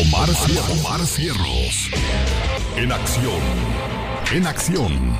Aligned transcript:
Omar, 0.00 0.28
Omar 0.70 1.04
Cierros. 1.04 1.90
En 2.76 2.92
acción. 2.92 3.40
En 4.32 4.46
acción. 4.46 5.18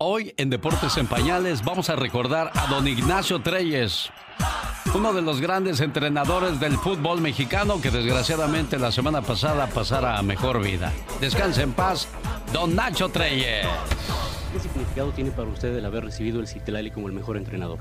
Hoy 0.00 0.34
en 0.36 0.50
Deportes 0.50 0.96
en 0.96 1.06
Pañales 1.06 1.62
vamos 1.62 1.88
a 1.88 1.94
recordar 1.94 2.50
a 2.54 2.66
don 2.66 2.88
Ignacio 2.88 3.40
Treyes, 3.42 4.10
uno 4.92 5.12
de 5.12 5.22
los 5.22 5.40
grandes 5.40 5.78
entrenadores 5.78 6.58
del 6.58 6.76
fútbol 6.78 7.20
mexicano 7.20 7.80
que 7.80 7.92
desgraciadamente 7.92 8.76
la 8.76 8.90
semana 8.90 9.22
pasada 9.22 9.68
pasara 9.68 10.18
a 10.18 10.22
mejor 10.24 10.60
vida. 10.60 10.92
Descanse 11.20 11.62
en 11.62 11.74
paz, 11.74 12.08
don 12.52 12.74
Nacho 12.74 13.08
Treyes. 13.08 13.68
¿Qué 14.52 14.58
significado 14.58 15.12
tiene 15.12 15.30
para 15.30 15.48
usted 15.48 15.76
el 15.76 15.84
haber 15.86 16.06
recibido 16.06 16.40
el 16.40 16.48
Citlali 16.48 16.90
como 16.90 17.06
el 17.06 17.12
mejor 17.12 17.36
entrenador? 17.36 17.78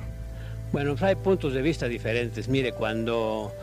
Bueno, 0.71 0.95
hay 1.01 1.15
puntos 1.15 1.53
de 1.53 1.61
vista 1.61 1.88
diferentes. 1.88 2.48
Mire, 2.48 2.71
cuando 2.71 3.53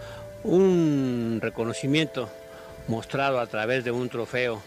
un 0.44 1.38
reconocimiento 1.40 2.28
mostrado 2.86 3.40
a 3.40 3.46
través 3.46 3.82
de 3.82 3.90
un 3.90 4.10
trofeo 4.10 4.60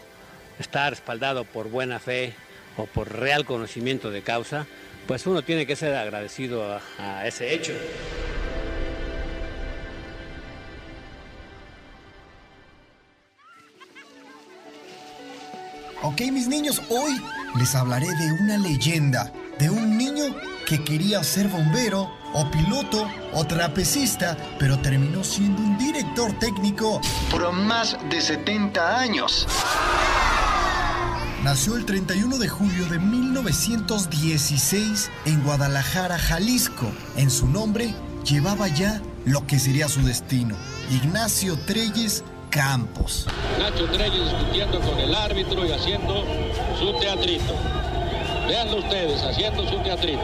está 0.58 0.90
respaldado 0.90 1.44
por 1.44 1.70
buena 1.70 2.00
fe 2.00 2.34
o 2.76 2.86
por 2.86 3.12
real 3.12 3.44
conocimiento 3.44 4.10
de 4.10 4.22
causa, 4.22 4.66
pues 5.06 5.24
uno 5.26 5.42
tiene 5.42 5.66
que 5.66 5.76
ser 5.76 5.94
agradecido 5.94 6.80
a 6.98 7.26
ese 7.28 7.54
hecho. 7.54 7.72
Ok, 16.02 16.22
mis 16.32 16.48
niños, 16.48 16.82
hoy 16.88 17.12
les 17.56 17.72
hablaré 17.76 18.06
de 18.06 18.32
una 18.42 18.58
leyenda, 18.58 19.32
de 19.60 19.70
un 19.70 19.96
niño 19.96 20.34
que 20.66 20.82
quería 20.82 21.22
ser 21.22 21.46
bombero 21.46 22.21
o 22.34 22.50
piloto 22.50 23.08
o 23.32 23.44
trapecista, 23.44 24.36
pero 24.58 24.78
terminó 24.78 25.24
siendo 25.24 25.62
un 25.62 25.78
director 25.78 26.32
técnico 26.38 27.00
por 27.30 27.50
más 27.52 27.96
de 28.10 28.20
70 28.20 28.98
años. 28.98 29.46
Nació 31.42 31.76
el 31.76 31.84
31 31.84 32.38
de 32.38 32.48
julio 32.48 32.86
de 32.86 33.00
1916 33.00 35.10
en 35.24 35.42
Guadalajara, 35.42 36.16
Jalisco. 36.16 36.86
En 37.16 37.30
su 37.30 37.48
nombre 37.48 37.92
llevaba 38.24 38.68
ya 38.68 39.02
lo 39.24 39.44
que 39.46 39.58
sería 39.58 39.88
su 39.88 40.02
destino, 40.02 40.54
Ignacio 40.90 41.56
Treyes 41.66 42.22
Campos. 42.50 43.26
Nacho 43.58 43.90
Treyes 43.90 44.30
discutiendo 44.30 44.78
con 44.80 45.00
el 45.00 45.12
árbitro 45.14 45.66
y 45.66 45.72
haciendo 45.72 46.22
su 46.78 46.92
teatrito. 47.00 47.54
Veanlo 48.46 48.78
ustedes, 48.78 49.22
haciendo 49.22 49.68
su 49.68 49.78
teatrito. 49.78 50.22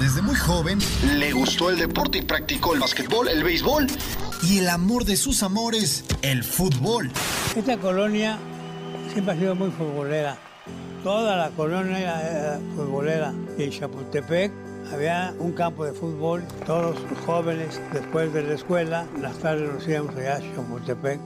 Desde 0.00 0.22
muy 0.22 0.34
joven 0.34 0.78
le 1.18 1.30
gustó 1.32 1.68
el 1.68 1.76
deporte 1.76 2.18
y 2.18 2.22
practicó 2.22 2.72
el 2.72 2.80
básquetbol, 2.80 3.28
el 3.28 3.44
béisbol 3.44 3.86
y 4.42 4.56
el 4.56 4.70
amor 4.70 5.04
de 5.04 5.14
sus 5.14 5.42
amores, 5.42 6.04
el 6.22 6.42
fútbol. 6.42 7.10
Esta 7.54 7.76
colonia 7.76 8.38
siempre 9.12 9.34
ha 9.34 9.38
sido 9.38 9.54
muy 9.54 9.70
futbolera. 9.70 10.38
Toda 11.04 11.36
la 11.36 11.50
colonia 11.50 12.18
era 12.22 12.60
futbolera. 12.74 13.34
Y 13.58 13.64
en 13.64 13.70
Chapultepec 13.72 14.50
había 14.90 15.34
un 15.38 15.52
campo 15.52 15.84
de 15.84 15.92
fútbol. 15.92 16.44
Todos 16.64 16.96
los 17.10 17.18
jóvenes, 17.26 17.78
después 17.92 18.32
de 18.32 18.42
la 18.42 18.54
escuela, 18.54 19.06
las 19.20 19.36
tardes 19.38 19.70
nos 19.70 19.86
íbamos 19.86 20.16
allá 20.16 20.36
a 20.36 20.40
Chapultepec. 20.40 21.20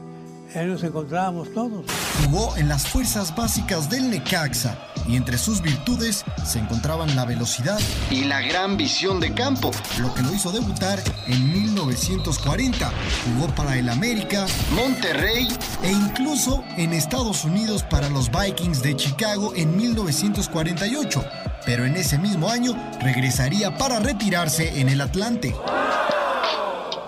Ahí 0.56 0.66
nos 0.66 0.82
encontrábamos 0.82 1.52
todos. 1.54 1.86
Jugó 2.24 2.56
en 2.56 2.68
las 2.68 2.88
fuerzas 2.88 3.36
básicas 3.36 3.88
del 3.88 4.10
Necaxa 4.10 4.76
y 5.06 5.16
entre 5.16 5.38
sus 5.38 5.60
virtudes 5.60 6.24
se 6.44 6.58
encontraban 6.58 7.14
la 7.16 7.24
velocidad 7.24 7.78
y 8.10 8.24
la 8.24 8.40
gran 8.40 8.76
visión 8.76 9.20
de 9.20 9.34
campo, 9.34 9.70
lo 10.00 10.14
que 10.14 10.22
lo 10.22 10.34
hizo 10.34 10.52
debutar 10.52 11.02
en 11.26 11.52
1940. 11.52 12.92
Jugó 13.24 13.54
para 13.54 13.78
el 13.78 13.88
América, 13.88 14.46
Monterrey 14.74 15.48
e 15.82 15.92
incluso 15.92 16.64
en 16.76 16.92
Estados 16.92 17.44
Unidos 17.44 17.82
para 17.82 18.08
los 18.08 18.30
Vikings 18.30 18.82
de 18.82 18.96
Chicago 18.96 19.52
en 19.56 19.76
1948. 19.76 21.24
Pero 21.66 21.84
en 21.84 21.96
ese 21.96 22.18
mismo 22.18 22.48
año 22.48 22.74
regresaría 23.00 23.76
para 23.76 23.98
retirarse 23.98 24.80
en 24.80 24.88
el 24.88 25.00
Atlante. 25.00 25.54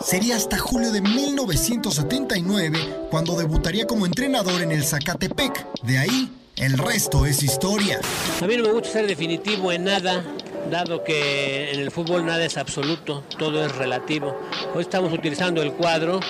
Sería 0.00 0.36
hasta 0.36 0.56
julio 0.56 0.92
de 0.92 1.00
1979 1.00 3.08
cuando 3.10 3.36
debutaría 3.36 3.86
como 3.86 4.06
entrenador 4.06 4.62
en 4.62 4.70
el 4.70 4.84
Zacatepec. 4.84 5.82
De 5.82 5.98
ahí, 5.98 6.32
el 6.56 6.78
resto 6.78 7.26
es 7.26 7.42
historia. 7.42 8.00
A 8.40 8.46
mí 8.46 8.56
no 8.56 8.62
me 8.64 8.72
gusta 8.72 8.88
ser 8.90 9.06
definitivo 9.06 9.72
en 9.72 9.84
nada, 9.84 10.24
dado 10.70 11.04
que 11.04 11.72
en 11.72 11.80
el 11.80 11.90
fútbol 11.90 12.24
nada 12.24 12.44
es 12.44 12.56
absoluto, 12.56 13.24
todo 13.38 13.64
es 13.64 13.74
relativo. 13.76 14.34
Hoy 14.74 14.82
estamos 14.82 15.12
utilizando 15.12 15.62
el 15.62 15.72
cuadro 15.72 16.20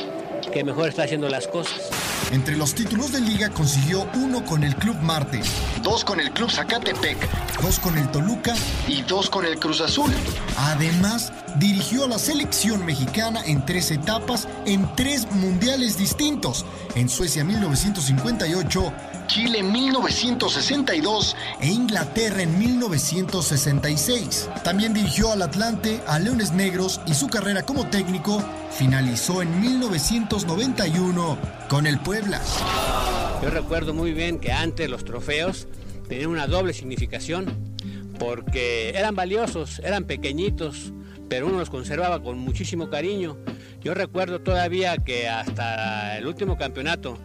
que 0.53 0.65
mejor 0.65 0.88
está 0.88 1.04
haciendo 1.04 1.28
las 1.28 1.47
cosas. 1.47 1.91
Entre 2.32 2.56
los 2.56 2.75
títulos 2.75 3.12
de 3.12 3.20
liga 3.20 3.50
consiguió 3.50 4.09
uno 4.15 4.44
con 4.44 4.65
el 4.65 4.75
Club 4.75 4.97
Marte, 4.97 5.41
dos 5.82 6.04
con 6.04 6.19
el 6.19 6.32
Club 6.32 6.50
Zacatepec, 6.50 7.16
dos 7.62 7.78
con 7.78 7.97
el 7.97 8.10
Toluca 8.10 8.54
y 8.88 9.03
dos 9.03 9.31
con 9.31 9.47
el 9.47 9.60
Cruz 9.60 9.81
Azul. 9.81 10.10
Además, 10.56 11.32
dirigió 11.56 12.04
a 12.04 12.09
la 12.09 12.19
selección 12.19 12.84
mexicana 12.84 13.42
en 13.47 13.65
tres 13.65 13.92
etapas 13.92 14.48
en 14.66 14.88
tres 14.97 15.31
mundiales 15.31 15.97
distintos, 15.98 16.66
en 16.97 17.09
Suecia 17.09 17.44
1958, 17.44 18.92
Chile 19.26 19.59
en 19.59 19.72
1962 19.72 21.37
e 21.60 21.69
Inglaterra 21.69 22.42
en 22.42 22.59
1966. 22.59 24.48
También 24.64 24.94
dirigió 24.94 25.32
al 25.32 25.42
Atlante, 25.42 26.00
a 26.06 26.19
Leones 26.19 26.53
Negros 26.53 27.00
y 27.06 27.14
su 27.14 27.28
carrera 27.28 27.62
como 27.62 27.86
técnico 27.88 28.42
finalizó 28.70 29.42
en 29.42 29.60
1991 29.60 31.38
con 31.69 31.86
el 31.86 31.98
Puebla. 31.98 32.41
Yo 33.42 33.50
recuerdo 33.50 33.94
muy 33.94 34.12
bien 34.12 34.38
que 34.38 34.53
antes 34.53 34.88
los 34.88 35.04
trofeos 35.04 35.69
tenían 36.09 36.31
una 36.31 36.47
doble 36.47 36.72
significación 36.72 37.47
porque 38.19 38.91
eran 38.91 39.15
valiosos, 39.15 39.81
eran 39.81 40.04
pequeñitos, 40.04 40.92
pero 41.28 41.47
uno 41.47 41.59
los 41.59 41.70
conservaba 41.70 42.22
con 42.22 42.38
muchísimo 42.38 42.88
cariño. 42.88 43.36
Yo 43.82 43.94
recuerdo 43.94 44.41
todavía 44.41 44.97
que 44.98 45.28
hasta 45.28 46.16
el 46.19 46.26
último 46.26 46.56
campeonato 46.56 47.19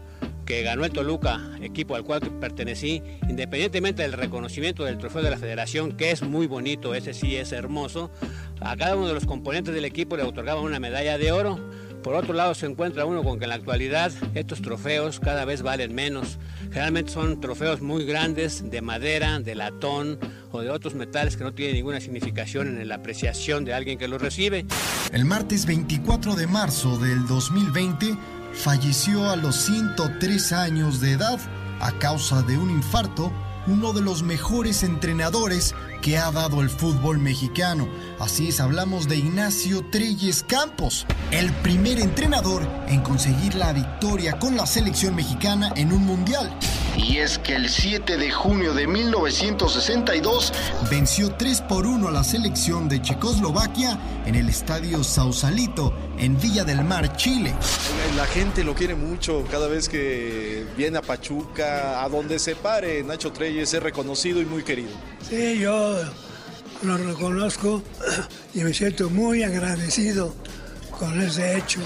que 0.46 0.63
ganó 0.63 0.85
el 0.85 0.91
Toluca, 0.91 1.40
equipo 1.62 1.96
al 1.96 2.03
cual 2.03 2.22
pertenecí, 2.40 3.02
independientemente 3.29 4.02
del 4.02 4.13
reconocimiento 4.13 4.84
del 4.84 4.97
trofeo 4.97 5.22
de 5.22 5.29
la 5.29 5.38
federación, 5.38 5.94
que 5.94 6.12
es 6.12 6.22
muy 6.22 6.47
bonito, 6.47 6.96
ese 6.96 7.13
sí 7.13 7.35
es 7.35 7.52
hermoso, 7.52 8.12
a 8.59 8.75
cada 8.75 8.96
uno 8.96 9.07
de 9.07 9.13
los 9.13 9.25
componentes 9.25 9.74
del 9.74 9.85
equipo 9.85 10.18
le 10.18 10.24
otorgaban 10.24 10.63
una 10.63 10.79
medalla 10.79 11.18
de 11.18 11.31
oro. 11.31 11.59
Por 12.03 12.16
otro 12.16 12.34
lado, 12.34 12.56
se 12.56 12.66
encuentra 12.66 13.06
uno 13.06 13.24
con 13.24 13.38
que 13.38 13.46
en 13.46 13.50
la 13.50 13.56
actualidad 13.56 14.12
estos 14.34 14.62
trofeos 14.62 15.19
cada 15.19 15.46
vez 15.46 15.62
valen 15.62 15.94
menos. 15.94 16.40
Generalmente 16.72 17.12
son 17.12 17.40
trofeos 17.40 17.81
muy 17.81 18.06
grandes, 18.06 18.72
de 18.72 18.81
madera, 18.81 19.40
de 19.40 19.53
latón 19.53 20.18
o 20.52 20.62
de 20.62 20.72
otros 20.72 20.96
metales 20.96 21.38
que 21.38 21.44
no 21.44 21.53
tienen 21.53 21.75
ninguna 21.75 22.00
significación 22.02 22.81
en 22.81 22.88
la 22.88 22.96
apreciación 22.96 23.66
de 23.66 23.75
alguien 23.75 24.00
que 24.00 24.08
los 24.08 24.19
recibe. 24.19 24.66
El 25.13 25.25
martes 25.25 25.68
24 25.68 26.35
de 26.35 26.47
marzo 26.47 26.97
del 26.97 27.28
2020 27.28 28.18
falleció 28.53 29.29
a 29.29 29.35
los 29.35 29.56
103 29.56 30.51
años 30.53 31.00
de 31.00 31.13
edad 31.13 31.39
a 31.79 31.91
causa 31.94 32.41
de 32.44 32.57
un 32.57 32.69
infarto 32.69 33.31
uno 33.67 33.94
de 33.94 34.01
los 34.01 34.23
mejores 34.23 34.84
entrenadores 34.84 35.75
que 36.01 36.17
ha 36.17 36.31
dado 36.31 36.61
el 36.61 36.69
fútbol 36.69 37.19
mexicano. 37.19 37.88
Así 38.19 38.47
es, 38.47 38.59
hablamos 38.59 39.07
de 39.07 39.17
Ignacio 39.17 39.85
Treyes 39.91 40.44
Campos, 40.44 41.06
el 41.31 41.51
primer 41.53 42.00
entrenador 42.00 42.67
en 42.88 43.01
conseguir 43.01 43.56
la 43.56 43.73
victoria 43.73 44.40
con 44.40 44.57
la 44.57 44.66
selección 44.66 45.16
mexicana 45.16 45.72
en 45.75 45.94
un 45.94 46.06
mundial. 46.06 46.51
Y 46.97 47.18
es 47.18 47.38
que 47.40 47.56
el 47.56 47.69
7 47.69 48.18
de 48.18 48.31
junio 48.31 48.74
de 48.74 48.88
1962 48.88 50.53
venció 50.90 51.34
3 51.34 51.62
por 51.62 51.85
1 51.85 52.07
a 52.07 52.12
la 52.12 52.24
selección 52.24 52.90
de 52.90 53.02
Checoslovaquia 53.02 54.00
en 54.25 54.35
el 54.35 54.50
estadio 54.50 55.03
Sausalito, 55.03 55.93
en 56.17 56.40
Villa 56.40 56.64
del 56.64 56.84
Mar, 56.84 57.16
Chile. 57.16 57.53
La 58.16 58.26
gente 58.26 58.64
lo 58.64 58.76
quiere 58.76 58.96
mucho 58.96 59.46
cada 59.49 59.67
vez 59.67 59.90
que 59.90 60.66
viene 60.78 60.97
a 60.97 61.02
Pachuca, 61.02 62.03
a 62.03 62.09
donde 62.09 62.40
se 62.40 62.55
pare, 62.55 63.03
Nacho 63.03 63.32
Treyes 63.32 63.73
es 63.73 63.82
reconocido 63.82 64.41
y 64.41 64.46
muy 64.46 64.64
querido. 64.64 64.91
Sí, 65.28 65.59
yo 65.59 65.97
lo 66.84 66.97
reconozco 66.97 67.82
y 68.53 68.64
me 68.64 68.73
siento 68.73 69.09
muy 69.09 69.43
agradecido 69.43 70.35
con 70.97 71.20
ese 71.22 71.58
hecho. 71.58 71.79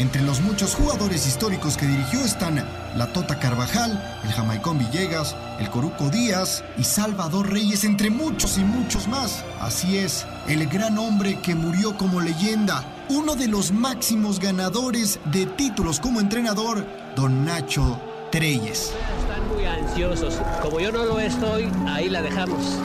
Entre 0.00 0.22
los 0.22 0.40
muchos 0.40 0.74
jugadores 0.74 1.24
históricos 1.24 1.76
que 1.76 1.86
dirigió 1.86 2.20
están 2.24 2.64
la 2.96 3.06
Tota 3.12 3.38
Carvajal, 3.38 4.20
el 4.24 4.32
Jamaicón 4.32 4.76
Villegas, 4.76 5.36
el 5.60 5.70
Coruco 5.70 6.10
Díaz 6.10 6.64
y 6.76 6.82
Salvador 6.82 7.52
Reyes, 7.52 7.84
entre 7.84 8.10
muchos 8.10 8.58
y 8.58 8.64
muchos 8.64 9.06
más. 9.06 9.44
Así 9.60 9.96
es, 9.96 10.26
el 10.48 10.66
gran 10.66 10.98
hombre 10.98 11.38
que 11.40 11.54
murió 11.54 11.96
como 11.96 12.20
leyenda, 12.20 12.84
uno 13.08 13.36
de 13.36 13.46
los 13.46 13.70
máximos 13.70 14.40
ganadores 14.40 15.20
de 15.26 15.46
títulos 15.46 16.00
como 16.00 16.18
entrenador, 16.18 16.84
don 17.14 17.44
Nacho 17.44 18.00
Treyes. 18.32 18.92
Están 19.20 19.48
muy 19.54 19.64
ansiosos. 19.64 20.40
Como 20.60 20.80
yo 20.80 20.90
no 20.90 21.04
lo 21.04 21.20
estoy, 21.20 21.70
ahí 21.86 22.08
la 22.08 22.20
dejamos. 22.20 22.80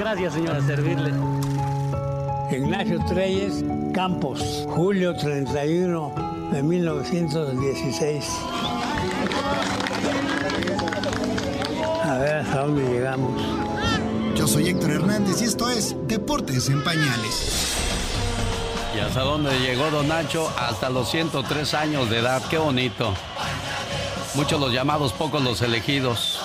Gracias, 0.00 0.34
señora, 0.34 0.60
servirle. 0.62 1.12
Ignacio 2.50 2.98
Treyes 3.06 3.62
Campos, 3.92 4.66
julio 4.70 5.14
31 5.14 6.50
de 6.50 6.62
1916. 6.62 8.24
A 12.04 12.18
ver 12.18 12.36
hasta 12.36 12.60
dónde 12.60 12.88
llegamos. 12.88 13.42
Yo 14.34 14.46
soy 14.46 14.68
Héctor 14.68 14.92
Hernández 14.92 15.42
y 15.42 15.44
esto 15.44 15.68
es 15.68 15.94
Deportes 16.06 16.70
en 16.70 16.82
Pañales. 16.82 17.74
¿Y 18.96 19.00
hasta 19.00 19.20
dónde 19.20 19.50
llegó 19.60 19.90
Don 19.90 20.08
Nacho? 20.08 20.50
Hasta 20.58 20.88
los 20.88 21.10
103 21.10 21.74
años 21.74 22.08
de 22.08 22.20
edad. 22.20 22.42
Qué 22.48 22.56
bonito. 22.56 23.12
Muchos 24.34 24.58
los 24.58 24.72
llamados, 24.72 25.12
pocos 25.12 25.42
los 25.42 25.60
elegidos. 25.60 26.37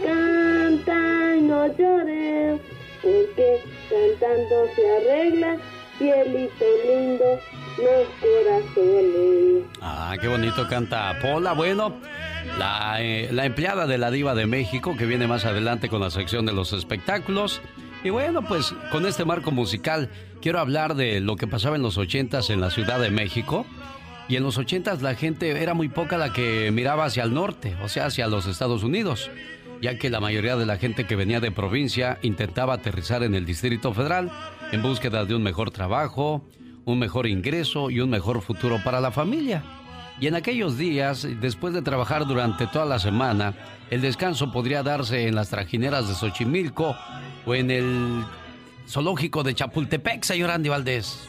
Canta 0.00 1.36
y 1.36 1.42
no 1.42 1.66
llores, 1.76 2.60
porque 3.02 3.64
cantando 3.90 4.66
se 4.76 4.90
arregla, 4.96 5.56
cielito 5.98 6.64
lindo 6.86 7.40
los 7.78 8.06
corazones. 8.20 9.64
Ah, 9.80 10.16
qué 10.20 10.28
bonito 10.28 10.68
canta 10.68 11.18
Pola. 11.20 11.52
Bueno, 11.52 11.94
la, 12.58 12.96
eh, 13.00 13.28
la 13.32 13.44
empleada 13.44 13.86
de 13.86 13.98
la 13.98 14.10
Diva 14.10 14.34
de 14.34 14.46
México, 14.46 14.96
que 14.96 15.06
viene 15.06 15.26
más 15.26 15.44
adelante 15.44 15.88
con 15.88 16.00
la 16.00 16.10
sección 16.10 16.46
de 16.46 16.52
los 16.52 16.72
espectáculos. 16.72 17.60
Y 18.02 18.10
bueno, 18.10 18.42
pues 18.42 18.74
con 18.92 19.06
este 19.06 19.24
marco 19.24 19.50
musical 19.50 20.10
quiero 20.42 20.60
hablar 20.60 20.94
de 20.94 21.20
lo 21.20 21.36
que 21.36 21.46
pasaba 21.46 21.76
en 21.76 21.82
los 21.82 21.96
ochentas 21.96 22.50
en 22.50 22.60
la 22.60 22.70
Ciudad 22.70 23.00
de 23.00 23.10
México. 23.10 23.66
Y 24.28 24.36
en 24.36 24.42
los 24.42 24.58
ochentas 24.58 25.02
la 25.02 25.14
gente 25.14 25.50
era 25.62 25.74
muy 25.74 25.88
poca 25.88 26.16
la 26.16 26.32
que 26.32 26.70
miraba 26.70 27.04
hacia 27.04 27.24
el 27.24 27.34
norte, 27.34 27.76
o 27.82 27.88
sea, 27.88 28.06
hacia 28.06 28.26
los 28.26 28.46
Estados 28.46 28.82
Unidos, 28.82 29.30
ya 29.82 29.98
que 29.98 30.08
la 30.08 30.20
mayoría 30.20 30.56
de 30.56 30.64
la 30.64 30.78
gente 30.78 31.04
que 31.04 31.14
venía 31.14 31.40
de 31.40 31.50
provincia 31.50 32.18
intentaba 32.22 32.74
aterrizar 32.74 33.22
en 33.22 33.34
el 33.34 33.44
Distrito 33.44 33.92
Federal 33.92 34.30
en 34.72 34.82
búsqueda 34.82 35.26
de 35.26 35.34
un 35.34 35.42
mejor 35.42 35.70
trabajo, 35.70 36.42
un 36.84 36.98
mejor 36.98 37.26
ingreso 37.26 37.90
y 37.90 38.00
un 38.00 38.10
mejor 38.10 38.42
futuro 38.42 38.80
para 38.84 39.00
la 39.00 39.10
familia. 39.10 39.62
Y 40.20 40.28
en 40.28 40.36
aquellos 40.36 40.78
días, 40.78 41.26
después 41.40 41.74
de 41.74 41.82
trabajar 41.82 42.26
durante 42.26 42.66
toda 42.66 42.84
la 42.84 42.98
semana, 42.98 43.54
el 43.90 44.00
descanso 44.00 44.52
podría 44.52 44.82
darse 44.82 45.26
en 45.26 45.34
las 45.34 45.50
trajineras 45.50 46.08
de 46.08 46.14
Xochimilco 46.14 46.96
o 47.44 47.54
en 47.54 47.70
el 47.70 48.24
zoológico 48.86 49.42
de 49.42 49.54
Chapultepec, 49.54 50.22
señor 50.22 50.50
Andy 50.50 50.68
Valdés. 50.68 51.28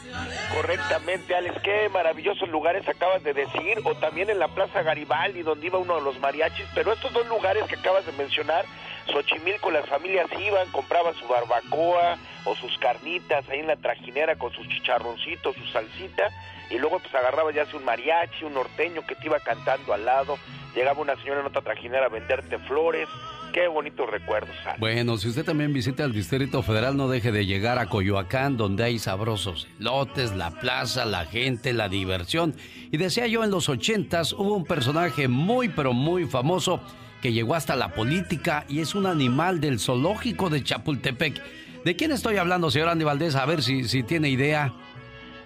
Correctamente, 0.54 1.34
Alex, 1.34 1.60
qué 1.62 1.88
maravillosos 1.88 2.48
lugares 2.48 2.86
acabas 2.88 3.24
de 3.24 3.32
decir, 3.32 3.80
o 3.84 3.94
también 3.96 4.30
en 4.30 4.38
la 4.38 4.48
Plaza 4.48 4.82
Garibaldi, 4.82 5.42
donde 5.42 5.66
iba 5.66 5.78
uno 5.78 5.96
de 5.96 6.02
los 6.02 6.20
mariachis, 6.20 6.66
pero 6.74 6.92
estos 6.92 7.12
dos 7.12 7.26
lugares 7.28 7.64
que 7.64 7.76
acabas 7.76 8.06
de 8.06 8.12
mencionar, 8.12 8.64
Xochimilco, 9.10 9.70
las 9.70 9.86
familias 9.86 10.28
iban, 10.38 10.70
compraban 10.70 11.14
su 11.14 11.26
barbacoa 11.26 12.18
o 12.46 12.56
sus 12.56 12.78
carnitas 12.78 13.48
ahí 13.50 13.60
en 13.60 13.66
la 13.66 13.76
trajinera 13.76 14.36
con 14.36 14.52
sus 14.52 14.66
chicharroncitos, 14.68 15.54
su 15.56 15.66
salsita, 15.66 16.30
y 16.70 16.78
luego 16.78 16.98
pues 16.98 17.14
agarraba 17.14 17.52
ya 17.52 17.66
un 17.74 17.84
mariachi, 17.84 18.44
un 18.44 18.54
norteño 18.54 19.04
que 19.06 19.14
te 19.14 19.26
iba 19.26 19.38
cantando 19.40 19.92
al 19.92 20.04
lado, 20.04 20.38
llegaba 20.74 21.00
una 21.00 21.16
señora 21.16 21.40
en 21.40 21.46
otra 21.46 21.62
trajinera 21.62 22.06
a 22.06 22.08
venderte 22.08 22.58
flores, 22.60 23.08
qué 23.52 23.68
bonitos 23.68 24.08
recuerdos. 24.08 24.54
Alex. 24.64 24.80
Bueno, 24.80 25.16
si 25.16 25.28
usted 25.28 25.44
también 25.44 25.72
visita 25.72 26.04
el 26.04 26.12
Distrito 26.12 26.62
Federal, 26.62 26.96
no 26.96 27.08
deje 27.08 27.32
de 27.32 27.46
llegar 27.46 27.78
a 27.78 27.86
Coyoacán, 27.86 28.56
donde 28.56 28.84
hay 28.84 28.98
sabrosos 28.98 29.66
lotes, 29.78 30.34
la 30.36 30.50
plaza, 30.50 31.04
la 31.04 31.24
gente, 31.24 31.72
la 31.72 31.88
diversión. 31.88 32.54
Y 32.92 32.96
decía 32.96 33.26
yo, 33.26 33.44
en 33.44 33.50
los 33.50 33.68
ochentas 33.68 34.32
hubo 34.32 34.54
un 34.54 34.64
personaje 34.64 35.28
muy, 35.28 35.68
pero 35.68 35.92
muy 35.92 36.26
famoso 36.26 36.80
que 37.22 37.32
llegó 37.32 37.54
hasta 37.54 37.76
la 37.76 37.88
política 37.88 38.64
y 38.68 38.80
es 38.80 38.94
un 38.94 39.06
animal 39.06 39.60
del 39.60 39.80
zoológico 39.80 40.50
de 40.50 40.62
Chapultepec. 40.62 41.42
¿De 41.86 41.94
quién 41.94 42.10
estoy 42.10 42.36
hablando, 42.36 42.68
señor 42.68 42.88
Andy 42.88 43.04
Valdés? 43.04 43.36
A 43.36 43.46
ver 43.46 43.62
si, 43.62 43.86
si 43.86 44.02
tiene 44.02 44.28
idea. 44.28 44.72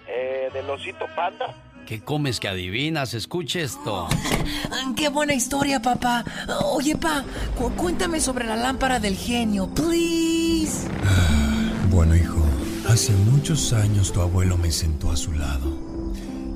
Eh, 0.07 0.49
del 0.51 0.67
osito 0.71 1.05
panda. 1.15 1.55
¿Qué 1.85 2.01
comes 2.01 2.39
que 2.39 2.47
adivinas? 2.47 3.13
Escuche 3.13 3.61
esto. 3.61 4.07
¡Qué 4.95 5.09
buena 5.09 5.35
historia, 5.35 5.79
papá! 5.83 6.25
Oye, 6.65 6.95
pa, 6.95 7.23
cu- 7.55 7.69
cuéntame 7.75 8.19
sobre 8.19 8.47
la 8.47 8.55
lámpara 8.55 8.99
del 8.99 9.15
genio, 9.15 9.69
please. 9.71 10.87
Bueno, 11.91 12.15
hijo, 12.15 12.43
hace 12.89 13.11
muchos 13.11 13.71
años 13.73 14.11
tu 14.11 14.21
abuelo 14.21 14.57
me 14.57 14.71
sentó 14.71 15.11
a 15.11 15.17
su 15.17 15.33
lado. 15.33 15.77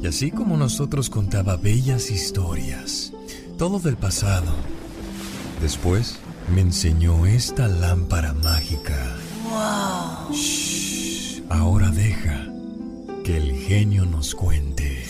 Y 0.01 0.07
así 0.07 0.31
como 0.31 0.57
nosotros 0.57 1.11
contaba 1.11 1.57
bellas 1.57 2.09
historias, 2.09 3.13
todo 3.59 3.77
del 3.79 3.97
pasado. 3.97 4.51
Después 5.61 6.17
me 6.55 6.61
enseñó 6.61 7.27
esta 7.27 7.67
lámpara 7.67 8.33
mágica. 8.33 9.15
¡Wow! 9.55 10.33
Shh, 10.33 11.43
ahora 11.49 11.87
deja 11.87 12.45
que 13.23 13.37
el 13.37 13.55
genio 13.55 14.05
nos 14.05 14.35
cuente. 14.35 15.05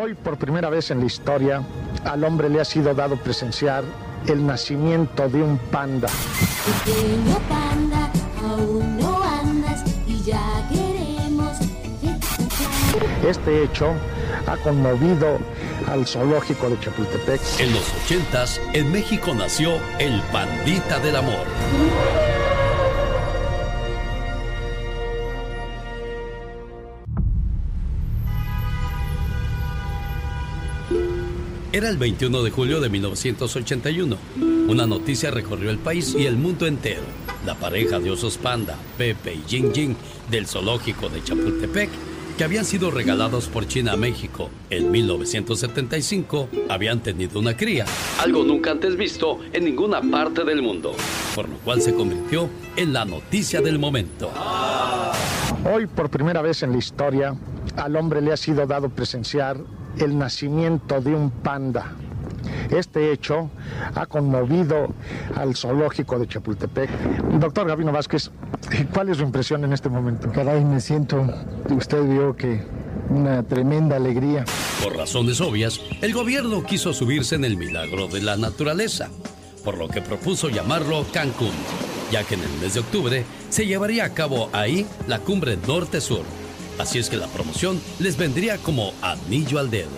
Hoy, 0.00 0.14
por 0.14 0.38
primera 0.38 0.70
vez 0.70 0.90
en 0.90 1.00
la 1.00 1.04
historia, 1.04 1.62
al 2.06 2.24
hombre 2.24 2.48
le 2.48 2.62
ha 2.62 2.64
sido 2.64 2.94
dado 2.94 3.16
presenciar 3.16 3.84
el 4.26 4.46
nacimiento 4.46 5.28
de 5.28 5.42
un 5.42 5.58
panda. 5.58 6.08
Pequeño 6.86 7.38
panda, 7.50 8.10
aún 8.42 8.96
no 8.96 9.22
andas 9.22 9.84
y 10.06 10.22
ya 10.22 10.66
queremos. 10.70 11.52
Este 13.28 13.64
hecho 13.64 13.92
ha 14.46 14.56
conmovido 14.56 15.38
al 15.86 16.06
zoológico 16.06 16.70
de 16.70 16.78
Chapultepec. 16.80 17.40
En 17.58 17.72
los 17.72 17.82
ochentas, 17.94 18.60
en 18.72 18.90
México 18.92 19.34
nació 19.34 19.78
el 19.98 20.20
Pandita 20.32 20.98
del 21.00 21.16
Amor. 21.16 21.46
Era 31.72 31.90
el 31.90 31.98
21 31.98 32.42
de 32.42 32.50
julio 32.50 32.80
de 32.80 32.88
1981. 32.88 34.16
Una 34.66 34.86
noticia 34.86 35.30
recorrió 35.30 35.70
el 35.70 35.78
país 35.78 36.14
y 36.18 36.24
el 36.24 36.36
mundo 36.36 36.66
entero. 36.66 37.02
La 37.44 37.54
pareja 37.54 37.98
de 37.98 38.10
osos 38.10 38.38
panda, 38.38 38.78
Pepe 38.96 39.34
y 39.34 39.42
Jing 39.46 39.74
Jing, 39.74 39.94
del 40.30 40.46
zoológico 40.46 41.10
de 41.10 41.22
Chapultepec, 41.22 41.90
que 42.36 42.44
habían 42.44 42.64
sido 42.64 42.90
regalados 42.90 43.48
por 43.48 43.66
China 43.66 43.92
a 43.92 43.96
México 43.96 44.50
en 44.68 44.90
1975, 44.90 46.48
habían 46.68 47.00
tenido 47.00 47.40
una 47.40 47.56
cría, 47.56 47.86
algo 48.20 48.44
nunca 48.44 48.72
antes 48.72 48.96
visto 48.96 49.40
en 49.52 49.64
ninguna 49.64 50.02
parte 50.02 50.44
del 50.44 50.60
mundo, 50.60 50.94
por 51.34 51.48
lo 51.48 51.56
cual 51.58 51.80
se 51.80 51.94
convirtió 51.94 52.48
en 52.76 52.92
la 52.92 53.04
noticia 53.04 53.60
del 53.60 53.78
momento. 53.78 54.30
Hoy, 55.64 55.86
por 55.86 56.10
primera 56.10 56.42
vez 56.42 56.62
en 56.62 56.72
la 56.72 56.78
historia, 56.78 57.34
al 57.76 57.96
hombre 57.96 58.20
le 58.20 58.32
ha 58.32 58.36
sido 58.36 58.66
dado 58.66 58.90
presenciar 58.90 59.58
el 59.98 60.18
nacimiento 60.18 61.00
de 61.00 61.14
un 61.14 61.30
panda. 61.30 61.96
Este 62.70 63.12
hecho 63.12 63.50
ha 63.94 64.06
conmovido 64.06 64.88
al 65.34 65.54
zoológico 65.56 66.18
de 66.18 66.26
Chapultepec. 66.26 66.90
Doctor 67.38 67.68
Gabino 67.68 67.92
Vázquez, 67.92 68.30
¿cuál 68.92 69.08
es 69.10 69.18
su 69.18 69.22
impresión 69.22 69.64
en 69.64 69.72
este 69.72 69.88
momento? 69.88 70.30
Caray, 70.32 70.64
me 70.64 70.80
siento, 70.80 71.26
usted 71.70 72.02
vio 72.04 72.36
que 72.36 72.62
una 73.10 73.42
tremenda 73.42 73.96
alegría. 73.96 74.44
Por 74.82 74.96
razones 74.96 75.40
obvias, 75.40 75.80
el 76.02 76.12
gobierno 76.12 76.64
quiso 76.64 76.92
subirse 76.92 77.34
en 77.34 77.44
el 77.44 77.56
milagro 77.56 78.08
de 78.08 78.22
la 78.22 78.36
naturaleza, 78.36 79.08
por 79.64 79.78
lo 79.78 79.88
que 79.88 80.02
propuso 80.02 80.48
llamarlo 80.48 81.04
Cancún, 81.12 81.52
ya 82.10 82.24
que 82.24 82.34
en 82.34 82.42
el 82.42 82.52
mes 82.60 82.74
de 82.74 82.80
octubre 82.80 83.24
se 83.48 83.66
llevaría 83.66 84.04
a 84.04 84.14
cabo 84.14 84.50
ahí 84.52 84.86
la 85.06 85.20
cumbre 85.20 85.56
norte-sur, 85.66 86.24
Así 86.78 86.98
es 86.98 87.08
que 87.08 87.16
la 87.16 87.26
promoción 87.28 87.80
les 87.98 88.18
vendría 88.18 88.58
como 88.58 88.92
anillo 89.00 89.58
al 89.58 89.70
dedo. 89.70 89.88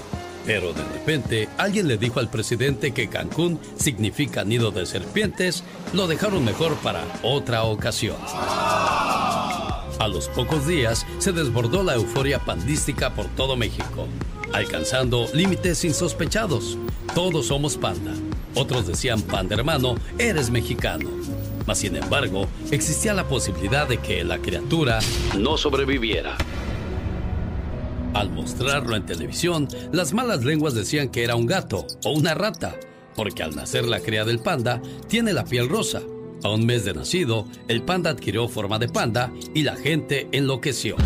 Pero 0.48 0.72
de 0.72 0.82
repente 0.82 1.46
alguien 1.58 1.88
le 1.88 1.98
dijo 1.98 2.20
al 2.20 2.30
presidente 2.30 2.92
que 2.92 3.10
Cancún 3.10 3.60
significa 3.76 4.44
nido 4.44 4.70
de 4.70 4.86
serpientes, 4.86 5.62
lo 5.92 6.06
dejaron 6.06 6.42
mejor 6.42 6.74
para 6.76 7.04
otra 7.22 7.64
ocasión. 7.64 8.16
A 8.24 10.08
los 10.10 10.28
pocos 10.28 10.66
días 10.66 11.04
se 11.18 11.32
desbordó 11.32 11.82
la 11.82 11.96
euforia 11.96 12.38
pandística 12.38 13.12
por 13.12 13.26
todo 13.26 13.58
México, 13.58 14.08
alcanzando 14.54 15.26
límites 15.34 15.84
insospechados. 15.84 16.78
Todos 17.14 17.48
somos 17.48 17.76
panda. 17.76 18.14
Otros 18.54 18.86
decían, 18.86 19.20
panda 19.20 19.54
hermano, 19.54 19.96
eres 20.16 20.48
mexicano. 20.48 21.10
Mas 21.66 21.80
sin 21.80 21.94
embargo, 21.94 22.48
existía 22.70 23.12
la 23.12 23.28
posibilidad 23.28 23.86
de 23.86 23.98
que 23.98 24.24
la 24.24 24.38
criatura 24.38 25.00
no 25.36 25.58
sobreviviera. 25.58 26.38
Al 28.14 28.30
mostrarlo 28.30 28.96
en 28.96 29.06
televisión, 29.06 29.68
las 29.92 30.12
malas 30.12 30.44
lenguas 30.44 30.74
decían 30.74 31.10
que 31.10 31.24
era 31.24 31.36
un 31.36 31.46
gato 31.46 31.86
o 32.04 32.12
una 32.12 32.34
rata, 32.34 32.74
porque 33.14 33.42
al 33.42 33.54
nacer 33.54 33.86
la 33.86 34.00
cría 34.00 34.24
del 34.24 34.38
panda 34.38 34.80
tiene 35.08 35.32
la 35.32 35.44
piel 35.44 35.68
rosa. 35.68 36.00
A 36.42 36.50
un 36.50 36.64
mes 36.64 36.84
de 36.84 36.94
nacido, 36.94 37.46
el 37.66 37.82
panda 37.82 38.10
adquirió 38.10 38.48
forma 38.48 38.78
de 38.78 38.88
panda 38.88 39.32
y 39.54 39.62
la 39.62 39.76
gente 39.76 40.28
enloqueció. 40.32 40.96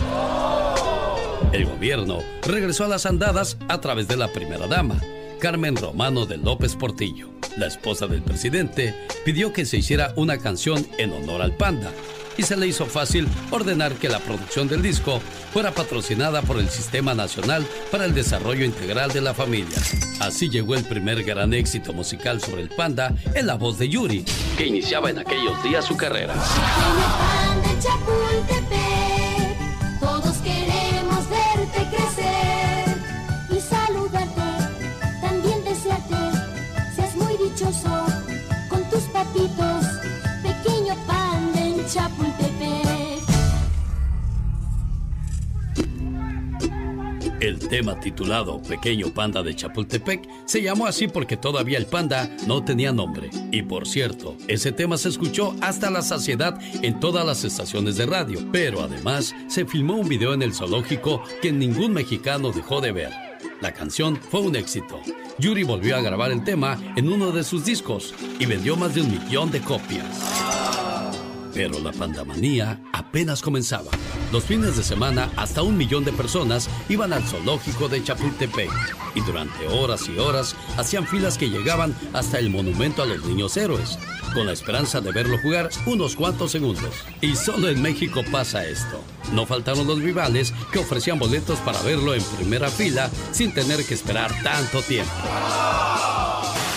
El 1.53 1.65
gobierno 1.65 2.19
regresó 2.47 2.85
a 2.85 2.89
las 2.89 3.07
andadas 3.07 3.57
a 3.69 3.81
través 3.81 4.09
de 4.09 4.17
la 4.17 4.29
primera 4.33 4.67
dama, 4.67 5.01
Carmen 5.41 5.77
Romano 5.77 6.25
de 6.27 6.37
López 6.37 6.77
Portillo. 6.77 7.31
La 7.57 7.67
esposa 7.67 8.07
del 8.07 8.23
presidente 8.23 8.95
pidió 9.25 9.53
que 9.53 9.67
se 9.67 9.79
hiciera 9.79 10.13
una 10.17 10.39
canción 10.39 10.87
en 10.99 11.13
honor 11.13 11.43
al 11.43 11.53
panda 11.57 11.91
y 12.37 12.43
se 12.43 12.57
le 12.57 12.67
hizo 12.67 12.87
fácil 12.87 13.29
ordenar 13.51 13.95
que 13.95 14.09
la 14.09 14.19
producción 14.19 14.69
del 14.69 14.83
disco 14.83 15.21
fuera 15.53 15.73
patrocinada 15.73 16.43
por 16.43 16.59
el 16.59 16.69
Sistema 16.69 17.15
Nacional 17.15 17.67
para 17.91 18.05
el 18.05 18.15
Desarrollo 18.15 18.65
Integral 18.65 19.13
de 19.13 19.21
la 19.21 19.35
Familia. 19.35 19.79
Así 20.21 20.49
llegó 20.49 20.75
el 20.75 20.85
primer 20.85 21.23
gran 21.25 21.53
éxito 21.53 21.93
musical 21.93 22.41
sobre 22.41 22.63
el 22.63 22.69
panda 22.69 23.15
en 23.35 23.47
la 23.47 23.55
voz 23.55 23.79
de 23.79 23.89
Yuri, 23.89 24.25
que 24.57 24.67
iniciaba 24.67 25.11
en 25.11 25.19
aquellos 25.19 25.63
días 25.63 25.85
su 25.85 25.97
carrera. 25.97 26.35
Chapultepec. 41.93 43.23
El 47.41 47.59
tema 47.59 48.01
titulado 48.01 48.63
Pequeño 48.63 49.13
Panda 49.13 49.43
de 49.43 49.55
Chapultepec 49.55 50.27
se 50.47 50.63
llamó 50.63 50.87
así 50.87 51.07
porque 51.07 51.37
todavía 51.37 51.77
el 51.77 51.85
panda 51.85 52.35
no 52.47 52.65
tenía 52.65 52.93
nombre. 52.93 53.29
Y 53.51 53.61
por 53.63 53.87
cierto, 53.87 54.39
ese 54.49 54.73
tema 54.73 54.97
se 54.97 55.11
escuchó 55.11 55.55
hasta 55.61 55.91
la 55.91 56.01
saciedad 56.01 56.59
en 56.83 56.99
todas 56.99 57.27
las 57.27 57.45
estaciones 57.45 57.97
de 57.99 58.07
radio. 58.07 58.39
Pero 58.51 58.81
además 58.81 59.35
se 59.49 59.67
filmó 59.67 59.97
un 59.97 60.09
video 60.09 60.33
en 60.33 60.41
el 60.41 60.55
zoológico 60.55 61.23
que 61.43 61.53
ningún 61.53 61.93
mexicano 61.93 62.53
dejó 62.53 62.81
de 62.81 62.93
ver. 62.93 63.13
La 63.61 63.75
canción 63.75 64.17
fue 64.17 64.41
un 64.41 64.57
éxito. 64.57 64.99
Yuri 65.39 65.63
volvió 65.63 65.97
a 65.97 66.01
grabar 66.01 66.33
el 66.33 66.43
tema 66.43 66.79
en 66.97 67.13
uno 67.13 67.33
de 67.33 67.45
sus 67.45 67.67
discos 67.67 68.15
y 68.39 68.47
vendió 68.47 68.77
más 68.77 68.95
de 68.95 69.03
un 69.03 69.11
millón 69.11 69.51
de 69.51 69.61
copias. 69.61 70.62
Pero 71.55 71.79
la 71.81 71.93
pandamanía 71.93 72.81
apenas 72.93 73.43
comenzaba. 73.43 73.91
Los 74.33 74.45
fines 74.45 74.77
de 74.77 74.83
semana, 74.83 75.31
hasta 75.37 75.63
un 75.63 75.77
millón 75.77 76.05
de 76.05 76.13
personas 76.13 76.69
iban 76.89 77.13
al 77.13 77.23
zoológico 77.23 77.89
de 77.89 78.03
Chapultepec 78.03 78.71
y 79.15 79.21
durante 79.21 79.69
horas 79.69 80.09
y 80.09 80.19
horas 80.19 80.57
hacían 80.79 81.07
filas 81.07 81.37
que 81.37 81.51
llegaban 81.51 81.95
hasta 82.13 82.39
el 82.39 82.49
monumento 82.49 83.03
a 83.03 83.07
los 83.07 83.25
niños 83.25 83.57
héroes, 83.57 83.99
con 84.33 84.47
la 84.47 84.53
esperanza 84.53 85.01
de 85.01 85.13
verlo 85.13 85.37
jugar 85.43 85.69
unos 85.87 86.17
cuantos 86.17 86.53
segundos. 86.53 86.95
Y 87.21 87.37
solo 87.37 87.69
en 87.69 87.83
México 87.83 88.23
pasa 88.31 88.67
esto. 88.67 89.03
No 89.33 89.47
faltaron 89.47 89.87
los 89.87 90.01
rivales 90.01 90.55
que 90.73 90.79
ofrecían 90.79 91.19
boletos 91.19 91.59
para 91.61 91.83
verlo 91.83 92.15
en 92.15 92.23
primera 92.39 92.69
fila 92.69 93.11
sin 93.33 93.53
tener 93.53 93.85
que 93.85 93.95
esperar 93.95 94.31
tanto 94.43 94.81
tiempo. 94.83 95.13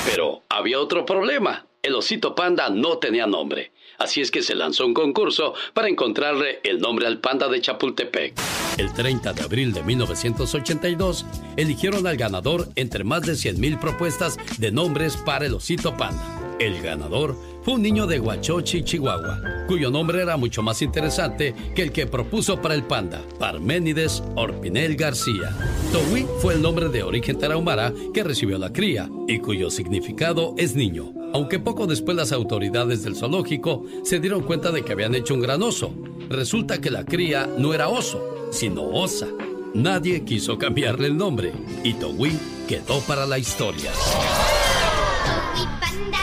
Pero 0.05 0.43
había 0.49 0.79
otro 0.79 1.05
problema. 1.05 1.65
El 1.81 1.95
osito 1.95 2.35
panda 2.35 2.69
no 2.69 2.97
tenía 2.97 3.27
nombre. 3.27 3.71
Así 3.97 4.21
es 4.21 4.31
que 4.31 4.41
se 4.41 4.55
lanzó 4.55 4.85
un 4.85 4.93
concurso 4.93 5.53
para 5.73 5.89
encontrarle 5.89 6.59
el 6.63 6.79
nombre 6.79 7.07
al 7.07 7.19
panda 7.19 7.47
de 7.47 7.61
Chapultepec. 7.61 8.33
El 8.77 8.93
30 8.93 9.33
de 9.33 9.41
abril 9.41 9.73
de 9.73 9.83
1982, 9.83 11.25
eligieron 11.57 12.07
al 12.07 12.17
ganador 12.17 12.67
entre 12.75 13.03
más 13.03 13.21
de 13.21 13.33
100.000 13.33 13.79
propuestas 13.79 14.37
de 14.57 14.71
nombres 14.71 15.17
para 15.17 15.45
el 15.45 15.53
osito 15.53 15.95
panda. 15.95 16.23
El 16.59 16.81
ganador 16.81 17.35
fue 17.65 17.73
un 17.73 17.81
niño 17.81 18.05
de 18.05 18.19
Huachochi, 18.19 18.83
Chihuahua, 18.83 19.65
cuyo 19.67 19.89
nombre 19.89 20.21
era 20.21 20.37
mucho 20.37 20.61
más 20.61 20.83
interesante 20.83 21.55
que 21.75 21.81
el 21.81 21.91
que 21.91 22.05
propuso 22.05 22.61
para 22.61 22.75
el 22.75 22.83
panda, 22.83 23.23
Parménides 23.39 24.21
Orpinel 24.35 24.95
García. 24.95 25.49
Towi 25.91 26.27
fue 26.41 26.53
el 26.53 26.61
nombre 26.61 26.89
de 26.89 27.01
origen 27.01 27.39
tarahumara 27.39 27.91
que 28.13 28.23
recibió 28.23 28.59
la 28.59 28.71
cría 28.71 29.09
y 29.27 29.39
cuyo 29.39 29.71
significado 29.71 30.53
es 30.57 30.75
niño. 30.75 31.11
Aunque 31.33 31.57
poco 31.57 31.87
después 31.87 32.15
las 32.15 32.31
autoridades 32.31 33.01
del 33.01 33.15
zoológico 33.15 33.83
se 34.03 34.19
dieron 34.19 34.43
cuenta 34.43 34.71
de 34.71 34.85
que 34.85 34.93
habían 34.93 35.15
hecho 35.15 35.33
un 35.33 35.41
gran 35.41 35.63
oso. 35.63 35.91
Resulta 36.29 36.79
que 36.79 36.91
la 36.91 37.03
cría 37.03 37.49
no 37.57 37.73
era 37.73 37.89
oso, 37.89 38.47
sino 38.51 38.83
osa. 38.83 39.27
Nadie 39.73 40.23
quiso 40.23 40.59
cambiarle 40.59 41.07
el 41.07 41.17
nombre 41.17 41.51
y 41.83 41.93
Towi 41.95 42.37
quedó 42.67 42.99
para 43.01 43.25
la 43.25 43.39
historia. 43.39 43.91
Toby 45.25 45.65
Panda 45.81 46.19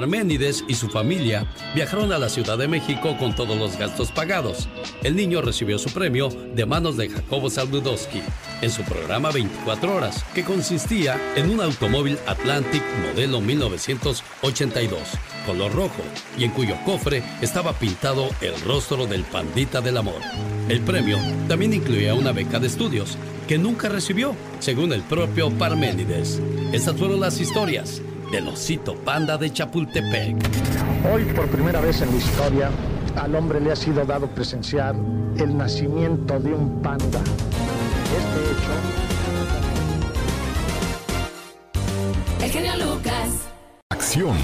Parménides 0.00 0.64
y 0.66 0.76
su 0.76 0.88
familia 0.88 1.46
viajaron 1.74 2.10
a 2.10 2.18
la 2.18 2.30
Ciudad 2.30 2.56
de 2.56 2.66
México 2.66 3.18
con 3.18 3.34
todos 3.34 3.58
los 3.58 3.76
gastos 3.76 4.10
pagados. 4.10 4.66
El 5.02 5.14
niño 5.14 5.42
recibió 5.42 5.78
su 5.78 5.90
premio 5.90 6.30
de 6.30 6.64
manos 6.64 6.96
de 6.96 7.10
Jacobo 7.10 7.50
Saludowski 7.50 8.22
en 8.62 8.70
su 8.70 8.82
programa 8.84 9.30
24 9.30 9.94
horas, 9.94 10.24
que 10.34 10.42
consistía 10.42 11.20
en 11.36 11.50
un 11.50 11.60
automóvil 11.60 12.16
Atlantic 12.26 12.82
modelo 13.06 13.42
1982, 13.42 15.00
color 15.44 15.74
rojo, 15.74 16.02
y 16.38 16.44
en 16.44 16.52
cuyo 16.52 16.76
cofre 16.86 17.22
estaba 17.42 17.74
pintado 17.74 18.30
el 18.40 18.58
rostro 18.62 19.06
del 19.06 19.24
pandita 19.24 19.82
del 19.82 19.98
amor. 19.98 20.22
El 20.70 20.80
premio 20.80 21.18
también 21.46 21.74
incluía 21.74 22.14
una 22.14 22.32
beca 22.32 22.58
de 22.58 22.68
estudios 22.68 23.18
que 23.46 23.58
nunca 23.58 23.90
recibió, 23.90 24.34
según 24.60 24.94
el 24.94 25.02
propio 25.02 25.50
Parménides. 25.50 26.40
Estas 26.72 26.96
fueron 26.96 27.20
las 27.20 27.38
historias 27.38 28.00
del 28.30 28.48
osito 28.48 28.94
panda 28.94 29.36
de 29.36 29.52
Chapultepec. 29.52 30.36
Hoy, 31.12 31.24
por 31.34 31.48
primera 31.48 31.80
vez 31.80 32.00
en 32.00 32.10
la 32.10 32.16
historia, 32.16 32.70
al 33.16 33.34
hombre 33.34 33.60
le 33.60 33.72
ha 33.72 33.76
sido 33.76 34.04
dado 34.04 34.28
presenciar 34.28 34.94
el 35.36 35.56
nacimiento 35.56 36.38
de 36.38 36.54
un 36.54 36.80
panda. 36.80 37.20
Este 38.16 38.40
hecho 38.52 38.70
El 42.44 42.50
genio 42.50 42.76
Lucas. 42.76 43.48
Acción. 43.90 44.36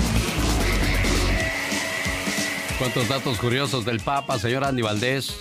¿Cuántos 2.79 3.09
datos 3.09 3.39
curiosos 3.39 3.85
del 3.85 4.01
Papa, 4.01 4.39
señor 4.39 4.65
Andy 4.65 4.83
Valdés? 4.83 5.35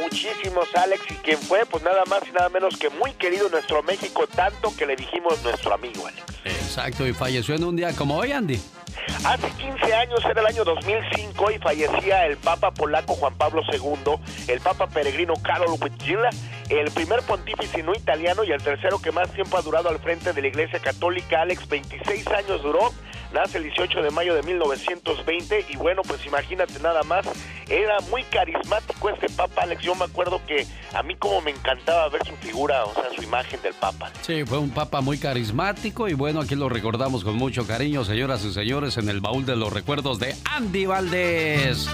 Muchísimos, 0.00 0.68
Alex, 0.76 1.02
y 1.10 1.14
quien 1.14 1.38
fue, 1.38 1.64
pues 1.66 1.82
nada 1.82 2.04
más 2.08 2.22
y 2.28 2.32
nada 2.32 2.48
menos 2.50 2.76
que 2.76 2.90
muy 2.90 3.12
querido 3.14 3.48
nuestro 3.48 3.82
México, 3.82 4.26
tanto 4.26 4.74
que 4.76 4.86
le 4.86 4.94
dijimos 4.94 5.42
nuestro 5.42 5.74
amigo, 5.74 6.06
Alex. 6.06 6.22
Exacto, 6.72 7.06
y 7.06 7.12
falleció 7.12 7.54
en 7.54 7.64
un 7.64 7.76
día 7.76 7.92
como 7.92 8.16
hoy, 8.16 8.32
Andy. 8.32 8.58
Hace 9.26 9.46
15 9.58 9.94
años, 9.94 10.24
era 10.24 10.40
el 10.40 10.46
año 10.46 10.64
2005, 10.64 11.50
y 11.50 11.58
fallecía 11.58 12.24
el 12.24 12.38
Papa 12.38 12.70
polaco 12.70 13.12
Juan 13.12 13.34
Pablo 13.34 13.60
II, 13.70 14.14
el 14.48 14.58
Papa 14.60 14.86
peregrino 14.86 15.34
Karol 15.42 15.78
Wojtyla, 15.78 16.30
el 16.70 16.90
primer 16.92 17.20
pontífice 17.24 17.82
no 17.82 17.92
italiano 17.92 18.42
y 18.42 18.52
el 18.52 18.62
tercero 18.62 19.02
que 19.02 19.12
más 19.12 19.30
tiempo 19.32 19.58
ha 19.58 19.60
durado 19.60 19.90
al 19.90 19.98
frente 19.98 20.32
de 20.32 20.40
la 20.40 20.48
Iglesia 20.48 20.78
Católica, 20.78 21.42
Alex, 21.42 21.68
26 21.68 22.26
años 22.28 22.62
duró, 22.62 22.90
nace 23.32 23.58
el 23.58 23.64
18 23.64 24.02
de 24.02 24.10
mayo 24.10 24.34
de 24.34 24.42
1920, 24.42 25.66
y 25.68 25.76
bueno, 25.76 26.02
pues 26.02 26.24
imagínate 26.26 26.78
nada 26.80 27.02
más, 27.02 27.26
era 27.68 28.00
muy 28.10 28.22
carismático 28.24 29.10
este 29.10 29.28
Papa, 29.30 29.62
Alex, 29.62 29.82
yo 29.82 29.94
me 29.94 30.04
acuerdo 30.04 30.40
que 30.46 30.66
a 30.92 31.02
mí 31.02 31.16
como 31.16 31.40
me 31.40 31.50
encantaba 31.50 32.08
ver 32.08 32.24
su 32.26 32.36
figura, 32.36 32.84
o 32.84 32.94
sea, 32.94 33.04
su 33.14 33.22
imagen 33.22 33.60
del 33.62 33.74
Papa. 33.74 34.10
Sí, 34.22 34.44
fue 34.44 34.58
un 34.58 34.70
papa 34.70 35.00
muy 35.00 35.18
carismático 35.18 36.08
y 36.08 36.14
bueno, 36.14 36.40
aquí 36.40 36.54
lo 36.54 36.68
recordamos 36.68 37.24
con 37.24 37.36
mucho 37.36 37.66
cariño, 37.66 38.04
señoras 38.04 38.44
y 38.44 38.52
señores, 38.52 38.96
en 38.96 39.08
el 39.08 39.20
baúl 39.20 39.46
de 39.46 39.56
los 39.56 39.72
recuerdos 39.72 40.18
de 40.18 40.34
Andy 40.54 40.86
Valdés. 40.86 41.88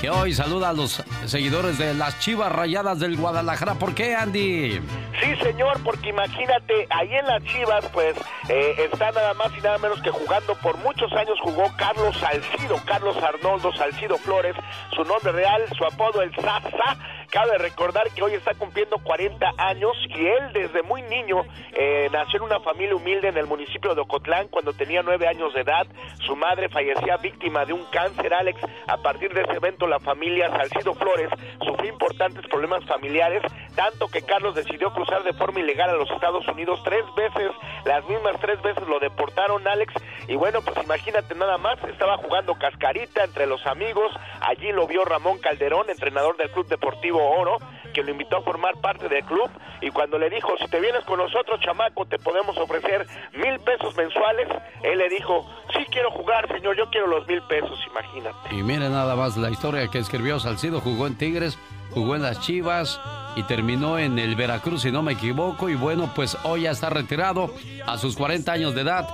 que 0.00 0.10
hoy 0.10 0.32
saluda 0.34 0.70
a 0.70 0.72
los 0.72 1.02
seguidores 1.26 1.78
de 1.78 1.94
las 1.94 2.18
Chivas 2.18 2.50
Rayadas 2.50 2.98
del 2.98 3.16
Guadalajara. 3.16 3.74
¿Por 3.74 3.94
qué, 3.94 4.14
Andy? 4.16 4.80
Sí, 5.20 5.36
señor, 5.42 5.80
porque 5.84 6.08
imagínate, 6.08 6.86
ahí 6.90 7.14
en 7.14 7.26
las 7.26 7.42
Chivas, 7.44 7.84
pues, 7.92 8.16
eh, 8.48 8.88
está 8.92 9.12
nada 9.12 9.34
más 9.34 9.52
y 9.56 9.60
nada 9.60 9.78
menos 9.78 10.02
que 10.02 10.10
jugando 10.10 10.54
por 10.56 10.76
muchos 10.82 11.12
años 11.12 11.38
jugó 11.40 11.64
Carlos 11.76 12.16
Salcido, 12.18 12.76
Carlos 12.84 13.16
Arnoldo 13.22 13.72
Salcido 13.72 14.18
Flores, 14.18 14.54
su 14.94 15.04
nombre 15.04 15.32
real, 15.32 15.62
su 15.76 15.84
apodo 15.84 16.22
el 16.22 16.34
Sasa. 16.36 16.96
Cabe 17.32 17.56
recordar 17.56 18.10
que 18.10 18.22
hoy 18.22 18.34
está 18.34 18.52
cumpliendo 18.52 18.98
40 18.98 19.54
años 19.56 19.92
y 20.06 20.26
él 20.26 20.52
desde 20.52 20.82
muy 20.82 21.00
niño 21.00 21.46
eh, 21.72 22.10
nació 22.12 22.40
en 22.40 22.42
una 22.42 22.60
familia 22.60 22.94
humilde 22.94 23.28
en 23.28 23.38
el 23.38 23.46
municipio 23.46 23.94
de 23.94 24.02
Ocotlán 24.02 24.48
cuando 24.48 24.74
tenía 24.74 25.02
nueve 25.02 25.26
años 25.26 25.54
de 25.54 25.62
edad. 25.62 25.86
Su 26.26 26.36
madre 26.36 26.68
fallecía 26.68 27.16
víctima 27.16 27.64
de 27.64 27.72
un 27.72 27.86
cáncer, 27.86 28.34
Alex. 28.34 28.60
A 28.86 28.98
partir 28.98 29.32
de 29.32 29.44
ese 29.44 29.52
evento 29.52 29.86
la 29.86 29.98
familia 29.98 30.50
Salcido 30.50 30.92
Flores 30.92 31.30
sufrió 31.64 31.90
importantes 31.90 32.46
problemas 32.48 32.84
familiares, 32.84 33.40
tanto 33.74 34.08
que 34.08 34.20
Carlos 34.20 34.54
decidió 34.54 34.92
cruzar 34.92 35.22
de 35.22 35.32
forma 35.32 35.60
ilegal 35.60 35.88
a 35.88 35.94
los 35.94 36.10
Estados 36.10 36.46
Unidos 36.48 36.82
tres 36.84 37.04
veces, 37.16 37.50
las 37.86 38.06
mismas 38.10 38.38
tres 38.42 38.60
veces 38.60 38.86
lo 38.86 39.00
deportaron, 39.00 39.66
Alex. 39.66 39.94
Y 40.28 40.36
bueno, 40.36 40.60
pues 40.60 40.76
imagínate 40.84 41.34
nada 41.34 41.56
más, 41.56 41.82
estaba 41.84 42.18
jugando 42.18 42.54
cascarita 42.56 43.24
entre 43.24 43.46
los 43.46 43.66
amigos, 43.66 44.12
allí 44.42 44.70
lo 44.70 44.86
vio 44.86 45.06
Ramón 45.06 45.38
Calderón, 45.38 45.88
entrenador 45.88 46.36
del 46.36 46.50
Club 46.50 46.66
Deportivo 46.68 47.21
Oro, 47.22 47.58
que 47.92 48.02
lo 48.02 48.10
invitó 48.10 48.38
a 48.38 48.42
formar 48.42 48.76
parte 48.80 49.08
del 49.08 49.24
club 49.24 49.50
y 49.80 49.90
cuando 49.90 50.18
le 50.18 50.30
dijo, 50.30 50.48
si 50.58 50.68
te 50.68 50.80
vienes 50.80 51.04
con 51.04 51.18
nosotros, 51.18 51.60
chamaco, 51.60 52.06
te 52.06 52.18
podemos 52.18 52.56
ofrecer 52.56 53.06
mil 53.32 53.58
pesos 53.60 53.96
mensuales, 53.96 54.48
él 54.82 54.98
le 54.98 55.08
dijo, 55.08 55.48
sí 55.76 55.84
quiero 55.90 56.10
jugar, 56.10 56.48
señor, 56.48 56.76
yo 56.76 56.88
quiero 56.90 57.08
los 57.08 57.26
mil 57.26 57.42
pesos, 57.42 57.78
imagínate. 57.90 58.54
Y 58.54 58.62
mire 58.62 58.88
nada 58.88 59.16
más 59.16 59.36
la 59.36 59.50
historia 59.50 59.88
que 59.88 59.98
escribió 59.98 60.38
Salcido, 60.38 60.80
jugó 60.80 61.06
en 61.06 61.18
Tigres, 61.18 61.58
jugó 61.90 62.16
en 62.16 62.22
las 62.22 62.40
Chivas 62.40 63.00
y 63.36 63.42
terminó 63.44 63.98
en 63.98 64.18
el 64.18 64.36
Veracruz, 64.36 64.82
si 64.82 64.90
no 64.90 65.02
me 65.02 65.12
equivoco, 65.12 65.68
y 65.68 65.74
bueno, 65.74 66.10
pues 66.14 66.36
hoy 66.44 66.62
ya 66.62 66.70
está 66.70 66.90
retirado 66.90 67.50
a 67.86 67.98
sus 67.98 68.16
40 68.16 68.52
años 68.52 68.74
de 68.74 68.82
edad. 68.82 69.08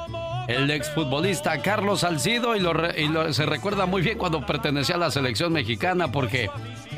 El 0.48 0.70
exfutbolista 0.70 1.60
Carlos 1.60 2.00
Salcido 2.00 2.56
y, 2.56 3.34
se 3.34 3.44
recuerda 3.44 3.84
muy 3.84 4.00
bien 4.00 4.16
cuando 4.16 4.46
pertenecía 4.46 4.94
a 4.94 4.98
la 4.98 5.10
selección 5.10 5.52
mexicana 5.52 6.10
porque 6.10 6.48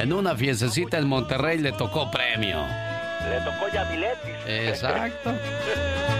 en 0.00 0.12
una 0.12 0.35
fiestecita 0.35 0.99
en 0.99 1.07
Monterrey 1.07 1.59
le 1.59 1.73
tocó 1.73 2.11
premio. 2.11 2.64
Le 3.28 3.40
tocó 3.40 3.69
Yaviletis. 3.73 4.35
Exacto. 4.47 5.33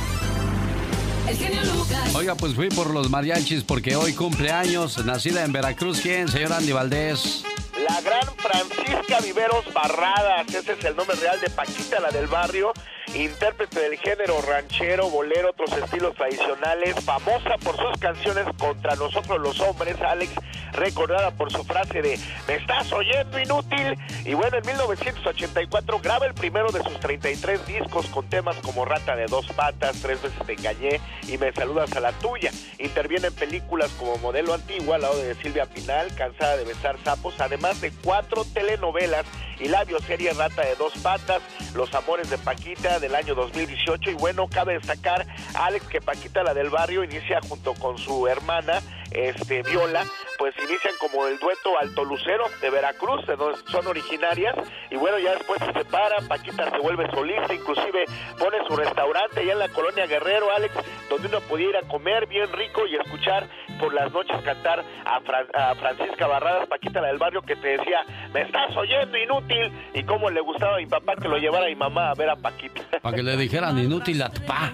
Oiga, 2.13 2.35
pues 2.35 2.55
fui 2.55 2.69
por 2.69 2.93
los 2.93 3.09
mariachis 3.09 3.63
porque 3.63 3.95
hoy 3.95 4.13
cumple 4.13 4.51
años, 4.51 5.03
nacida 5.05 5.43
en 5.43 5.51
Veracruz, 5.51 5.99
¿quién? 6.01 6.27
Señor 6.27 6.53
Andy 6.53 6.71
Valdés. 6.71 7.43
La 7.87 7.99
gran 8.01 8.27
Francisca 8.37 9.19
Viveros 9.23 9.73
Barradas, 9.73 10.47
ese 10.53 10.73
es 10.73 10.85
el 10.85 10.95
nombre 10.95 11.15
real 11.15 11.39
de 11.39 11.49
Paquita, 11.49 11.99
la 11.99 12.09
del 12.09 12.27
barrio, 12.27 12.73
intérprete 13.15 13.79
del 13.79 13.97
género 13.97 14.41
ranchero, 14.41 15.09
bolero, 15.09 15.49
otros 15.49 15.71
estilos 15.73 16.15
tradicionales, 16.15 16.95
famosa 17.03 17.57
por 17.63 17.77
sus 17.77 17.99
canciones 17.99 18.45
contra 18.59 18.95
nosotros 18.95 19.39
los 19.39 19.59
hombres, 19.61 19.99
Alex, 20.01 20.31
recordada 20.73 21.31
por 21.31 21.51
su 21.51 21.63
frase 21.63 22.01
de 22.01 22.19
¿me 22.47 22.55
estás 22.55 22.91
oyendo 22.93 23.39
inútil? 23.39 23.97
Y 24.25 24.33
bueno, 24.33 24.57
en 24.57 24.65
1984 24.65 25.99
graba 25.99 26.25
el 26.25 26.33
primero 26.33 26.71
de 26.71 26.83
sus 26.83 26.99
33 26.99 27.65
discos 27.65 28.05
con 28.07 28.29
temas 28.29 28.55
como 28.57 28.85
Rata 28.85 29.15
de 29.15 29.25
dos 29.25 29.47
patas, 29.47 29.97
Tres 30.01 30.21
veces 30.21 30.39
te 30.45 30.53
engañé 30.53 31.01
y 31.27 31.37
Me 31.37 31.51
saludas 31.51 31.91
a 31.95 31.99
la 31.99 32.11
tuya. 32.13 32.51
Interviene 32.77 33.27
en 33.27 33.35
películas 33.35 33.89
como 33.99 34.17
Modelo 34.17 34.53
Antigua, 34.53 34.95
al 34.95 35.01
lado 35.01 35.17
de 35.17 35.35
Silvia 35.35 35.65
Pinal, 35.65 36.13
Cansada 36.15 36.57
de 36.57 36.65
besar 36.65 36.97
sapos, 37.03 37.39
además 37.39 37.70
de 37.79 37.91
cuatro 38.03 38.43
telenovelas 38.53 39.25
y 39.59 39.67
la 39.67 39.83
bioserie 39.85 40.33
Rata 40.33 40.63
de 40.63 40.75
dos 40.75 40.93
patas, 41.03 41.41
Los 41.75 41.93
amores 41.93 42.29
de 42.29 42.37
Paquita 42.37 42.99
del 42.99 43.15
año 43.15 43.35
2018 43.35 44.11
y 44.11 44.13
bueno, 44.15 44.47
cabe 44.49 44.73
destacar 44.73 45.25
Alex 45.53 45.87
que 45.87 46.01
Paquita 46.01 46.43
la 46.43 46.53
del 46.53 46.69
barrio 46.69 47.03
inicia 47.03 47.39
junto 47.47 47.73
con 47.75 47.97
su 47.97 48.27
hermana 48.27 48.81
este 49.11 49.61
Viola, 49.63 50.05
pues 50.37 50.55
inician 50.57 50.93
como 50.99 51.27
el 51.27 51.37
dueto 51.37 51.77
Alto 51.79 52.05
Lucero 52.05 52.45
de 52.61 52.69
Veracruz, 52.69 53.25
de 53.27 53.35
donde 53.35 53.59
son 53.69 53.85
originarias. 53.87 54.55
Y 54.89 54.95
bueno, 54.95 55.19
ya 55.19 55.35
después 55.35 55.59
se 55.59 55.73
separan, 55.73 56.27
Paquita 56.27 56.69
se 56.69 56.77
vuelve 56.79 57.09
solista, 57.11 57.53
inclusive 57.53 58.05
pone 58.39 58.57
su 58.67 58.75
restaurante 58.75 59.41
allá 59.41 59.53
en 59.53 59.59
la 59.59 59.69
colonia 59.69 60.07
Guerrero, 60.07 60.51
Alex, 60.55 60.73
donde 61.09 61.27
uno 61.27 61.41
podía 61.41 61.69
ir 61.69 61.77
a 61.77 61.81
comer 61.83 62.25
bien 62.27 62.51
rico 62.53 62.87
y 62.87 62.95
escuchar 62.95 63.47
por 63.79 63.93
las 63.93 64.11
noches 64.11 64.41
cantar 64.43 64.83
a, 65.05 65.19
Fran 65.21 65.47
a 65.53 65.75
Francisca 65.75 66.27
Barradas, 66.27 66.67
Paquita 66.67 67.01
la 67.01 67.07
del 67.07 67.17
barrio 67.17 67.41
que 67.41 67.55
te 67.61 67.77
decía, 67.77 67.99
me 68.33 68.41
estás 68.41 68.75
oyendo 68.75 69.17
inútil 69.17 69.71
y 69.93 70.03
cómo 70.03 70.29
le 70.29 70.41
gustaba 70.41 70.75
a 70.75 70.77
mi 70.79 70.85
papá 70.87 71.15
que 71.15 71.27
lo 71.27 71.37
llevara 71.37 71.65
a 71.65 71.69
mi 71.69 71.75
mamá 71.75 72.09
a 72.09 72.13
ver 72.13 72.29
a 72.29 72.35
Paquita. 72.35 72.81
Para 73.01 73.15
que 73.15 73.23
le 73.23 73.37
dijeran 73.37 73.77
inútil 73.83 74.21
a 74.21 74.29
tu 74.29 74.41
pa. 74.41 74.73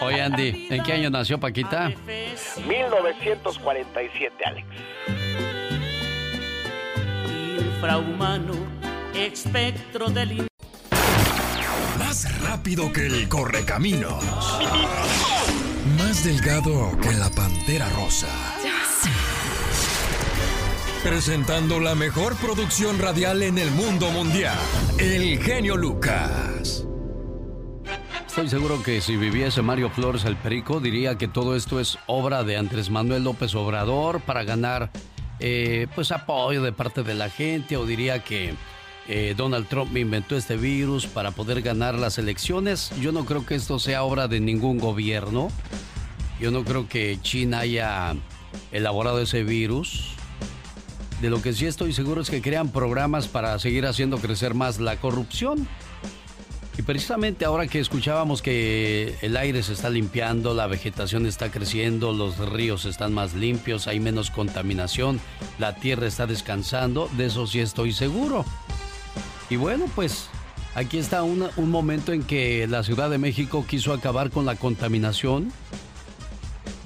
Oye 0.00 0.22
Andy, 0.22 0.68
¿en 0.70 0.82
qué 0.82 0.92
año 0.94 1.10
nació 1.10 1.38
Paquita? 1.38 1.92
1947, 2.66 4.44
Alex. 4.44 4.66
Infrahumano, 7.58 8.54
espectro 9.14 10.08
del... 10.08 10.48
Más 11.98 12.42
rápido 12.42 12.92
que 12.92 13.06
el 13.06 13.28
correcaminos. 13.28 14.22
Más 15.98 16.24
delgado 16.24 16.98
que 17.00 17.12
la 17.12 17.30
pantera 17.30 17.88
rosa. 17.90 18.28
Presentando 21.02 21.80
la 21.80 21.94
mejor 21.94 22.36
producción 22.36 22.98
radial 22.98 23.42
en 23.42 23.56
el 23.56 23.70
mundo 23.70 24.10
mundial. 24.10 24.58
El 24.98 25.42
genio 25.42 25.74
Lucas. 25.78 26.84
Estoy 28.26 28.50
seguro 28.50 28.82
que 28.82 29.00
si 29.00 29.16
viviese 29.16 29.62
Mario 29.62 29.88
Flores 29.88 30.26
el 30.26 30.36
Perico, 30.36 30.78
diría 30.78 31.16
que 31.16 31.26
todo 31.26 31.56
esto 31.56 31.80
es 31.80 31.98
obra 32.06 32.44
de 32.44 32.58
Andrés 32.58 32.90
Manuel 32.90 33.24
López 33.24 33.54
Obrador 33.54 34.20
para 34.20 34.44
ganar 34.44 34.90
eh, 35.38 35.86
pues 35.94 36.12
apoyo 36.12 36.62
de 36.62 36.72
parte 36.72 37.02
de 37.02 37.14
la 37.14 37.30
gente, 37.30 37.78
o 37.78 37.86
diría 37.86 38.22
que 38.22 38.54
eh, 39.08 39.34
Donald 39.34 39.68
Trump 39.68 39.96
inventó 39.96 40.36
este 40.36 40.58
virus 40.58 41.06
para 41.06 41.30
poder 41.30 41.62
ganar 41.62 41.94
las 41.94 42.18
elecciones. 42.18 42.92
Yo 43.00 43.10
no 43.10 43.24
creo 43.24 43.46
que 43.46 43.54
esto 43.54 43.78
sea 43.78 44.02
obra 44.02 44.28
de 44.28 44.40
ningún 44.40 44.78
gobierno. 44.78 45.48
Yo 46.38 46.50
no 46.50 46.62
creo 46.62 46.88
que 46.90 47.18
China 47.22 47.60
haya 47.60 48.14
elaborado 48.70 49.22
ese 49.22 49.44
virus. 49.44 50.19
De 51.20 51.28
lo 51.28 51.42
que 51.42 51.52
sí 51.52 51.66
estoy 51.66 51.92
seguro 51.92 52.22
es 52.22 52.30
que 52.30 52.40
crean 52.40 52.70
programas 52.70 53.28
para 53.28 53.58
seguir 53.58 53.84
haciendo 53.84 54.18
crecer 54.18 54.54
más 54.54 54.80
la 54.80 54.96
corrupción. 54.96 55.68
Y 56.78 56.82
precisamente 56.82 57.44
ahora 57.44 57.66
que 57.66 57.78
escuchábamos 57.78 58.40
que 58.40 59.14
el 59.20 59.36
aire 59.36 59.62
se 59.62 59.74
está 59.74 59.90
limpiando, 59.90 60.54
la 60.54 60.66
vegetación 60.66 61.26
está 61.26 61.50
creciendo, 61.50 62.14
los 62.14 62.38
ríos 62.38 62.86
están 62.86 63.12
más 63.12 63.34
limpios, 63.34 63.86
hay 63.86 64.00
menos 64.00 64.30
contaminación, 64.30 65.20
la 65.58 65.74
tierra 65.74 66.06
está 66.06 66.26
descansando, 66.26 67.10
de 67.18 67.26
eso 67.26 67.46
sí 67.46 67.60
estoy 67.60 67.92
seguro. 67.92 68.46
Y 69.50 69.56
bueno, 69.56 69.84
pues 69.94 70.28
aquí 70.74 70.96
está 70.96 71.22
un 71.22 71.70
momento 71.70 72.14
en 72.14 72.22
que 72.22 72.66
la 72.66 72.82
Ciudad 72.82 73.10
de 73.10 73.18
México 73.18 73.66
quiso 73.68 73.92
acabar 73.92 74.30
con 74.30 74.46
la 74.46 74.56
contaminación, 74.56 75.52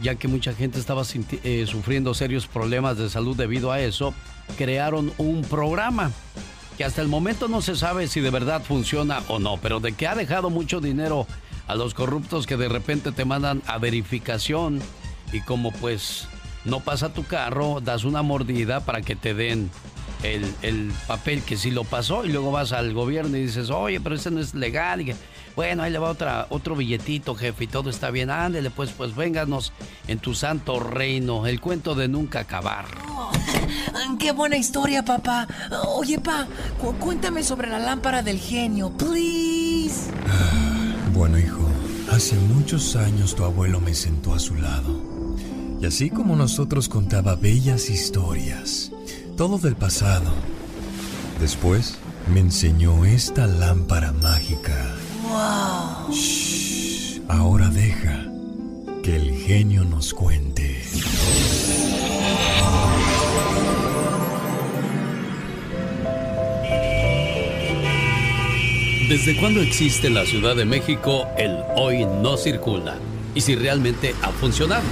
ya 0.03 0.15
que 0.17 0.29
mucha 0.29 0.55
gente 0.55 0.79
estaba 0.79 1.03
eh, 1.45 1.65
sufriendo 1.67 2.15
serios 2.15 2.47
problemas 2.47 2.99
de 2.99 3.09
salud 3.09 3.37
debido 3.37 3.73
a 3.73 3.81
eso, 3.81 4.15
crearon 4.57 5.13
un 5.19 5.43
programa 5.43 6.11
que 6.77 6.85
hasta 6.85 7.03
el 7.03 7.09
momento 7.09 7.49
no 7.49 7.63
se 7.63 7.77
sabe 7.77 8.09
si 8.09 8.21
de 8.21 8.31
verdad 8.31 8.63
funciona 8.63 9.23
o 9.29 9.39
no, 9.39 9.59
pero 9.59 9.81
de 9.81 9.93
que 9.93 10.09
ha 10.09 10.15
dejado 10.15 10.51
mucho 10.51 10.81
dinero 10.81 11.27
a 11.67 11.75
los 11.75 11.95
corruptos 11.95 12.47
que 12.47 12.57
de 12.57 12.69
repente 12.69 13.13
te 13.13 13.25
mandan 13.25 13.63
a 13.67 13.79
verificación 13.79 14.81
y 15.33 15.41
como 15.41 15.73
pues 15.73 16.27
no 16.65 16.81
pasa 16.81 17.13
tu 17.13 17.25
carro, 17.25 17.81
das 17.81 18.05
una 18.05 18.23
mordida 18.23 18.81
para 18.81 19.03
que 19.03 19.17
te 19.17 19.35
den 19.35 19.71
el, 20.25 20.53
el 20.63 20.93
papel 21.07 21.43
que 21.43 21.57
sí 21.57 21.71
lo 21.71 21.85
pasó 21.85 22.25
y 22.25 22.31
luego 22.33 22.51
vas 22.51 22.73
al 22.73 22.93
gobierno 22.95 23.37
y 23.37 23.43
dices, 23.43 23.71
oye, 23.71 24.01
pero 24.01 24.15
ese 24.17 24.31
no 24.31 24.41
es 24.41 24.55
legal. 24.55 25.03
Y 25.03 25.05
que, 25.07 25.17
bueno, 25.55 25.83
ahí 25.83 25.93
le 25.93 25.99
va 25.99 26.11
otra, 26.11 26.47
otro 26.51 26.75
billetito, 26.75 27.35
jefe, 27.35 27.65
y 27.65 27.67
todo 27.69 27.91
está 27.91 28.11
bien. 28.11 28.31
Ándele, 28.31 28.71
pues, 28.71 28.91
pues 28.91 29.15
vénganos 29.15 29.73
en 30.09 30.19
tu 30.19 30.35
santo 30.35 30.81
reino. 30.81 31.47
El 31.47 31.61
cuento 31.61 31.95
de 31.95 32.09
nunca 32.09 32.41
acabar. 32.41 32.87
¿Qué 34.19 34.27
qué 34.27 34.33
buena 34.33 34.57
historia, 34.57 35.05
papá. 35.05 35.47
Oye, 35.89 36.19
pa, 36.19 36.47
cu- 36.81 36.95
cuéntame 36.95 37.45
sobre 37.45 37.69
la 37.69 37.79
lámpara 37.79 38.23
del 38.23 38.39
genio, 38.39 38.91
please. 38.97 40.11
Bueno, 41.13 41.39
hijo, 41.39 41.69
hace 42.11 42.35
muchos 42.35 42.97
años 42.97 43.37
tu 43.37 43.45
abuelo 43.45 43.81
me 43.81 43.95
sentó 43.95 44.35
a 44.35 44.41
su 44.41 44.57
lado. 44.57 45.01
Y 45.81 45.87
así 45.87 46.11
como 46.11 46.35
nosotros 46.35 46.89
contaba 46.89 47.37
bellas 47.37 47.89
historias, 47.89 48.91
todo 49.37 49.59
del 49.59 49.75
pasado. 49.75 50.31
Después 51.41 51.99
me 52.33 52.41
enseñó 52.41 53.05
esta 53.05 53.47
lámpara 53.47 54.13
mágica. 54.13 54.95
Wow. 55.23 56.15
Shh, 56.15 57.21
ahora 57.29 57.69
deja 57.69 58.27
que 59.03 59.17
el 59.17 59.35
genio 59.35 59.85
nos 59.85 60.15
cuente. 60.15 60.83
¿Desde 69.09 69.37
cuándo 69.39 69.61
existe 69.61 70.07
en 70.07 70.15
la 70.15 70.25
Ciudad 70.25 70.57
de 70.57 70.65
México 70.65 71.27
el 71.37 71.59
hoy 71.77 72.07
no 72.23 72.37
circula? 72.37 72.97
Y 73.35 73.41
si 73.41 73.55
realmente 73.55 74.15
ha 74.23 74.31
funcionado. 74.31 74.83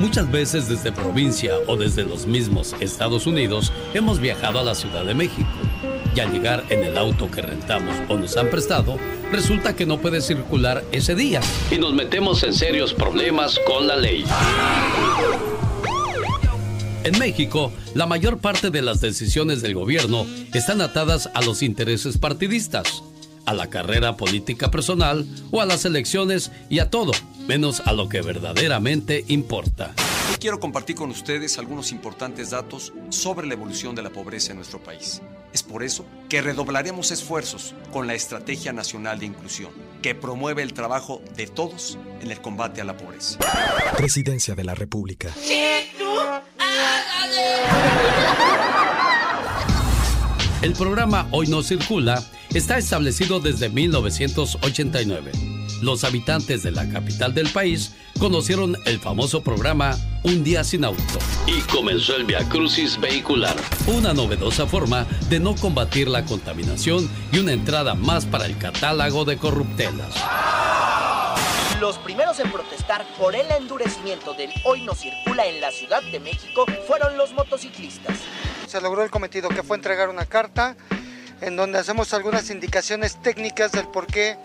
Muchas 0.00 0.30
veces 0.30 0.68
desde 0.68 0.92
provincia 0.92 1.54
o 1.66 1.76
desde 1.76 2.04
los 2.04 2.26
mismos 2.26 2.74
Estados 2.78 3.26
Unidos 3.26 3.72
hemos 3.94 4.20
viajado 4.20 4.60
a 4.60 4.62
la 4.62 4.76
Ciudad 4.76 5.04
de 5.04 5.12
México. 5.12 5.48
Y 6.14 6.20
al 6.20 6.32
llegar 6.32 6.64
en 6.70 6.84
el 6.84 6.96
auto 6.96 7.28
que 7.28 7.42
rentamos 7.42 7.96
o 8.08 8.16
nos 8.16 8.36
han 8.36 8.48
prestado, 8.48 8.96
resulta 9.32 9.74
que 9.74 9.86
no 9.86 9.98
puede 9.98 10.20
circular 10.20 10.84
ese 10.92 11.16
día. 11.16 11.40
Y 11.72 11.78
nos 11.78 11.94
metemos 11.94 12.44
en 12.44 12.54
serios 12.54 12.94
problemas 12.94 13.58
con 13.66 13.88
la 13.88 13.96
ley. 13.96 14.24
En 17.02 17.18
México, 17.18 17.72
la 17.94 18.06
mayor 18.06 18.38
parte 18.38 18.70
de 18.70 18.82
las 18.82 19.00
decisiones 19.00 19.62
del 19.62 19.74
gobierno 19.74 20.26
están 20.54 20.80
atadas 20.80 21.28
a 21.34 21.42
los 21.42 21.62
intereses 21.62 22.18
partidistas, 22.18 23.02
a 23.46 23.54
la 23.54 23.68
carrera 23.68 24.16
política 24.16 24.70
personal 24.70 25.26
o 25.50 25.60
a 25.60 25.66
las 25.66 25.84
elecciones 25.84 26.52
y 26.68 26.78
a 26.78 26.90
todo, 26.90 27.12
menos 27.48 27.80
a 27.80 27.94
lo 27.94 28.08
que 28.08 28.20
verdaderamente 28.20 29.24
importa. 29.28 29.94
Hoy 30.30 30.36
quiero 30.38 30.60
compartir 30.60 30.94
con 30.94 31.10
ustedes 31.10 31.58
algunos 31.58 31.90
importantes 31.90 32.50
datos 32.50 32.92
sobre 33.08 33.46
la 33.46 33.54
evolución 33.54 33.94
de 33.94 34.02
la 34.02 34.10
pobreza 34.10 34.52
en 34.52 34.58
nuestro 34.58 34.80
país. 34.82 35.22
Es 35.54 35.62
por 35.62 35.82
eso 35.82 36.04
que 36.28 36.42
redoblaremos 36.42 37.10
esfuerzos 37.10 37.74
con 37.90 38.06
la 38.06 38.14
Estrategia 38.14 38.74
Nacional 38.74 39.18
de 39.18 39.26
Inclusión, 39.26 39.70
que 40.02 40.14
promueve 40.14 40.62
el 40.62 40.74
trabajo 40.74 41.22
de 41.36 41.46
todos 41.46 41.98
en 42.20 42.30
el 42.30 42.40
combate 42.42 42.82
a 42.82 42.84
la 42.84 42.96
pobreza. 42.96 43.38
Presidencia 43.96 44.54
de 44.54 44.64
la 44.64 44.74
República. 44.74 45.32
El 50.60 50.72
programa 50.74 51.28
Hoy 51.30 51.46
no 51.46 51.62
circula 51.62 52.22
está 52.52 52.76
establecido 52.76 53.40
desde 53.40 53.70
1989. 53.70 55.32
Los 55.80 56.02
habitantes 56.02 56.64
de 56.64 56.72
la 56.72 56.88
capital 56.88 57.34
del 57.34 57.48
país 57.50 57.92
conocieron 58.18 58.76
el 58.84 58.98
famoso 58.98 59.42
programa 59.42 59.96
Un 60.24 60.42
día 60.42 60.64
sin 60.64 60.84
auto 60.84 61.18
y 61.46 61.60
comenzó 61.72 62.16
el 62.16 62.24
Via 62.24 62.48
Crucis 62.48 62.98
vehicular, 62.98 63.54
una 63.86 64.12
novedosa 64.12 64.66
forma 64.66 65.06
de 65.28 65.38
no 65.38 65.54
combatir 65.54 66.08
la 66.08 66.24
contaminación 66.24 67.08
y 67.30 67.38
una 67.38 67.52
entrada 67.52 67.94
más 67.94 68.26
para 68.26 68.46
el 68.46 68.58
catálogo 68.58 69.24
de 69.24 69.36
corruptelas. 69.36 70.14
Los 71.80 71.96
primeros 71.98 72.40
en 72.40 72.50
protestar 72.50 73.06
por 73.16 73.36
el 73.36 73.48
endurecimiento 73.52 74.34
del 74.34 74.50
hoy 74.64 74.82
no 74.82 74.94
circula 74.94 75.46
en 75.46 75.60
la 75.60 75.70
Ciudad 75.70 76.02
de 76.02 76.18
México 76.18 76.66
fueron 76.88 77.16
los 77.16 77.32
motociclistas. 77.34 78.16
Se 78.66 78.80
logró 78.80 79.04
el 79.04 79.10
cometido 79.10 79.48
que 79.48 79.62
fue 79.62 79.76
entregar 79.76 80.08
una 80.08 80.26
carta 80.26 80.76
en 81.40 81.54
donde 81.54 81.78
hacemos 81.78 82.12
algunas 82.14 82.50
indicaciones 82.50 83.22
técnicas 83.22 83.70
del 83.70 83.86
por 83.86 84.08
qué 84.08 84.36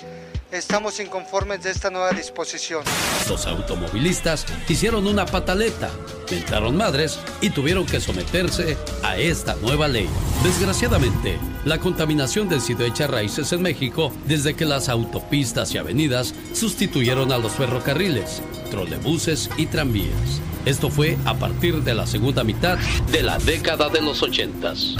estamos 0.53 0.99
inconformes 0.99 1.63
de 1.63 1.71
esta 1.71 1.89
nueva 1.89 2.11
disposición. 2.11 2.83
Los 3.27 3.47
automovilistas 3.47 4.45
hicieron 4.69 5.07
una 5.07 5.25
pataleta, 5.25 5.89
mentaron 6.29 6.77
madres 6.77 7.19
y 7.41 7.49
tuvieron 7.49 7.85
que 7.85 7.99
someterse 7.99 8.77
a 9.01 9.17
esta 9.17 9.55
nueva 9.55 9.87
ley. 9.87 10.07
Desgraciadamente, 10.43 11.39
la 11.65 11.79
contaminación 11.79 12.49
decidió 12.49 12.85
echar 12.85 13.11
raíces 13.11 13.51
en 13.51 13.61
México 13.63 14.11
desde 14.25 14.53
que 14.53 14.65
las 14.65 14.89
autopistas 14.89 15.73
y 15.73 15.77
avenidas 15.77 16.35
sustituyeron 16.53 17.31
a 17.31 17.37
los 17.37 17.53
ferrocarriles, 17.53 18.41
trolebuses 18.69 19.49
y 19.57 19.65
tranvías. 19.65 20.41
Esto 20.65 20.89
fue 20.89 21.17
a 21.25 21.33
partir 21.33 21.83
de 21.83 21.93
la 21.93 22.07
segunda 22.07 22.43
mitad 22.43 22.77
de 23.11 23.23
la 23.23 23.37
década 23.39 23.89
de 23.89 24.01
los 24.01 24.21
ochentas. 24.21 24.95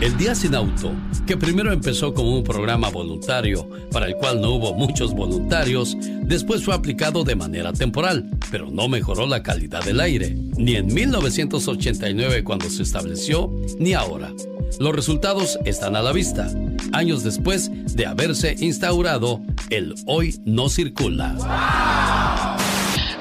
El 0.00 0.16
Día 0.16 0.34
Sin 0.34 0.54
Auto, 0.54 0.94
que 1.26 1.36
primero 1.36 1.70
empezó 1.72 2.14
como 2.14 2.34
un 2.34 2.42
programa 2.42 2.88
voluntario 2.88 3.68
para 3.92 4.06
el 4.06 4.14
cual 4.14 4.40
no 4.40 4.52
hubo 4.52 4.72
muchos 4.72 5.12
voluntarios, 5.12 5.94
después 6.22 6.64
fue 6.64 6.74
aplicado 6.74 7.22
de 7.22 7.36
manera 7.36 7.74
temporal, 7.74 8.30
pero 8.50 8.70
no 8.70 8.88
mejoró 8.88 9.26
la 9.26 9.42
calidad 9.42 9.84
del 9.84 10.00
aire, 10.00 10.34
ni 10.56 10.76
en 10.76 10.86
1989 10.86 12.44
cuando 12.44 12.70
se 12.70 12.82
estableció, 12.82 13.52
ni 13.78 13.92
ahora. 13.92 14.32
Los 14.78 14.96
resultados 14.96 15.58
están 15.66 15.94
a 15.96 16.00
la 16.00 16.12
vista, 16.12 16.50
años 16.92 17.22
después 17.22 17.70
de 17.94 18.06
haberse 18.06 18.56
instaurado 18.58 19.42
el 19.68 19.94
Hoy 20.06 20.40
no 20.46 20.70
circula. 20.70 21.36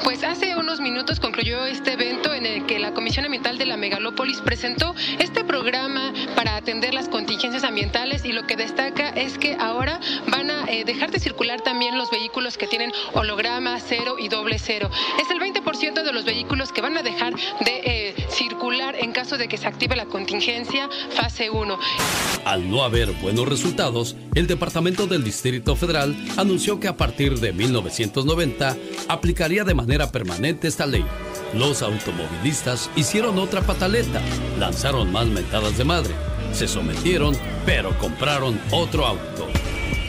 Pues 0.06 0.24
hace 0.24 0.49
minutos 0.80 1.20
concluyó 1.20 1.66
este 1.66 1.94
evento 1.94 2.34
en 2.34 2.46
el 2.46 2.66
que 2.66 2.80
la 2.80 2.94
Comisión 2.94 3.26
Ambiental 3.26 3.58
de 3.58 3.66
la 3.66 3.78
Megalópolis 3.78 4.42
presentó 4.42 4.96
este 5.20 5.44
programa 5.44 6.14
para 6.36 6.56
atender 6.56 6.94
las 6.94 7.10
contingencias 7.10 7.64
ambientales 7.64 8.24
y 8.26 8.32
lo 8.32 8.48
que 8.48 8.56
destaca 8.56 9.10
es 9.10 9.38
que 9.38 9.56
ahora 9.60 10.00
van 10.28 10.50
a 10.50 10.66
eh, 10.70 10.86
dejar 10.86 11.12
de 11.12 11.20
circular 11.20 11.62
también 11.62 11.98
los 11.98 12.10
vehículos 12.12 12.58
que 12.58 12.68
tienen 12.68 12.92
holograma 13.14 13.80
cero 13.80 14.16
y 14.18 14.30
doble 14.30 14.60
cero. 14.60 14.90
Es 15.22 15.30
el 15.32 15.40
20% 15.40 16.04
de 16.04 16.14
los 16.14 16.26
vehículos 16.26 16.72
que 16.72 16.82
van 16.82 16.98
a 16.98 17.04
dejar 17.04 17.34
de 17.36 17.82
eh, 17.84 18.16
circular 18.30 18.96
en 18.96 19.12
caso 19.12 19.38
de 19.38 19.48
que 19.48 19.58
se 19.58 19.68
active 19.68 19.96
la 19.96 20.06
contingencia 20.06 20.90
fase 21.12 21.50
1. 21.50 21.80
Al 22.46 22.70
no 22.70 22.84
haber 22.84 23.12
buenos 23.14 23.48
resultados, 23.48 24.16
el 24.36 24.48
Departamento 24.48 25.08
del 25.08 25.24
Distrito 25.24 25.76
Federal 25.76 26.16
anunció 26.38 26.80
que 26.80 26.88
a 26.88 26.96
partir 26.96 27.40
de 27.40 27.52
1990 27.52 28.78
aplicaría 29.08 29.64
de 29.64 29.74
manera 29.74 30.12
permanente 30.12 30.69
esta 30.70 30.86
ley. 30.86 31.06
Los 31.54 31.82
automovilistas 31.82 32.90
hicieron 32.96 33.38
otra 33.40 33.62
pataleta, 33.62 34.22
lanzaron 34.58 35.12
más 35.12 35.28
mentadas 35.28 35.78
de 35.78 35.84
madre, 35.84 36.14
se 36.54 36.68
sometieron, 36.68 37.36
pero 37.66 37.98
compraron 37.98 38.60
otro 38.72 39.06
auto. 39.06 39.48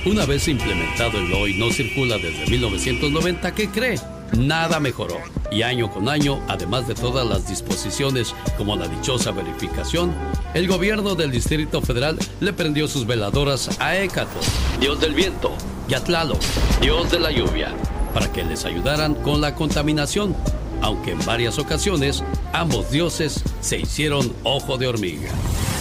Una 0.07 0.25
vez 0.25 0.49
implementado 0.49 1.18
el 1.18 1.33
hoy 1.33 1.59
no 1.59 1.70
circula 1.73 2.16
desde 2.16 2.46
1990, 2.49 3.55
¿qué 3.55 3.68
cree? 3.68 3.99
Nada 4.37 4.81
mejoró. 4.81 5.18
Y 5.51 5.62
año 5.62 5.90
con 5.90 6.09
año, 6.09 6.40
además 6.49 6.87
de 6.87 6.94
todas 6.94 7.27
las 7.27 7.49
disposiciones 7.49 8.35
como 8.57 8.77
la 8.77 8.87
dichosa 8.87 9.33
verificación, 9.33 10.14
el 10.55 10.68
gobierno 10.68 11.16
del 11.16 11.33
Distrito 11.33 11.83
Federal 11.83 12.18
le 12.40 12.53
prendió 12.53 12.87
sus 12.87 13.07
veladoras 13.07 13.81
a 13.81 13.96
Hécato, 13.96 14.38
dios 14.79 15.01
del 15.01 15.14
viento, 15.14 15.53
y 15.88 15.94
a 15.94 16.05
Tlaloc, 16.05 16.40
dios 16.81 17.11
de 17.11 17.18
la 17.18 17.33
lluvia, 17.33 17.75
para 18.12 18.33
que 18.33 18.44
les 18.44 18.64
ayudaran 18.64 19.14
con 19.14 19.40
la 19.40 19.55
contaminación, 19.55 20.37
aunque 20.83 21.12
en 21.12 21.25
varias 21.25 21.59
ocasiones 21.59 22.23
ambos 22.53 22.90
dioses 22.90 23.42
se 23.61 23.79
hicieron 23.79 24.33
ojo 24.42 24.79
de 24.79 24.88
hormiga. 24.88 25.31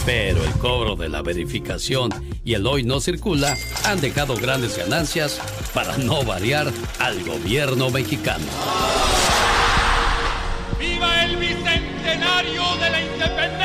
Pero 0.05 0.43
el 0.43 0.51
cobro 0.53 0.95
de 0.95 1.09
la 1.09 1.21
verificación 1.21 2.11
y 2.43 2.53
el 2.53 2.65
hoy 2.65 2.83
no 2.83 2.99
circula 2.99 3.55
han 3.85 4.01
dejado 4.01 4.35
grandes 4.35 4.77
ganancias 4.77 5.39
para 5.73 5.97
no 5.97 6.23
variar 6.23 6.71
al 6.99 7.23
gobierno 7.23 7.89
mexicano. 7.89 8.45
¡Viva 10.79 11.23
el 11.23 11.35
bicentenario 11.37 12.63
de 12.77 12.89
la 12.89 13.01
independencia! 13.01 13.58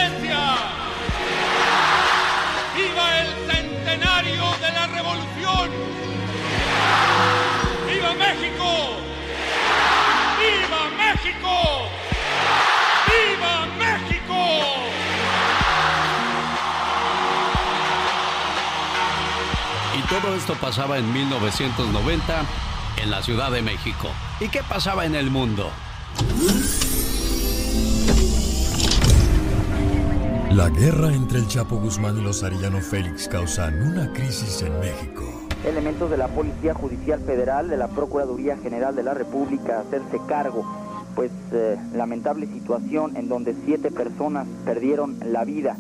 México! 8.44 8.96
¡Viva 10.38 10.82
México! 10.98 11.88
¡Viva 13.08 13.66
México! 13.78 14.38
Y 19.96 20.02
todo 20.08 20.34
esto 20.34 20.54
pasaba 20.54 20.98
en 20.98 21.10
1990 21.12 22.44
en 23.02 23.10
la 23.10 23.22
Ciudad 23.22 23.50
de 23.50 23.62
México. 23.62 24.10
¿Y 24.40 24.48
qué 24.48 24.62
pasaba 24.62 25.06
en 25.06 25.14
el 25.14 25.30
mundo? 25.30 25.70
La 30.50 30.68
guerra 30.68 31.14
entre 31.14 31.38
el 31.38 31.48
Chapo 31.48 31.76
Guzmán 31.76 32.18
y 32.18 32.22
los 32.22 32.42
Arellano 32.42 32.80
Félix 32.80 33.26
causan 33.26 33.80
una 33.82 34.12
crisis 34.12 34.62
en 34.62 34.78
México. 34.80 35.33
Elementos 35.66 36.10
de 36.10 36.16
la 36.16 36.28
Policía 36.28 36.74
Judicial 36.74 37.20
Federal, 37.20 37.68
de 37.68 37.76
la 37.76 37.88
Procuraduría 37.88 38.56
General 38.56 38.94
de 38.94 39.02
la 39.02 39.14
República, 39.14 39.80
hacerse 39.80 40.20
cargo, 40.28 40.64
pues 41.14 41.30
eh, 41.52 41.76
lamentable 41.94 42.46
situación 42.46 43.16
en 43.16 43.28
donde 43.28 43.54
siete 43.64 43.90
personas 43.90 44.46
perdieron 44.64 45.18
la 45.24 45.44
vida. 45.44 45.76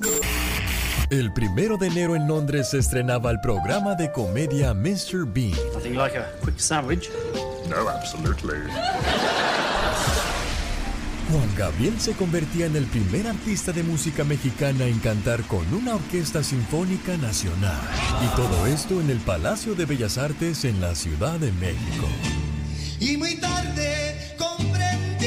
El 1.10 1.32
primero 1.32 1.76
de 1.76 1.88
enero 1.88 2.16
en 2.16 2.26
Londres 2.26 2.70
se 2.70 2.78
estrenaba 2.78 3.30
el 3.30 3.40
programa 3.40 3.94
de 3.94 4.10
comedia 4.10 4.72
Mr. 4.72 5.26
Bean. 5.26 5.52
Nothing 5.74 5.96
like 5.96 6.16
a 6.16 6.26
quick 6.42 6.58
sandwich. 6.58 7.10
No, 7.68 7.88
absolutely. 7.88 8.58
Juan 11.30 11.48
Gabriel 11.56 11.98
se 12.00 12.12
convertía 12.12 12.66
en 12.66 12.76
el 12.76 12.84
primer 12.84 13.26
artista 13.26 13.72
de 13.72 13.82
música 13.82 14.24
mexicana 14.24 14.84
en 14.84 14.98
cantar 14.98 15.42
con 15.44 15.72
una 15.72 15.94
orquesta 15.94 16.42
sinfónica 16.42 17.16
nacional. 17.16 17.80
Y 18.22 18.36
todo 18.36 18.66
esto 18.66 19.00
en 19.00 19.10
el 19.10 19.18
Palacio 19.18 19.74
de 19.74 19.86
Bellas 19.86 20.18
Artes 20.18 20.64
en 20.64 20.80
la 20.80 20.94
Ciudad 20.94 21.38
de 21.38 21.50
México. 21.52 22.06
Y 23.00 23.16
muy 23.16 23.36
tarde 23.36 24.34
comprendí. 24.38 25.26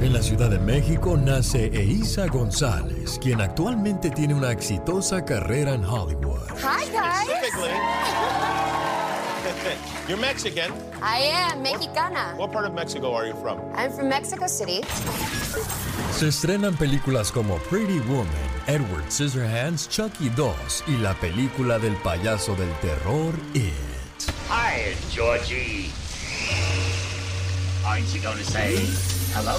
En 0.00 0.12
la 0.12 0.22
Ciudad 0.22 0.50
de 0.50 0.58
México 0.58 1.16
nace 1.16 1.66
Eiza 1.66 2.26
González, 2.26 3.18
quien 3.20 3.40
actualmente 3.40 4.10
tiene 4.10 4.34
una 4.34 4.52
exitosa 4.52 5.24
carrera 5.24 5.74
en 5.74 5.84
Hollywood. 5.84 6.48
Hi, 6.58 6.88
guys. 6.90 8.51
You're 10.08 10.18
Mexican. 10.18 10.72
I 11.00 11.18
am 11.18 11.62
mexicana. 11.62 12.34
What 12.36 12.52
part 12.52 12.66
of 12.66 12.74
Mexico 12.74 13.14
are 13.14 13.26
you 13.26 13.34
from? 13.34 13.60
I'm 13.74 13.92
from 13.92 14.08
Mexico 14.08 14.46
City. 14.46 14.82
Se 16.12 16.28
estrenan 16.28 16.76
películas 16.76 17.30
como 17.30 17.58
Pretty 17.70 18.00
Woman, 18.00 18.26
Edward 18.66 19.10
Scissorhands, 19.10 19.88
Chucky 19.88 20.28
2 20.30 20.84
y 20.88 20.98
la 20.98 21.14
película 21.14 21.78
del 21.78 21.94
payaso 21.96 22.54
del 22.56 22.72
terror 22.80 23.34
It. 23.54 23.72
Hi, 24.48 24.94
Georgie. 25.10 25.90
Aren't 27.86 28.12
you 28.14 28.20
going 28.20 28.38
to 28.38 28.44
say 28.44 28.76
hello? 29.34 29.58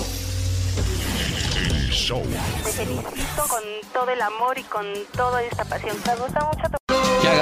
Te 2.63 2.71
felicito 2.71 3.47
con 3.47 3.63
todo 3.93 4.09
el 4.09 4.21
amor 4.21 4.57
y 4.57 4.63
con 4.63 4.85
toda 5.15 5.43
esta 5.43 5.63
pasión. 5.65 5.95
Me 6.05 6.15
gusta 6.15 6.45
mucho 6.45 6.69
tu... 6.69 6.82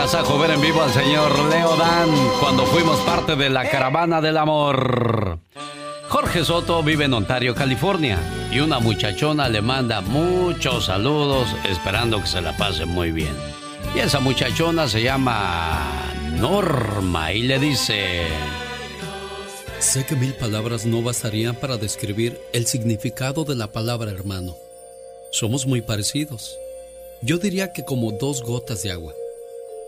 Agasajo 0.01 0.39
ver 0.39 0.49
en 0.49 0.61
vivo 0.61 0.81
al 0.81 0.91
señor 0.91 1.31
Leo 1.47 1.75
Dan 1.77 2.09
cuando 2.39 2.65
fuimos 2.65 2.99
parte 3.01 3.35
de 3.35 3.51
la 3.51 3.69
caravana 3.69 4.19
del 4.19 4.35
amor. 4.37 5.37
Jorge 6.09 6.43
Soto 6.43 6.81
vive 6.81 7.05
en 7.05 7.13
Ontario, 7.13 7.53
California, 7.53 8.17
y 8.51 8.61
una 8.61 8.79
muchachona 8.79 9.47
le 9.47 9.61
manda 9.61 10.01
muchos 10.01 10.85
saludos 10.85 11.49
esperando 11.69 12.19
que 12.19 12.25
se 12.25 12.41
la 12.41 12.57
pase 12.57 12.85
muy 12.85 13.11
bien. 13.11 13.35
Y 13.93 13.99
esa 13.99 14.19
muchachona 14.19 14.87
se 14.87 15.03
llama 15.03 15.87
Norma 16.39 17.31
y 17.31 17.43
le 17.43 17.59
dice... 17.59 18.23
Sé 19.77 20.03
que 20.07 20.15
mil 20.15 20.33
palabras 20.33 20.83
no 20.83 21.03
bastarían 21.03 21.53
para 21.53 21.77
describir 21.77 22.41
el 22.53 22.65
significado 22.65 23.43
de 23.43 23.53
la 23.53 23.71
palabra 23.71 24.09
hermano. 24.09 24.55
Somos 25.31 25.67
muy 25.67 25.81
parecidos. 25.81 26.57
Yo 27.21 27.37
diría 27.37 27.71
que 27.71 27.85
como 27.85 28.11
dos 28.13 28.41
gotas 28.41 28.81
de 28.81 28.93
agua. 28.93 29.13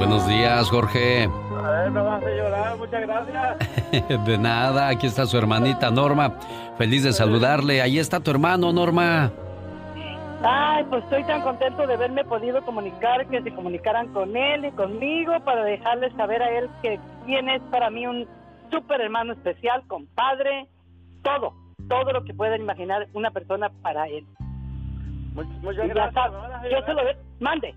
Buenos 0.00 0.26
días, 0.26 0.70
Jorge. 0.70 1.24
A 1.24 1.70
ver, 1.70 1.90
me 1.90 2.00
vas 2.00 2.22
a 2.24 2.28
llorar, 2.30 2.76
muchas 2.78 3.00
gracias. 3.02 4.24
De 4.24 4.38
nada, 4.38 4.88
aquí 4.88 5.06
está 5.06 5.26
su 5.26 5.36
hermanita 5.36 5.90
Norma. 5.90 6.36
Feliz 6.78 7.04
de 7.04 7.12
saludarle. 7.12 7.82
Ahí 7.82 7.98
está 7.98 8.18
tu 8.20 8.30
hermano, 8.30 8.72
Norma. 8.72 9.30
Ay, 10.42 10.84
pues 10.88 11.04
estoy 11.04 11.22
tan 11.24 11.42
contento 11.42 11.86
de 11.86 11.92
haberme 11.94 12.24
podido 12.24 12.62
comunicar, 12.64 13.26
que 13.26 13.42
se 13.42 13.52
comunicaran 13.54 14.08
con 14.14 14.34
él 14.34 14.64
y 14.64 14.70
conmigo 14.70 15.38
para 15.44 15.64
dejarle 15.64 16.10
saber 16.12 16.42
a 16.42 16.50
él 16.58 16.70
que 16.80 16.98
quién 17.26 17.50
es 17.50 17.60
para 17.70 17.90
mí 17.90 18.06
un 18.06 18.26
súper 18.70 19.02
hermano 19.02 19.34
especial, 19.34 19.82
compadre, 19.86 20.66
todo, 21.22 21.52
todo 21.90 22.10
lo 22.12 22.24
que 22.24 22.32
puedan 22.32 22.62
imaginar 22.62 23.06
una 23.12 23.30
persona 23.30 23.68
para 23.82 24.08
él. 24.08 24.24
Muchas, 25.34 25.86
gracias. 25.88 26.32
yo 26.72 26.86
se 26.86 26.94
lo 26.94 27.04
ve- 27.04 27.16
mande. 27.38 27.74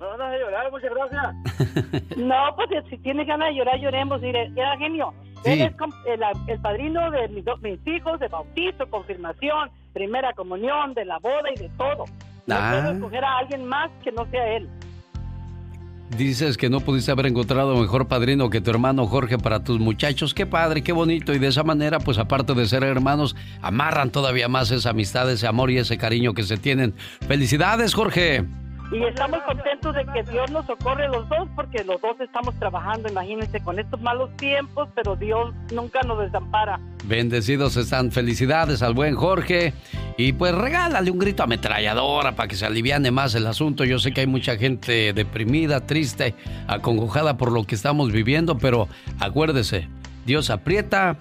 Me 0.00 0.06
van 0.06 0.20
a 0.20 0.38
llorar, 0.38 0.70
muchas 0.70 0.90
gracias. 0.94 2.06
No, 2.16 2.34
pues 2.56 2.68
si 2.88 2.96
tienes 2.98 3.26
ganas 3.26 3.48
de 3.50 3.54
llorar, 3.56 3.78
lloremos. 3.78 4.20
Mire, 4.20 4.50
era 4.56 4.76
genio. 4.78 5.12
Sí. 5.44 5.52
Él 5.52 5.60
es 5.62 5.72
el, 6.06 6.20
el 6.48 6.60
padrino 6.60 7.10
de 7.10 7.28
mis, 7.28 7.44
dos- 7.44 7.60
mis 7.62 7.78
hijos, 7.86 8.18
de 8.20 8.28
bautizo, 8.28 8.86
confirmación, 8.90 9.70
primera 9.92 10.32
comunión, 10.34 10.92
de 10.94 11.04
la 11.04 11.18
boda 11.18 11.48
y 11.54 11.58
de 11.60 11.68
todo. 11.78 12.04
No 12.46 12.54
Ah. 12.56 12.70
puedo 12.82 12.92
escoger 12.94 13.24
a 13.24 13.38
alguien 13.38 13.66
más 13.66 13.90
que 14.02 14.12
no 14.12 14.26
sea 14.30 14.56
él. 14.56 14.68
Dices 16.16 16.56
que 16.56 16.68
no 16.68 16.80
pudiste 16.80 17.12
haber 17.12 17.26
encontrado 17.26 17.76
mejor 17.76 18.08
padrino 18.08 18.50
que 18.50 18.60
tu 18.60 18.70
hermano 18.70 19.06
Jorge 19.06 19.38
para 19.38 19.62
tus 19.62 19.78
muchachos. 19.78 20.34
Qué 20.34 20.44
padre, 20.44 20.82
qué 20.82 20.92
bonito. 20.92 21.32
Y 21.32 21.38
de 21.38 21.46
esa 21.46 21.62
manera, 21.62 22.00
pues 22.00 22.18
aparte 22.18 22.52
de 22.54 22.66
ser 22.66 22.82
hermanos, 22.82 23.36
amarran 23.62 24.10
todavía 24.10 24.48
más 24.48 24.72
esa 24.72 24.90
amistad, 24.90 25.30
ese 25.30 25.46
amor 25.46 25.70
y 25.70 25.78
ese 25.78 25.96
cariño 25.98 26.34
que 26.34 26.42
se 26.42 26.56
tienen. 26.56 26.94
Felicidades, 27.28 27.94
Jorge. 27.94 28.44
Y 28.92 29.04
estamos 29.04 29.40
contentos 29.42 29.94
de 29.94 30.04
que 30.06 30.24
Dios 30.30 30.50
nos 30.50 30.66
socorre 30.66 31.06
los 31.08 31.28
dos, 31.28 31.48
porque 31.54 31.84
los 31.84 32.00
dos 32.00 32.20
estamos 32.20 32.54
trabajando, 32.58 33.08
imagínense, 33.08 33.60
con 33.60 33.78
estos 33.78 34.00
malos 34.00 34.36
tiempos, 34.36 34.88
pero 34.96 35.14
Dios 35.14 35.54
nunca 35.72 36.00
nos 36.02 36.18
desampara. 36.18 36.80
Bendecidos 37.04 37.76
están. 37.76 38.10
Felicidades 38.10 38.82
al 38.82 38.94
buen 38.94 39.14
Jorge. 39.14 39.74
Y 40.16 40.32
pues 40.32 40.54
regálale 40.54 41.10
un 41.10 41.18
grito 41.18 41.44
ametralladora 41.44 42.34
para 42.34 42.48
que 42.48 42.56
se 42.56 42.66
aliviane 42.66 43.12
más 43.12 43.34
el 43.36 43.46
asunto. 43.46 43.84
Yo 43.84 44.00
sé 44.00 44.12
que 44.12 44.22
hay 44.22 44.26
mucha 44.26 44.56
gente 44.56 45.12
deprimida, 45.12 45.86
triste, 45.86 46.34
acongojada 46.66 47.36
por 47.36 47.52
lo 47.52 47.64
que 47.64 47.76
estamos 47.76 48.10
viviendo, 48.10 48.58
pero 48.58 48.88
acuérdese, 49.20 49.88
Dios 50.26 50.50
aprieta. 50.50 51.16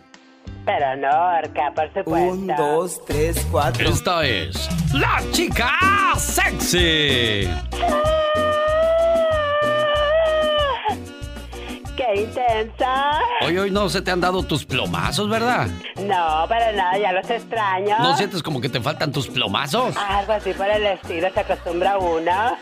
Pero 0.66 0.96
no, 0.98 1.12
Arca, 1.12 1.72
por 1.76 1.88
supuesto. 1.88 2.32
Un, 2.32 2.48
dos, 2.48 3.04
tres, 3.06 3.46
cuatro. 3.52 3.90
Esta 3.90 4.26
es 4.26 4.70
la 4.94 5.22
chica 5.32 5.72
sexy. 6.18 7.50
¡Qué 11.96 12.22
intensa! 12.22 13.20
Hoy, 13.42 13.58
hoy 13.58 13.72
no 13.72 13.90
se 13.90 14.02
te 14.02 14.12
han 14.12 14.22
dado 14.22 14.44
tus 14.44 14.64
plomazos, 14.66 15.30
¿verdad? 15.30 15.68
No, 15.98 16.46
para 16.48 16.72
nada, 16.72 16.98
ya 16.98 17.12
los 17.12 17.30
extraño. 17.30 17.98
¿No 18.00 18.16
sientes 18.16 18.42
como 18.42 18.62
que 18.62 18.70
te 18.70 18.80
faltan 18.80 19.12
tus 19.12 19.28
plomazos? 19.28 19.96
Algo 19.98 20.34
así 20.34 20.54
por 20.54 20.68
el 20.70 20.86
estilo, 20.86 21.30
se 21.34 21.40
acostumbra 21.40 21.98
uno. 21.98 22.58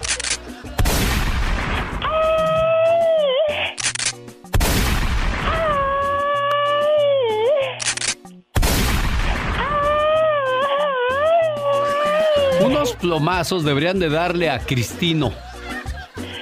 Unos 12.68 12.96
plomazos 12.96 13.64
deberían 13.64 13.98
de 13.98 14.10
darle 14.10 14.50
a 14.50 14.60
Cristino. 14.60 15.32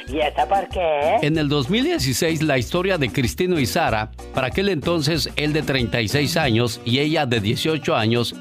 ¿Y 0.07 0.17
eso 0.19 0.47
por 0.49 0.67
qué? 0.69 1.17
En 1.21 1.37
el 1.37 1.49
2016, 1.49 2.41
la 2.41 2.57
historia 2.57 2.97
de 2.97 3.11
Cristino 3.11 3.59
y 3.59 3.67
Sara, 3.67 4.09
para 4.33 4.47
aquel 4.47 4.69
entonces 4.69 5.29
él 5.35 5.53
de 5.53 5.61
36 5.61 6.35
años 6.37 6.81
y 6.83 6.97
ella 6.97 7.27
de 7.27 7.39
18 7.41 7.95
años, 7.95 8.33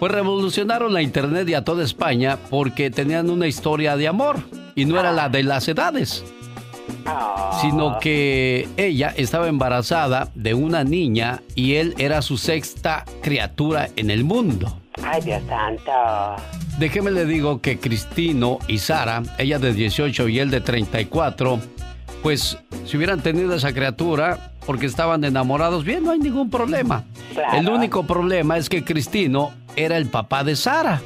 pues 0.00 0.10
revolucionaron 0.10 0.92
la 0.92 1.00
internet 1.00 1.48
y 1.48 1.54
a 1.54 1.64
toda 1.64 1.84
España 1.84 2.38
porque 2.50 2.90
tenían 2.90 3.30
una 3.30 3.46
historia 3.46 3.96
de 3.96 4.08
amor 4.08 4.38
y 4.74 4.84
no 4.84 4.98
era 4.98 5.12
la 5.12 5.28
de 5.28 5.44
las 5.44 5.68
edades, 5.68 6.24
sino 7.60 8.00
que 8.00 8.68
ella 8.76 9.14
estaba 9.16 9.46
embarazada 9.46 10.32
de 10.34 10.54
una 10.54 10.82
niña 10.82 11.42
y 11.54 11.74
él 11.74 11.94
era 11.98 12.20
su 12.20 12.36
sexta 12.36 13.04
criatura 13.22 13.90
en 13.94 14.10
el 14.10 14.24
mundo. 14.24 14.76
Ay, 15.04 15.20
Dios 15.22 15.42
santo. 15.48 15.92
Déjeme 16.78 17.10
le 17.10 17.24
digo 17.24 17.60
que 17.60 17.78
Cristino 17.78 18.58
y 18.68 18.78
Sara, 18.78 19.22
ella 19.38 19.58
de 19.58 19.72
18 19.72 20.28
y 20.28 20.38
él 20.38 20.50
de 20.50 20.60
34, 20.60 21.58
pues 22.22 22.58
si 22.84 22.96
hubieran 22.96 23.20
tenido 23.20 23.54
esa 23.54 23.72
criatura 23.72 24.52
porque 24.64 24.86
estaban 24.86 25.24
enamorados, 25.24 25.84
bien, 25.84 26.04
no 26.04 26.12
hay 26.12 26.18
ningún 26.18 26.50
problema. 26.50 27.04
Claro. 27.34 27.58
El 27.58 27.68
único 27.68 28.04
problema 28.04 28.58
es 28.58 28.68
que 28.68 28.84
Cristino 28.84 29.52
era 29.76 29.96
el 29.96 30.06
papá 30.06 30.44
de 30.44 30.54
Sara. 30.54 31.00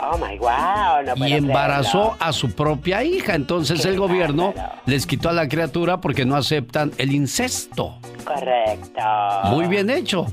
Oh 0.00 0.16
my 0.16 0.38
wow, 0.38 1.16
no 1.16 1.26
y 1.26 1.32
embarazó 1.32 2.16
a 2.20 2.32
su 2.32 2.52
propia 2.52 3.02
hija. 3.02 3.34
Entonces 3.34 3.84
el 3.84 3.98
gobierno 3.98 4.54
les 4.86 5.06
quitó 5.06 5.28
a 5.28 5.32
la 5.32 5.48
criatura 5.48 6.00
porque 6.00 6.24
no 6.24 6.36
aceptan 6.36 6.92
el 6.98 7.12
incesto. 7.12 7.98
Correcto. 8.24 9.02
Muy 9.44 9.66
bien 9.66 9.90
hecho. 9.90 10.26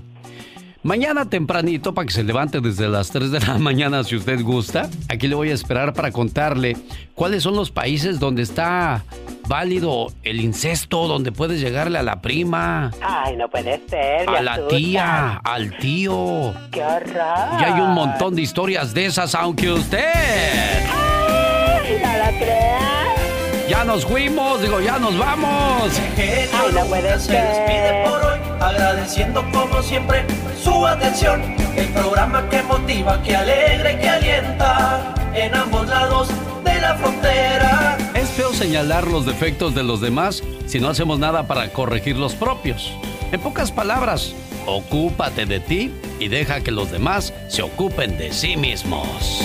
Mañana 0.85 1.27
tempranito, 1.27 1.95
para 1.95 2.05
que 2.05 2.13
se 2.13 2.23
levante 2.23 2.61
desde 2.61 2.87
las 2.87 3.09
3 3.09 3.31
de 3.31 3.39
la 3.39 3.57
mañana 3.57 4.03
si 4.03 4.15
usted 4.15 4.39
gusta, 4.43 4.87
aquí 5.09 5.27
le 5.27 5.33
voy 5.33 5.49
a 5.49 5.55
esperar 5.55 5.93
para 5.93 6.11
contarle 6.11 6.77
cuáles 7.15 7.41
son 7.41 7.55
los 7.55 7.71
países 7.71 8.19
donde 8.19 8.43
está 8.43 9.03
válido 9.47 10.13
el 10.21 10.39
incesto, 10.39 11.07
donde 11.07 11.31
puedes 11.31 11.59
llegarle 11.59 11.97
a 11.97 12.03
la 12.03 12.21
prima. 12.21 12.91
Ay, 13.01 13.35
no 13.35 13.49
puede 13.49 13.81
ser. 13.89 14.29
A 14.29 14.43
la 14.43 14.67
tía, 14.67 15.37
al 15.37 15.75
tío. 15.79 16.53
¡Qué 16.71 16.83
horror! 16.83 17.59
Y 17.59 17.63
hay 17.63 17.81
un 17.81 17.95
montón 17.95 18.35
de 18.35 18.43
historias 18.43 18.93
de 18.93 19.07
esas, 19.07 19.33
aunque 19.33 19.71
usted... 19.71 20.85
¡Ay, 20.87 21.97
no 21.99 22.17
la 22.17 22.29
crea! 22.37 23.24
Ya 23.67 23.83
nos 23.83 24.05
fuimos, 24.05 24.61
digo, 24.61 24.79
ya 24.79 24.99
nos 24.99 25.17
vamos. 25.17 25.91
Ay, 26.17 26.49
no 26.73 26.85
puede 26.85 27.19
se 27.19 27.33
despide 27.33 28.05
por 28.05 28.23
hoy, 28.23 28.39
agradeciendo 28.59 29.43
como 29.51 29.81
siempre 29.81 30.23
su 30.61 30.85
atención. 30.85 31.41
El 31.75 31.87
programa 31.89 32.47
que 32.49 32.61
motiva, 32.63 33.21
que 33.23 33.35
alegra 33.35 33.91
y 33.91 33.97
que 33.97 34.09
alienta 34.09 35.15
en 35.33 35.55
ambos 35.55 35.87
lados 35.87 36.29
de 36.63 36.79
la 36.79 36.95
frontera. 36.95 37.97
Es 38.13 38.29
feo 38.29 38.53
señalar 38.53 39.07
los 39.07 39.25
defectos 39.25 39.73
de 39.73 39.83
los 39.83 39.99
demás 39.99 40.43
si 40.67 40.79
no 40.79 40.89
hacemos 40.89 41.17
nada 41.17 41.47
para 41.47 41.69
corregir 41.69 42.17
los 42.17 42.33
propios. 42.35 42.93
En 43.31 43.41
pocas 43.41 43.71
palabras, 43.71 44.33
ocúpate 44.67 45.45
de 45.45 45.59
ti 45.59 45.91
y 46.19 46.27
deja 46.27 46.61
que 46.61 46.71
los 46.71 46.91
demás 46.91 47.33
se 47.47 47.63
ocupen 47.63 48.17
de 48.17 48.31
sí 48.31 48.57
mismos. 48.57 49.41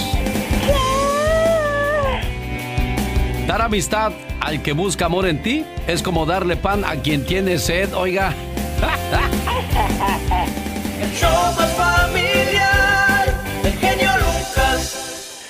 Dar 3.50 3.62
amistad 3.62 4.12
al 4.40 4.62
que 4.62 4.72
busca 4.72 5.06
amor 5.06 5.26
en 5.26 5.42
ti 5.42 5.64
es 5.88 6.04
como 6.04 6.24
darle 6.24 6.54
pan 6.54 6.84
a 6.84 6.94
quien 7.02 7.26
tiene 7.26 7.58
sed, 7.58 7.92
oiga. 7.94 8.32
El 11.02 11.10
show 11.10 11.28
más 11.58 11.72
familiar, 11.72 13.34
el 13.64 13.72
genio 13.72 14.08
Lucas. 14.18 15.42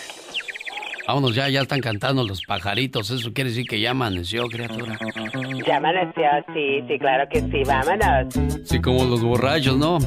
Vámonos 1.06 1.34
ya, 1.34 1.50
ya 1.50 1.60
están 1.60 1.80
cantando 1.80 2.24
los 2.24 2.42
pajaritos. 2.46 3.10
Eso 3.10 3.34
quiere 3.34 3.50
decir 3.50 3.66
que 3.66 3.78
ya 3.78 3.90
amaneció, 3.90 4.46
criatura. 4.46 4.98
Ya 5.66 5.76
amaneció, 5.76 6.24
sí, 6.54 6.82
sí, 6.88 6.98
claro 6.98 7.28
que 7.30 7.42
sí, 7.42 7.62
vámonos. 7.66 8.32
Sí, 8.64 8.80
como 8.80 9.04
los 9.04 9.20
borrachos, 9.20 9.76
¿no? 9.76 9.98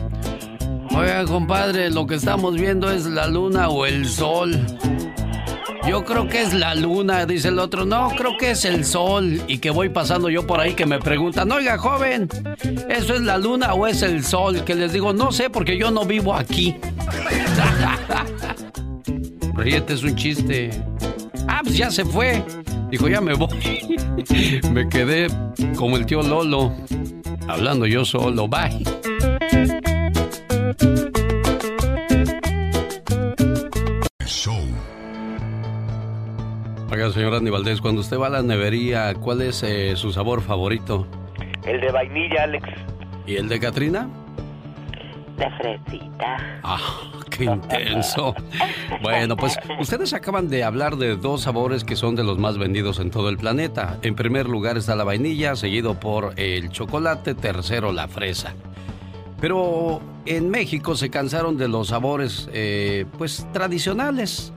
Oiga, 0.98 1.26
compadre, 1.26 1.92
lo 1.92 2.08
que 2.08 2.16
estamos 2.16 2.56
viendo 2.56 2.90
es 2.90 3.06
la 3.06 3.28
luna 3.28 3.70
o 3.70 3.86
el 3.86 4.08
sol. 4.08 4.60
Yo 5.88 6.06
creo 6.06 6.30
que 6.30 6.42
es 6.42 6.54
la 6.54 6.76
luna, 6.76 7.26
dice 7.26 7.50
el 7.50 7.60
otro. 7.60 7.86
No, 7.86 8.10
creo 8.16 8.38
que 8.38 8.52
es 8.52 8.64
el 8.64 8.86
sol. 8.86 9.42
Y 9.48 9.58
que 9.58 9.70
voy 9.70 9.90
pasando 9.90 10.30
yo 10.30 10.48
por 10.48 10.62
ahí 10.62 10.74
que 10.74 10.86
me 10.86 11.00
preguntan, 11.00 11.52
oiga, 11.52 11.78
joven, 11.78 12.30
¿eso 12.90 13.16
es 13.16 13.22
la 13.22 13.38
luna 13.38 13.74
o 13.74 13.86
es 13.86 14.02
el 14.02 14.24
sol? 14.24 14.64
Que 14.64 14.76
les 14.76 14.94
digo, 14.94 15.12
no 15.12 15.32
sé 15.32 15.50
porque 15.50 15.78
yo 15.78 15.92
no 15.92 16.06
vivo 16.06 16.34
aquí. 16.34 16.76
Ríete, 19.56 19.94
es 19.94 20.04
un 20.04 20.16
chiste. 20.16 20.70
Ah, 21.48 21.62
pues 21.64 21.78
ya 21.78 21.92
se 21.92 22.06
fue. 22.06 22.44
Dijo, 22.90 23.10
ya 23.10 23.20
me 23.20 23.34
voy. 23.34 23.50
me 24.72 24.88
quedé 24.88 25.28
como 25.76 25.98
el 25.98 26.06
tío 26.06 26.24
Lolo, 26.24 26.74
hablando 27.48 27.86
yo 27.86 28.06
solo. 28.06 28.48
Bye. 28.48 29.03
Oiga, 37.04 37.16
señor 37.16 37.34
Andy 37.34 37.52
Valdés, 37.52 37.82
cuando 37.82 38.00
usted 38.00 38.18
va 38.18 38.28
a 38.28 38.30
la 38.30 38.44
nevería, 38.44 39.14
¿cuál 39.16 39.42
es 39.42 39.62
eh, 39.62 39.98
su 39.98 40.14
sabor 40.14 40.42
favorito? 40.42 41.06
El 41.66 41.82
de 41.82 41.92
vainilla, 41.92 42.44
Alex. 42.44 42.66
¿Y 43.28 43.36
el 43.36 43.50
de 43.50 43.60
Katrina? 43.60 44.08
De 45.36 45.50
fresita. 45.58 46.62
Ah, 46.64 46.80
qué 47.30 47.44
intenso. 47.44 48.34
Bueno, 49.02 49.36
pues 49.36 49.58
ustedes 49.82 50.14
acaban 50.14 50.48
de 50.48 50.64
hablar 50.64 50.96
de 50.96 51.18
dos 51.18 51.42
sabores 51.42 51.84
que 51.84 51.98
son 51.98 52.16
de 52.16 52.24
los 52.24 52.38
más 52.38 52.58
vendidos 52.58 53.00
en 53.00 53.12
todo 53.12 53.28
el 53.28 53.36
planeta. 53.36 53.98
En 54.02 54.16
primer 54.16 54.48
lugar 54.48 54.78
está 54.78 54.96
la 54.96 55.04
vainilla, 55.04 55.58
seguido 55.58 56.00
por 56.00 56.32
el 56.38 56.70
chocolate, 56.70 57.36
tercero 57.36 57.92
la 57.92 58.08
fresa. 58.08 58.54
Pero 59.42 60.00
en 60.26 60.50
México 60.50 60.96
se 60.96 61.10
cansaron 61.10 61.58
de 61.58 61.68
los 61.68 61.90
sabores, 61.90 62.48
eh, 62.54 63.06
pues, 63.18 63.46
tradicionales. 63.52 64.54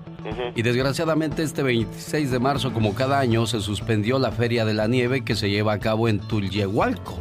Y 0.54 0.62
desgraciadamente 0.62 1.42
este 1.42 1.62
26 1.62 2.30
de 2.30 2.38
marzo, 2.38 2.72
como 2.72 2.94
cada 2.94 3.18
año, 3.18 3.46
se 3.46 3.60
suspendió 3.60 4.18
la 4.18 4.32
Feria 4.32 4.64
de 4.64 4.74
la 4.74 4.86
Nieve 4.88 5.24
que 5.24 5.34
se 5.34 5.50
lleva 5.50 5.74
a 5.74 5.78
cabo 5.78 6.08
en 6.08 6.20
Tulyehualco. 6.20 7.18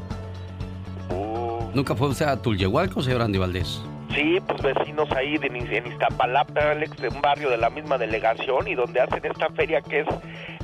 ¿Nunca 1.73 1.95
fue 1.95 2.07
usted 2.09 2.25
a 2.25 2.41
Tulyehualco, 2.41 3.01
señor 3.01 3.21
Andy 3.21 3.37
Valdés? 3.37 3.81
Sí, 4.13 4.37
pues 4.47 4.61
vecinos 4.61 5.11
ahí 5.11 5.37
de, 5.37 5.47
en 5.47 5.87
Iztapalapa, 5.87 6.71
Alex, 6.71 6.95
de 7.01 7.09
un 7.09 7.21
barrio 7.21 7.49
de 7.49 7.57
la 7.57 7.69
misma 7.69 7.97
delegación 7.97 8.65
y 8.67 8.75
donde 8.75 9.01
hacen 9.01 9.19
esta 9.25 9.49
feria 9.49 9.81
que 9.81 9.99
es 10.01 10.07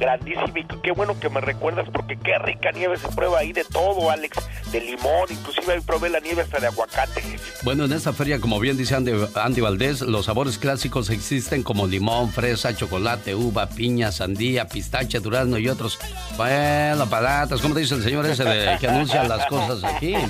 grandísima 0.02 0.60
y 0.60 0.66
qué 0.82 0.92
bueno 0.92 1.18
que 1.20 1.30
me 1.30 1.40
recuerdas 1.42 1.88
porque 1.94 2.18
qué 2.18 2.38
rica 2.40 2.72
nieve 2.72 2.98
se 2.98 3.08
prueba 3.10 3.40
ahí 3.40 3.54
de 3.54 3.64
todo, 3.64 4.10
Alex, 4.10 4.36
de 4.72 4.82
limón, 4.82 5.28
inclusive 5.30 5.74
ahí 5.74 5.82
probé 5.82 6.10
la 6.10 6.20
nieve 6.20 6.42
hasta 6.42 6.60
de 6.60 6.68
aguacate. 6.68 7.22
Bueno, 7.64 7.86
en 7.86 7.94
esta 7.94 8.12
feria, 8.12 8.42
como 8.42 8.60
bien 8.60 8.78
dice 8.78 8.96
Andy, 8.96 9.12
Andy 9.36 9.62
Valdés, 9.62 10.02
los 10.02 10.26
sabores 10.26 10.58
clásicos 10.58 11.12
existen 11.12 11.62
como 11.62 11.86
limón, 11.86 12.32
fresa, 12.32 12.76
chocolate, 12.76 13.36
uva, 13.36 13.70
piña, 13.70 14.12
sandía, 14.12 14.68
pistache, 14.68 15.20
durazno 15.20 15.60
y 15.60 15.70
otros. 15.70 16.00
Bueno, 16.36 17.08
palatas, 17.08 17.62
¿cómo 17.62 17.76
dice 17.76 17.94
el 17.94 18.04
señor 18.04 18.26
ese 18.26 18.44
de, 18.44 18.78
que 18.80 18.88
anuncia 18.88 19.24
las 19.24 19.46
cosas 19.46 19.84
aquí? 19.84 20.16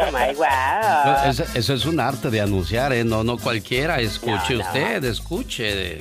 Oh 0.00 0.10
my 0.10 0.34
wow. 0.34 1.28
Eso, 1.28 1.44
eso 1.54 1.74
es 1.74 1.84
un 1.84 2.00
arte 2.00 2.30
de 2.30 2.40
anunciar, 2.40 2.94
¿eh? 2.94 3.04
No, 3.04 3.22
no 3.22 3.36
cualquiera. 3.36 4.00
Escuche 4.00 4.54
No, 4.54 4.60
no. 4.60 4.66
usted, 4.66 5.04
escuche. 5.04 5.98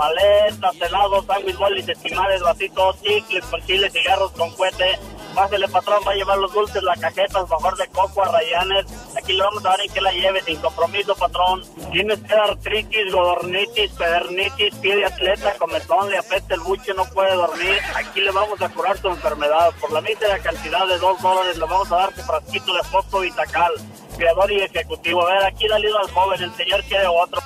Paletas, 0.00 0.80
helados, 0.80 1.26
sándwich, 1.26 1.58
bolis, 1.58 1.86
estimales, 1.86 2.40
vasitos, 2.40 2.96
chicles, 3.02 3.44
con 3.44 3.60
chile, 3.66 3.90
cigarros 3.90 4.32
con 4.32 4.50
cuete. 4.52 4.98
Pásele, 5.34 5.68
patrón, 5.68 6.00
va 6.08 6.12
a 6.12 6.14
llevar 6.14 6.38
los 6.38 6.52
dulces, 6.54 6.82
la 6.82 6.96
cajeta, 6.96 7.40
alfajor 7.40 7.76
de 7.76 7.86
coco, 7.88 8.24
a 8.24 8.32
rayanes. 8.32 8.86
Aquí 9.14 9.34
le 9.34 9.42
vamos 9.42 9.62
a 9.62 9.68
dar 9.68 9.80
en 9.82 9.92
que 9.92 10.00
la 10.00 10.10
lleve, 10.12 10.42
sin 10.42 10.56
compromiso, 10.56 11.14
patrón. 11.14 11.62
Tienes 11.92 12.18
que 12.20 12.34
artritis, 12.34 13.12
godornitis, 13.12 13.92
pedernitis, 13.92 14.74
pie 14.76 14.96
de 14.96 15.04
atleta, 15.04 15.54
comezón, 15.58 16.08
le 16.08 16.16
apesta 16.16 16.54
el 16.54 16.60
buche, 16.60 16.94
no 16.94 17.04
puede 17.10 17.34
dormir. 17.34 17.78
Aquí 17.94 18.22
le 18.22 18.30
vamos 18.30 18.60
a 18.62 18.70
curar 18.70 18.96
su 18.96 19.08
enfermedad. 19.08 19.70
Por 19.82 19.92
la 19.92 20.00
mísera 20.00 20.38
cantidad 20.38 20.86
de 20.86 20.98
dos 20.98 21.20
dólares 21.20 21.58
le 21.58 21.66
vamos 21.66 21.92
a 21.92 21.96
dar 21.96 22.14
su 22.14 22.22
frasquito 22.22 22.74
de 22.74 22.82
foto 22.84 23.20
Vitacal. 23.20 23.72
Creador 24.16 24.50
y 24.50 24.62
ejecutivo. 24.62 25.26
A 25.26 25.32
ver, 25.34 25.44
aquí 25.44 25.66
uno 25.66 25.98
al 25.98 26.10
joven, 26.10 26.42
el 26.42 26.54
señor 26.54 26.82
quiere 26.84 27.06
otro. 27.06 27.40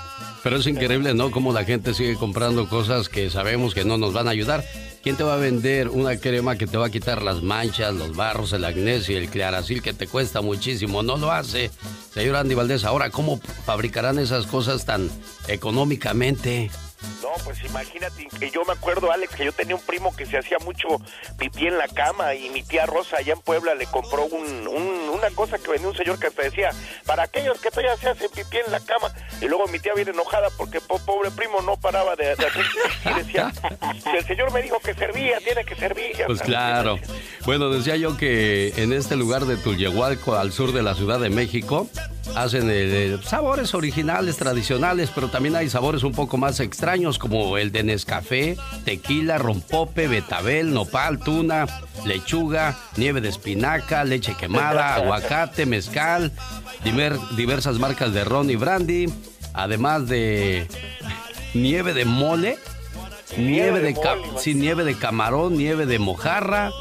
Pero 0.45 0.59
es 0.59 0.67
increíble, 0.67 1.15
¿no? 1.15 1.31
Cómo 1.31 1.55
la 1.55 1.65
gente 1.65 1.95
sigue 1.95 2.17
comprando 2.17 2.69
cosas 2.69 3.09
que 3.09 3.31
sabemos 3.31 3.73
que 3.73 3.87
no 3.87 3.97
nos 3.97 4.13
van 4.13 4.29
a 4.29 4.33
ayudar. 4.33 4.63
¿Quién 5.03 5.17
te 5.17 5.25
va 5.25 5.35
a 5.35 5.39
vender 5.39 5.89
una 5.89 6.19
crema 6.19 6.57
que 6.57 6.67
te 6.67 6.77
va 6.77 6.87
a 6.87 6.91
quitar 6.91 7.23
las 7.23 7.43
manchas, 7.43 7.95
los 7.95 8.15
barros, 8.15 8.53
el 8.53 8.67
acné 8.67 9.01
y 9.09 9.15
el 9.15 9.31
claracil 9.31 9.81
que 9.81 9.95
te 9.95 10.07
cuesta 10.07 10.43
muchísimo? 10.43 11.03
No 11.03 11.17
lo 11.17 11.33
hace. 11.33 11.71
Señor 12.13 12.37
Andy 12.37 12.55
Valdés, 12.55 12.85
ahora, 12.85 13.09
¿cómo 13.09 13.41
fabricarán 13.65 14.19
esas 14.19 14.45
cosas 14.45 14.85
tan 14.85 15.11
económicamente? 15.49 16.71
No, 17.23 17.31
pues 17.45 17.63
imagínate, 17.65 18.29
que 18.39 18.51
yo 18.51 18.65
me 18.65 18.73
acuerdo, 18.73 19.11
Alex, 19.13 19.35
que 19.35 19.45
yo 19.45 19.53
tenía 19.53 19.75
un 19.77 19.83
primo 19.83 20.15
que 20.15 20.27
se 20.27 20.37
hacía 20.39 20.59
mucho 20.65 20.89
pipí 21.39 21.67
en 21.67 21.79
la 21.79 21.89
cama 21.89 22.35
y 22.35 22.51
mi 22.51 22.63
tía 22.63 22.87
Rosa 22.87 23.17
allá 23.19 23.33
en 23.33 23.41
Puebla 23.41 23.75
le 23.75 23.87
compró 23.87 24.25
un, 24.27 24.67
un- 24.69 25.09
una 25.15 25.31
cosa 25.31 25.59
que 25.59 25.71
venía 25.71 25.89
un 25.89 25.97
señor 25.97 26.19
que 26.19 26.31
te 26.31 26.43
decía, 26.43 26.71
para 27.07 27.23
aquellos 27.25 27.59
que 27.61 27.71
todavía 27.71 27.97
se 27.97 28.09
hacen 28.11 28.29
pipí 28.35 28.59
en 28.65 28.71
la 28.73 28.81
cama. 28.81 29.13
Y 29.41 29.47
luego 29.47 29.67
mi 29.69 29.79
tía 29.79 29.95
viene 29.95 30.11
enojada 30.11 30.49
porque 30.57 30.81
po- 30.81 30.99
pobre 30.99 31.31
primo 31.31 31.61
no 31.63 31.77
paraba 31.77 32.15
de, 32.17 32.35
de 32.37 32.47
y 33.11 33.15
decía, 33.15 33.53
el 34.17 34.27
señor 34.27 34.53
me 34.53 34.61
dijo 34.63 34.79
que 34.81 34.95
servía, 34.95 35.39
tiene 35.39 35.65
que 35.65 35.75
servir. 35.77 36.13
Pues 36.27 36.43
claro. 36.43 36.99
Bueno, 37.47 37.71
decía 37.71 37.97
yo 37.97 38.17
que 38.17 38.73
en 38.77 38.93
este 38.93 39.17
lugar 39.17 39.45
de 39.47 39.57
Tulyehualco, 39.57 40.35
al 40.37 40.53
sur 40.53 40.73
de 40.73 40.83
la 40.83 40.95
Ciudad 40.95 41.19
de 41.21 41.31
México, 41.31 41.89
hacen 42.35 42.69
eh, 42.71 43.19
sabores 43.25 43.75
originales, 43.75 44.37
tradicionales, 44.37 45.11
pero 45.15 45.29
también 45.29 45.55
hay 45.57 45.69
sabores 45.69 46.03
un 46.03 46.13
poco 46.13 46.37
más 46.37 46.59
extraños 46.61 46.94
como 47.19 47.59
el 47.59 47.73
de 47.73 47.83
Nescafé, 47.83 48.57
tequila, 48.85 49.39
rompope, 49.39 50.07
betabel, 50.07 50.73
nopal, 50.73 51.19
tuna, 51.19 51.67
lechuga, 52.07 52.79
nieve 52.97 53.21
de 53.21 53.29
espinaca, 53.31 54.05
leche 54.05 54.35
quemada, 54.37 54.95
aguacate, 54.97 55.67
mezcal, 55.67 56.31
diver- 56.85 57.19
diversas 57.37 57.79
marcas 57.79 58.13
de 58.15 58.25
ron 58.25 58.49
y 58.51 58.57
brandy, 58.57 59.07
además 59.55 60.07
de 60.07 60.69
nieve 61.53 61.95
de 61.95 62.05
mole, 62.05 62.59
nieve 63.37 63.81
de, 63.81 63.97
sí, 64.39 64.55
nieve 64.55 64.85
de 64.85 64.95
camarón, 64.97 65.57
nieve 65.57 65.87
de 65.87 65.99
mojarra. 65.99 66.71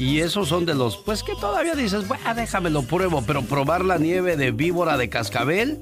Y 0.00 0.20
esos 0.20 0.48
son 0.48 0.64
de 0.64 0.76
los, 0.76 0.96
pues 0.96 1.24
que 1.24 1.32
todavía 1.40 1.74
dices, 1.74 2.06
bueno, 2.06 2.32
déjame 2.32 2.70
lo 2.70 2.82
pruebo, 2.84 3.24
pero 3.26 3.42
probar 3.42 3.84
la 3.84 3.98
nieve 3.98 4.36
de 4.36 4.52
víbora 4.52 4.96
de 4.96 5.08
cascabel, 5.08 5.80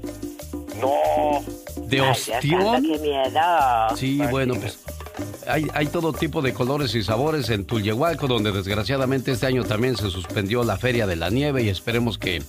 No. 0.80 1.44
¿De 1.86 2.00
ostión? 2.00 2.82
¡Qué 2.82 2.98
miedo! 2.98 3.96
Sí, 3.96 4.20
bueno, 4.30 4.54
pues 4.54 4.78
hay, 5.46 5.66
hay, 5.72 5.86
todo 5.86 6.12
tipo 6.12 6.42
de 6.42 6.52
colores 6.52 6.94
y 6.94 7.02
sabores 7.02 7.48
en 7.50 7.64
Tulyehualco, 7.64 8.26
donde 8.26 8.52
desgraciadamente 8.52 9.32
este 9.32 9.46
año 9.46 9.64
también 9.64 9.96
se 9.96 10.10
suspendió 10.10 10.64
la 10.64 10.76
Feria 10.76 11.06
de 11.06 11.16
la 11.16 11.30
Nieve 11.30 11.62
y 11.62 11.68
esperemos 11.68 12.18
que 12.18 12.42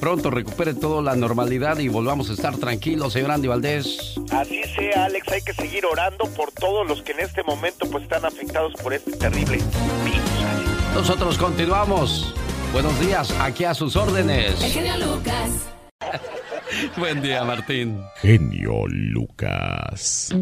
pronto 0.00 0.30
recupere 0.30 0.74
toda 0.74 1.02
la 1.02 1.16
normalidad 1.16 1.78
y 1.78 1.88
volvamos 1.88 2.30
a 2.30 2.34
estar 2.34 2.56
tranquilos, 2.56 3.12
señor 3.12 3.32
Andy 3.32 3.48
Valdés. 3.48 4.14
Así 4.30 4.62
sea, 4.76 5.06
Alex, 5.06 5.28
hay 5.28 5.42
que 5.42 5.52
seguir 5.52 5.84
orando 5.84 6.24
por 6.36 6.52
todos 6.52 6.86
los 6.86 7.02
que 7.02 7.12
en 7.12 7.20
este 7.20 7.42
momento 7.42 7.88
pues 7.90 8.04
están 8.04 8.24
afectados 8.24 8.72
por 8.74 8.94
este 8.94 9.12
terrible 9.12 9.58
virus. 10.04 10.94
Nosotros 10.94 11.36
continuamos. 11.36 12.32
Buenos 12.72 12.98
días, 13.00 13.32
aquí 13.40 13.64
a 13.64 13.74
sus 13.74 13.96
órdenes. 13.96 14.62
El 14.62 14.70
genio 14.70 14.96
Lucas. 14.98 15.50
Buen 16.96 17.22
día, 17.22 17.44
Martín. 17.44 18.00
Genio 18.20 18.86
Lucas. 18.88 20.34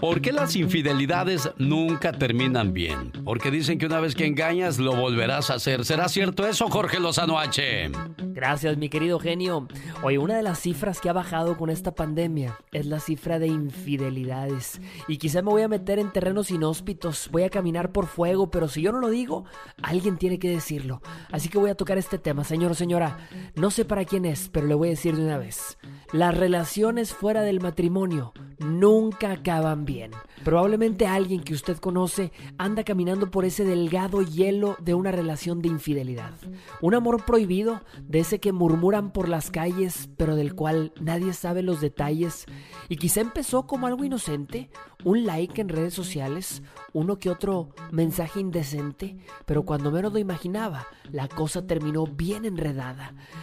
¿Por 0.00 0.20
qué 0.20 0.32
las 0.32 0.54
infidelidades 0.54 1.50
nunca 1.56 2.12
terminan 2.12 2.74
bien? 2.74 3.10
Porque 3.24 3.50
dicen 3.50 3.78
que 3.78 3.86
una 3.86 4.00
vez 4.00 4.14
que 4.14 4.26
engañas 4.26 4.78
lo 4.78 4.94
volverás 4.94 5.50
a 5.50 5.54
hacer. 5.54 5.84
¿Será 5.84 6.08
cierto 6.08 6.46
eso, 6.46 6.68
Jorge 6.68 7.00
Lozano 7.00 7.38
H? 7.38 7.90
Gracias, 8.34 8.76
mi 8.76 8.88
querido 8.88 9.18
genio. 9.18 9.66
Oye, 10.02 10.18
una 10.18 10.36
de 10.36 10.42
las 10.42 10.58
cifras 10.58 11.00
que 11.00 11.08
ha 11.08 11.14
bajado 11.14 11.56
con 11.56 11.70
esta 11.70 11.94
pandemia 11.94 12.58
es 12.72 12.84
la 12.84 13.00
cifra 13.00 13.38
de 13.38 13.46
infidelidades. 13.46 14.80
Y 15.08 15.18
quizá 15.18 15.40
me 15.40 15.50
voy 15.50 15.62
a 15.62 15.68
meter 15.68 15.98
en 15.98 16.12
terrenos 16.12 16.50
inhóspitos, 16.50 17.30
voy 17.30 17.44
a 17.44 17.48
caminar 17.48 17.92
por 17.92 18.06
fuego, 18.06 18.50
pero 18.50 18.68
si 18.68 18.82
yo 18.82 18.92
no 18.92 18.98
lo 18.98 19.08
digo, 19.08 19.44
alguien 19.82 20.18
tiene 20.18 20.38
que 20.38 20.50
decirlo. 20.50 21.00
Así 21.30 21.48
que 21.48 21.58
voy 21.58 21.70
a 21.70 21.76
tocar 21.76 21.96
este 21.96 22.18
tema, 22.18 22.44
señor 22.44 22.72
o 22.72 22.74
señora. 22.84 23.16
No 23.56 23.70
sé 23.70 23.86
para 23.86 24.04
quién 24.04 24.26
es, 24.26 24.50
pero 24.50 24.66
le 24.66 24.74
voy 24.74 24.88
a 24.88 24.90
decir 24.90 25.16
de 25.16 25.24
una 25.24 25.38
vez. 25.38 25.78
Las 26.12 26.36
relaciones 26.36 27.14
fuera 27.14 27.40
del 27.40 27.62
matrimonio 27.62 28.34
nunca 28.58 29.32
acaban 29.32 29.86
bien. 29.86 30.10
Probablemente 30.44 31.06
alguien 31.06 31.42
que 31.42 31.54
usted 31.54 31.78
conoce 31.78 32.30
anda 32.58 32.84
caminando 32.84 33.30
por 33.30 33.46
ese 33.46 33.64
delgado 33.64 34.20
hielo 34.20 34.76
de 34.80 34.92
una 34.92 35.12
relación 35.12 35.62
de 35.62 35.70
infidelidad. 35.70 36.32
Un 36.82 36.94
amor 36.94 37.24
prohibido, 37.24 37.80
de 38.02 38.20
ese 38.20 38.38
que 38.38 38.52
murmuran 38.52 39.12
por 39.12 39.30
las 39.30 39.50
calles, 39.50 40.10
pero 40.18 40.36
del 40.36 40.54
cual 40.54 40.92
nadie 41.00 41.32
sabe 41.32 41.62
los 41.62 41.80
detalles. 41.80 42.44
Y 42.90 42.96
quizá 42.96 43.22
empezó 43.22 43.66
como 43.66 43.86
algo 43.86 44.04
inocente, 44.04 44.68
un 45.04 45.24
like 45.24 45.58
en 45.58 45.70
redes 45.70 45.94
sociales, 45.94 46.62
uno 46.92 47.18
que 47.18 47.30
otro 47.30 47.70
mensaje 47.90 48.40
indecente, 48.40 49.16
pero 49.46 49.64
cuando 49.64 49.90
menos 49.90 50.12
lo 50.12 50.18
imaginaba, 50.18 50.86
la 51.10 51.28
cosa 51.28 51.66
terminó 51.66 52.06
bien 52.06 52.44
enredada. 52.44 52.73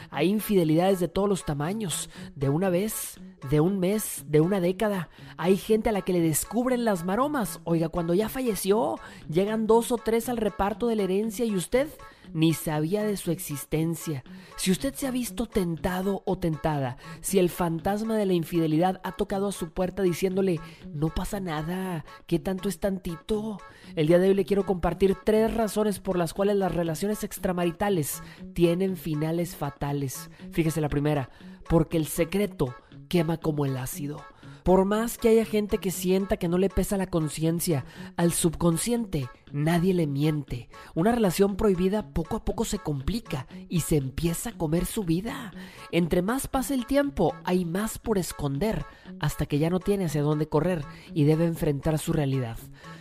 Hay 0.10 0.30
infidelidades 0.30 1.00
de 1.00 1.08
todos 1.08 1.30
los 1.30 1.46
tamaños, 1.46 2.10
de 2.36 2.50
una 2.50 2.70
vez, 2.70 3.20
de 3.50 3.60
un 3.60 3.80
mes, 3.80 4.26
de 4.28 4.42
una 4.42 4.60
década. 4.60 5.10
Hay 5.38 5.58
gente 5.58 5.90
a 5.90 5.92
la 5.92 6.02
que 6.02 6.14
le 6.14 6.22
descubren 6.22 6.86
las 6.86 7.06
maromas. 7.06 7.60
Oiga, 7.64 7.90
cuando 7.90 8.14
ya 8.14 8.30
falleció, 8.30 9.00
llegan 9.30 9.68
dos 9.68 9.92
o 9.92 9.98
tres 9.98 10.30
al 10.30 10.38
reparto 10.38 10.88
de 10.88 10.96
la 10.96 11.04
herencia 11.04 11.46
y 11.46 11.56
usted 11.56 11.88
ni 12.34 12.54
sabía 12.54 13.04
de 13.04 13.18
su 13.18 13.32
existencia. 13.32 14.24
Si 14.58 14.72
usted 14.72 14.94
se 14.94 15.08
ha 15.08 15.12
visto 15.12 15.46
tentado 15.46 16.24
o 16.26 16.38
tentada, 16.38 16.98
si 17.22 17.40
el 17.40 17.50
fantasma 17.50 18.16
de 18.16 18.26
la 18.26 18.34
infidelidad 18.34 19.02
ha 19.04 19.14
tocado 19.14 19.48
a 19.48 19.52
su 19.52 19.72
puerta 19.72 20.04
diciéndole, 20.04 20.60
no 20.94 21.10
pasa 21.10 21.40
nada, 21.40 22.06
¿qué 22.28 22.40
tanto 22.40 22.70
es 22.70 22.80
tantito? 22.80 23.60
El 23.96 24.08
día 24.08 24.20
de 24.20 24.30
hoy 24.30 24.34
le 24.34 24.46
quiero 24.46 24.66
compartir 24.66 25.16
tres 25.24 25.54
razones 25.54 26.00
por 26.00 26.18
las 26.18 26.34
cuales 26.34 26.56
las 26.56 26.74
relaciones 26.74 27.24
extramaritales 27.24 28.24
tienen 28.54 28.98
finales 28.98 29.56
fatales. 29.56 30.30
Fíjese 30.52 30.82
la 30.82 30.90
primera, 30.90 31.30
porque 31.68 31.98
el 31.98 32.08
secreto 32.08 32.76
quema 33.08 33.38
como 33.38 33.66
el 33.66 33.78
ácido. 33.78 34.24
Por 34.64 34.86
más 34.86 35.18
que 35.18 35.30
haya 35.30 35.46
gente 35.46 35.80
que 35.80 35.92
sienta 35.92 36.38
que 36.38 36.48
no 36.48 36.58
le 36.58 36.70
pesa 36.70 36.98
la 36.98 37.08
conciencia, 37.08 37.86
al 38.16 38.32
subconsciente 38.32 39.28
nadie 39.52 39.94
le 39.94 40.08
miente. 40.08 40.70
Una 40.94 41.12
relación 41.12 41.56
prohibida 41.56 42.10
poco 42.14 42.38
a 42.38 42.46
poco 42.46 42.64
se 42.64 42.80
complica 42.80 43.48
y 43.70 43.82
se 43.82 43.98
empieza 43.98 44.52
a 44.52 44.58
comer 44.58 44.86
su 44.86 45.04
vida. 45.04 45.52
Entre 45.92 46.22
más 46.22 46.48
pasa 46.48 46.74
el 46.74 46.86
tiempo, 46.86 47.34
hay 47.44 47.66
más 47.66 47.98
por 47.98 48.18
esconder, 48.18 48.86
hasta 49.20 49.46
que 49.46 49.60
ya 49.60 49.70
no 49.70 49.80
tiene 49.80 50.06
hacia 50.06 50.22
dónde 50.22 50.48
correr 50.48 50.86
y 51.14 51.24
debe 51.24 51.46
enfrentar 51.46 51.98
su 52.00 52.14
realidad. 52.14 52.58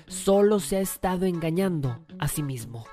Solo 0.07 0.61
se 0.61 0.77
ha 0.77 0.81
estado 0.81 1.27
engañando 1.27 2.05
a 2.19 2.27
sí 2.29 2.43
mismo. 2.43 2.85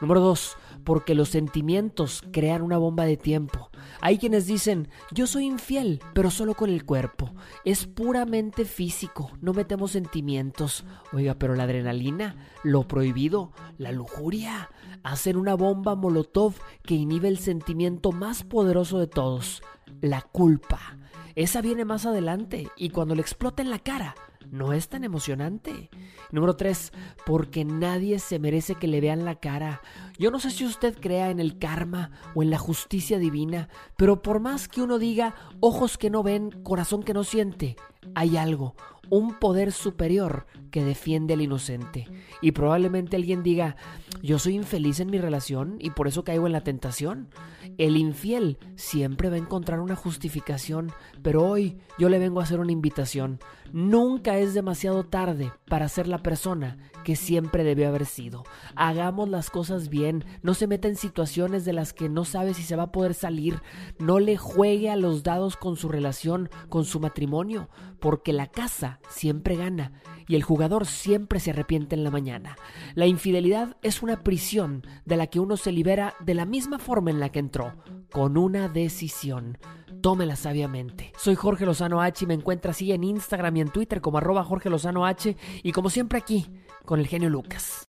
Número 0.00 0.20
2. 0.20 0.56
Porque 0.84 1.14
los 1.14 1.28
sentimientos 1.28 2.22
crean 2.32 2.62
una 2.62 2.78
bomba 2.78 3.04
de 3.04 3.16
tiempo. 3.16 3.70
Hay 4.00 4.18
quienes 4.18 4.46
dicen, 4.46 4.88
yo 5.12 5.26
soy 5.26 5.44
infiel, 5.44 6.00
pero 6.14 6.30
solo 6.30 6.54
con 6.54 6.70
el 6.70 6.84
cuerpo. 6.84 7.34
Es 7.64 7.86
puramente 7.86 8.64
físico, 8.64 9.30
no 9.40 9.52
metemos 9.52 9.90
sentimientos. 9.90 10.84
Oiga, 11.12 11.34
pero 11.34 11.54
la 11.54 11.64
adrenalina, 11.64 12.36
lo 12.62 12.88
prohibido, 12.88 13.52
la 13.76 13.92
lujuria, 13.92 14.70
hacen 15.02 15.36
una 15.36 15.54
bomba 15.54 15.94
molotov 15.94 16.54
que 16.82 16.94
inhibe 16.94 17.28
el 17.28 17.38
sentimiento 17.38 18.12
más 18.12 18.42
poderoso 18.42 18.98
de 18.98 19.06
todos, 19.06 19.62
la 20.00 20.22
culpa. 20.22 20.96
Esa 21.34 21.60
viene 21.60 21.84
más 21.84 22.06
adelante 22.06 22.68
y 22.76 22.90
cuando 22.90 23.14
le 23.14 23.20
explota 23.22 23.62
en 23.62 23.70
la 23.70 23.78
cara, 23.78 24.14
no 24.48 24.72
es 24.72 24.88
tan 24.88 25.04
emocionante. 25.04 25.90
Número 26.30 26.56
3. 26.56 26.92
Porque 27.26 27.64
nadie 27.64 28.18
se 28.18 28.38
merece 28.38 28.74
que 28.74 28.88
le 28.88 29.00
vean 29.00 29.24
la 29.24 29.36
cara. 29.36 29.80
Yo 30.18 30.30
no 30.30 30.40
sé 30.40 30.50
si 30.50 30.64
usted 30.64 30.98
crea 30.98 31.30
en 31.30 31.40
el 31.40 31.58
karma 31.58 32.10
o 32.34 32.42
en 32.42 32.50
la 32.50 32.58
justicia 32.58 33.18
divina, 33.18 33.68
pero 33.96 34.22
por 34.22 34.40
más 34.40 34.68
que 34.68 34.82
uno 34.82 34.98
diga 34.98 35.34
ojos 35.60 35.98
que 35.98 36.10
no 36.10 36.22
ven, 36.22 36.50
corazón 36.62 37.02
que 37.02 37.14
no 37.14 37.24
siente, 37.24 37.76
hay 38.14 38.36
algo, 38.36 38.74
un 39.10 39.34
poder 39.34 39.72
superior 39.72 40.46
que 40.70 40.84
defiende 40.84 41.34
al 41.34 41.42
inocente. 41.42 42.06
Y 42.40 42.52
probablemente 42.52 43.16
alguien 43.16 43.42
diga, 43.42 43.76
yo 44.22 44.38
soy 44.38 44.54
infeliz 44.54 45.00
en 45.00 45.10
mi 45.10 45.18
relación 45.18 45.76
y 45.80 45.90
por 45.90 46.08
eso 46.08 46.24
caigo 46.24 46.46
en 46.46 46.52
la 46.52 46.62
tentación. 46.62 47.28
El 47.76 47.96
infiel 47.96 48.58
siempre 48.76 49.28
va 49.28 49.34
a 49.34 49.40
encontrar 49.40 49.80
una 49.80 49.96
justificación, 49.96 50.92
pero 51.22 51.44
hoy 51.44 51.78
yo 51.98 52.08
le 52.08 52.18
vengo 52.18 52.40
a 52.40 52.44
hacer 52.44 52.60
una 52.60 52.72
invitación. 52.72 53.40
Nunca 53.72 54.38
es 54.38 54.54
demasiado 54.54 55.04
tarde 55.04 55.52
para 55.66 55.88
ser 55.88 56.08
la 56.08 56.22
persona 56.22 56.78
que 57.04 57.16
siempre 57.16 57.64
debió 57.64 57.88
haber 57.88 58.06
sido. 58.06 58.44
Hagamos 58.74 59.28
las 59.28 59.50
cosas 59.50 59.88
bien, 59.88 60.24
no 60.42 60.54
se 60.54 60.66
meta 60.66 60.88
en 60.88 60.96
situaciones 60.96 61.64
de 61.64 61.72
las 61.72 61.92
que 61.92 62.08
no 62.08 62.24
sabe 62.24 62.54
si 62.54 62.62
se 62.62 62.76
va 62.76 62.84
a 62.84 62.92
poder 62.92 63.14
salir, 63.14 63.60
no 63.98 64.20
le 64.20 64.36
juegue 64.36 64.90
a 64.90 64.96
los 64.96 65.22
dados 65.22 65.56
con 65.56 65.76
su 65.76 65.88
relación, 65.88 66.50
con 66.68 66.84
su 66.84 67.00
matrimonio, 67.00 67.68
porque 67.98 68.32
la 68.32 68.46
casa 68.46 69.00
siempre 69.08 69.56
gana 69.56 69.92
y 70.26 70.36
el 70.36 70.42
jugador 70.42 70.86
siempre 70.86 71.40
se 71.40 71.50
arrepiente 71.50 71.96
en 71.96 72.04
la 72.04 72.10
mañana. 72.10 72.56
La 72.94 73.06
infidelidad 73.06 73.76
es 73.82 74.02
una 74.02 74.22
prisión 74.22 74.86
de 75.04 75.16
la 75.16 75.26
que 75.26 75.40
uno 75.40 75.56
se 75.56 75.72
libera 75.72 76.14
de 76.20 76.34
la 76.34 76.44
misma 76.44 76.78
forma 76.78 77.10
en 77.10 77.20
la 77.20 77.30
que 77.30 77.40
entró, 77.40 77.74
con 78.12 78.36
una 78.36 78.68
decisión. 78.68 79.58
Tómela 80.02 80.36
sabiamente. 80.36 81.12
Soy 81.18 81.34
Jorge 81.34 81.66
Lozano 81.66 82.00
H 82.00 82.24
y 82.24 82.28
me 82.28 82.34
encuentra 82.34 82.70
así 82.70 82.92
en 82.92 83.04
Instagram 83.04 83.56
y 83.56 83.60
en 83.60 83.68
Twitter 83.68 84.00
como 84.00 84.18
arroba 84.18 84.44
Jorge 84.44 84.70
Lozano 84.70 85.04
H 85.04 85.36
y 85.62 85.72
como 85.72 85.90
siempre 85.90 86.18
aquí 86.18 86.46
con 86.90 86.98
el 86.98 87.06
genio 87.06 87.30
Lucas. 87.30 87.84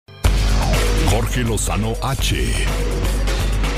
Jorge 1.09 1.41
Lozano 1.41 1.93
H. 2.03 2.35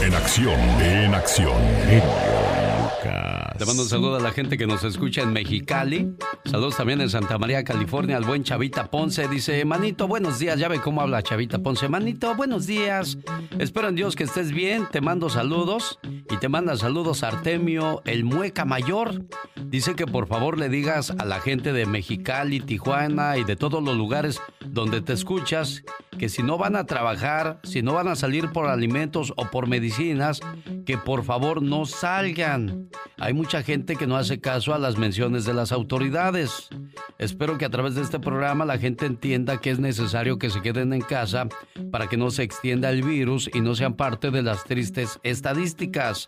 En 0.01 0.13
acción, 0.13 0.59
en 0.81 1.15
acción. 1.15 2.62
Lucas. 3.03 3.57
Te 3.57 3.65
mando 3.65 3.83
un 3.83 3.89
saludo 3.89 4.15
a 4.15 4.19
la 4.19 4.31
gente 4.31 4.57
que 4.57 4.67
nos 4.67 4.83
escucha 4.83 5.21
en 5.21 5.33
Mexicali. 5.33 6.15
Saludos 6.45 6.77
también 6.77 7.01
en 7.01 7.09
Santa 7.09 7.37
María, 7.37 7.63
California, 7.63 8.17
al 8.17 8.23
buen 8.23 8.43
Chavita 8.43 8.89
Ponce. 8.89 9.27
Dice, 9.27 9.63
manito, 9.65 10.07
buenos 10.07 10.39
días. 10.39 10.59
Ya 10.59 10.67
ve 10.67 10.79
cómo 10.79 11.01
habla 11.01 11.21
Chavita 11.21 11.59
Ponce. 11.59 11.87
Manito, 11.87 12.35
buenos 12.35 12.65
días. 12.65 13.17
Espero 13.59 13.89
en 13.89 13.95
Dios 13.95 14.15
que 14.15 14.23
estés 14.23 14.51
bien. 14.51 14.87
Te 14.91 15.01
mando 15.01 15.29
saludos. 15.29 15.99
Y 16.29 16.37
te 16.37 16.49
manda 16.49 16.75
saludos 16.77 17.23
Artemio, 17.23 18.01
el 18.05 18.23
mueca 18.23 18.65
mayor. 18.65 19.23
Dice 19.65 19.95
que 19.95 20.07
por 20.07 20.27
favor 20.27 20.57
le 20.57 20.69
digas 20.69 21.11
a 21.11 21.25
la 21.25 21.39
gente 21.39 21.73
de 21.73 21.85
Mexicali, 21.85 22.59
Tijuana 22.59 23.37
y 23.37 23.43
de 23.43 23.55
todos 23.55 23.83
los 23.83 23.95
lugares 23.95 24.41
donde 24.65 25.01
te 25.01 25.13
escuchas 25.13 25.83
que 26.17 26.29
si 26.29 26.41
no 26.41 26.57
van 26.57 26.75
a 26.75 26.85
trabajar, 26.85 27.59
si 27.63 27.81
no 27.81 27.93
van 27.93 28.07
a 28.07 28.15
salir 28.15 28.51
por 28.51 28.67
alimentos 28.67 29.33
o 29.35 29.45
por 29.49 29.67
medicinas, 29.67 30.39
que 30.85 30.97
por 30.97 31.23
favor 31.23 31.61
no 31.61 31.85
salgan. 31.85 32.89
Hay 33.17 33.33
mucha 33.33 33.63
gente 33.63 33.95
que 33.95 34.07
no 34.07 34.17
hace 34.17 34.39
caso 34.39 34.73
a 34.73 34.79
las 34.79 34.97
menciones 34.97 35.45
de 35.45 35.53
las 35.53 35.71
autoridades. 35.71 36.69
Espero 37.17 37.57
que 37.57 37.65
a 37.65 37.69
través 37.69 37.95
de 37.95 38.01
este 38.01 38.19
programa 38.19 38.65
la 38.65 38.77
gente 38.77 39.05
entienda 39.05 39.61
que 39.61 39.69
es 39.69 39.79
necesario 39.79 40.37
que 40.37 40.49
se 40.49 40.61
queden 40.61 40.93
en 40.93 41.01
casa 41.01 41.47
para 41.91 42.07
que 42.07 42.17
no 42.17 42.31
se 42.31 42.43
extienda 42.43 42.89
el 42.89 43.03
virus 43.03 43.49
y 43.53 43.61
no 43.61 43.75
sean 43.75 43.93
parte 43.93 44.31
de 44.31 44.41
las 44.41 44.63
tristes 44.63 45.19
estadísticas. 45.23 46.27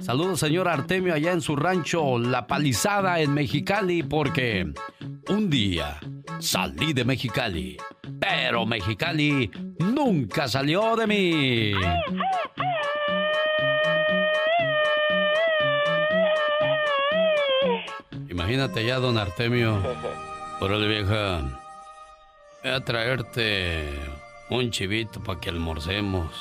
Saludos 0.00 0.40
señor 0.40 0.68
Artemio 0.68 1.14
allá 1.14 1.32
en 1.32 1.40
su 1.40 1.56
rancho 1.56 2.18
La 2.18 2.46
Palizada 2.46 3.20
en 3.20 3.34
Mexicali 3.34 4.02
porque 4.02 4.72
un 5.28 5.50
día 5.50 6.00
salí 6.38 6.92
de 6.92 7.04
Mexicali, 7.04 7.76
pero 8.18 8.66
Mexicali 8.66 9.50
nunca 9.78 10.48
salió 10.48 10.96
de 10.96 11.06
mí. 11.06 11.72
Imagínate 18.50 18.84
ya, 18.84 18.98
don 18.98 19.16
Artemio. 19.16 19.80
Órale, 20.58 20.88
vieja. 20.88 21.40
Voy 22.64 22.72
a 22.72 22.80
traerte 22.80 23.88
un 24.48 24.72
chivito 24.72 25.22
para 25.22 25.38
que 25.38 25.50
almorcemos. 25.50 26.32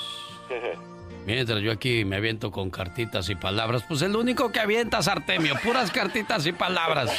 Mientras 1.27 1.61
yo 1.61 1.71
aquí 1.71 2.05
me 2.05 2.15
aviento 2.15 2.49
con 2.49 2.71
cartitas 2.71 3.29
y 3.29 3.35
palabras, 3.35 3.83
pues 3.87 4.01
el 4.01 4.15
único 4.15 4.51
que 4.51 4.59
avientas, 4.59 5.07
Artemio, 5.07 5.53
puras 5.63 5.91
cartitas 5.91 6.47
y 6.47 6.51
palabras. 6.51 7.11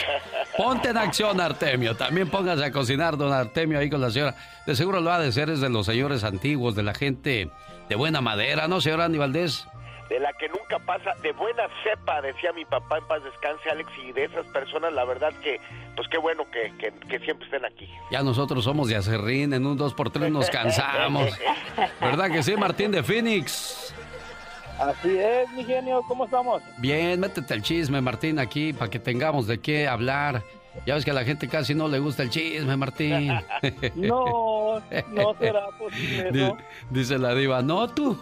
Ponte 0.57 0.89
en 0.89 0.97
acción, 0.97 1.41
Artemio. 1.41 1.95
También 1.95 2.29
póngase 2.29 2.65
a 2.65 2.73
cocinar, 2.73 3.17
don 3.17 3.33
Artemio, 3.33 3.79
ahí 3.79 3.89
con 3.89 4.01
la 4.01 4.11
señora. 4.11 4.35
De 4.67 4.75
seguro 4.75 5.01
lo 5.01 5.13
ha 5.13 5.21
de 5.21 5.31
ser, 5.31 5.51
es 5.51 5.61
de 5.61 5.69
los 5.69 5.87
señores 5.87 6.25
antiguos, 6.25 6.75
de 6.75 6.83
la 6.83 6.95
gente 6.95 7.49
de 7.89 7.95
buena 7.95 8.21
madera, 8.21 8.67
¿no, 8.67 8.81
señora 8.81 9.05
Andy 9.05 9.19
Valdés? 9.19 9.69
De 10.11 10.19
la 10.19 10.33
que 10.33 10.49
nunca 10.49 10.81
pasa, 10.81 11.15
de 11.23 11.33
buena 11.33 11.63
cepa, 11.85 12.21
decía 12.21 12.53
mi 12.53 12.65
papá 12.65 12.99
en 12.99 13.05
paz 13.07 13.23
descanse, 13.23 13.71
Alex, 13.71 13.89
y 14.05 14.11
de 14.13 14.25
esas 14.25 14.45
personas, 14.47 14.93
la 14.93 15.05
verdad 15.05 15.33
que, 15.41 15.61
pues 15.95 16.09
qué 16.09 16.19
bueno 16.19 16.43
que, 16.51 16.73
que, 17.09 17.19
siempre 17.21 17.47
estén 17.47 17.65
aquí. 17.65 17.89
Ya 18.11 18.21
nosotros 18.25 18.65
somos 18.65 18.89
de 18.89 18.97
acerrín, 18.97 19.55
en 19.55 19.65
un 19.65 19.79
2x3 19.79 20.33
nos 20.33 20.51
cansamos. 20.51 21.31
¿Verdad 22.01 22.29
que 22.29 22.43
sí, 22.43 22.57
Martín 22.57 22.91
de 22.91 23.05
Phoenix? 23.05 23.95
Así 24.81 25.17
es, 25.17 25.49
mi 25.53 25.65
genio, 25.65 26.03
¿cómo 26.09 26.25
estamos? 26.25 26.61
Bien, 26.79 27.21
métete 27.21 27.55
el 27.55 27.63
chisme, 27.63 28.01
Martín, 28.01 28.41
aquí, 28.41 28.73
para 28.73 28.91
que 28.91 28.99
tengamos 28.99 29.47
de 29.47 29.61
qué 29.61 29.87
hablar. 29.87 30.43
Ya 30.87 30.95
ves 30.95 31.05
que 31.05 31.11
a 31.11 31.15
la 31.15 31.25
gente 31.25 31.49
casi 31.49 31.75
no 31.75 31.89
le 31.89 31.99
gusta 31.99 32.23
el 32.23 32.31
chisme, 32.31 32.77
Martín. 32.77 33.33
No, 33.95 34.81
no 35.13 35.35
será 35.39 35.67
posible. 35.79 36.55
Dice 36.91 37.19
la 37.19 37.35
diva, 37.35 37.63
no 37.63 37.89
tú. 37.89 38.17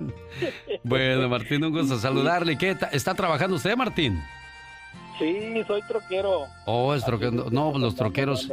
bueno, 0.84 1.28
Martín, 1.28 1.64
un 1.64 1.72
gusto 1.72 1.98
saludarle. 1.98 2.56
¿Qué 2.56 2.76
está 2.92 3.14
trabajando 3.14 3.56
usted, 3.56 3.76
Martín? 3.76 4.22
Sí, 5.18 5.62
soy 5.66 5.82
troquero. 5.82 6.46
Oh, 6.66 6.94
es 6.94 7.04
troquero. 7.04 7.50
No, 7.50 7.76
los 7.78 7.94
troqueros 7.96 8.50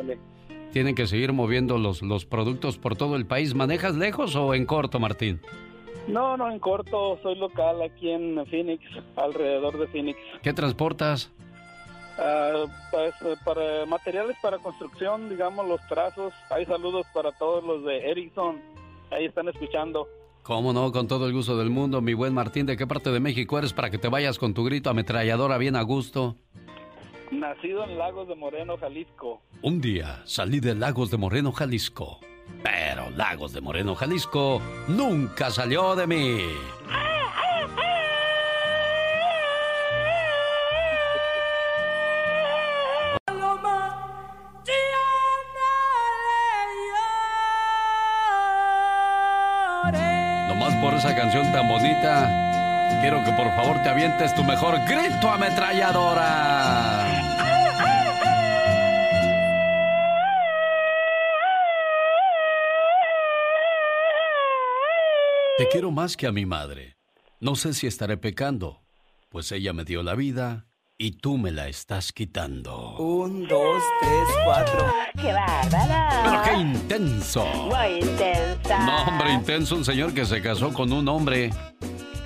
tienen 0.72 0.96
que 0.96 1.08
seguir 1.08 1.34
moviendo 1.34 1.78
los, 1.78 2.02
los 2.02 2.26
productos 2.26 2.78
por 2.78 2.96
todo 2.96 3.16
el 3.16 3.26
país. 3.26 3.54
¿Manejas 3.54 3.96
lejos 3.96 4.36
o 4.36 4.54
en 4.54 4.66
corto, 4.66 5.00
Martín? 5.00 5.42
No, 6.08 6.38
no, 6.38 6.50
en 6.52 6.60
corto. 6.60 7.20
Soy 7.22 7.36
local 7.36 7.82
aquí 7.82 8.10
en 8.10 8.44
Phoenix, 8.48 8.84
alrededor 9.16 9.78
de 9.78 9.88
Phoenix. 9.88 10.20
¿Qué 10.42 10.54
transportas? 10.54 11.32
Uh, 12.20 12.68
pues, 12.92 13.14
para 13.46 13.86
materiales 13.86 14.36
para 14.42 14.58
construcción, 14.58 15.30
digamos, 15.30 15.66
los 15.68 15.80
trazos. 15.88 16.34
Hay 16.50 16.66
saludos 16.66 17.06
para 17.14 17.32
todos 17.32 17.64
los 17.64 17.86
de 17.86 18.12
Ericsson. 18.12 18.60
Ahí 19.10 19.26
están 19.26 19.48
escuchando. 19.48 20.06
Cómo 20.44 20.74
no, 20.74 20.92
con 20.92 21.08
todo 21.08 21.28
el 21.28 21.34
gusto 21.34 21.58
del 21.58 21.70
mundo, 21.70 22.02
mi 22.02 22.14
buen 22.14 22.34
Martín. 22.34 22.66
¿De 22.66 22.76
qué 22.76 22.86
parte 22.86 23.12
de 23.12 23.20
México 23.22 23.58
eres 23.58 23.72
para 23.72 23.90
que 23.90 23.98
te 23.98 24.10
vayas 24.10 24.38
con 24.38 24.54
tu 24.54 24.66
grito 24.66 24.90
ametralladora 24.90 25.58
bien 25.58 25.78
a 25.78 25.82
gusto? 25.82 26.36
Nacido 27.32 27.84
en 27.86 27.98
Lagos 27.98 28.28
de 28.28 28.36
Moreno, 28.36 28.76
Jalisco. 28.78 29.42
Un 29.62 29.80
día 29.80 30.22
salí 30.26 30.60
de 30.60 30.76
Lagos 30.76 31.12
de 31.12 31.18
Moreno, 31.18 31.52
Jalisco. 31.52 32.20
Pero 32.64 33.12
Lagos 33.12 33.54
de 33.54 33.62
Moreno, 33.62 33.96
Jalisco 33.96 34.62
nunca 34.88 35.52
salió 35.52 35.96
de 35.96 36.08
mí. 36.08 36.40
por 36.90 37.19
canción 51.20 51.52
tan 51.52 51.68
bonita, 51.68 52.98
quiero 53.02 53.22
que 53.26 53.34
por 53.34 53.54
favor 53.54 53.84
te 53.84 53.90
avientes 53.90 54.34
tu 54.34 54.42
mejor 54.42 54.80
grito 54.88 55.30
ametralladora. 55.30 57.06
Te 65.58 65.68
quiero 65.68 65.92
más 65.92 66.16
que 66.16 66.26
a 66.26 66.32
mi 66.32 66.46
madre. 66.46 66.96
No 67.42 67.56
sé 67.56 67.74
si 67.74 67.86
estaré 67.86 68.16
pecando, 68.16 68.82
pues 69.28 69.52
ella 69.52 69.74
me 69.74 69.84
dio 69.84 70.04
la 70.04 70.16
vida 70.16 70.69
y 71.02 71.12
tú 71.12 71.38
me 71.38 71.52
la 71.52 71.70
estás 71.70 72.12
quitando. 72.12 72.98
Un, 72.98 73.48
dos, 73.48 73.82
tres, 74.02 74.28
cuatro. 74.44 74.86
¡Qué 75.16 75.32
bárbara! 75.32 76.10
¡Pero 76.26 76.42
qué 76.44 76.62
intenso! 76.62 77.46
Muy 77.46 78.02
intensa. 78.02 78.80
No, 78.86 79.04
hombre, 79.06 79.32
intenso, 79.32 79.78
un 79.78 79.86
señor 79.86 80.14
que 80.14 80.26
se 80.26 80.42
casó 80.42 80.74
con 80.74 80.92
un 80.92 81.08
hombre. 81.08 81.52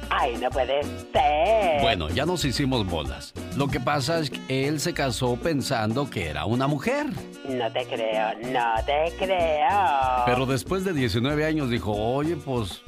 Ay, 0.09 0.37
no 0.41 0.49
puede 0.49 0.81
ser. 1.11 1.81
Bueno, 1.83 2.09
ya 2.09 2.25
nos 2.25 2.43
hicimos 2.45 2.83
bolas. 2.87 3.35
Lo 3.55 3.67
que 3.67 3.79
pasa 3.79 4.17
es 4.17 4.31
que 4.31 4.67
él 4.67 4.79
se 4.79 4.95
casó 4.95 5.35
pensando 5.35 6.09
que 6.09 6.25
era 6.25 6.45
una 6.45 6.65
mujer. 6.65 7.05
No 7.47 7.71
te 7.71 7.85
creo, 7.85 8.33
no 8.51 8.73
te 8.87 9.15
creo. 9.19 10.25
Pero 10.25 10.47
después 10.47 10.83
de 10.83 10.93
19 10.93 11.45
años 11.45 11.69
dijo, 11.69 11.91
oye, 11.91 12.37
pues, 12.37 12.81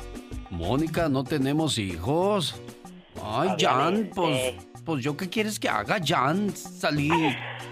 Mónica, 0.50 1.10
no 1.10 1.24
tenemos 1.24 1.78
hijos. 1.78 2.56
Ay, 3.24 3.50
Jan, 3.60 4.10
pues 4.16 4.56
pues 4.86 5.04
yo 5.04 5.18
qué 5.18 5.30
quieres 5.30 5.60
que 5.60 5.68
haga, 5.68 5.98
Jan? 6.04 6.56
Salí, 6.56 7.10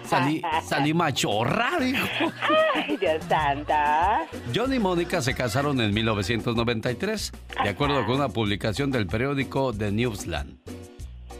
salí, 0.04 0.42
salí 0.66 0.92
machorra, 0.92 1.70
Ay, 2.74 2.96
Dios 2.98 3.22
santa. 3.28 4.26
John 4.54 4.74
y 4.74 4.78
Mónica 4.78 5.22
se 5.22 5.34
casaron 5.34 5.80
en 5.80 5.94
1993, 5.94 7.32
de 7.62 7.68
acuerdo 7.68 8.04
con 8.04 8.16
una 8.16 8.28
publicación 8.28 8.90
del 8.90 9.06
periódico 9.06 9.72
The 9.72 9.92
Newsland. 9.92 10.58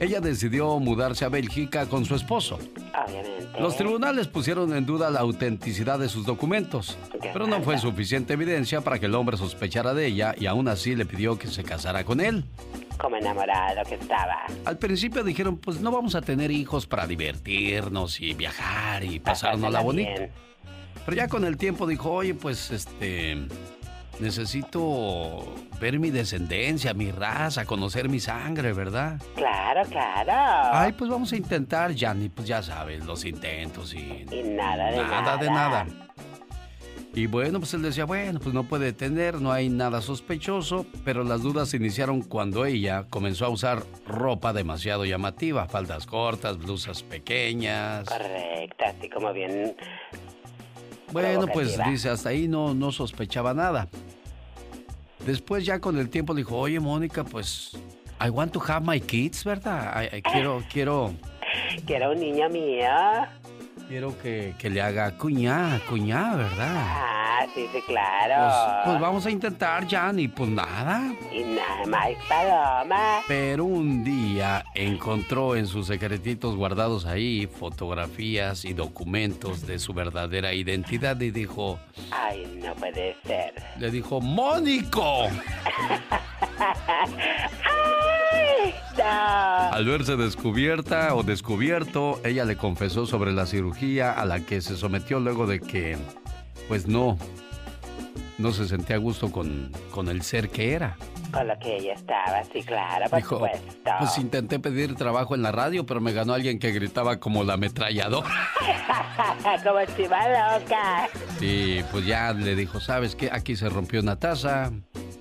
Ella 0.04 0.20
decidió 0.20 0.78
mudarse 0.80 1.24
a 1.24 1.30
Bélgica 1.30 1.86
con 1.86 2.04
su 2.04 2.14
esposo. 2.14 2.58
Obviamente. 3.06 3.58
Los 3.58 3.74
tribunales 3.78 4.28
pusieron 4.28 4.76
en 4.76 4.84
duda 4.84 5.08
la 5.08 5.20
autenticidad 5.20 5.98
de 5.98 6.10
sus 6.10 6.26
documentos, 6.26 6.98
pero 7.32 7.46
no 7.46 7.62
fue 7.62 7.78
suficiente 7.78 8.34
evidencia 8.34 8.82
para 8.82 8.98
que 8.98 9.06
el 9.06 9.14
hombre 9.14 9.38
sospechara 9.38 9.94
de 9.94 10.04
ella 10.04 10.34
y 10.38 10.44
aún 10.44 10.68
así 10.68 10.94
le 10.94 11.06
pidió 11.06 11.38
que 11.38 11.48
se 11.48 11.64
casara 11.64 12.04
con 12.04 12.20
él. 12.20 12.44
Como 12.98 13.16
enamorado 13.16 13.82
que 13.88 13.94
estaba. 13.94 14.44
Al 14.66 14.76
principio 14.76 15.24
dijeron, 15.24 15.56
pues 15.56 15.80
no 15.80 15.90
vamos 15.90 16.14
a 16.14 16.20
tener 16.20 16.50
hijos 16.50 16.86
para 16.86 17.06
divertirnos 17.06 18.20
y 18.20 18.34
viajar 18.34 19.04
y 19.04 19.20
pasarnos 19.20 19.72
la 19.72 19.80
bonita. 19.80 20.28
Pero 21.06 21.16
ya 21.16 21.28
con 21.28 21.46
el 21.46 21.56
tiempo 21.56 21.86
dijo, 21.86 22.10
oye, 22.10 22.34
pues 22.34 22.70
este 22.70 23.38
necesito 24.20 25.54
ver 25.80 25.98
mi 25.98 26.10
descendencia, 26.10 26.94
mi 26.94 27.10
raza, 27.10 27.64
conocer 27.64 28.08
mi 28.08 28.20
sangre, 28.20 28.72
¿verdad? 28.72 29.20
Claro, 29.34 29.82
claro. 29.88 30.70
Ay, 30.72 30.92
pues 30.92 31.10
vamos 31.10 31.32
a 31.32 31.36
intentar, 31.36 31.92
Yanni, 31.92 32.28
pues 32.28 32.48
ya 32.48 32.62
sabes, 32.62 33.04
los 33.04 33.24
intentos 33.24 33.94
y... 33.94 34.24
Y 34.30 34.42
nada 34.42 34.90
de 34.90 34.96
nada. 34.96 35.22
Nada 35.22 35.36
de 35.36 35.50
nada. 35.50 35.86
Y 37.16 37.26
bueno, 37.26 37.60
pues 37.60 37.72
él 37.74 37.82
decía, 37.82 38.06
bueno, 38.06 38.40
pues 38.40 38.52
no 38.52 38.64
puede 38.64 38.92
tener, 38.92 39.40
no 39.40 39.52
hay 39.52 39.68
nada 39.68 40.00
sospechoso, 40.00 40.84
pero 41.04 41.22
las 41.22 41.42
dudas 41.42 41.68
se 41.68 41.76
iniciaron 41.76 42.22
cuando 42.22 42.64
ella 42.64 43.06
comenzó 43.08 43.46
a 43.46 43.50
usar 43.50 43.84
ropa 44.04 44.52
demasiado 44.52 45.04
llamativa, 45.04 45.66
faldas 45.68 46.06
cortas, 46.06 46.58
blusas 46.58 47.04
pequeñas. 47.04 48.08
Correcto, 48.08 48.84
así 48.84 49.08
como 49.08 49.32
bien 49.32 49.76
bueno, 51.14 51.46
pues 51.52 51.78
dice, 51.86 52.08
hasta 52.08 52.30
ahí 52.30 52.48
no, 52.48 52.74
no 52.74 52.92
sospechaba 52.92 53.54
nada. 53.54 53.88
Después 55.24 55.64
ya 55.64 55.78
con 55.80 55.98
el 55.98 56.10
tiempo 56.10 56.34
dijo, 56.34 56.58
oye 56.58 56.80
Mónica, 56.80 57.24
pues 57.24 57.72
I 58.20 58.28
want 58.28 58.52
to 58.52 58.60
have 58.66 58.84
my 58.84 59.00
kids, 59.00 59.44
¿verdad? 59.44 60.08
quiero, 60.32 60.62
quiero... 60.70 61.14
Quiero 61.86 62.12
un 62.12 62.20
niño 62.20 62.48
mío. 62.48 62.88
Quiero 63.88 64.16
que, 64.18 64.54
le 64.62 64.80
haga 64.80 65.16
cuñá, 65.16 65.80
cuñá, 65.88 66.36
¿verdad? 66.36 66.74
Ah, 66.74 67.46
sí, 67.54 67.68
sí, 67.70 67.80
claro. 67.86 68.34
Pues, 68.42 68.86
pues, 68.86 69.00
vamos 69.00 69.26
a 69.26 69.30
intentar, 69.30 69.86
Jan, 69.86 70.18
y 70.18 70.28
pues 70.28 70.48
nada. 70.48 71.14
Y 71.30 71.44
nada 71.44 71.84
más, 71.86 72.08
paloma. 72.26 73.20
Pero 73.28 73.64
un 73.64 74.02
día 74.02 74.64
encontró 74.74 75.54
en 75.54 75.66
sus 75.66 75.86
secretitos 75.86 76.56
guardados 76.56 77.04
ahí 77.04 77.46
fotografías 77.46 78.64
y 78.64 78.72
documentos 78.72 79.66
de 79.66 79.78
su 79.78 79.92
verdadera 79.92 80.54
identidad 80.54 81.20
y 81.20 81.30
dijo... 81.30 81.78
Ay, 82.10 82.58
no 82.62 82.74
puede 82.74 83.14
ser. 83.24 83.54
Le 83.78 83.90
dijo, 83.90 84.20
Mónico. 84.20 85.28
Al 89.02 89.84
verse 89.86 90.16
descubierta 90.16 91.14
o 91.14 91.22
descubierto, 91.22 92.20
ella 92.24 92.44
le 92.44 92.56
confesó 92.56 93.06
sobre 93.06 93.32
la 93.32 93.46
cirugía 93.46 94.12
a 94.12 94.24
la 94.24 94.40
que 94.40 94.60
se 94.60 94.76
sometió 94.76 95.20
luego 95.20 95.46
de 95.46 95.60
que, 95.60 95.96
pues 96.68 96.86
no, 96.86 97.18
no 98.38 98.52
se 98.52 98.66
sentía 98.66 98.96
a 98.96 98.98
gusto 98.98 99.30
con, 99.30 99.70
con 99.90 100.08
el 100.08 100.22
ser 100.22 100.48
que 100.48 100.72
era. 100.72 100.96
Con 101.32 101.48
lo 101.48 101.58
que 101.58 101.76
ella 101.76 101.94
estaba, 101.94 102.44
sí, 102.44 102.62
claro, 102.62 103.06
por 103.10 103.18
Dijo, 103.18 103.40
Pues 103.98 104.18
intenté 104.18 104.60
pedir 104.60 104.94
trabajo 104.94 105.34
en 105.34 105.42
la 105.42 105.50
radio, 105.50 105.84
pero 105.84 106.00
me 106.00 106.12
ganó 106.12 106.32
alguien 106.32 106.58
que 106.58 106.70
gritaba 106.70 107.18
como 107.18 107.42
la 107.42 107.54
ametralladora. 107.54 108.28
como 109.64 109.84
chiva 109.96 110.20
loca. 110.28 111.08
Sí, 111.38 111.82
pues 111.90 112.06
ya 112.06 112.32
le 112.32 112.54
dijo, 112.54 112.78
¿sabes 112.78 113.16
qué? 113.16 113.30
Aquí 113.32 113.56
se 113.56 113.68
rompió 113.68 114.00
una 114.00 114.16
taza, 114.16 114.70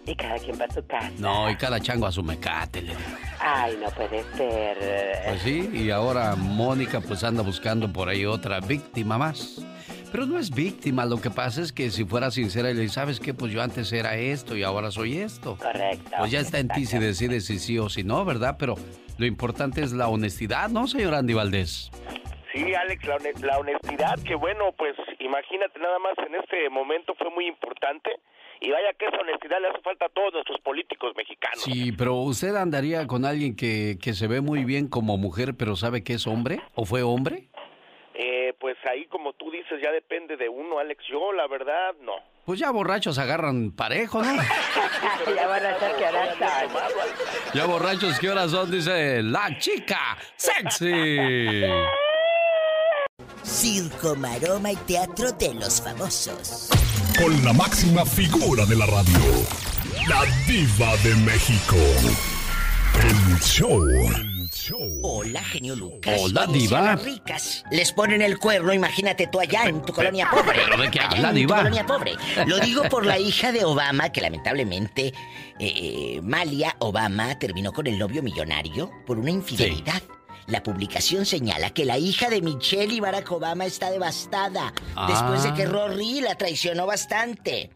Y 0.05 0.15
cada 0.15 0.37
quien 0.37 0.59
va 0.59 0.65
a 0.65 0.73
su 0.73 0.85
casa. 0.85 1.11
No, 1.17 1.49
y 1.49 1.55
cada 1.55 1.79
chango 1.79 2.05
a 2.05 2.11
su 2.11 2.23
mecate, 2.23 2.81
le 2.81 2.89
digo. 2.89 3.09
Ay, 3.39 3.77
no 3.81 3.89
puede 3.91 4.23
ser. 4.35 5.23
Pues 5.27 5.41
sí, 5.41 5.69
y 5.73 5.89
ahora 5.91 6.35
Mónica 6.35 6.99
pues 6.99 7.23
anda 7.23 7.41
buscando 7.41 7.91
por 7.91 8.09
ahí 8.09 8.25
otra 8.25 8.59
víctima 8.59 9.17
más. 9.17 9.65
Pero 10.11 10.27
no 10.27 10.37
es 10.37 10.51
víctima, 10.51 11.05
lo 11.05 11.19
que 11.19 11.31
pasa 11.31 11.61
es 11.61 11.73
que 11.73 11.89
si 11.89 12.05
fuera 12.05 12.29
sincera 12.29 12.69
y 12.69 12.75
le 12.75 12.81
dice, 12.81 12.95
¿sabes 12.95 13.19
qué? 13.19 13.33
Pues 13.33 13.51
yo 13.51 13.63
antes 13.63 13.91
era 13.93 14.15
esto 14.15 14.55
y 14.55 14.61
ahora 14.61 14.91
soy 14.91 15.17
esto. 15.17 15.57
Correcto. 15.57 16.11
Pues 16.19 16.31
ya 16.31 16.39
está 16.39 16.59
en 16.59 16.67
ti 16.67 16.85
si 16.85 16.99
decides 16.99 17.45
si 17.45 17.57
sí 17.57 17.79
o 17.79 17.89
si 17.89 18.03
no, 18.03 18.23
¿verdad? 18.23 18.57
Pero 18.59 18.75
lo 19.17 19.25
importante 19.25 19.81
es 19.81 19.91
la 19.91 20.07
honestidad, 20.09 20.69
¿no, 20.69 20.87
señor 20.87 21.15
Andy 21.15 21.33
Valdés? 21.33 21.89
Sí, 22.53 22.75
Alex, 22.75 23.03
la 23.41 23.57
honestidad, 23.57 24.19
que 24.19 24.35
bueno, 24.35 24.71
pues 24.77 24.95
imagínate 25.19 25.79
nada 25.79 25.97
más 25.97 26.13
en 26.19 26.35
este 26.35 26.69
momento 26.69 27.15
fue 27.15 27.31
muy 27.31 27.47
importante 27.47 28.11
y 28.63 28.71
vaya 28.71 28.93
que 28.97 29.05
esa 29.07 29.17
honestidad 29.17 29.59
le 29.59 29.67
hace 29.67 29.81
falta 29.81 30.05
a 30.05 30.09
todos 30.09 30.33
nuestros 30.33 30.59
políticos 30.61 31.11
mexicanos. 31.17 31.61
Sí, 31.61 31.91
pero 31.91 32.15
¿usted 32.15 32.55
andaría 32.55 33.05
con 33.07 33.25
alguien 33.25 33.57
que, 33.57 33.97
que 34.01 34.13
se 34.13 34.27
ve 34.27 34.39
muy 34.39 34.63
bien 34.63 34.87
como 34.87 35.17
mujer, 35.17 35.55
pero 35.57 35.75
sabe 35.75 36.01
que 36.01 36.13
es 36.13 36.25
hombre? 36.27 36.61
¿O 36.73 36.85
fue 36.85 37.03
hombre? 37.03 37.49
Eh, 38.13 38.53
pues 38.59 38.77
ahí 38.89 39.05
como 39.07 39.33
tú 39.33 39.51
dices 39.51 39.81
ya 39.83 39.91
depende 39.91 40.37
de 40.37 40.47
uno, 40.47 40.79
Alex. 40.79 41.03
Yo 41.09 41.33
la 41.33 41.45
verdad 41.47 41.93
no. 42.01 42.13
Pues 42.45 42.57
ya 42.57 42.71
borrachos 42.71 43.17
agarran 43.17 43.71
parejo, 43.71 44.21
¿no? 44.23 44.33
ya 45.35 45.47
van 45.47 45.65
a 45.65 45.79
ser 45.79 45.95
que 45.97 46.05
ahora. 46.05 46.33
Ya 47.53 47.65
borrachos, 47.65 48.17
¿qué 48.17 48.29
horas 48.29 48.51
son? 48.51 48.71
Dice 48.71 49.21
la 49.23 49.57
chica 49.57 50.17
sexy. 50.37 51.63
Circo, 53.41 54.15
maroma 54.15 54.71
y 54.71 54.75
teatro 54.77 55.33
de 55.33 55.53
los 55.55 55.81
famosos. 55.81 56.69
Con 57.17 57.43
la 57.45 57.53
máxima 57.53 58.05
figura 58.05 58.65
de 58.65 58.75
la 58.75 58.85
radio, 58.85 59.19
la 60.07 60.25
diva 60.47 60.95
de 61.03 61.15
México. 61.15 61.75
El 63.01 63.39
show. 63.39 63.85
Hola, 65.03 65.43
genio 65.43 65.75
Lucas. 65.75 66.19
Hola, 66.21 66.47
diva. 66.47 66.95
ricas 66.95 67.63
les 67.71 67.91
ponen 67.91 68.21
el 68.21 68.37
cuerno, 68.39 68.73
imagínate 68.73 69.27
tú 69.27 69.39
allá 69.39 69.65
en 69.65 69.81
tu 69.81 69.93
colonia 69.93 70.29
pobre. 70.29 70.59
¿Pero 70.63 70.81
de 70.81 70.89
qué 70.91 70.99
Allá 70.99 71.09
habla, 71.17 71.29
en 71.29 71.35
diva? 71.35 71.55
tu 71.57 71.61
colonia 71.63 71.85
pobre. 71.85 72.13
Lo 72.47 72.59
digo 72.59 72.83
por 72.89 73.05
la 73.05 73.17
hija 73.19 73.51
de 73.51 73.65
Obama, 73.65 74.09
que 74.11 74.21
lamentablemente 74.21 75.07
eh, 75.07 75.13
eh, 75.59 76.19
Malia 76.23 76.75
Obama 76.79 77.37
terminó 77.39 77.73
con 77.73 77.87
el 77.87 77.97
novio 77.99 78.23
millonario 78.23 78.89
por 79.05 79.17
una 79.19 79.31
infidelidad. 79.31 80.01
La 80.47 80.61
publicación 80.61 81.25
señala 81.25 81.69
que 81.69 81.85
la 81.85 81.97
hija 81.97 82.29
de 82.29 82.41
Michelle 82.41 82.93
y 82.93 82.99
Barack 82.99 83.31
Obama 83.31 83.65
está 83.65 83.89
devastada 83.91 84.73
después 85.07 85.43
de 85.43 85.53
que 85.53 85.63
Ah. 85.63 85.69
Rory 85.69 86.21
la 86.21 86.35
traicionó 86.35 86.85
bastante. 86.85 87.69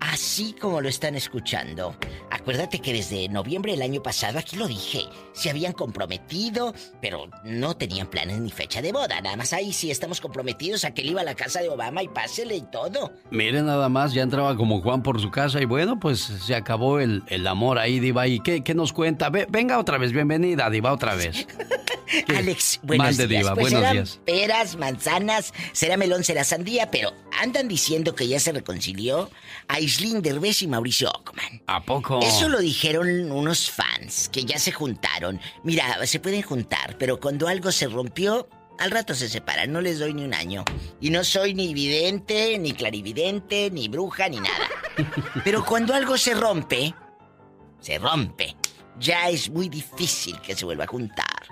Así 0.00 0.54
como 0.60 0.80
lo 0.80 0.88
están 0.88 1.16
escuchando. 1.16 1.96
Acuérdate 2.30 2.78
que 2.80 2.92
desde 2.92 3.28
noviembre 3.28 3.72
del 3.72 3.82
año 3.82 4.02
pasado, 4.02 4.38
aquí 4.38 4.56
lo 4.56 4.66
dije, 4.68 5.04
se 5.32 5.50
habían 5.50 5.72
comprometido, 5.72 6.72
pero 7.02 7.28
no 7.44 7.76
tenían 7.76 8.06
planes 8.08 8.38
ni 8.38 8.50
fecha 8.50 8.80
de 8.80 8.92
boda. 8.92 9.20
Nada 9.20 9.36
más 9.36 9.52
ahí 9.52 9.72
sí 9.72 9.90
estamos 9.90 10.20
comprometidos 10.20 10.84
a 10.84 10.92
que 10.94 11.02
él 11.02 11.10
iba 11.10 11.20
a 11.20 11.24
la 11.24 11.34
casa 11.34 11.60
de 11.60 11.68
Obama 11.68 12.02
y 12.02 12.08
pásele 12.08 12.56
y 12.56 12.62
todo. 12.70 13.12
Miren 13.30 13.66
nada 13.66 13.88
más, 13.88 14.12
ya 14.12 14.22
entraba 14.22 14.56
como 14.56 14.80
Juan 14.82 15.02
por 15.02 15.20
su 15.20 15.30
casa 15.30 15.60
y 15.60 15.64
bueno, 15.64 15.98
pues 15.98 16.20
se 16.20 16.54
acabó 16.54 17.00
el, 17.00 17.22
el 17.26 17.46
amor 17.46 17.78
ahí, 17.78 17.98
Diva. 18.00 18.26
¿Y 18.28 18.40
qué, 18.40 18.62
qué 18.62 18.74
nos 18.74 18.92
cuenta? 18.92 19.30
Ve- 19.30 19.46
venga 19.50 19.78
otra 19.78 19.98
vez, 19.98 20.12
bienvenida, 20.12 20.70
Diva, 20.70 20.92
otra 20.92 21.14
vez. 21.16 21.46
Alex, 22.28 22.80
buenos 22.82 23.16
días. 23.18 23.28
diva, 23.28 23.54
Pues 23.54 23.72
buenos 23.72 23.92
días. 23.92 24.20
peras, 24.24 24.76
manzanas, 24.76 25.52
será 25.72 25.96
melón, 25.98 26.24
será 26.24 26.42
sandía, 26.44 26.90
pero 26.90 27.12
andan 27.38 27.68
diciendo 27.68 28.14
que 28.14 28.26
ya 28.26 28.40
se 28.40 28.52
reconcilió 28.52 29.30
Aislinn 29.88 30.20
Derbez 30.20 30.60
y 30.60 30.66
Mauricio 30.66 31.08
Ockman. 31.08 31.62
¿A 31.66 31.82
poco? 31.82 32.20
Eso 32.20 32.50
lo 32.50 32.58
dijeron 32.58 33.32
unos 33.32 33.70
fans 33.70 34.28
que 34.28 34.44
ya 34.44 34.58
se 34.58 34.70
juntaron. 34.70 35.40
Mira, 35.64 36.06
se 36.06 36.20
pueden 36.20 36.42
juntar, 36.42 36.98
pero 36.98 37.18
cuando 37.18 37.48
algo 37.48 37.72
se 37.72 37.86
rompió, 37.86 38.50
al 38.78 38.90
rato 38.90 39.14
se 39.14 39.30
separan. 39.30 39.72
No 39.72 39.80
les 39.80 39.98
doy 39.98 40.12
ni 40.12 40.24
un 40.24 40.34
año. 40.34 40.62
Y 41.00 41.08
no 41.08 41.24
soy 41.24 41.54
ni 41.54 41.72
vidente, 41.72 42.58
ni 42.58 42.72
clarividente, 42.72 43.70
ni 43.70 43.88
bruja, 43.88 44.28
ni 44.28 44.40
nada. 44.40 44.68
Pero 45.42 45.64
cuando 45.64 45.94
algo 45.94 46.18
se 46.18 46.34
rompe, 46.34 46.94
se 47.80 47.98
rompe. 47.98 48.56
Ya 49.00 49.30
es 49.30 49.48
muy 49.48 49.70
difícil 49.70 50.38
que 50.42 50.54
se 50.54 50.66
vuelva 50.66 50.84
a 50.84 50.88
juntar. 50.88 51.46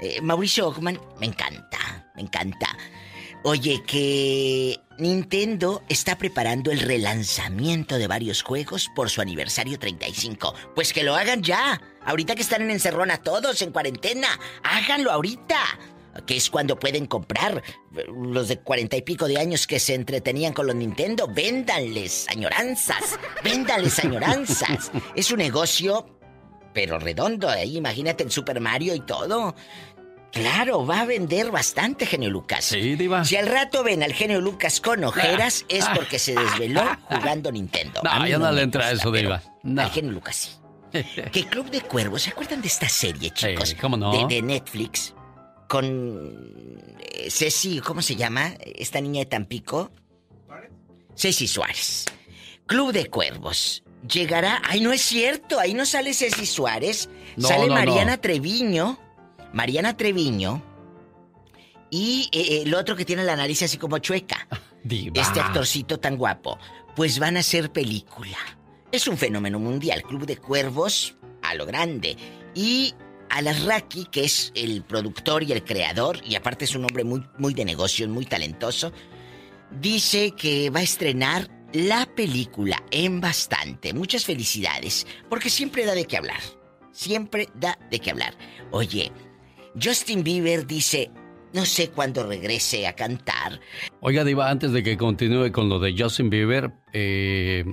Eh, 0.00 0.22
Mauricio 0.22 0.68
Ockman, 0.68 0.98
me 1.20 1.26
encanta, 1.26 2.10
me 2.14 2.22
encanta. 2.22 2.74
Oye, 3.48 3.80
que 3.86 4.80
Nintendo 4.98 5.84
está 5.88 6.18
preparando 6.18 6.72
el 6.72 6.80
relanzamiento 6.80 7.96
de 7.96 8.08
varios 8.08 8.42
juegos 8.42 8.90
por 8.92 9.08
su 9.08 9.20
aniversario 9.20 9.78
35. 9.78 10.52
Pues 10.74 10.92
que 10.92 11.04
lo 11.04 11.14
hagan 11.14 11.44
ya. 11.44 11.80
Ahorita 12.04 12.34
que 12.34 12.42
están 12.42 12.62
en 12.62 12.72
encerrona 12.72 13.18
todos, 13.18 13.62
en 13.62 13.70
cuarentena. 13.70 14.26
Háganlo 14.64 15.12
ahorita. 15.12 15.60
Que 16.26 16.36
es 16.36 16.50
cuando 16.50 16.76
pueden 16.76 17.06
comprar. 17.06 17.62
Los 18.08 18.48
de 18.48 18.58
cuarenta 18.58 18.96
y 18.96 19.02
pico 19.02 19.28
de 19.28 19.38
años 19.38 19.68
que 19.68 19.78
se 19.78 19.94
entretenían 19.94 20.52
con 20.52 20.66
los 20.66 20.74
Nintendo, 20.74 21.28
véndanles 21.28 22.26
añoranzas. 22.28 23.16
Véndanles 23.44 23.96
añoranzas. 24.00 24.90
Es 25.14 25.30
un 25.30 25.38
negocio 25.38 26.16
pero 26.76 26.98
redondo, 26.98 27.50
¿eh? 27.54 27.64
imagínate 27.64 28.22
el 28.22 28.30
Super 28.30 28.60
Mario 28.60 28.94
y 28.94 29.00
todo. 29.00 29.54
Claro, 30.32 30.84
va 30.84 31.00
a 31.00 31.04
vender 31.06 31.50
bastante, 31.50 32.04
genio 32.06 32.28
Lucas. 32.30 32.64
Sí, 32.64 32.94
diva. 32.96 33.24
Si 33.24 33.36
al 33.36 33.46
rato 33.46 33.82
ven 33.82 34.02
al 34.02 34.12
genio 34.12 34.40
Lucas 34.40 34.80
con 34.80 35.02
ojeras, 35.04 35.64
es 35.68 35.86
porque 35.94 36.18
se 36.18 36.34
desveló 36.34 36.82
jugando 37.08 37.50
Nintendo. 37.50 38.02
No, 38.02 38.10
A 38.10 38.28
ya 38.28 38.38
no 38.38 38.50
le 38.52 38.62
entra 38.62 38.90
eso, 38.90 39.10
diva. 39.10 39.42
No. 39.62 39.82
Al 39.82 39.90
genio 39.90 40.12
Lucas 40.12 40.36
sí. 40.36 40.50
Que 41.32 41.44
Club 41.46 41.70
de 41.70 41.80
Cuervos, 41.80 42.22
¿se 42.22 42.30
acuerdan 42.30 42.60
de 42.60 42.68
esta 42.68 42.88
serie, 42.88 43.30
chicos? 43.30 43.70
Sí, 43.70 43.74
¿cómo 43.76 43.96
no? 43.96 44.26
De, 44.26 44.34
de 44.34 44.42
Netflix. 44.42 45.14
Con 45.68 46.94
eh, 47.00 47.28
Ceci, 47.30 47.80
¿cómo 47.80 48.02
se 48.02 48.14
llama? 48.14 48.54
Esta 48.60 49.00
niña 49.00 49.20
de 49.20 49.26
Tampico. 49.26 49.90
Ceci 51.16 51.48
Suárez. 51.48 52.04
Club 52.66 52.92
de 52.92 53.06
Cuervos. 53.06 53.82
Llegará. 54.08 54.60
Ay, 54.64 54.80
no 54.80 54.92
es 54.92 55.00
cierto. 55.00 55.58
Ahí 55.58 55.74
no 55.74 55.86
sale 55.86 56.12
Ceci 56.14 56.46
Suárez. 56.46 57.08
No, 57.36 57.48
sale 57.48 57.66
no, 57.66 57.74
Mariana 57.74 58.16
no. 58.16 58.20
Treviño. 58.20 59.00
Mariana 59.56 59.96
Treviño. 59.96 60.62
Y 61.90 62.28
eh, 62.30 62.62
el 62.66 62.74
otro 62.74 62.94
que 62.94 63.06
tiene 63.06 63.24
la 63.24 63.36
nariz 63.36 63.62
así 63.62 63.78
como 63.78 63.96
chueca. 63.98 64.46
Diva. 64.84 65.22
Este 65.22 65.40
actorcito 65.40 65.98
tan 65.98 66.18
guapo. 66.18 66.58
Pues 66.94 67.18
van 67.18 67.38
a 67.38 67.40
hacer 67.40 67.72
película. 67.72 68.36
Es 68.92 69.08
un 69.08 69.16
fenómeno 69.16 69.58
mundial. 69.58 70.02
Club 70.02 70.26
de 70.26 70.36
Cuervos 70.36 71.16
a 71.42 71.54
lo 71.54 71.64
grande. 71.64 72.18
Y 72.54 72.92
Alasraki, 73.30 74.04
que 74.04 74.24
es 74.24 74.52
el 74.54 74.82
productor 74.82 75.42
y 75.42 75.52
el 75.52 75.64
creador, 75.64 76.20
y 76.22 76.34
aparte 76.34 76.66
es 76.66 76.74
un 76.74 76.84
hombre 76.84 77.04
muy, 77.04 77.26
muy 77.38 77.54
de 77.54 77.64
negocios, 77.64 78.10
muy 78.10 78.26
talentoso, 78.26 78.92
dice 79.70 80.32
que 80.32 80.68
va 80.68 80.80
a 80.80 80.82
estrenar 80.82 81.50
la 81.72 82.04
película 82.04 82.82
en 82.90 83.22
bastante. 83.22 83.94
Muchas 83.94 84.26
felicidades, 84.26 85.06
porque 85.30 85.48
siempre 85.48 85.86
da 85.86 85.94
de 85.94 86.04
qué 86.04 86.18
hablar. 86.18 86.40
Siempre 86.92 87.48
da 87.54 87.78
de 87.90 88.00
qué 88.00 88.10
hablar. 88.10 88.34
Oye, 88.70 89.12
Justin 89.80 90.24
Bieber 90.24 90.66
dice, 90.66 91.10
no 91.52 91.64
sé 91.64 91.90
cuándo 91.90 92.26
regrese 92.26 92.86
a 92.86 92.94
cantar. 92.94 93.60
Oiga, 94.00 94.24
Diva, 94.24 94.50
antes 94.50 94.72
de 94.72 94.82
que 94.82 94.96
continúe 94.96 95.52
con 95.52 95.68
lo 95.68 95.78
de 95.78 95.94
Justin 95.96 96.30
Bieber, 96.30 96.72
eh, 96.92 97.64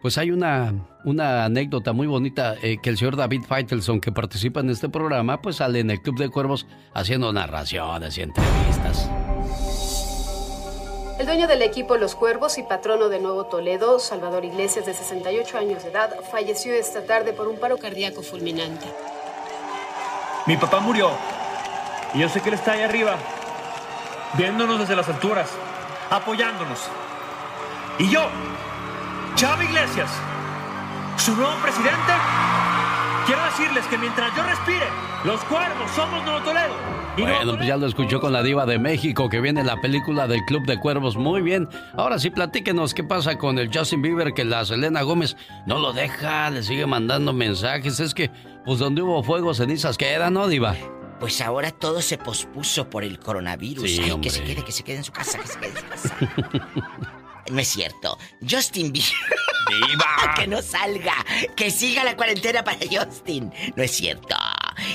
pues 0.00 0.16
hay 0.16 0.30
una, 0.30 0.74
una 1.04 1.44
anécdota 1.44 1.92
muy 1.92 2.06
bonita 2.06 2.54
eh, 2.62 2.78
que 2.82 2.90
el 2.90 2.98
señor 2.98 3.16
David 3.16 3.42
Feitelson, 3.48 4.00
que 4.00 4.12
participa 4.12 4.60
en 4.60 4.70
este 4.70 4.88
programa, 4.88 5.42
pues 5.42 5.56
sale 5.56 5.80
en 5.80 5.90
el 5.90 6.00
Club 6.00 6.18
de 6.18 6.28
Cuervos 6.28 6.66
haciendo 6.94 7.32
narraciones 7.32 8.16
y 8.16 8.22
entrevistas. 8.22 9.10
El 11.18 11.26
dueño 11.26 11.46
del 11.46 11.60
equipo 11.60 11.96
Los 11.96 12.14
Cuervos 12.14 12.56
y 12.56 12.62
patrono 12.62 13.10
de 13.10 13.20
Nuevo 13.20 13.44
Toledo, 13.44 13.98
Salvador 13.98 14.44
Iglesias, 14.44 14.86
de 14.86 14.94
68 14.94 15.58
años 15.58 15.82
de 15.82 15.90
edad, 15.90 16.10
falleció 16.30 16.72
esta 16.72 17.04
tarde 17.04 17.34
por 17.34 17.46
un 17.46 17.58
paro 17.58 17.76
cardíaco 17.76 18.22
fulminante. 18.22 18.86
Mi 20.46 20.56
papá 20.56 20.80
murió. 20.80 21.10
Y 22.14 22.18
yo 22.18 22.28
sé 22.28 22.40
que 22.40 22.48
él 22.48 22.54
está 22.56 22.72
ahí 22.72 22.82
arriba, 22.82 23.16
viéndonos 24.34 24.80
desde 24.80 24.96
las 24.96 25.08
alturas, 25.08 25.48
apoyándonos. 26.10 26.88
Y 27.98 28.08
yo, 28.08 28.28
Chava 29.36 29.62
Iglesias, 29.62 30.10
su 31.16 31.36
nuevo 31.36 31.54
presidente, 31.62 32.12
quiero 33.26 33.44
decirles 33.44 33.86
que 33.86 33.98
mientras 33.98 34.34
yo 34.34 34.42
respire, 34.42 34.86
los 35.24 35.40
cuervos 35.44 35.90
somos 35.94 36.24
Nuevo 36.24 36.40
Toledo. 36.40 36.74
Bueno, 37.18 37.56
pues 37.56 37.66
ya 37.66 37.76
lo 37.76 37.86
escuchó 37.86 38.20
con 38.20 38.32
la 38.32 38.42
diva 38.42 38.64
de 38.66 38.78
México, 38.78 39.28
que 39.28 39.40
viene 39.40 39.62
la 39.62 39.80
película 39.80 40.26
del 40.26 40.44
Club 40.46 40.64
de 40.64 40.78
Cuervos. 40.78 41.16
Muy 41.16 41.42
bien. 41.42 41.68
Ahora 41.94 42.18
sí, 42.18 42.30
platíquenos 42.30 42.94
qué 42.94 43.04
pasa 43.04 43.36
con 43.36 43.58
el 43.58 43.70
Justin 43.72 44.00
Bieber, 44.00 44.32
que 44.32 44.44
la 44.44 44.64
Selena 44.64 45.02
Gómez 45.02 45.36
no 45.66 45.78
lo 45.78 45.92
deja, 45.92 46.48
le 46.50 46.62
sigue 46.62 46.86
mandando 46.86 47.32
mensajes. 47.32 48.00
Es 48.00 48.14
que, 48.14 48.30
pues 48.64 48.78
donde 48.78 49.02
hubo 49.02 49.22
fuego, 49.22 49.52
cenizas 49.52 49.98
quedan, 49.98 50.34
¿no, 50.34 50.48
diva? 50.48 50.74
Pues 51.20 51.40
ahora 51.42 51.70
todo 51.70 52.00
se 52.00 52.16
pospuso 52.16 52.88
por 52.88 53.04
el 53.04 53.18
coronavirus. 53.18 53.90
Sí, 53.90 54.00
Ay, 54.02 54.20
que 54.20 54.30
se 54.30 54.42
quede, 54.42 54.64
que 54.64 54.72
se 54.72 54.82
quede 54.82 54.96
en 54.96 55.04
su 55.04 55.12
casa, 55.12 55.38
que 55.38 55.46
se 55.46 55.58
quede 55.58 55.68
en 55.68 55.76
su 55.76 55.86
casa. 55.86 56.16
no 57.50 57.60
es 57.60 57.68
cierto. 57.68 58.18
Justin 58.48 58.90
Bieber. 58.90 59.12
Diva. 59.68 60.34
que 60.36 60.46
no 60.46 60.62
salga. 60.62 61.14
Que 61.54 61.70
siga 61.70 62.04
la 62.04 62.16
cuarentena 62.16 62.64
para 62.64 62.78
Justin. 62.90 63.52
No 63.76 63.82
es 63.82 63.90
cierto. 63.90 64.34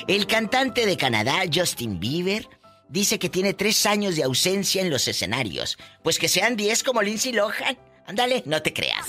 El 0.07 0.25
cantante 0.25 0.85
de 0.87 0.97
Canadá, 0.97 1.43
Justin 1.53 1.99
Bieber, 1.99 2.49
dice 2.89 3.19
que 3.19 3.29
tiene 3.29 3.53
tres 3.53 3.85
años 3.85 4.15
de 4.15 4.23
ausencia 4.23 4.81
en 4.81 4.89
los 4.89 5.07
escenarios. 5.07 5.77
Pues 6.03 6.17
que 6.17 6.27
sean 6.27 6.55
diez 6.55 6.83
como 6.83 7.03
Lindsay 7.03 7.33
Lohan. 7.33 7.77
Ándale, 8.07 8.41
no 8.45 8.61
te 8.61 8.73
creas. 8.73 9.05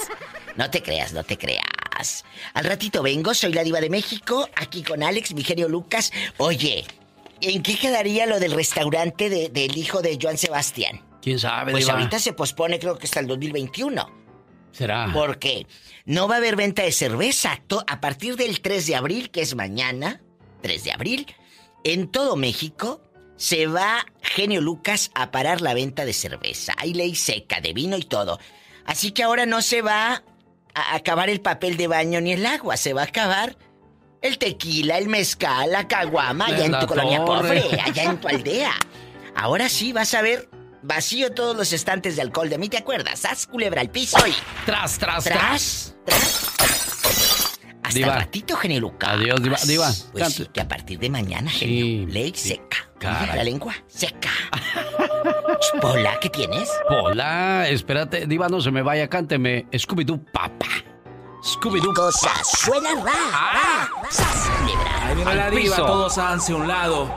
No 0.56 0.70
te 0.70 0.82
creas, 0.82 1.12
no 1.12 1.24
te 1.24 1.36
creas. 1.36 2.24
Al 2.54 2.64
ratito 2.64 3.02
vengo, 3.02 3.34
soy 3.34 3.52
la 3.52 3.64
diva 3.64 3.80
de 3.80 3.90
México, 3.90 4.48
aquí 4.54 4.82
con 4.82 5.02
Alex, 5.02 5.34
mi 5.34 5.42
genio 5.42 5.68
Lucas. 5.68 6.12
Oye, 6.36 6.84
¿en 7.41 7.62
qué 7.62 7.76
quedaría 7.78 8.26
lo 8.26 8.39
del 8.41 8.53
restaurante 8.53 9.28
de- 9.30 9.49
del 9.49 9.76
hijo 9.76 10.03
de 10.03 10.18
Joan 10.20 10.39
Sebastián? 10.39 11.05
¿Quién 11.22 11.39
sabe, 11.39 11.72
Pues 11.72 11.84
Diva? 11.87 11.99
ahorita 11.99 12.18
se 12.18 12.32
pospone, 12.32 12.78
creo 12.78 12.97
que 12.99 13.07
hasta 13.07 13.20
el 13.20 13.26
2021. 13.26 14.09
Será. 14.72 15.11
Porque 15.12 15.66
no 16.05 16.28
va 16.28 16.34
a 16.34 16.39
haber 16.39 16.55
venta 16.57 16.82
de 16.82 16.93
cerveza. 16.93 17.61
A 17.87 18.01
partir 18.01 18.37
del 18.37 18.61
3 18.61 18.87
de 18.87 18.95
abril, 18.97 19.30
que 19.30 19.41
es 19.41 19.55
mañana, 19.55 20.20
3 20.62 20.84
de 20.84 20.93
abril, 20.93 21.26
en 21.82 22.09
todo 22.09 22.37
México 22.37 23.01
se 23.37 23.66
va 23.66 24.05
Genio 24.22 24.61
Lucas 24.61 25.11
a 25.14 25.30
parar 25.30 25.61
la 25.62 25.74
venta 25.74 26.05
de 26.05 26.12
cerveza. 26.12 26.74
Hay 26.78 26.95
ley 26.95 27.14
seca 27.14 27.61
de 27.61 27.72
vino 27.72 27.97
y 27.97 28.03
todo. 28.03 28.39
Así 28.84 29.12
que 29.12 29.22
ahora 29.22 29.47
no 29.47 29.62
se 29.62 29.82
va 29.82 30.22
a 30.74 30.95
acabar 30.95 31.28
el 31.30 31.41
papel 31.41 31.76
de 31.76 31.87
baño 31.87 32.20
ni 32.20 32.32
el 32.32 32.45
agua, 32.47 32.76
se 32.76 32.93
va 32.93 33.01
a 33.03 33.07
acabar 33.07 33.57
el 34.22 34.38
tequila, 34.38 34.98
el 34.98 35.08
mezcal, 35.08 35.70
la 35.72 35.86
caguama, 35.88 36.46
allá 36.46 36.64
en 36.64 36.78
tu 36.80 36.86
colonia 36.86 37.24
pobre, 37.24 37.62
allá 37.84 38.02
en 38.04 38.20
tu 38.20 38.28
aldea. 38.28 38.72
Ahora 39.34 39.68
sí 39.68 39.92
vas 39.92 40.14
a 40.14 40.22
ver 40.22 40.48
vacío 40.82 41.32
todos 41.32 41.56
los 41.56 41.72
estantes 41.72 42.16
de 42.16 42.22
alcohol. 42.22 42.48
De 42.48 42.58
mí 42.58 42.68
te 42.68 42.78
acuerdas, 42.78 43.24
haz 43.24 43.46
culebra 43.46 43.80
al 43.80 43.90
piso 43.90 44.16
y... 44.26 44.32
Tras, 44.64 44.98
tras, 44.98 45.24
tras. 45.24 45.94
tras. 46.04 46.22
Hasta 47.82 47.98
Diva. 48.00 48.14
ratito, 48.16 48.56
genio. 48.56 48.92
Adiós, 49.00 49.40
Diva. 49.42 49.56
Diva, 49.64 49.90
Pues 50.12 50.24
cante. 50.24 50.36
sí, 50.44 50.46
que 50.52 50.60
a 50.60 50.66
partir 50.66 50.98
de 50.98 51.08
mañana, 51.08 51.48
genio, 51.50 52.06
ley 52.08 52.32
seca. 52.34 52.78
caray. 52.98 53.36
La 53.36 53.44
lengua, 53.44 53.74
seca. 53.86 54.30
Pola, 55.80 56.18
¿qué 56.20 56.28
tienes? 56.28 56.68
Hola, 56.88 57.68
espérate, 57.68 58.26
Diva, 58.26 58.48
no 58.48 58.60
se 58.60 58.70
me 58.72 58.82
vaya, 58.82 59.08
cánteme 59.08 59.66
Scooby-Doo 59.70 60.18
Papa. 60.32 60.66
Scooby-Doo 61.47 61.94
Cosa 61.94 62.32
suena 62.44 62.90
ra, 62.94 63.12
ra, 63.53 63.90
sas, 64.11 64.51
culebra. 64.59 65.07
Ahí 65.07 65.14
viene 65.14 65.30
Al 65.30 65.36
la 65.36 65.51
diva, 65.51 65.76
piso. 65.76 65.86
todos 65.86 66.18
háganse 66.18 66.55
un 66.55 66.66
lado. 66.66 67.14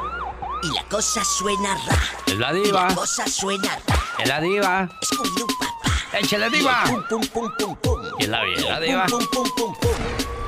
Y 0.62 0.68
la 0.74 0.84
cosa 0.84 1.24
suena 1.26 1.76
ra. 1.88 1.98
Es 2.28 2.38
la 2.38 2.54
Y 2.54 2.62
Diva. 2.64 2.88
la 2.90 2.96
cosa 2.96 3.28
suena 3.28 3.80
ra. 3.88 3.96
Es 4.20 4.28
la 4.28 4.40
Diva. 4.42 4.90
Scooby-Doo, 5.02 5.48
papá. 5.60 6.18
Échale, 6.20 6.50
Diva. 6.50 6.84
Y 6.86 6.90
Pum, 6.92 7.04
pum, 7.10 7.22
pum, 7.28 7.52
pum, 7.58 7.76
pum. 7.78 8.02
Y 8.20 8.28
la, 8.28 8.48
y 8.48 8.54
es 8.54 8.64
la 8.66 8.76
Pum, 8.76 8.86
Diva. 8.86 9.06
pum, 9.08 9.26
pum, 9.32 9.50
pum, 9.56 9.76
pum. 9.76 9.92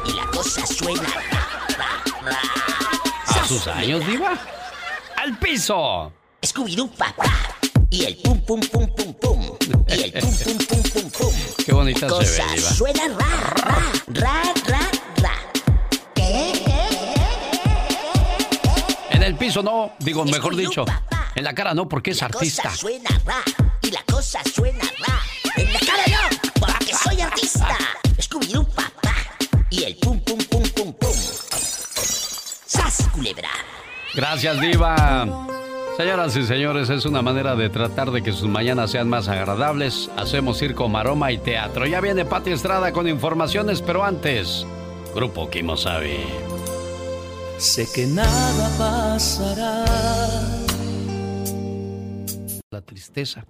Y 0.06 0.14
la 0.14 0.26
cosa 0.28 0.66
suena 0.68 1.02
ra, 1.02 1.22
ra, 1.78 2.32
ra. 2.32 3.42
A 3.42 3.48
sus 3.48 3.68
años, 3.68 4.06
Diva. 4.06 4.38
¡Al 5.18 5.38
piso! 5.40 6.12
Scooby-Doo, 6.44 6.90
papá. 6.96 7.26
Y 7.90 8.06
el 8.06 8.18
pum, 8.18 8.40
pum, 8.46 8.60
pum, 8.62 8.88
pum, 8.96 9.14
pum. 9.16 9.41
Y 9.88 10.02
el 10.02 10.12
pum, 10.14 10.36
pum, 10.38 10.58
pum, 10.58 10.84
pum, 10.84 11.10
pum. 11.12 11.34
Qué 11.66 11.74
bonita 11.74 12.08
se 12.10 12.44
ve, 12.44 12.56
Diva. 12.56 12.70
suena 12.72 13.08
ra, 13.08 13.40
ra, 13.56 13.94
ra, 14.08 14.54
ra, 14.68 14.92
ra. 15.22 15.36
En 19.12 19.24
el 19.24 19.36
piso 19.36 19.62
no, 19.62 19.94
digo, 20.00 20.26
mejor 20.26 20.56
dicho. 20.56 20.86
En 21.36 21.44
la 21.44 21.54
cara 21.54 21.74
no, 21.74 21.88
porque 21.88 22.12
es 22.12 22.22
artista. 22.22 22.64
Cosa 22.64 22.76
suena 22.78 23.10
ra. 23.26 23.44
Y 23.82 23.92
la 23.92 24.04
cosa 24.04 24.42
suena 24.54 24.84
ra. 24.84 25.22
En 25.58 25.74
la 25.74 25.80
cara 25.80 26.04
no, 26.08 26.52
porque 26.60 26.94
soy 26.94 27.22
artista. 27.22 27.78
Scooby-Doo, 28.18 28.66
papá. 28.68 29.16
Y 29.70 29.84
el 29.84 29.96
pum, 29.98 30.20
pum, 30.22 30.38
pum, 30.50 30.64
pum, 30.76 30.94
pum. 30.94 31.14
¡Sas, 32.66 33.08
culebra! 33.14 33.50
Gracias, 34.14 34.60
Diva. 34.60 35.28
Señoras 36.02 36.36
y 36.36 36.44
señores, 36.48 36.90
es 36.90 37.06
una 37.06 37.22
manera 37.22 37.56
de 37.56 37.70
tratar 37.70 38.10
de 38.10 38.24
que 38.24 38.32
sus 38.32 38.50
mañanas 38.50 38.90
sean 38.90 39.08
más 39.08 39.28
agradables. 39.28 40.10
Hacemos 40.18 40.58
circo, 40.58 40.90
maroma 40.90 41.32
y 41.32 41.38
teatro. 41.38 41.86
Ya 41.86 42.02
viene 42.02 42.26
Pati 42.26 42.50
Estrada 42.50 42.92
con 42.92 43.08
informaciones, 43.08 43.84
pero 43.84 44.04
antes, 44.04 44.66
Grupo 45.14 45.48
Kimosabi. 45.52 46.26
Sé 47.60 47.88
que 47.94 48.08
nada 48.08 48.68
pasará. 48.80 49.86
La 52.72 52.82
tristeza. 52.82 53.46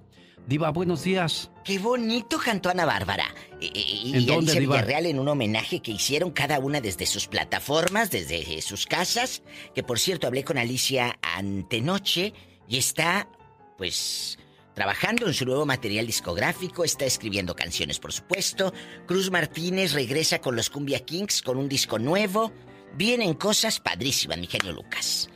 Diva, 0.51 0.69
buenos 0.71 1.05
días. 1.05 1.49
Qué 1.63 1.79
bonito 1.79 2.37
cantó 2.37 2.69
Ana 2.69 2.83
Bárbara. 2.83 3.33
Y, 3.61 3.67
y- 3.67 4.13
¿En 4.15 4.21
y 4.23 4.25
dónde, 4.25 4.51
Alicia? 4.51 4.59
Villarreal 4.59 5.05
en 5.05 5.17
un 5.17 5.29
homenaje 5.29 5.79
que 5.81 5.91
hicieron 5.91 6.31
cada 6.31 6.59
una 6.59 6.81
desde 6.81 7.05
sus 7.05 7.27
plataformas, 7.27 8.11
desde 8.11 8.57
eh, 8.57 8.61
sus 8.61 8.85
casas. 8.85 9.43
Que 9.73 9.81
por 9.81 9.97
cierto, 9.97 10.27
hablé 10.27 10.43
con 10.43 10.57
Alicia 10.57 11.17
antenoche 11.21 12.33
y 12.67 12.77
está, 12.77 13.29
pues, 13.77 14.39
trabajando 14.73 15.25
en 15.25 15.33
su 15.33 15.45
nuevo 15.45 15.65
material 15.65 16.05
discográfico. 16.05 16.83
Está 16.83 17.05
escribiendo 17.05 17.55
canciones, 17.55 17.97
por 17.99 18.11
supuesto. 18.11 18.73
Cruz 19.07 19.31
Martínez 19.31 19.93
regresa 19.93 20.39
con 20.41 20.57
los 20.57 20.69
Cumbia 20.69 20.99
Kings 20.99 21.41
con 21.41 21.55
un 21.55 21.69
disco 21.69 21.97
nuevo. 21.97 22.51
Vienen 22.95 23.35
cosas 23.35 23.79
padrísimas, 23.79 24.37
mi 24.37 24.47
genio 24.47 24.73
Lucas. 24.73 25.29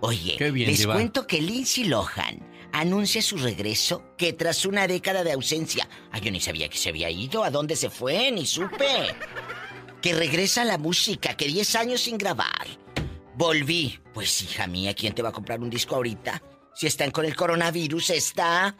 Oye, 0.00 0.38
bien, 0.50 0.70
les 0.70 0.78
Diva. 0.78 0.94
cuento 0.94 1.26
que 1.26 1.42
Lindsay 1.42 1.84
Lohan 1.84 2.50
anuncia 2.72 3.22
su 3.22 3.36
regreso 3.36 4.02
que 4.16 4.32
tras 4.32 4.64
una 4.66 4.86
década 4.86 5.24
de 5.24 5.32
ausencia. 5.32 5.88
Ay, 6.10 6.22
yo 6.22 6.30
ni 6.30 6.40
sabía 6.40 6.68
que 6.68 6.78
se 6.78 6.88
había 6.88 7.10
ido, 7.10 7.44
a 7.44 7.50
dónde 7.50 7.76
se 7.76 7.90
fue, 7.90 8.30
ni 8.30 8.46
supe. 8.46 9.14
Que 10.00 10.14
regresa 10.14 10.64
la 10.64 10.78
música, 10.78 11.36
que 11.36 11.46
10 11.46 11.74
años 11.76 12.00
sin 12.00 12.18
grabar. 12.18 12.66
Volví. 13.34 13.98
Pues 14.12 14.42
hija 14.42 14.66
mía, 14.66 14.94
¿quién 14.94 15.14
te 15.14 15.22
va 15.22 15.30
a 15.30 15.32
comprar 15.32 15.60
un 15.60 15.70
disco 15.70 15.96
ahorita? 15.96 16.42
Si 16.74 16.86
están 16.86 17.10
con 17.10 17.24
el 17.24 17.36
coronavirus, 17.36 18.10
está. 18.10 18.74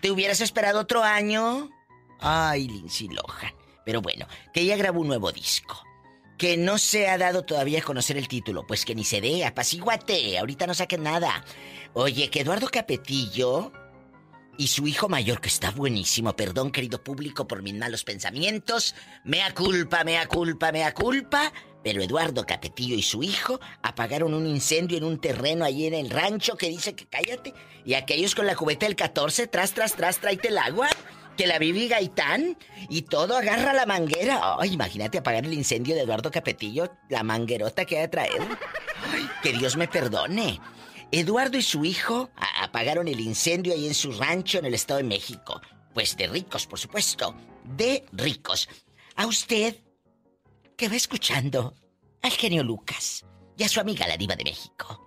¿Te 0.00 0.10
hubieras 0.10 0.40
esperado 0.40 0.80
otro 0.80 1.02
año? 1.02 1.70
Ay, 2.20 2.68
Lindsay 2.68 3.08
Lohan. 3.08 3.52
Pero 3.84 4.02
bueno, 4.02 4.26
que 4.52 4.60
ella 4.60 4.76
grabó 4.76 5.00
un 5.00 5.08
nuevo 5.08 5.32
disco. 5.32 5.82
Que 6.38 6.56
no 6.56 6.76
se 6.76 7.08
ha 7.08 7.16
dado 7.16 7.44
todavía 7.44 7.78
a 7.78 7.82
conocer 7.82 8.16
el 8.18 8.28
título. 8.28 8.66
Pues 8.66 8.84
que 8.84 8.94
ni 8.94 9.04
se 9.04 9.20
dé, 9.20 9.44
apacíguate. 9.44 10.38
Ahorita 10.38 10.66
no 10.66 10.74
saquen 10.74 11.02
nada. 11.02 11.44
Oye, 11.98 12.28
que 12.28 12.40
Eduardo 12.40 12.68
Capetillo 12.68 13.72
y 14.58 14.66
su 14.66 14.86
hijo 14.86 15.08
mayor, 15.08 15.40
que 15.40 15.48
está 15.48 15.70
buenísimo, 15.70 16.36
perdón 16.36 16.70
querido 16.70 17.02
público 17.02 17.48
por 17.48 17.62
mis 17.62 17.72
malos 17.72 18.04
pensamientos, 18.04 18.94
mea 19.24 19.54
culpa, 19.54 20.04
mea 20.04 20.28
culpa, 20.28 20.72
mea 20.72 20.92
culpa, 20.92 21.50
pero 21.82 22.02
Eduardo 22.02 22.44
Capetillo 22.44 22.96
y 22.96 23.02
su 23.02 23.22
hijo 23.22 23.60
apagaron 23.82 24.34
un 24.34 24.46
incendio 24.46 24.98
en 24.98 25.04
un 25.04 25.18
terreno 25.18 25.64
allí 25.64 25.86
en 25.86 25.94
el 25.94 26.10
rancho 26.10 26.58
que 26.58 26.68
dice 26.68 26.94
que 26.94 27.06
cállate, 27.06 27.54
y 27.86 27.94
aquellos 27.94 28.34
con 28.34 28.46
la 28.46 28.56
cubeta 28.56 28.84
del 28.84 28.94
14, 28.94 29.46
tras, 29.46 29.72
tras, 29.72 29.94
tras, 29.94 30.18
tráete 30.18 30.48
el 30.48 30.58
agua, 30.58 30.90
que 31.38 31.46
la 31.46 31.58
Bibi 31.58 31.88
Gaitán, 31.88 32.58
y 32.90 33.02
todo 33.02 33.38
agarra 33.38 33.72
la 33.72 33.86
manguera. 33.86 34.56
Ay, 34.58 34.74
imagínate 34.74 35.16
apagar 35.16 35.46
el 35.46 35.54
incendio 35.54 35.94
de 35.94 36.02
Eduardo 36.02 36.30
Capetillo, 36.30 36.92
la 37.08 37.22
manguerota 37.22 37.86
que 37.86 37.96
ha 37.96 38.02
de 38.02 38.08
traer. 38.08 38.42
Ay, 39.14 39.26
que 39.42 39.54
Dios 39.54 39.78
me 39.78 39.88
perdone. 39.88 40.60
Eduardo 41.12 41.56
y 41.56 41.62
su 41.62 41.84
hijo 41.84 42.30
apagaron 42.60 43.08
el 43.08 43.20
incendio 43.20 43.72
ahí 43.72 43.86
en 43.86 43.94
su 43.94 44.12
rancho 44.12 44.58
en 44.58 44.66
el 44.66 44.74
Estado 44.74 44.98
de 44.98 45.04
México. 45.04 45.60
Pues 45.94 46.16
de 46.16 46.26
ricos, 46.26 46.66
por 46.66 46.78
supuesto. 46.78 47.34
De 47.64 48.04
ricos. 48.12 48.68
A 49.16 49.26
usted, 49.26 49.76
que 50.76 50.88
va 50.88 50.96
escuchando 50.96 51.74
al 52.22 52.32
genio 52.32 52.62
Lucas 52.62 53.24
y 53.56 53.62
a 53.62 53.68
su 53.68 53.80
amiga 53.80 54.06
la 54.06 54.16
diva 54.16 54.36
de 54.36 54.44
México. 54.44 55.02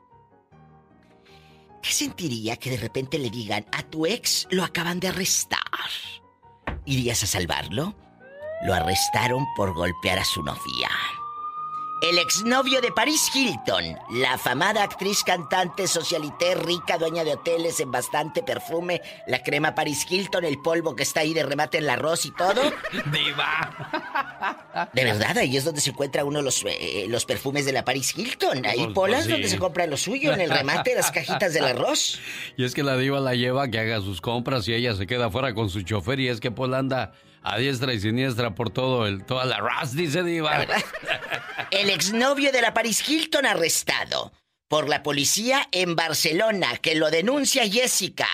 ¿Qué 1.82 1.92
sentiría 1.92 2.58
que 2.58 2.72
de 2.72 2.78
repente 2.78 3.20
le 3.20 3.30
digan 3.30 3.66
a 3.72 3.84
tu 3.84 4.06
ex 4.06 4.48
lo 4.52 4.64
acaban 4.64 5.00
de 5.00 5.10
arrestar? 5.10 5.60
¿Irías 6.86 7.24
a 7.24 7.28
salvarlo? 7.28 7.96
Lo 8.64 8.74
arrestaron 8.74 9.46
por 9.56 9.74
golpear 9.74 10.20
a 10.20 10.26
su 10.26 10.44
novia. 10.44 10.90
El 12.02 12.18
exnovio 12.18 12.80
de 12.80 12.94
Paris 12.94 13.30
Hilton, 13.36 13.98
la 14.14 14.34
afamada 14.36 14.84
actriz, 14.84 15.22
cantante, 15.24 15.86
socialité, 15.86 16.56
rica, 16.56 16.98
dueña 16.98 17.26
de 17.26 17.34
hoteles 17.34 17.82
en 17.82 17.92
bastante 17.92 18.42
perfume, 18.42 19.02
la 19.28 19.44
crema 19.44 19.76
Paris 19.76 20.06
Hilton, 20.10 20.46
el 20.46 20.62
polvo 20.62 20.96
que 20.96 21.04
está 21.04 21.20
ahí 21.22 21.34
de 21.34 21.44
remate 21.44 21.78
en 21.78 21.84
el 21.84 21.90
arroz 21.90 22.26
y 22.26 22.32
todo. 22.32 22.62
Diva. 23.12 24.88
De 24.94 25.04
verdad, 25.04 25.38
ahí 25.40 25.58
es 25.58 25.66
donde 25.66 25.82
se 25.82 25.90
encuentra 25.90 26.24
uno 26.24 26.42
los, 26.42 26.64
eh, 26.66 27.06
los 27.10 27.26
perfumes 27.26 27.66
de 27.66 27.74
la 27.74 27.84
Paris 27.84 28.18
Hilton. 28.18 28.66
Ahí, 28.66 28.78
Pues, 28.86 28.94
Pola, 28.94 29.18
pues, 29.18 29.20
es 29.20 29.26
sí. 29.26 29.32
donde 29.34 29.50
se 29.50 29.60
compra 29.60 29.86
lo 29.86 29.98
suyo, 29.98 30.32
en 30.32 30.40
el 30.40 30.50
remate 30.52 30.92
de 30.92 30.96
las 30.96 31.12
cajitas 31.12 31.54
del 31.54 31.66
arroz. 31.66 32.20
Y 32.58 32.64
es 32.64 32.74
que 32.74 32.84
la 32.84 32.98
diva 32.98 33.20
la 33.20 33.36
lleva 33.36 33.68
que 33.70 33.80
haga 33.80 34.00
sus 34.02 34.22
compras 34.22 34.68
y 34.68 34.74
ella 34.74 34.94
se 34.96 35.06
queda 35.08 35.30
fuera 35.30 35.54
con 35.54 35.70
su 35.70 35.82
chofer 35.82 36.20
y 36.20 36.30
es 36.30 36.40
que 36.40 36.52
Paul 36.52 36.74
anda 36.74 37.14
a 37.42 37.58
diestra 37.58 37.94
y 37.94 38.00
siniestra 38.00 38.56
por 38.56 38.70
todo 38.70 39.06
el, 39.08 39.24
toda 39.26 39.46
la 39.46 39.58
ras, 39.58 39.96
dice 39.96 40.24
diva. 40.24 40.66
El 41.72 41.90
exnovio 41.90 42.52
de 42.52 42.62
la 42.62 42.74
Paris 42.74 43.08
Hilton 43.08 43.46
arrestado 43.46 44.32
por 44.68 44.88
la 44.88 45.04
policía 45.04 45.68
en 45.72 45.96
Barcelona, 45.96 46.78
que 46.78 46.96
lo 46.96 47.10
denuncia 47.10 47.68
Jessica. 47.68 48.28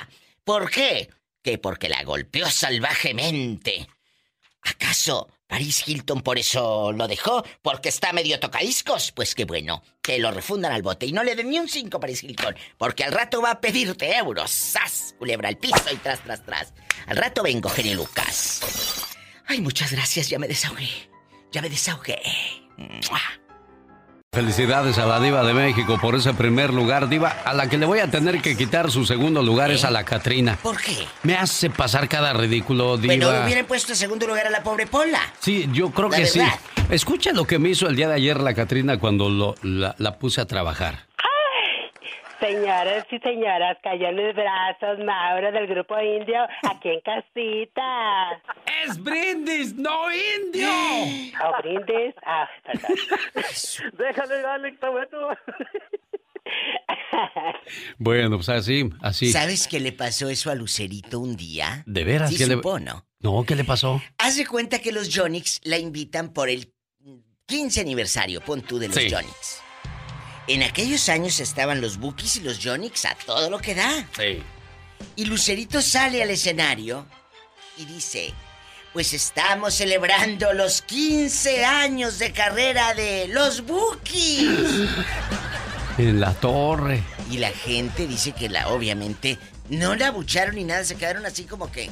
¿Por 0.44 0.70
qué? 0.70 1.10
Que 1.42 1.58
porque 1.58 1.90
la 1.90 2.04
golpeó 2.04 2.50
salvajemente. 2.50 3.88
¿Acaso 4.62 5.30
Paris 5.48 5.88
Hilton 5.88 6.22
por 6.22 6.40
eso 6.40 6.92
lo 6.92 7.08
dejó, 7.08 7.46
porque 7.62 7.90
está 7.90 8.12
medio 8.14 8.40
tocadiscos. 8.40 9.12
Pues 9.12 9.36
qué 9.36 9.46
bueno, 9.46 9.84
que 10.02 10.18
lo 10.18 10.32
refundan 10.32 10.72
al 10.72 10.82
bote 10.82 11.06
y 11.06 11.12
no 11.12 11.24
le 11.24 11.36
den 11.36 11.50
ni 11.50 11.60
un 11.60 11.70
5 11.70 12.00
Paris 12.00 12.24
Hilton, 12.24 12.56
porque 12.78 13.04
al 13.04 13.12
rato 13.12 13.42
va 13.42 13.52
a 13.52 13.62
pedirte 13.62 14.18
euros. 14.18 14.50
¡Sas! 14.50 15.16
Culebra 15.18 15.50
al 15.50 15.58
piso 15.58 15.86
y 15.92 15.98
tras, 15.98 16.22
tras, 16.22 16.44
tras. 16.44 16.74
Al 17.08 17.18
rato 17.18 17.44
vengo, 17.44 17.70
genio 17.70 17.96
Lucas. 17.96 18.62
Ay, 19.48 19.62
muchas 19.62 19.92
gracias, 19.92 20.30
ya 20.30 20.40
me 20.40 20.48
desahogué. 20.48 20.90
Ya 21.52 21.62
me 21.62 21.70
desahogué. 21.70 22.20
¡Mua! 22.78 23.20
Felicidades 24.34 24.98
a 24.98 25.06
la 25.06 25.22
diva 25.22 25.44
de 25.46 25.54
México 25.54 25.98
por 26.02 26.14
ese 26.16 26.34
primer 26.34 26.74
lugar, 26.74 27.08
diva. 27.08 27.30
A 27.46 27.54
la 27.54 27.70
que 27.70 27.78
le 27.78 27.86
voy 27.86 28.00
a 28.00 28.12
tener 28.12 28.42
que 28.42 28.58
quitar 28.58 28.92
su 28.92 29.06
segundo 29.06 29.42
lugar 29.42 29.72
es 29.72 29.86
a 29.86 29.92
la 29.92 30.04
Catrina. 30.04 30.58
¿Por 30.62 30.76
qué? 30.82 31.08
Me 31.24 31.36
hace 31.38 31.70
pasar 31.70 32.10
cada 32.10 32.34
ridículo, 32.34 32.98
diva. 32.98 33.14
Bueno, 33.16 33.32
le 33.32 33.46
hubieran 33.46 33.66
puesto 33.66 33.94
en 33.94 33.98
segundo 33.98 34.28
lugar 34.28 34.48
a 34.48 34.50
la 34.50 34.62
pobre 34.62 34.88
Pola. 34.88 35.22
Sí, 35.40 35.70
yo 35.72 35.92
creo 35.92 36.10
La 36.10 36.18
que 36.18 36.26
sí. 36.26 36.40
verdad. 36.40 36.60
Escucha 36.90 37.32
lo 37.32 37.46
que 37.48 37.60
me 37.60 37.70
hizo 37.70 37.88
el 37.88 37.96
día 37.96 38.10
de 38.10 38.16
ayer 38.16 38.40
la 38.42 38.54
Catrina 38.54 39.00
cuando 39.00 39.30
lo- 39.30 39.56
la, 39.64 39.96
la 40.00 40.20
puse 40.20 40.42
a 40.42 40.46
trabajar. 40.46 41.06
Señoras 42.40 43.06
y 43.12 43.20
señoras, 43.20 43.78
cayó 43.82 44.08
en 44.10 44.16
mis 44.16 44.36
brazos 44.36 45.00
Mauro 45.06 45.52
del 45.52 45.68
grupo 45.68 46.00
indio 46.00 46.44
aquí 46.70 46.90
en 46.90 47.00
casita. 47.02 48.42
¡Es 48.86 49.02
brindis, 49.02 49.74
no 49.76 50.08
indio! 50.12 50.68
¿O 50.70 51.62
brindis? 51.62 52.14
Ah, 52.26 52.48
perdón. 52.64 52.92
Déjale, 53.98 54.36
Alex, 54.46 54.74
está 54.76 54.90
bueno. 54.90 55.08
Bueno, 57.98 58.38
pues 58.38 58.50
así, 58.50 58.90
así. 59.02 59.32
¿Sabes 59.32 59.68
qué 59.68 59.80
le 59.80 59.92
pasó 59.92 60.30
eso 60.30 60.52
a 60.52 60.56
Lucerito 60.56 61.20
un 61.20 61.36
día? 61.36 61.84
¿De 61.86 62.04
veras? 62.04 62.30
Sí 62.30 62.38
¿Qué 62.38 62.48
le- 62.48 62.58
¿no? 62.58 63.06
No, 63.20 63.44
¿qué 63.46 63.56
le 63.56 63.64
pasó? 63.64 64.02
Haz 64.18 64.36
de 64.38 64.46
cuenta 64.46 64.80
que 64.80 64.92
los 64.92 65.10
Jonix 65.16 65.60
la 65.64 65.78
invitan 65.80 66.34
por 66.34 66.50
el 66.50 66.72
15 67.48 67.82
aniversario, 67.82 68.42
pon 68.42 68.62
tú, 68.62 68.78
de 68.78 68.88
los 68.88 68.96
Sí. 68.98 69.10
Jonix. 69.10 69.62
En 70.48 70.64
aquellos 70.64 71.10
años 71.10 71.40
estaban 71.40 71.82
los 71.82 71.98
Bookies 71.98 72.38
y 72.38 72.40
los 72.42 72.60
Jonix 72.64 73.06
a 73.06 73.16
todo 73.16 73.50
lo 73.50 73.60
que 73.60 73.74
da. 73.76 74.08
Sí. 74.16 74.44
Y 75.16 75.26
Lucerito 75.26 75.82
sale 75.82 76.22
al 76.22 76.30
escenario 76.30 77.06
y 77.78 77.86
dice, 77.86 78.34
pues 78.94 79.14
estamos 79.14 79.74
celebrando 79.74 80.54
los 80.54 80.82
15 80.84 81.66
años 81.66 82.20
de 82.20 82.32
carrera 82.32 82.94
de 82.94 83.28
los 83.28 83.66
Bookies. 83.66 84.90
En 85.98 86.20
la 86.20 86.34
torre. 86.34 87.02
Y 87.32 87.38
la 87.38 87.52
gente 87.52 88.06
dice 88.06 88.34
que 88.34 88.50
la, 88.50 88.68
obviamente, 88.68 89.40
no 89.70 89.96
la 89.96 90.08
abucharon 90.08 90.56
ni 90.56 90.66
nada, 90.66 90.84
se 90.84 90.98
quedaron 90.98 91.26
así 91.26 91.46
como 91.46 91.72
que 91.72 91.90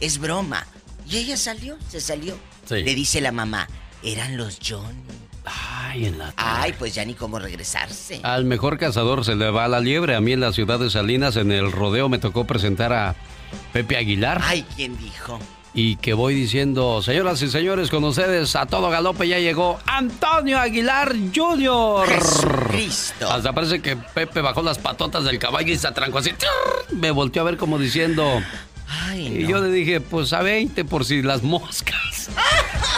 es 0.00 0.18
broma. 0.18 0.66
Y 1.08 1.18
ella 1.18 1.36
salió, 1.36 1.78
se 1.88 2.00
salió. 2.00 2.36
Sí. 2.68 2.82
Le 2.82 2.96
dice 2.96 3.20
la 3.20 3.30
mamá, 3.30 3.68
eran 4.02 4.36
los 4.36 4.58
John. 4.60 5.04
Ay, 5.44 6.06
en 6.06 6.18
la 6.18 6.26
torre. 6.32 6.34
Ay, 6.36 6.74
pues 6.78 6.94
ya 6.94 7.04
ni 7.04 7.14
cómo 7.14 7.38
regresarse. 7.38 8.20
Al 8.22 8.44
mejor 8.44 8.78
cazador 8.78 9.24
se 9.24 9.34
le 9.36 9.50
va 9.50 9.68
la 9.68 9.80
liebre. 9.80 10.14
A 10.14 10.20
mí 10.20 10.32
en 10.32 10.40
la 10.40 10.52
ciudad 10.52 10.78
de 10.78 10.90
Salinas, 10.90 11.36
en 11.36 11.52
el 11.52 11.70
rodeo, 11.72 12.08
me 12.08 12.18
tocó 12.18 12.44
presentar 12.44 12.92
a 12.92 13.14
Pepe 13.72 13.96
Aguilar. 13.96 14.40
Ay, 14.42 14.64
¿quién 14.76 14.96
dijo? 14.98 15.38
Y 15.76 15.96
que 15.96 16.14
voy 16.14 16.34
diciendo, 16.36 17.02
señoras 17.02 17.42
y 17.42 17.48
señores, 17.50 17.90
con 17.90 18.04
ustedes 18.04 18.54
a 18.54 18.66
todo 18.66 18.90
galope 18.90 19.26
ya 19.26 19.40
llegó 19.40 19.80
Antonio 19.86 20.60
Aguilar 20.60 21.12
Jr. 21.34 22.06
Cristo. 22.70 23.28
Hasta 23.28 23.52
parece 23.52 23.82
que 23.82 23.96
Pepe 23.96 24.40
bajó 24.40 24.62
las 24.62 24.78
patotas 24.78 25.24
del 25.24 25.40
caballo 25.40 25.72
y 25.72 25.76
se 25.76 25.88
atrancó 25.88 26.18
así. 26.18 26.30
Me 26.92 27.10
volteó 27.10 27.42
a 27.42 27.46
ver 27.46 27.56
como 27.56 27.76
diciendo. 27.80 28.40
Ay, 28.88 29.38
Y 29.42 29.46
yo 29.48 29.60
le 29.60 29.72
dije, 29.72 30.00
pues 30.00 30.32
a 30.32 30.42
20 30.42 30.84
por 30.84 31.04
si 31.04 31.22
las 31.22 31.42
moscas. 31.42 32.30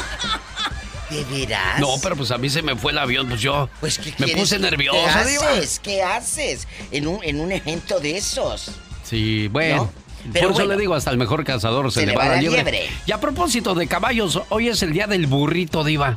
¿De 1.11 1.25
veras? 1.25 1.79
No, 1.81 1.97
pero 2.03 2.17
pues 2.17 2.31
a 2.31 2.39
mí 2.39 2.51
se 2.51 2.63
me 2.63 2.75
fue 2.77 2.93
el 2.93 2.99
avión, 2.99 3.29
pues 3.29 3.41
yo 3.41 3.69
Pues, 3.81 3.99
¿qué 3.99 4.13
me 4.19 4.29
puse 4.29 4.59
nervioso, 4.59 4.99
¿Qué 4.99 5.09
haces? 5.09 5.81
¿Qué 5.81 6.03
haces 6.03 6.67
en 6.91 7.07
un, 7.07 7.23
en 7.23 7.41
un 7.41 7.53
evento 7.53 8.01
de 8.01 8.17
esos? 8.17 8.71
Sí, 9.05 9.49
bueno. 9.49 9.77
¿No? 9.85 10.07
Pero 10.33 10.49
Por 10.49 10.61
eso 10.63 10.69
le 10.69 10.77
digo, 10.77 10.95
hasta 10.95 11.11
el 11.13 11.19
mejor 11.19 11.45
cazador 11.45 11.93
se, 11.93 12.05
le 12.05 12.17
va 12.17 12.27
la 12.29 12.37
liebre. 12.37 12.57
liebre. 12.65 12.91
Y 13.07 13.13
a 13.13 13.21
propósito 13.21 13.75
de 13.77 13.87
caballos, 13.87 14.41
hoy 14.49 14.69
es 14.69 14.83
el 14.83 14.93
día 14.93 15.07
del 15.07 15.29
burrito, 15.29 15.85
Diva. 15.85 16.17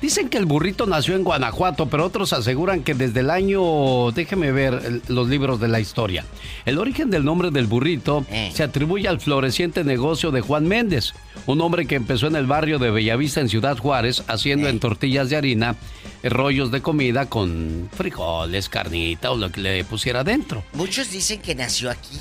Dicen 0.00 0.28
que 0.28 0.36
el 0.36 0.44
burrito 0.44 0.86
nació 0.86 1.16
en 1.16 1.24
Guanajuato, 1.24 1.86
pero 1.86 2.04
otros 2.04 2.32
aseguran 2.34 2.82
que 2.82 2.94
desde 2.94 3.20
el 3.20 3.30
año, 3.30 4.10
déjeme 4.12 4.52
ver 4.52 5.00
los 5.08 5.28
libros 5.28 5.58
de 5.58 5.68
la 5.68 5.80
historia. 5.80 6.24
El 6.66 6.78
origen 6.78 7.10
del 7.10 7.24
nombre 7.24 7.50
del 7.50 7.66
burrito 7.66 8.24
Eh. 8.30 8.50
se 8.54 8.62
atribuye 8.62 9.08
al 9.08 9.20
floreciente 9.20 9.84
negocio 9.84 10.30
de 10.30 10.42
Juan 10.42 10.68
Méndez, 10.68 11.14
un 11.46 11.60
hombre 11.62 11.86
que 11.86 11.94
empezó 11.94 12.26
en 12.26 12.36
el 12.36 12.46
barrio 12.46 12.78
de 12.78 12.90
Bellavista 12.90 13.40
en 13.40 13.48
Ciudad 13.48 13.78
Juárez, 13.78 14.22
haciendo 14.28 14.68
en 14.68 14.80
tortillas 14.80 15.30
de 15.30 15.36
harina 15.36 15.76
eh, 16.22 16.28
rollos 16.28 16.70
de 16.70 16.82
comida 16.82 17.26
con 17.26 17.88
frijoles, 17.96 18.68
carnita 18.68 19.30
o 19.30 19.36
lo 19.36 19.50
que 19.50 19.60
le 19.62 19.82
pusiera 19.84 20.24
dentro. 20.24 20.62
Muchos 20.74 21.10
dicen 21.10 21.40
que 21.40 21.54
nació 21.54 21.90
aquí. 21.90 22.18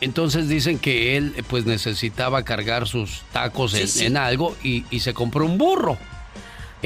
Entonces 0.00 0.48
dicen 0.48 0.78
que 0.78 1.16
él 1.16 1.32
eh, 1.36 1.42
pues 1.48 1.64
necesitaba 1.64 2.42
cargar 2.42 2.88
sus 2.88 3.22
tacos 3.32 3.72
Sí, 3.72 3.82
en, 3.82 3.88
sí. 3.88 4.04
en 4.06 4.16
algo 4.16 4.56
y, 4.64 4.84
y 4.90 5.00
se 5.00 5.14
compró 5.14 5.46
un 5.46 5.58
burro. 5.58 5.96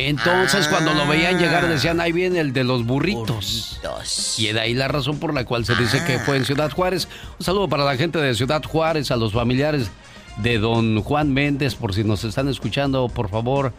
Entonces 0.07 0.67
Ah. 0.67 0.71
cuando 0.71 0.95
lo 0.95 1.07
veían 1.09 1.39
llegar 1.39 1.67
decían, 1.69 2.01
ahí 2.01 2.13
viene 2.13 2.39
el 2.41 2.53
de 2.53 2.63
los 2.65 2.85
burritos. 2.87 3.79
Burritos. 3.83 4.39
Y 4.39 4.53
de 4.53 4.61
ahí 4.61 4.75
la 4.75 4.87
razón 4.89 5.19
por 5.19 5.35
la 5.35 5.45
cual 5.45 5.65
se 5.65 5.75
dice 5.75 6.05
que 6.05 6.15
Ah. 6.15 6.23
fue 6.25 6.37
en 6.37 6.45
Ciudad 6.45 6.71
Juárez. 6.71 7.09
Un 7.39 7.45
saludo 7.45 7.69
para 7.69 7.85
la 7.85 7.97
gente 7.97 8.19
de 8.19 8.35
Ciudad 8.35 8.63
Juárez, 8.63 9.11
a 9.11 9.17
los 9.17 9.33
familiares 9.33 9.91
de 10.37 10.59
don 10.59 11.03
Juan 11.03 11.33
Méndez, 11.35 11.75
por 11.75 11.93
si 11.95 12.05
nos 12.05 12.23
están 12.23 12.49
escuchando, 12.49 13.09
por 13.09 13.29
favor, 13.29 13.73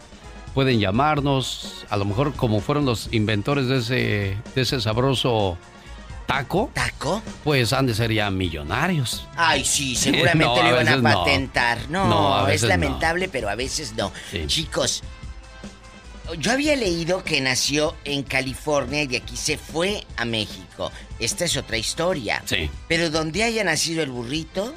pueden 0.53 0.80
llamarnos. 0.80 1.86
A 1.89 1.95
lo 1.95 2.03
mejor 2.05 2.34
como 2.34 2.59
fueron 2.59 2.86
los 2.86 3.07
inventores 3.13 3.67
de 3.67 3.78
ese, 3.78 4.38
de 4.55 4.61
ese 4.61 4.82
sabroso 4.82 5.57
taco, 6.28 6.70
¿Taco? 6.74 7.22
pues 7.43 7.72
han 7.74 7.88
de 7.88 7.95
ser 7.95 8.11
ya 8.11 8.30
millonarios. 8.30 9.26
Ay, 9.38 9.63
sí, 9.63 9.95
seguramente 9.95 10.43
No, 10.57 10.63
le 10.63 10.72
van 10.74 10.88
a 10.89 10.97
no. 10.97 11.03
patentar. 11.03 11.78
No, 11.89 12.47
es 12.49 12.61
lamentable, 12.63 13.30
pero 13.30 13.47
a 13.49 13.55
veces 13.55 13.93
no. 13.97 14.11
Sí. 14.30 14.43
Chicos, 14.47 15.01
yo 16.36 16.51
había 16.51 16.75
leído 16.75 17.23
que 17.23 17.41
nació 17.41 17.95
en 18.05 18.23
California 18.23 19.03
y 19.03 19.07
de 19.07 19.17
aquí 19.17 19.36
se 19.38 19.57
fue 19.57 20.05
a 20.17 20.25
México. 20.25 20.91
Esta 21.19 21.45
es 21.45 21.57
otra 21.57 21.77
historia. 21.77 22.41
Sí. 22.45 22.69
Pero 22.88 23.09
donde 23.09 23.43
haya 23.43 23.63
nacido 23.63 24.03
el 24.03 24.09
burrito, 24.09 24.73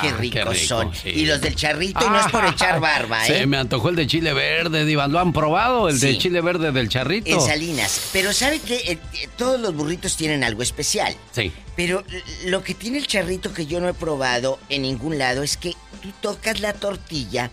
qué 0.00 0.08
Ah, 0.08 0.16
ricos 0.18 0.44
rico, 0.58 0.66
son. 0.66 0.94
sí. 0.94 1.10
Y 1.10 1.26
los 1.26 1.40
del 1.40 1.54
charrito, 1.54 2.04
y 2.04 2.08
no 2.08 2.18
es 2.18 2.26
por 2.26 2.44
echar 2.46 2.80
barba, 2.80 3.24
¿eh? 3.26 3.38
Se 3.38 3.46
me 3.46 3.56
antojó 3.56 3.90
el 3.90 3.96
de 3.96 4.06
chile 4.08 4.32
verde, 4.32 4.84
Diva. 4.84 5.06
¿Lo 5.06 5.20
han 5.20 5.32
probado? 5.32 5.88
El 5.88 6.00
de 6.00 6.18
chile 6.18 6.40
verde 6.40 6.72
del 6.72 6.88
charrito. 6.88 7.30
En 7.30 7.40
Salinas. 7.40 8.08
Pero 8.12 8.32
¿sabe 8.32 8.58
que 8.58 8.76
eh, 8.92 8.98
todos 9.36 9.60
los 9.60 9.74
burritos 9.74 10.16
tienen 10.16 10.42
algo 10.42 10.62
especial? 10.62 11.14
Sí. 11.32 11.52
Pero 11.76 12.02
lo 12.46 12.62
que 12.64 12.74
tiene 12.74 12.98
el 12.98 13.06
charrito 13.06 13.52
que 13.52 13.66
yo 13.66 13.80
no 13.80 13.88
he 13.88 13.94
probado 13.94 14.58
en 14.68 14.82
ningún 14.82 15.18
lado 15.18 15.42
es 15.42 15.56
que 15.56 15.72
tú 16.02 16.10
tocas 16.20 16.60
la 16.60 16.72
tortilla 16.72 17.50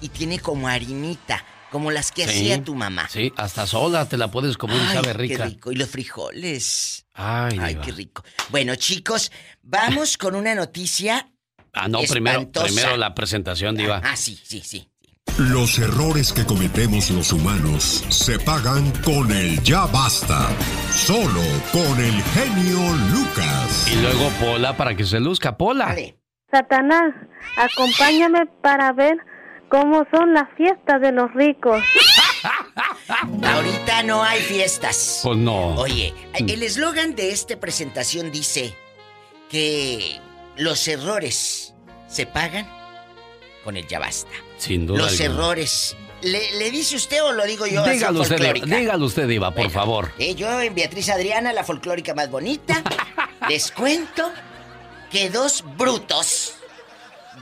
y 0.00 0.08
tiene 0.08 0.38
como 0.38 0.68
harinita, 0.68 1.44
como 1.72 1.90
las 1.90 2.12
que 2.12 2.22
Sí. 2.28 2.30
hacía 2.30 2.62
tu 2.62 2.76
mamá. 2.76 3.08
Sí, 3.08 3.32
hasta 3.36 3.66
sola 3.66 4.08
te 4.08 4.16
la 4.16 4.30
puedes 4.30 4.56
comer 4.56 4.76
y 4.76 4.80
Ay, 4.80 4.94
sabe 4.94 5.06
qué 5.08 5.12
rica. 5.14 5.44
rico. 5.46 5.72
Y 5.72 5.74
los 5.74 5.88
frijoles. 5.88 7.06
Ay, 7.14 7.58
Ay, 7.60 7.74
qué 7.76 7.90
rico. 7.92 8.22
Bueno, 8.50 8.76
chicos, 8.76 9.32
vamos 9.62 10.16
con 10.18 10.34
una 10.36 10.54
noticia. 10.54 11.28
Ah, 11.72 11.88
no, 11.88 12.00
primero, 12.02 12.40
espantosa. 12.40 12.66
primero 12.66 12.96
la 12.96 13.14
presentación, 13.14 13.74
Diva. 13.76 14.00
Ah, 14.04 14.14
sí, 14.16 14.38
sí, 14.44 14.60
sí. 14.64 14.88
Los 15.38 15.78
errores 15.78 16.32
que 16.32 16.44
cometemos 16.44 17.10
los 17.10 17.32
humanos 17.32 18.04
se 18.10 18.38
pagan 18.38 18.90
con 19.02 19.32
el 19.32 19.62
ya 19.62 19.86
basta. 19.86 20.48
Solo 20.92 21.40
con 21.72 21.98
el 22.00 22.22
genio 22.22 22.78
Lucas. 23.12 23.88
Y 23.90 23.96
luego 24.02 24.28
Pola 24.40 24.76
para 24.76 24.94
que 24.94 25.04
se 25.06 25.18
luzca. 25.20 25.56
Pola. 25.56 25.96
Satanás, 26.50 27.14
acompáñame 27.56 28.44
para 28.62 28.92
ver 28.92 29.16
cómo 29.72 30.06
son 30.10 30.34
las 30.34 30.50
fiestas 30.54 31.00
de 31.00 31.12
los 31.12 31.32
ricos. 31.32 31.82
Ahorita 33.42 34.02
no 34.02 34.22
hay 34.22 34.42
fiestas. 34.42 35.20
Pues 35.22 35.38
no. 35.38 35.76
Oye, 35.76 36.12
el 36.34 36.62
eslogan 36.62 37.14
de 37.14 37.32
esta 37.32 37.58
presentación 37.58 38.30
dice 38.30 38.74
que 39.48 40.20
los 40.58 40.86
errores 40.88 41.74
se 42.06 42.26
pagan 42.26 42.68
con 43.64 43.78
el 43.78 43.86
ya 43.88 43.98
basta. 43.98 44.30
Sin 44.58 44.86
duda. 44.86 44.98
Los 44.98 45.18
alguna. 45.18 45.42
errores. 45.42 45.96
¿Le, 46.20 46.52
le 46.58 46.70
dice 46.70 46.94
usted 46.96 47.24
o 47.24 47.32
lo 47.32 47.44
digo 47.46 47.66
yo? 47.66 47.82
Dígalo 47.82 48.20
usted? 48.20 48.52
Dígalo 48.64 49.06
usted, 49.06 49.26
Diva, 49.26 49.52
por 49.52 49.70
favor. 49.70 50.12
Eh, 50.18 50.34
yo 50.34 50.60
en 50.60 50.74
Beatriz 50.74 51.08
Adriana, 51.08 51.54
la 51.54 51.64
folclórica 51.64 52.14
más 52.14 52.30
bonita, 52.30 52.82
les 53.48 53.72
cuento 53.72 54.30
que 55.10 55.30
dos 55.30 55.64
brutos, 55.78 56.56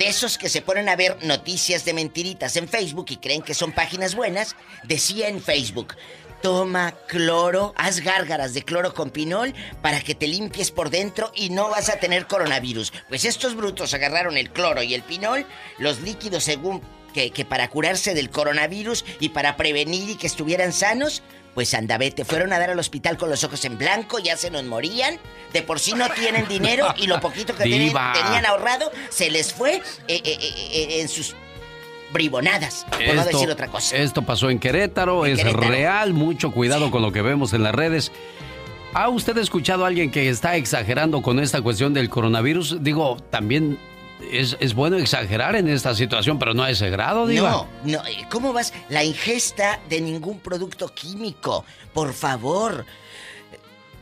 de 0.01 0.09
esos 0.09 0.39
que 0.39 0.49
se 0.49 0.63
ponen 0.63 0.89
a 0.89 0.97
ver 0.97 1.19
noticias 1.25 1.85
de 1.85 1.93
mentiritas 1.93 2.57
en 2.57 2.69
Facebook 2.69 3.09
y 3.11 3.19
creen 3.19 3.43
que 3.43 3.53
son 3.53 3.71
páginas 3.71 4.15
buenas, 4.15 4.57
decía 4.83 5.29
en 5.29 5.43
Facebook, 5.43 5.95
toma 6.41 6.95
cloro, 7.07 7.75
haz 7.77 8.01
gárgaras 8.01 8.55
de 8.55 8.63
cloro 8.63 8.95
con 8.95 9.11
pinol 9.11 9.53
para 9.83 10.01
que 10.01 10.15
te 10.15 10.27
limpies 10.27 10.71
por 10.71 10.89
dentro 10.89 11.31
y 11.35 11.51
no 11.51 11.69
vas 11.69 11.91
a 11.91 12.01
tener 12.01 12.27
coronavirus. 12.27 12.95
Pues 13.11 13.27
estos 13.27 13.55
brutos 13.55 13.93
agarraron 13.93 14.39
el 14.39 14.51
cloro 14.51 14.83
y 14.83 14.95
el 14.95 15.03
pinol, 15.03 15.45
los 15.77 16.01
líquidos 16.01 16.45
según 16.45 16.81
que, 17.13 17.31
que 17.31 17.45
para 17.45 17.69
curarse 17.69 18.15
del 18.15 18.31
coronavirus 18.31 19.05
y 19.21 19.29
para 19.29 19.59
prevenir 19.59 20.09
y 20.09 20.15
que 20.15 20.29
estuvieran 20.29 20.73
sanos, 20.73 21.23
pues 21.55 21.75
andavete, 21.75 22.25
fueron 22.25 22.53
a 22.53 22.59
dar 22.59 22.71
al 22.71 22.79
hospital 22.79 23.17
con 23.17 23.31
los 23.31 23.43
ojos 23.45 23.65
en 23.65 23.79
blanco, 23.79 24.19
ya 24.19 24.37
se 24.37 24.51
nos 24.51 24.65
morían. 24.65 25.19
De 25.53 25.63
por 25.63 25.81
sí 25.81 25.95
no 25.95 26.09
tienen 26.11 26.47
dinero 26.47 26.95
y 26.97 27.07
lo 27.07 27.21
poquito 27.21 27.57
que 27.57 27.65
tenían, 27.65 28.47
ahorrado 28.47 28.91
se 29.09 29.31
les 29.31 29.53
fue 29.53 29.77
eh, 29.77 29.83
eh, 30.09 30.23
eh, 30.25 31.01
en 31.01 31.09
sus 31.09 31.35
bribonadas, 32.13 32.87
por 32.91 33.15
no 33.15 33.25
decir 33.25 33.51
otra 33.51 33.69
cosa. 33.69 33.97
esto 33.97 34.23
pasó 34.23 34.51
en 34.51 34.59
Querétaro, 34.59 35.27
es 35.27 35.39
Querétaro. 35.39 35.69
real, 35.69 36.13
mucho 36.13 36.51
cuidado 36.53 36.91
con 36.91 37.03
lo 37.03 37.13
que 37.13 37.23
vemos 37.23 37.53
en 37.53 37.63
las 37.63 37.75
redes. 37.75 38.13
¿Ha 38.93 39.09
usted 39.09 39.39
escuchado 39.39 39.85
a 39.85 39.89
alguien 39.89 40.11
que 40.11 40.29
está 40.29 40.57
exagerando 40.57 41.23
con 41.23 41.39
esta 41.39 41.63
cuestión 41.63 41.95
del 41.95 42.11
coronavirus? 42.11 42.83
Digo, 42.83 43.17
también 43.31 43.79
es, 44.33 44.57
es 44.61 44.75
bueno 44.75 44.97
exagerar 44.97 45.57
en 45.57 45.69
esta 45.69 45.95
situación, 45.95 46.39
pero 46.39 46.55
no 46.55 46.63
a 46.63 46.71
ese 46.71 46.91
grado, 46.91 47.27
Diva. 47.27 47.51
No, 47.51 47.69
no, 47.85 48.07
eh, 48.07 48.27
¿cómo 48.31 48.53
vas? 48.53 48.73
La 48.89 49.05
ingesta 49.05 49.81
de 49.89 50.01
ningún 50.01 50.41
producto 50.41 50.89
químico, 50.95 51.65
por 51.93 52.13
favor. 52.13 52.85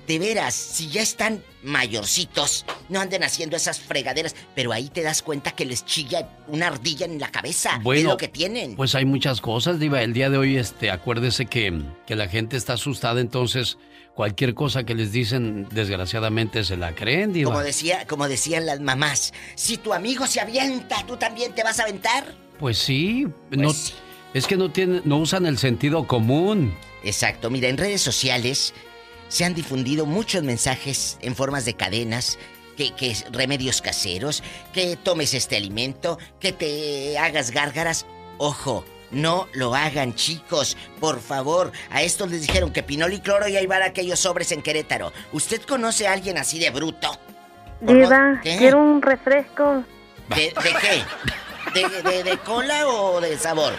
De 0.06 0.18
veras, 0.18 0.54
si 0.54 0.88
ya 0.88 1.02
están 1.02 1.42
mayorcitos, 1.62 2.64
no 2.88 2.98
anden 2.98 3.22
haciendo 3.24 3.56
esas 3.56 3.78
fregaderas, 3.78 4.34
pero 4.54 4.72
ahí 4.72 4.88
te 4.88 5.02
das 5.02 5.20
cuenta 5.22 5.50
que 5.50 5.66
les 5.66 5.84
chilla 5.84 6.30
una 6.46 6.68
ardilla 6.68 7.04
en 7.04 7.20
la 7.20 7.30
cabeza. 7.30 7.76
es 7.76 7.82
Bueno, 7.82 8.10
lo 8.10 8.16
que 8.16 8.28
tienen. 8.28 8.74
Pues 8.74 8.94
hay 8.94 9.04
muchas 9.04 9.42
cosas, 9.42 9.78
Diva. 9.78 10.02
El 10.02 10.14
día 10.14 10.30
de 10.30 10.38
hoy, 10.38 10.56
este, 10.56 10.90
acuérdese 10.90 11.44
que, 11.44 11.82
que 12.06 12.16
la 12.16 12.26
gente 12.26 12.56
está 12.56 12.72
asustada, 12.72 13.20
entonces 13.20 13.76
cualquier 14.18 14.52
cosa 14.52 14.82
que 14.82 14.96
les 14.96 15.12
dicen, 15.12 15.68
desgraciadamente, 15.70 16.64
se 16.64 16.76
la 16.76 16.92
creen, 16.92 17.32
Diva. 17.32 17.52
Como 17.52 17.62
decía, 17.62 18.04
como 18.08 18.26
decían 18.26 18.66
las 18.66 18.80
mamás, 18.80 19.32
si 19.54 19.76
tu 19.76 19.92
amigo 19.94 20.26
se 20.26 20.40
avienta, 20.40 21.06
tú 21.06 21.16
también 21.16 21.54
te 21.54 21.62
vas 21.62 21.78
a 21.78 21.84
aventar. 21.84 22.34
Pues 22.58 22.78
sí, 22.78 23.28
no, 23.52 23.68
Pues 23.68 23.94
es 24.34 24.48
que 24.48 24.56
no 24.56 24.72
tienen, 24.72 25.02
no 25.04 25.18
usan 25.18 25.46
el 25.46 25.56
sentido 25.56 26.08
común. 26.08 26.74
Exacto, 27.04 27.48
mira, 27.48 27.68
en 27.68 27.76
redes 27.76 28.02
sociales 28.02 28.74
se 29.28 29.44
han 29.44 29.54
difundido 29.54 30.04
muchos 30.04 30.42
mensajes 30.42 31.16
en 31.20 31.36
formas 31.36 31.64
de 31.64 31.74
cadenas, 31.74 32.40
que, 32.76 32.90
que 32.96 33.14
remedios 33.30 33.80
caseros, 33.80 34.42
que 34.72 34.96
tomes 34.96 35.32
este 35.32 35.56
alimento, 35.56 36.18
que 36.40 36.50
te 36.50 37.16
hagas 37.18 37.52
gárgaras. 37.52 38.04
Ojo, 38.38 38.84
no 39.10 39.48
lo 39.54 39.74
hagan, 39.74 40.14
chicos, 40.14 40.76
por 41.00 41.20
favor. 41.20 41.72
A 41.90 42.02
estos 42.02 42.30
les 42.30 42.42
dijeron 42.46 42.72
que 42.72 42.82
pinol 42.82 43.12
y 43.12 43.20
cloro 43.20 43.48
y 43.48 43.56
ahí 43.56 43.66
van 43.66 43.82
aquellos 43.82 44.20
sobres 44.20 44.52
en 44.52 44.62
Querétaro. 44.62 45.12
¿Usted 45.32 45.62
conoce 45.62 46.06
a 46.08 46.12
alguien 46.12 46.38
así 46.38 46.58
de 46.58 46.70
bruto? 46.70 47.10
Diva, 47.80 48.40
¿Qué? 48.42 48.56
quiero 48.58 48.78
un 48.82 49.00
refresco. 49.02 49.84
¿De, 50.28 50.36
de 50.36 50.52
qué? 50.80 51.80
¿De, 51.80 52.10
de- 52.10 52.22
de 52.24 52.38
cola 52.38 52.86
o 52.88 53.20
de 53.20 53.38
sabor? 53.38 53.72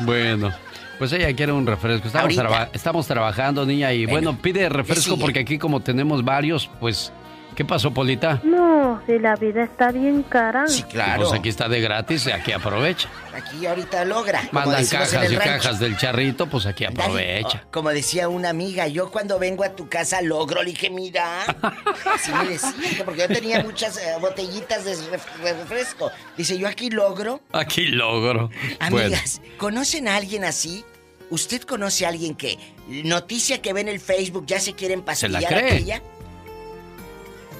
Bueno, 0.00 0.52
pues 0.98 1.12
ella 1.12 1.34
quiere 1.34 1.52
un 1.52 1.66
refresco. 1.66 2.06
Estamos, 2.08 2.24
Ahorita. 2.24 2.42
traba- 2.42 2.68
estamos 2.72 3.06
trabajando, 3.06 3.64
niña, 3.64 3.92
y 3.92 4.06
bueno, 4.06 4.36
pide 4.40 4.68
refresco 4.68 5.18
porque 5.18 5.40
aquí 5.40 5.56
como 5.58 5.80
tenemos 5.80 6.24
varios, 6.24 6.68
pues, 6.80 7.12
¿qué 7.54 7.64
pasó, 7.64 7.92
Polita? 7.92 8.40
No, 8.44 9.02
si 9.06 9.18
la 9.18 9.36
vida 9.36 9.64
está 9.64 9.90
bien 9.92 10.22
cara. 10.24 10.66
Sí, 10.68 10.82
claro. 10.84 11.22
Pues 11.28 11.32
aquí 11.38 11.48
está 11.48 11.68
de 11.68 11.80
gratis, 11.80 12.26
aquí 12.28 12.52
aprovecha. 12.52 13.08
Aquí 13.34 13.66
ahorita 13.66 14.04
logra. 14.04 14.42
Mandan 14.52 14.84
cajas 14.86 15.12
y 15.30 15.36
rancho. 15.36 15.38
cajas 15.40 15.80
del 15.80 15.96
charrito, 15.96 16.46
pues 16.48 16.66
aquí 16.66 16.84
Dale. 16.84 17.00
aprovecha. 17.02 17.62
Oh, 17.64 17.70
como 17.72 17.90
decía 17.90 18.28
una 18.28 18.50
amiga, 18.50 18.86
yo 18.88 19.10
cuando 19.10 19.38
vengo 19.38 19.64
a 19.64 19.70
tu 19.70 19.88
casa 19.88 20.20
logro, 20.22 20.62
le 20.62 20.70
dije, 20.70 20.90
mira. 20.90 21.42
Así 22.14 22.32
me 22.32 22.48
decía, 22.48 22.72
que 22.96 23.04
porque 23.04 23.20
yo 23.22 23.28
tenía 23.28 23.62
muchas 23.62 23.96
eh, 23.96 24.14
botellitas 24.20 24.84
de 24.84 24.92
ref- 24.96 25.36
de 25.42 25.52
refresco. 25.54 26.10
Dice, 26.36 26.58
yo 26.58 26.68
aquí 26.68 26.90
logro. 26.90 27.40
Aquí 27.52 27.86
logro. 27.88 28.50
Bueno, 28.90 28.98
Amigas, 29.06 29.40
¿conocen 29.58 30.08
a 30.08 30.16
alguien 30.16 30.44
así? 30.44 30.84
¿Usted 31.30 31.62
conoce 31.62 32.04
a 32.06 32.10
alguien 32.10 32.34
que 32.34 32.58
noticia 32.86 33.60
que 33.62 33.72
ve 33.72 33.80
en 33.80 33.88
el 33.88 33.98
Facebook 33.98 34.44
ya 34.46 34.60
se 34.60 34.74
quieren 34.74 35.02
¿Se 35.14 35.28
la 35.28 35.40
cree? 35.40 35.66
aquella? 35.72 36.02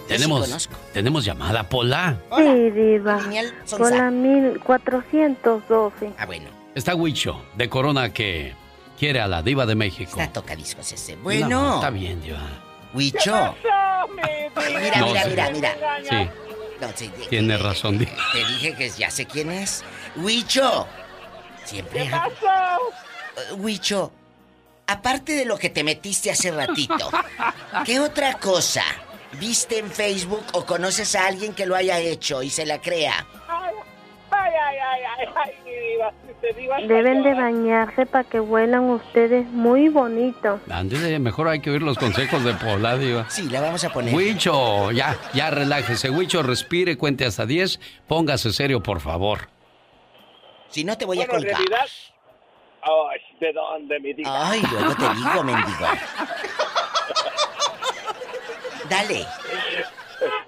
Tenemos, 0.09 0.69
tenemos 0.93 1.25
llamada, 1.25 1.69
Pola. 1.69 2.17
Sí, 2.37 2.71
Diva. 2.71 3.21
Sonsa. 3.65 3.77
Con 3.77 3.91
la 3.97 4.11
1412. 4.11 6.13
Ah, 6.19 6.27
bueno. 6.27 6.49
Está 6.75 6.95
Huicho, 6.95 7.41
de 7.55 7.69
Corona, 7.69 8.13
que 8.13 8.55
quiere 8.99 9.21
a 9.21 9.29
la 9.29 9.43
diva 9.43 9.65
de 9.67 9.75
México. 9.77 10.21
Está 10.21 10.33
tocadiscos 10.33 10.91
ese. 10.93 11.17
Bueno. 11.17 11.49
No, 11.49 11.75
está 11.77 11.91
bien, 11.91 12.21
diva. 12.21 12.41
Huicho. 12.93 13.55
Mira, 14.57 14.99
No, 15.01 15.07
mira, 15.09 15.23
sí. 15.25 15.31
mira, 15.31 15.51
mira. 15.51 15.75
Sí, 16.09 16.31
No, 16.81 16.89
sí, 16.95 17.11
tiene 17.31 17.57
razón, 17.59 17.99
diva. 17.99 18.13
Te 18.33 18.39
dije 18.39 18.75
que 18.75 18.91
ya 18.91 19.11
sé 19.11 19.27
quién 19.27 19.51
es. 19.51 19.85
Huicho. 20.17 20.87
Siempre. 21.65 22.09
¿Qué 22.11 23.55
Huicho, 23.57 24.13
aparte 24.87 25.33
de 25.33 25.45
lo 25.45 25.59
que 25.59 25.71
te 25.71 25.83
metiste 25.83 26.31
hace 26.31 26.51
ratito, 26.51 27.11
¿qué 27.85 28.01
otra 28.01 28.35
cosa 28.35 28.85
viste 29.35 29.79
en 29.79 29.91
Facebook 29.91 30.45
o 30.53 30.65
conoces 30.65 31.15
a 31.15 31.27
alguien 31.27 31.55
que 31.55 31.67
lo 31.67 31.75
haya 31.77 31.99
hecho 31.99 32.43
y 32.43 32.51
se 32.51 32.67
la 32.67 32.81
crea? 32.81 33.27
Ay, 33.49 33.75
ay, 34.31 34.77
ay, 34.77 35.01
ay, 35.19 35.29
ay, 35.37 35.53
mi 35.65 35.71
diva, 35.71 36.13
te 36.41 36.53
diva 36.55 36.77
Deben 36.81 37.23
de 37.23 37.35
bañarse 37.35 38.05
para 38.07 38.25
que 38.25 38.41
huelan 38.41 38.91
ustedes 38.91 39.47
muy 39.47 39.89
bonito. 39.89 40.61
Ándele, 40.71 41.19
mejor 41.21 41.49
hay 41.49 41.61
que 41.61 41.71
oír 41.71 41.83
los 41.83 41.97
consejos 41.99 42.43
de 42.45 42.53
Pola, 42.55 42.97
diva. 42.97 43.31
Sí, 43.31 43.49
la 43.49 43.61
vamos 43.61 43.85
a 43.85 43.91
poner. 43.93 44.13
Huicho, 44.15 44.91
ya, 44.91 45.17
ya 45.35 45.51
relájese. 45.51 46.11
Huicho, 46.11 46.43
respire, 46.43 46.99
cuente 46.99 47.25
hasta 47.25 47.47
10. 47.47 47.79
Póngase 48.09 48.53
serio, 48.53 48.83
por 48.83 49.01
favor. 49.01 49.49
Si 50.69 50.83
no 50.85 50.99
te 50.99 51.05
voy 51.05 51.17
Bueno, 51.19 51.33
a 51.33 51.37
en 51.37 51.41
colgar. 51.43 51.59
realidad... 51.61 51.87
Ay, 52.83 53.21
¿de 53.41 53.53
dónde, 53.53 54.01
mi 54.01 54.13
diva? 54.13 54.51
Ay, 54.51 54.63
luego 54.71 54.95
te 54.97 55.15
digo, 55.15 55.43
mendigo. 55.45 55.87
Dale. 58.89 59.25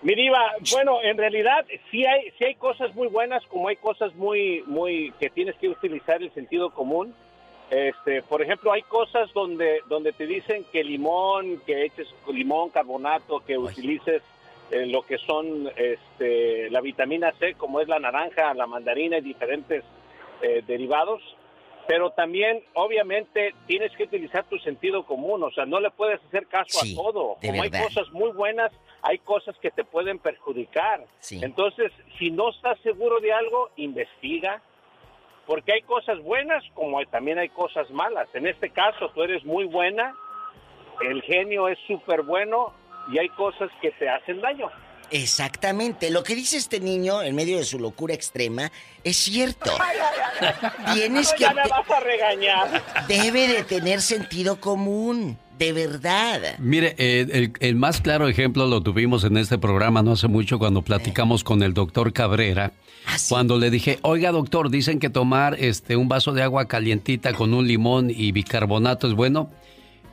Mi 0.02 0.14
diva, 0.14 0.52
bueno, 0.72 1.02
en 1.02 1.16
realidad 1.18 1.66
sí 1.90 2.04
hay, 2.06 2.30
sí 2.38 2.44
hay 2.44 2.54
cosas 2.54 2.94
muy 2.94 3.08
buenas, 3.08 3.44
como 3.46 3.68
hay 3.68 3.76
cosas 3.76 4.14
muy, 4.14 4.62
muy 4.66 5.12
que 5.18 5.30
tienes 5.30 5.56
que 5.56 5.68
utilizar 5.68 6.22
el 6.22 6.32
sentido 6.32 6.70
común. 6.70 7.14
Este, 7.70 8.22
por 8.22 8.42
ejemplo, 8.42 8.72
hay 8.72 8.82
cosas 8.82 9.32
donde, 9.32 9.80
donde 9.88 10.12
te 10.12 10.26
dicen 10.26 10.64
que 10.72 10.84
limón, 10.84 11.60
que 11.66 11.84
eches 11.84 12.08
limón, 12.28 12.70
carbonato, 12.70 13.40
que 13.40 13.58
utilices 13.58 14.22
eh, 14.70 14.86
lo 14.86 15.02
que 15.02 15.18
son, 15.18 15.68
este, 15.76 16.70
la 16.70 16.80
vitamina 16.80 17.32
C, 17.38 17.54
como 17.54 17.80
es 17.80 17.88
la 17.88 17.98
naranja, 17.98 18.54
la 18.54 18.66
mandarina 18.66 19.18
y 19.18 19.22
diferentes 19.22 19.84
eh, 20.42 20.62
derivados. 20.66 21.35
Pero 21.86 22.10
también, 22.10 22.62
obviamente, 22.74 23.54
tienes 23.66 23.92
que 23.96 24.04
utilizar 24.04 24.44
tu 24.44 24.58
sentido 24.58 25.04
común, 25.04 25.42
o 25.44 25.50
sea, 25.52 25.66
no 25.66 25.78
le 25.78 25.90
puedes 25.90 26.20
hacer 26.24 26.46
caso 26.46 26.80
Sí, 26.80 26.94
a 26.94 26.96
todo. 26.96 27.36
de 27.40 27.48
Como 27.48 27.62
hay 27.62 27.70
cosas 27.70 28.10
muy 28.12 28.32
buenas, 28.32 28.72
hay 29.02 29.18
cosas 29.18 29.56
que 29.58 29.70
te 29.70 29.84
pueden 29.84 30.18
perjudicar. 30.18 31.04
Sí. 31.20 31.38
Entonces, 31.42 31.92
si 32.18 32.30
no 32.30 32.50
estás 32.50 32.78
seguro 32.80 33.20
de 33.20 33.32
algo, 33.32 33.70
investiga, 33.76 34.60
porque 35.46 35.72
hay 35.74 35.82
cosas 35.82 36.20
buenas 36.22 36.64
como 36.74 37.04
también 37.06 37.38
hay 37.38 37.50
cosas 37.50 37.88
malas. 37.90 38.28
En 38.34 38.46
este 38.46 38.70
caso, 38.70 39.10
tú 39.14 39.22
eres 39.22 39.44
muy 39.44 39.64
buena, 39.64 40.12
el 41.02 41.22
genio 41.22 41.68
es 41.68 41.78
súper 41.86 42.22
bueno 42.22 42.72
y 43.12 43.18
hay 43.18 43.28
cosas 43.28 43.70
que 43.80 43.92
te 43.92 44.08
hacen 44.08 44.40
daño. 44.40 44.70
Exactamente. 45.10 46.10
Lo 46.10 46.22
que 46.22 46.34
dice 46.34 46.56
este 46.56 46.80
niño 46.80 47.22
en 47.22 47.34
medio 47.34 47.58
de 47.58 47.64
su 47.64 47.78
locura 47.78 48.14
extrema 48.14 48.70
es 49.04 49.16
cierto. 49.16 49.70
Tienes 50.94 51.28
No, 51.30 51.36
que... 51.36 51.42
ya 51.44 51.54
me 51.54 51.62
vas 51.68 51.90
a 51.90 52.00
regañar. 52.00 52.82
Debe 53.08 53.48
de 53.48 53.62
tener 53.64 54.00
sentido 54.02 54.60
común. 54.60 55.38
De 55.58 55.72
verdad. 55.72 56.58
Mire, 56.58 56.94
eh, 56.98 57.26
el, 57.32 57.52
el 57.60 57.76
más 57.76 58.02
claro 58.02 58.28
ejemplo 58.28 58.66
lo 58.66 58.82
tuvimos 58.82 59.24
en 59.24 59.38
este 59.38 59.56
programa 59.56 60.02
no 60.02 60.12
hace 60.12 60.28
mucho 60.28 60.58
cuando 60.58 60.82
platicamos 60.82 61.44
con 61.44 61.62
el 61.62 61.72
doctor 61.72 62.12
Cabrera. 62.12 62.72
Cuando 63.30 63.56
le 63.56 63.70
dije, 63.70 63.98
oiga 64.02 64.32
doctor, 64.32 64.68
dicen 64.68 64.98
que 64.98 65.08
tomar 65.08 65.56
este 65.58 65.96
un 65.96 66.08
vaso 66.08 66.32
de 66.32 66.42
agua 66.42 66.66
calientita 66.68 67.32
con 67.32 67.54
un 67.54 67.66
limón 67.66 68.10
y 68.10 68.32
bicarbonato 68.32 69.06
es 69.06 69.14
bueno. 69.14 69.50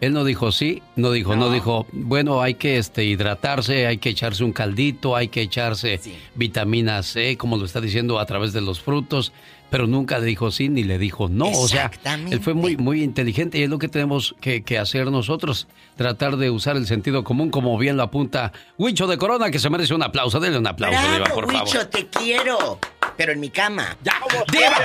Él 0.04 0.12
no 0.12 0.26
dijo 0.26 0.52
sí, 0.52 0.84
no 0.98 1.12
dijo, 1.12 1.38
no, 1.38 1.50
dijo, 1.50 1.88
bueno, 1.94 2.42
hay 2.42 2.56
que 2.56 2.78
este, 2.78 3.06
hidratarse, 3.06 3.88
hay 3.88 4.00
que 4.00 4.10
echarse 4.10 4.44
un 4.44 4.52
caldito, 4.52 5.16
hay 5.16 5.30
que 5.30 5.42
echarse 5.42 5.98
vitamina 6.36 7.02
C, 7.04 7.38
como 7.38 7.56
lo 7.56 7.64
está 7.64 7.80
diciendo 7.80 8.20
a 8.20 8.26
través 8.26 8.52
de 8.52 8.60
los 8.60 8.82
frutos, 8.82 9.32
pero 9.74 9.88
nunca 9.88 10.20
le 10.20 10.28
dijo 10.28 10.52
sí 10.52 10.70
ni 10.70 10.84
le 10.84 11.00
dijo 11.00 11.30
no. 11.30 11.48
O 11.48 11.68
sea, 11.68 11.90
él 12.30 12.40
fue 12.42 12.54
muy, 12.54 12.78
muy 12.78 13.02
inteligente 13.02 13.58
y 13.58 13.64
es 13.64 13.70
lo 13.72 13.80
que 13.80 13.88
tenemos 13.88 14.36
que, 14.40 14.62
que 14.62 14.78
hacer 14.78 15.10
nosotros, 15.10 15.68
tratar 15.96 16.38
de 16.38 16.52
usar 16.52 16.78
el 16.78 16.86
sentido 16.86 17.24
común, 17.24 17.50
como 17.50 17.76
bien 17.80 17.98
lo 17.98 18.04
apunta 18.04 18.52
Huicho 18.78 19.08
de 19.08 19.18
Corona, 19.18 19.50
que 19.50 19.58
se 19.58 19.72
merece 19.72 19.96
un 19.96 20.04
aplauso. 20.04 20.40
Denle 20.40 20.60
un 20.60 20.68
aplauso, 20.68 21.02
Diva, 21.02 21.18
Bravo, 21.26 21.34
por 21.34 21.46
Huicho, 21.48 21.66
favor. 21.66 21.86
te 21.88 22.06
quiero. 22.06 22.78
Pero 23.18 23.32
en 23.32 23.40
mi 23.40 23.50
cama. 23.50 23.98
Ya. 24.04 24.14
Diva, 24.52 24.70
diva, 24.70 24.78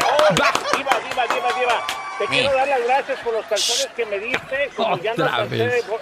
diva, 0.75 1.23
diva, 1.35 1.61
diva. 1.61 1.87
Te 2.17 2.25
Eh. 2.25 2.29
quiero 2.31 2.55
dar 2.55 2.69
las 2.69 2.83
gracias 2.87 3.19
por 3.21 3.35
los 3.35 3.45
calzones 3.45 3.89
que 3.95 4.07
me 4.07 4.19
diste, 4.19 4.71
como 4.75 4.97
ya 5.03 5.13
no 5.17 5.27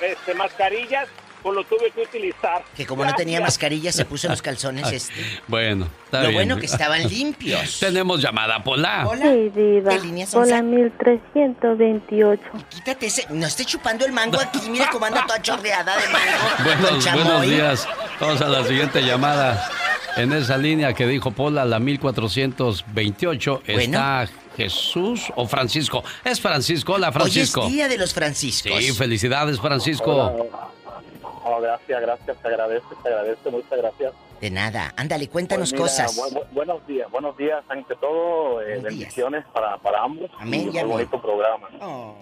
este, 0.00 0.34
mascarillas, 0.34 1.08
pues 1.46 1.54
lo 1.58 1.62
tuve 1.64 1.92
que 1.92 2.02
utilizar. 2.02 2.64
Que 2.76 2.84
como 2.84 3.04
no 3.04 3.14
tenía 3.14 3.40
mascarilla, 3.40 3.92
se 3.92 4.04
puso 4.04 4.26
los 4.28 4.42
calzones 4.46 4.90
este. 4.90 5.14
Bueno, 5.46 5.86
está 6.04 6.22
Lo 6.22 6.30
bien. 6.30 6.34
bueno 6.34 6.56
que 6.56 6.66
estaban 6.66 7.08
limpios. 7.08 7.78
Tenemos 7.78 8.20
llamada, 8.20 8.64
Pola. 8.64 9.08
Sí, 9.22 9.52
diva. 9.54 9.92
¿Qué 9.92 10.00
líneas 10.00 10.30
son 10.30 10.42
Hola, 10.42 10.56
esas? 10.56 10.64
1328. 10.64 12.42
Quítate 12.68 13.06
ese. 13.06 13.26
No 13.30 13.46
esté 13.46 13.64
chupando 13.64 14.04
el 14.04 14.10
mango 14.12 14.40
aquí. 14.40 14.58
Mira 14.68 14.88
cómo 14.90 15.06
anda 15.06 15.24
toda 15.24 15.40
chorreada 15.40 15.96
de 15.96 16.08
mango. 16.08 16.48
Buenos, 16.64 17.12
buenos 17.12 17.42
días. 17.42 17.88
Vamos 18.18 18.40
a 18.40 18.48
la 18.48 18.64
siguiente 18.64 19.00
llamada. 19.02 19.70
En 20.16 20.32
esa 20.32 20.56
línea 20.58 20.94
que 20.94 21.06
dijo 21.06 21.30
Pola, 21.30 21.64
la 21.64 21.78
1428, 21.78 23.62
está 23.66 24.28
Jesús 24.56 25.32
o 25.36 25.46
Francisco. 25.46 26.02
Es 26.24 26.40
Francisco. 26.40 26.94
Hola, 26.94 27.12
Francisco. 27.12 27.60
Hoy 27.60 27.66
es 27.68 27.72
día 27.74 27.88
de 27.88 27.98
los 27.98 28.12
Franciscos. 28.14 28.82
Sí, 28.82 28.90
felicidades, 28.94 29.60
Francisco. 29.60 30.12
Hola. 30.12 30.75
Oh, 31.48 31.60
gracias, 31.60 32.00
gracias, 32.00 32.36
te 32.42 32.48
agradezco, 32.48 32.94
te 33.02 33.08
agradezco, 33.08 33.50
muchas 33.52 33.78
gracias. 33.78 34.12
De 34.40 34.50
nada. 34.50 34.92
Ándale, 34.96 35.28
cuéntanos 35.28 35.72
Pues 35.72 35.92
mira, 35.96 36.06
cosas. 36.06 36.18
bu- 36.32 36.40
bu- 36.40 36.46
buenos 36.52 36.86
días, 36.88 37.08
buenos 37.10 37.36
días, 37.36 37.64
ante 37.68 37.94
todo, 37.96 38.60
eh, 38.62 38.80
bendiciones 38.82 39.44
para, 39.52 39.78
para 39.78 40.02
ambos. 40.02 40.28
Amén 40.40 40.70
Y 40.74 40.78
un 40.80 40.88
bonito 40.90 41.22
programa. 41.22 41.68
Oh. 41.80 42.16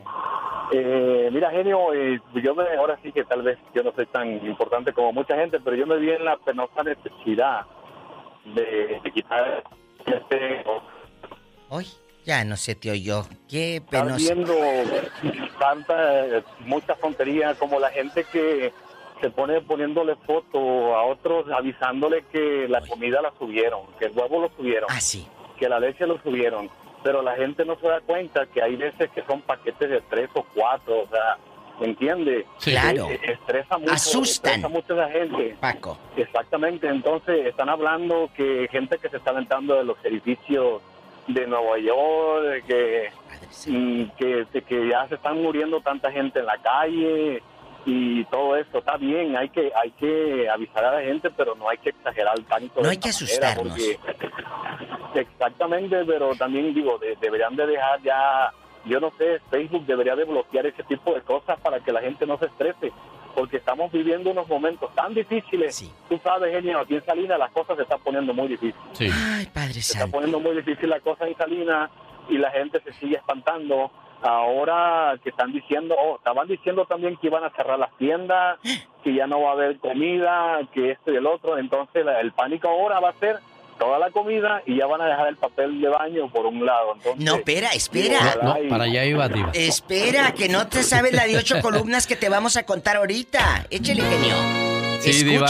Eh, 0.72 1.30
mira, 1.32 1.50
genio, 1.50 1.92
eh, 1.94 2.20
yo 2.42 2.54
me, 2.54 2.64
ahora 2.76 2.98
sí 3.02 3.10
que 3.12 3.24
tal 3.24 3.42
vez 3.42 3.58
yo 3.74 3.82
no 3.82 3.92
soy 3.92 4.06
tan 4.06 4.46
importante 4.46 4.92
como 4.92 5.12
mucha 5.12 5.36
gente, 5.36 5.58
pero 5.58 5.74
yo 5.74 5.86
me 5.86 5.96
vi 5.96 6.10
en 6.10 6.24
la 6.24 6.36
penosa 6.36 6.82
necesidad 6.82 7.62
de, 8.44 9.00
de 9.02 9.10
quitar 9.10 9.64
este 10.06 10.64
Hoy 11.70 11.86
ya 12.24 12.44
no 12.44 12.56
se 12.56 12.74
te 12.74 12.90
oyó. 12.90 13.24
Qué 13.48 13.76
estar 13.76 14.04
penoso. 14.04 14.24
viendo 14.24 14.54
tanta, 15.58 16.42
mucha 16.60 16.94
tontería 16.94 17.54
como 17.54 17.78
la 17.80 17.90
gente 17.90 18.24
que 18.32 18.72
se 19.24 19.30
pone 19.30 19.60
poniéndole 19.62 20.16
foto 20.26 20.94
a 20.94 21.04
otros 21.04 21.46
avisándole 21.50 22.24
que 22.30 22.66
la 22.68 22.82
comida 22.82 23.22
la 23.22 23.32
subieron, 23.38 23.80
que 23.98 24.04
el 24.06 24.12
huevo 24.12 24.42
lo 24.42 24.50
subieron, 24.54 24.90
Ah, 24.92 25.00
sí. 25.00 25.26
que 25.58 25.66
la 25.66 25.80
leche 25.80 26.06
lo 26.06 26.18
subieron, 26.22 26.68
pero 27.02 27.22
la 27.22 27.34
gente 27.36 27.64
no 27.64 27.74
se 27.76 27.88
da 27.88 28.00
cuenta 28.02 28.44
que 28.46 28.60
hay 28.62 28.76
veces 28.76 29.10
que 29.12 29.22
son 29.22 29.40
paquetes 29.40 29.88
de 29.88 30.00
tres 30.10 30.28
o 30.34 30.44
cuatro, 30.54 31.00
o 31.04 31.06
sea, 31.08 31.38
¿me 31.80 31.86
entiende? 31.86 32.44
Claro. 32.62 33.08
Eh, 33.08 33.18
Estresa 33.32 33.78
mucho, 33.78 33.92
Asustan. 33.94 34.52
estresa 34.56 34.68
mucho 34.68 34.92
a 34.92 34.96
la 34.96 35.08
gente. 35.08 35.56
Paco. 35.58 35.96
Exactamente, 36.18 36.86
entonces 36.86 37.46
están 37.46 37.70
hablando 37.70 38.28
que 38.36 38.68
gente 38.70 38.98
que 38.98 39.08
se 39.08 39.16
está 39.16 39.30
aventando 39.30 39.74
de 39.76 39.84
los 39.84 39.96
edificios 40.04 40.82
de 41.28 41.46
Nueva 41.46 41.78
York, 41.78 42.64
que, 42.66 43.08
mm, 43.68 44.02
que, 44.18 44.46
que 44.68 44.88
ya 44.88 45.08
se 45.08 45.14
están 45.14 45.42
muriendo 45.42 45.80
tanta 45.80 46.12
gente 46.12 46.40
en 46.40 46.44
la 46.46 46.58
calle 46.58 47.42
y 47.86 48.24
todo 48.24 48.56
eso. 48.56 48.78
Está 48.78 48.96
bien, 48.96 49.36
hay 49.36 49.48
que 49.50 49.70
hay 49.80 49.90
que 49.92 50.48
avisar 50.48 50.84
a 50.84 50.94
la 50.96 51.02
gente, 51.02 51.30
pero 51.30 51.54
no 51.54 51.68
hay 51.68 51.78
que 51.78 51.90
exagerar 51.90 52.38
tanto. 52.48 52.80
No 52.82 52.88
hay 52.88 52.96
que 52.98 53.10
asustarnos. 53.10 53.68
porque- 53.74 53.98
exactamente, 55.14 56.04
pero 56.04 56.34
también 56.34 56.72
digo, 56.74 56.98
de- 56.98 57.16
deberían 57.20 57.54
de 57.56 57.66
dejar 57.66 58.00
ya, 58.02 58.50
yo 58.84 59.00
no 59.00 59.10
sé, 59.18 59.40
Facebook 59.50 59.86
debería 59.86 60.16
de 60.16 60.24
bloquear 60.24 60.66
ese 60.66 60.82
tipo 60.84 61.14
de 61.14 61.22
cosas 61.22 61.58
para 61.60 61.80
que 61.80 61.92
la 61.92 62.00
gente 62.00 62.26
no 62.26 62.38
se 62.38 62.46
estrese. 62.46 62.92
Porque 63.34 63.56
estamos 63.56 63.90
viviendo 63.90 64.30
unos 64.30 64.46
momentos 64.48 64.94
tan 64.94 65.12
difíciles. 65.12 65.74
Tú 66.08 66.20
sabes, 66.22 66.52
genio, 66.54 66.78
aquí 66.78 66.94
en 66.94 67.04
Salinas 67.04 67.36
las 67.36 67.50
cosas 67.50 67.76
se 67.76 67.82
están 67.82 67.98
poniendo 68.00 68.32
muy 68.32 68.46
difíciles. 68.46 68.76
Sí. 68.92 69.10
Ay, 69.12 69.46
Padre 69.52 69.72
Se 69.74 69.94
está 69.94 70.06
poniendo 70.06 70.38
muy 70.38 70.54
difícil 70.54 70.88
la 70.88 71.00
cosa 71.00 71.26
en 71.26 71.36
Salinas 71.36 71.90
y 72.28 72.38
la 72.38 72.52
gente 72.52 72.80
se 72.80 72.92
sigue 72.92 73.16
espantando. 73.16 73.90
Ahora 74.28 75.16
que 75.22 75.28
están 75.30 75.52
diciendo, 75.52 75.94
oh, 75.98 76.16
estaban 76.16 76.48
diciendo 76.48 76.86
también 76.86 77.16
que 77.18 77.26
iban 77.26 77.44
a 77.44 77.50
cerrar 77.50 77.78
las 77.78 77.94
tiendas, 77.98 78.58
que 79.04 79.14
ya 79.14 79.26
no 79.26 79.42
va 79.42 79.50
a 79.50 79.52
haber 79.52 79.78
comida, 79.78 80.60
que 80.72 80.92
esto 80.92 81.12
y 81.12 81.16
el 81.16 81.26
otro. 81.26 81.58
Entonces 81.58 82.04
la- 82.04 82.20
el 82.20 82.32
pánico 82.32 82.68
ahora 82.68 83.00
va 83.00 83.10
a 83.10 83.14
ser 83.20 83.38
toda 83.78 83.98
la 83.98 84.10
comida 84.10 84.62
y 84.66 84.76
ya 84.78 84.86
van 84.86 85.00
a 85.02 85.06
dejar 85.06 85.28
el 85.28 85.36
papel 85.36 85.80
de 85.80 85.88
baño 85.88 86.28
por 86.30 86.46
un 86.46 86.64
lado. 86.64 86.94
Entonces, 86.94 87.24
No, 87.24 87.34
espera, 87.34 87.68
espera. 87.74 88.20
No, 88.42 88.56
para 88.70 88.84
allá 88.84 89.04
iba, 89.04 89.28
Diva. 89.28 89.50
Espera, 89.52 90.32
que 90.32 90.48
no 90.48 90.68
te 90.68 90.82
sabes 90.82 91.12
la 91.12 91.26
de 91.26 91.36
ocho 91.36 91.56
columnas 91.60 92.06
que 92.06 92.16
te 92.16 92.28
vamos 92.28 92.56
a 92.56 92.64
contar 92.64 92.96
ahorita. 92.96 93.66
Échale, 93.70 94.02
genio. 94.02 94.36
Sí, 95.00 95.22
Diva. 95.24 95.46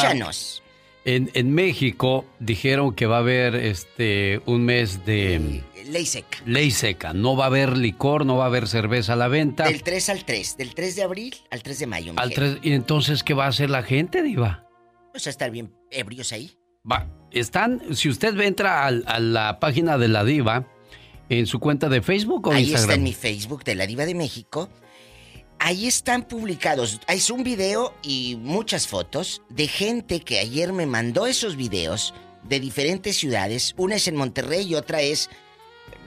En, 1.07 1.31
en 1.35 1.53
México 1.53 2.25
dijeron 2.41 2.95
que 2.95 3.07
va 3.07 3.17
a 3.17 3.21
haber 3.21 3.55
este 3.57 4.41
un 4.47 4.63
mes 4.65 5.05
de 5.05 5.63
Ley 5.91 6.07
seca. 6.07 6.39
ley 6.47 6.71
seca. 6.71 7.13
No 7.13 7.37
va 7.37 7.45
a 7.45 7.47
haber 7.49 7.77
licor, 7.77 8.25
no 8.25 8.37
va 8.39 8.45
a 8.45 8.47
haber 8.47 8.67
cerveza 8.69 9.13
a 9.13 9.17
la 9.17 9.29
venta. 9.29 9.65
Del 9.65 9.83
3 9.83 10.09
al 10.09 10.25
3. 10.25 10.57
Del 10.57 10.75
3 10.75 10.97
de 10.97 11.03
abril 11.03 11.35
al 11.51 11.63
3 11.63 11.79
de 11.79 11.87
mayo. 11.87 12.13
Al 12.17 12.31
genio. 12.33 12.53
tres- 12.55 12.59
¿Y 12.63 12.73
entonces 12.73 13.23
qué 13.23 13.35
va 13.35 13.45
a 13.45 13.49
hacer 13.49 13.69
la 13.69 13.83
gente, 13.83 14.23
Diva? 14.23 14.67
Vamos 15.09 15.27
a 15.27 15.31
estar 15.31 15.51
bien 15.51 15.75
ebrios 15.91 16.33
ahí. 16.33 16.53
Va, 16.91 17.07
están, 17.33 17.83
si 17.95 18.09
usted 18.09 18.39
entra 18.41 18.87
al- 18.87 19.05
a, 19.07 19.19
la 19.21 19.61
página 19.61 19.99
de 19.99 20.09
la 20.09 20.25
Diva, 20.25 20.67
en 21.29 21.47
su 21.47 21.59
cuenta 21.61 21.89
de 21.91 22.01
Facebook 22.03 22.47
o 22.49 22.53
Ahí 22.53 22.63
Instagram. 22.63 22.83
está 22.85 22.95
en 22.95 23.03
mi 23.03 23.13
Facebook 23.13 23.63
de 23.65 23.75
la 23.75 23.87
Diva 23.87 24.07
de 24.07 24.15
México. 24.15 24.71
Ahí 25.67 25.87
están 25.87 26.25
publicados. 26.25 27.01
Es 27.09 27.31
un 27.31 27.43
video 27.43 27.95
y 28.03 28.37
muchas 28.37 28.87
fotos 28.87 29.41
de 29.49 29.67
gente 29.67 30.21
que 30.21 30.39
ayer 30.39 30.75
me 30.75 30.85
mandó 30.85 31.27
esos 31.27 31.57
videos 31.57 32.13
de 32.43 32.61
diferentes 32.61 33.17
ciudades. 33.17 33.73
Una 33.79 33.95
es 33.95 34.07
en 34.07 34.15
Monterrey 34.15 34.67
y 34.67 34.75
otra 34.75 35.01
es, 35.01 35.31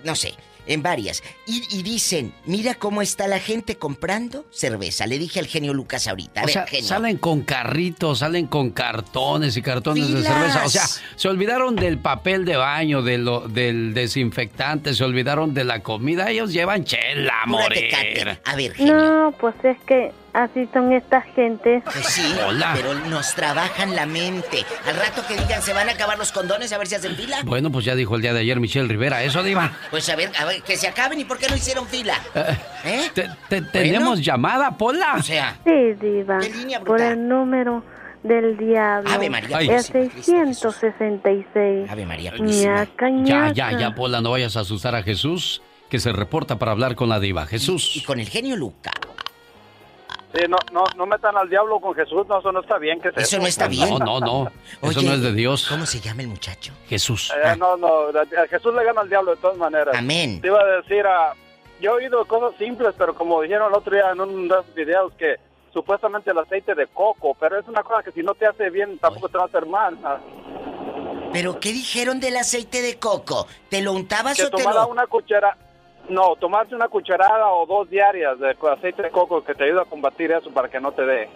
no 0.03 0.15
sé, 0.15 0.35
en 0.68 0.84
varias. 0.84 1.24
Y, 1.45 1.63
y 1.78 1.84
dicen, 1.84 2.34
mira 2.45 2.76
cómo 2.76 3.01
está 3.01 3.28
la 3.28 3.39
gente 3.39 3.78
comprando 3.78 4.45
cerveza. 4.51 5.07
Le 5.07 5.18
dije 5.20 5.39
al 5.39 5.47
genio 5.47 5.74
Lucas 5.74 6.07
ahorita. 6.07 6.41
A 6.41 6.43
O 6.43 6.45
ver, 6.47 6.53
sea, 6.53 6.68
genio. 6.68 6.88
salen 6.88 7.18
con 7.18 7.41
carritos, 7.41 8.20
salen 8.20 8.47
con 8.47 8.70
cartones 8.72 9.55
y 9.57 9.61
cartones 9.61 10.09
de 10.11 10.22
cerveza. 10.24 10.65
O 10.65 10.70
sea, 10.70 10.86
se 11.15 11.28
olvidaron 11.28 11.76
del 11.76 11.97
papel 11.97 12.45
de 12.45 12.57
baño, 12.57 13.01
de 13.01 13.18
lo, 13.18 13.47
del 13.47 13.93
desinfectante, 13.93 14.93
se 14.93 15.03
olvidaron 15.03 15.53
de 15.53 15.63
la 15.63 15.82
comida. 15.82 16.30
Ellos 16.30 16.51
llevan 16.53 16.84
chela, 16.84 17.34
morir. 17.45 17.93
A 18.45 18.55
ver, 18.55 18.80
No, 18.80 19.34
pues 19.39 19.55
es 19.63 19.78
que 19.88 20.11
así 20.43 20.67
son 20.73 20.93
estas 20.93 21.23
gentes. 21.35 21.83
Pues 21.83 22.05
sí, 22.05 22.35
Hola. 22.47 22.73
pero 22.75 22.93
nos 22.93 23.33
trabajan 23.33 23.95
la 23.95 24.05
mente. 24.05 24.65
Al 24.88 24.95
rato 24.95 25.21
que 25.27 25.35
digan, 25.35 25.61
se 25.61 25.73
van 25.73 25.89
a 25.89 25.93
acabar 25.93 26.17
los 26.17 26.31
condones, 26.31 26.71
a 26.73 26.77
ver 26.77 26.88
si 26.88 26.95
hacen 26.95 27.15
fila. 27.15 27.39
Bueno, 27.43 27.71
pues 27.71 27.85
ya 27.85 27.95
dijo 27.95 28.15
el 28.15 28.21
día 28.21 28.33
de 28.33 28.39
ayer 28.41 28.59
Michelle 28.59 28.88
Rivera. 28.88 29.23
Eso, 29.23 29.43
Diva. 29.43 29.71
Pues 29.91 30.07
a 30.09 30.15
ver, 30.15 30.31
a 30.39 30.45
ver, 30.45 30.61
que 30.61 30.77
se 30.77 30.88
acaben 30.88 31.19
y 31.19 31.25
por 31.25 31.38
qué 31.38 31.47
no 31.49 31.55
hicieron 31.55 31.88
fila. 31.88 32.15
¿Eh? 32.85 33.09
Te- 33.13 33.29
te- 33.49 33.61
¿Tenemos 33.61 34.21
llamada, 34.23 34.77
Pola? 34.77 35.15
O 35.17 35.23
sea, 35.23 35.57
Sí, 35.65 35.93
diva. 36.01 36.39
Por 36.85 37.01
el 37.01 37.27
número 37.27 37.83
del 38.23 38.57
diablo. 38.57 39.09
Ave 39.09 39.29
María 39.29 39.59
El 39.59 39.67
Purísima, 39.67 40.53
666. 40.53 41.89
Ave 41.89 42.05
María 42.05 42.31
Ñaca, 42.38 43.09
Ya, 43.09 43.09
ñaca. 43.09 43.51
ya, 43.53 43.71
ya, 43.77 43.95
Pola, 43.95 44.21
no 44.21 44.31
vayas 44.31 44.57
a 44.57 44.61
asustar 44.61 44.95
a 44.95 45.03
Jesús, 45.03 45.61
que 45.89 45.99
se 45.99 46.11
reporta 46.11 46.57
para 46.59 46.71
hablar 46.71 46.95
con 46.95 47.09
la 47.09 47.19
Diva. 47.19 47.45
Jesús. 47.45 47.95
Y 47.95 48.03
con 48.03 48.19
el 48.19 48.27
genio 48.29 48.55
Luca. 48.55 48.91
Sí, 50.34 50.43
no, 50.49 50.57
no, 50.73 50.84
no 50.97 51.05
metan 51.05 51.38
al 51.38 51.49
diablo 51.49 51.80
con 51.80 51.95
Jesús, 51.95 52.28
no, 52.28 52.39
eso 52.39 52.51
no 52.51 52.59
está 52.59 52.78
bien. 52.78 52.99
que 52.99 53.11
Eso 53.15 53.39
no 53.39 53.47
está 53.47 53.67
bien. 53.67 53.97
No, 53.99 54.19
no, 54.19 54.19
no. 54.19 54.51
Eso 54.89 55.01
no 55.01 55.13
es 55.13 55.21
de 55.21 55.32
Dios. 55.34 55.67
¿Cómo 55.69 55.86
se 55.86 55.99
llama 56.01 56.21
el 56.23 56.28
muchacho? 56.28 56.73
Jesús. 56.88 57.32
Eh, 57.43 57.55
no, 57.57 57.78
no, 57.78 58.07
a 58.09 58.47
Jesús 58.49 58.73
le 58.73 58.84
gana 58.84 59.01
al 59.01 59.09
diablo 59.09 59.32
de 59.36 59.41
todas 59.41 59.57
maneras. 59.57 59.95
Amén. 59.97 60.41
Te 60.41 60.47
iba 60.47 60.59
a 60.61 60.65
decir, 60.82 61.05
ah, 61.07 61.34
yo 61.80 61.91
he 61.91 62.03
oído 62.03 62.25
cosas 62.25 62.57
simples, 62.59 62.93
pero 62.97 63.15
como 63.15 63.41
dijeron 63.41 63.71
el 63.71 63.78
otro 63.78 63.93
día 63.93 64.11
en 64.11 64.19
uno 64.19 64.41
de 64.41 64.47
los 64.47 64.73
videos 64.75 65.13
que 65.13 65.36
supuestamente 65.73 66.32
el 66.32 66.38
aceite 66.39 66.75
de 66.75 66.88
coco, 66.88 67.36
pero 67.39 67.59
es 67.59 67.67
una 67.67 67.84
cosa 67.84 68.03
que 68.03 68.11
si 68.11 68.21
no 68.21 68.34
te 68.34 68.45
hace 68.47 68.69
bien 68.69 68.97
tampoco 68.99 69.30
te 69.30 69.38
va 69.38 69.45
a 69.45 69.47
hacer 69.47 69.65
mal. 69.65 69.97
ah. 70.03 70.18
¿Pero 71.34 71.60
qué 71.60 71.72
dijeron 71.72 72.19
del 72.19 72.38
aceite 72.38 72.81
de 72.81 72.97
coco? 72.97 73.47
¿Te 73.69 73.81
lo 73.81 73.93
untabas 73.93 74.38
Que 74.38 74.45
o 74.45 74.49
te 74.49 74.64
lo...? 74.64 74.88
una 74.88 75.06
cuchara, 75.07 75.56
no, 76.09 76.35
tomarse 76.39 76.75
una 76.75 76.88
cucharada 76.88 77.47
o 77.47 77.65
dos 77.65 77.89
diarias 77.89 78.39
de 78.39 78.55
aceite 78.71 79.01
de 79.03 79.09
coco 79.09 79.43
que 79.43 79.53
te 79.53 79.65
ayuda 79.65 79.81
a 79.81 79.85
combatir 79.85 80.31
eso 80.31 80.49
para 80.51 80.69
que 80.69 80.79
no 80.79 80.91
te 80.91 81.03
dé. 81.05 81.29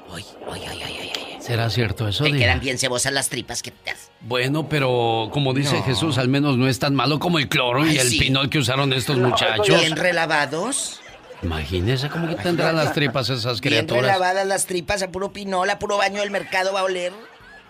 ¿Será 1.39 1.69
cierto 1.69 2.07
eso, 2.07 2.23
Te 2.23 2.31
quedan 2.33 2.59
bien 2.59 2.77
cebosas 2.77 3.11
las 3.11 3.29
tripas 3.29 3.61
que 3.63 3.71
te 3.71 3.91
das. 3.91 4.11
Bueno, 4.21 4.69
pero 4.69 5.29
como 5.33 5.53
dice 5.53 5.77
No. 5.77 5.83
Jesús, 5.83 6.17
al 6.17 6.27
menos 6.27 6.57
no 6.57 6.67
es 6.67 6.77
tan 6.79 6.93
malo 6.95 7.19
como 7.19 7.39
el 7.39 7.49
cloro 7.49 7.81
Ay, 7.81 7.95
y 7.95 7.97
el 7.97 8.07
sí. 8.07 8.19
pinol 8.19 8.49
que 8.49 8.59
usaron 8.59 8.93
estos 8.93 9.17
muchachos. 9.17 9.67
Bien 9.67 9.95
relavados. 9.95 11.01
Imagínese 11.41 12.09
cómo 12.09 12.27
que 12.27 12.35
tendrán 12.35 12.75
las 12.75 12.93
tripas 12.93 13.29
esas 13.29 13.59
Bien 13.59 13.73
criaturas. 13.85 14.03
relavadas 14.03 14.45
las 14.45 14.67
tripas, 14.67 15.01
a 15.01 15.11
puro 15.11 15.31
pinol, 15.33 15.67
a 15.71 15.79
puro 15.79 15.97
baño 15.97 16.21
del 16.21 16.29
mercado 16.29 16.71
va 16.73 16.81
a 16.81 16.83
oler. 16.83 17.11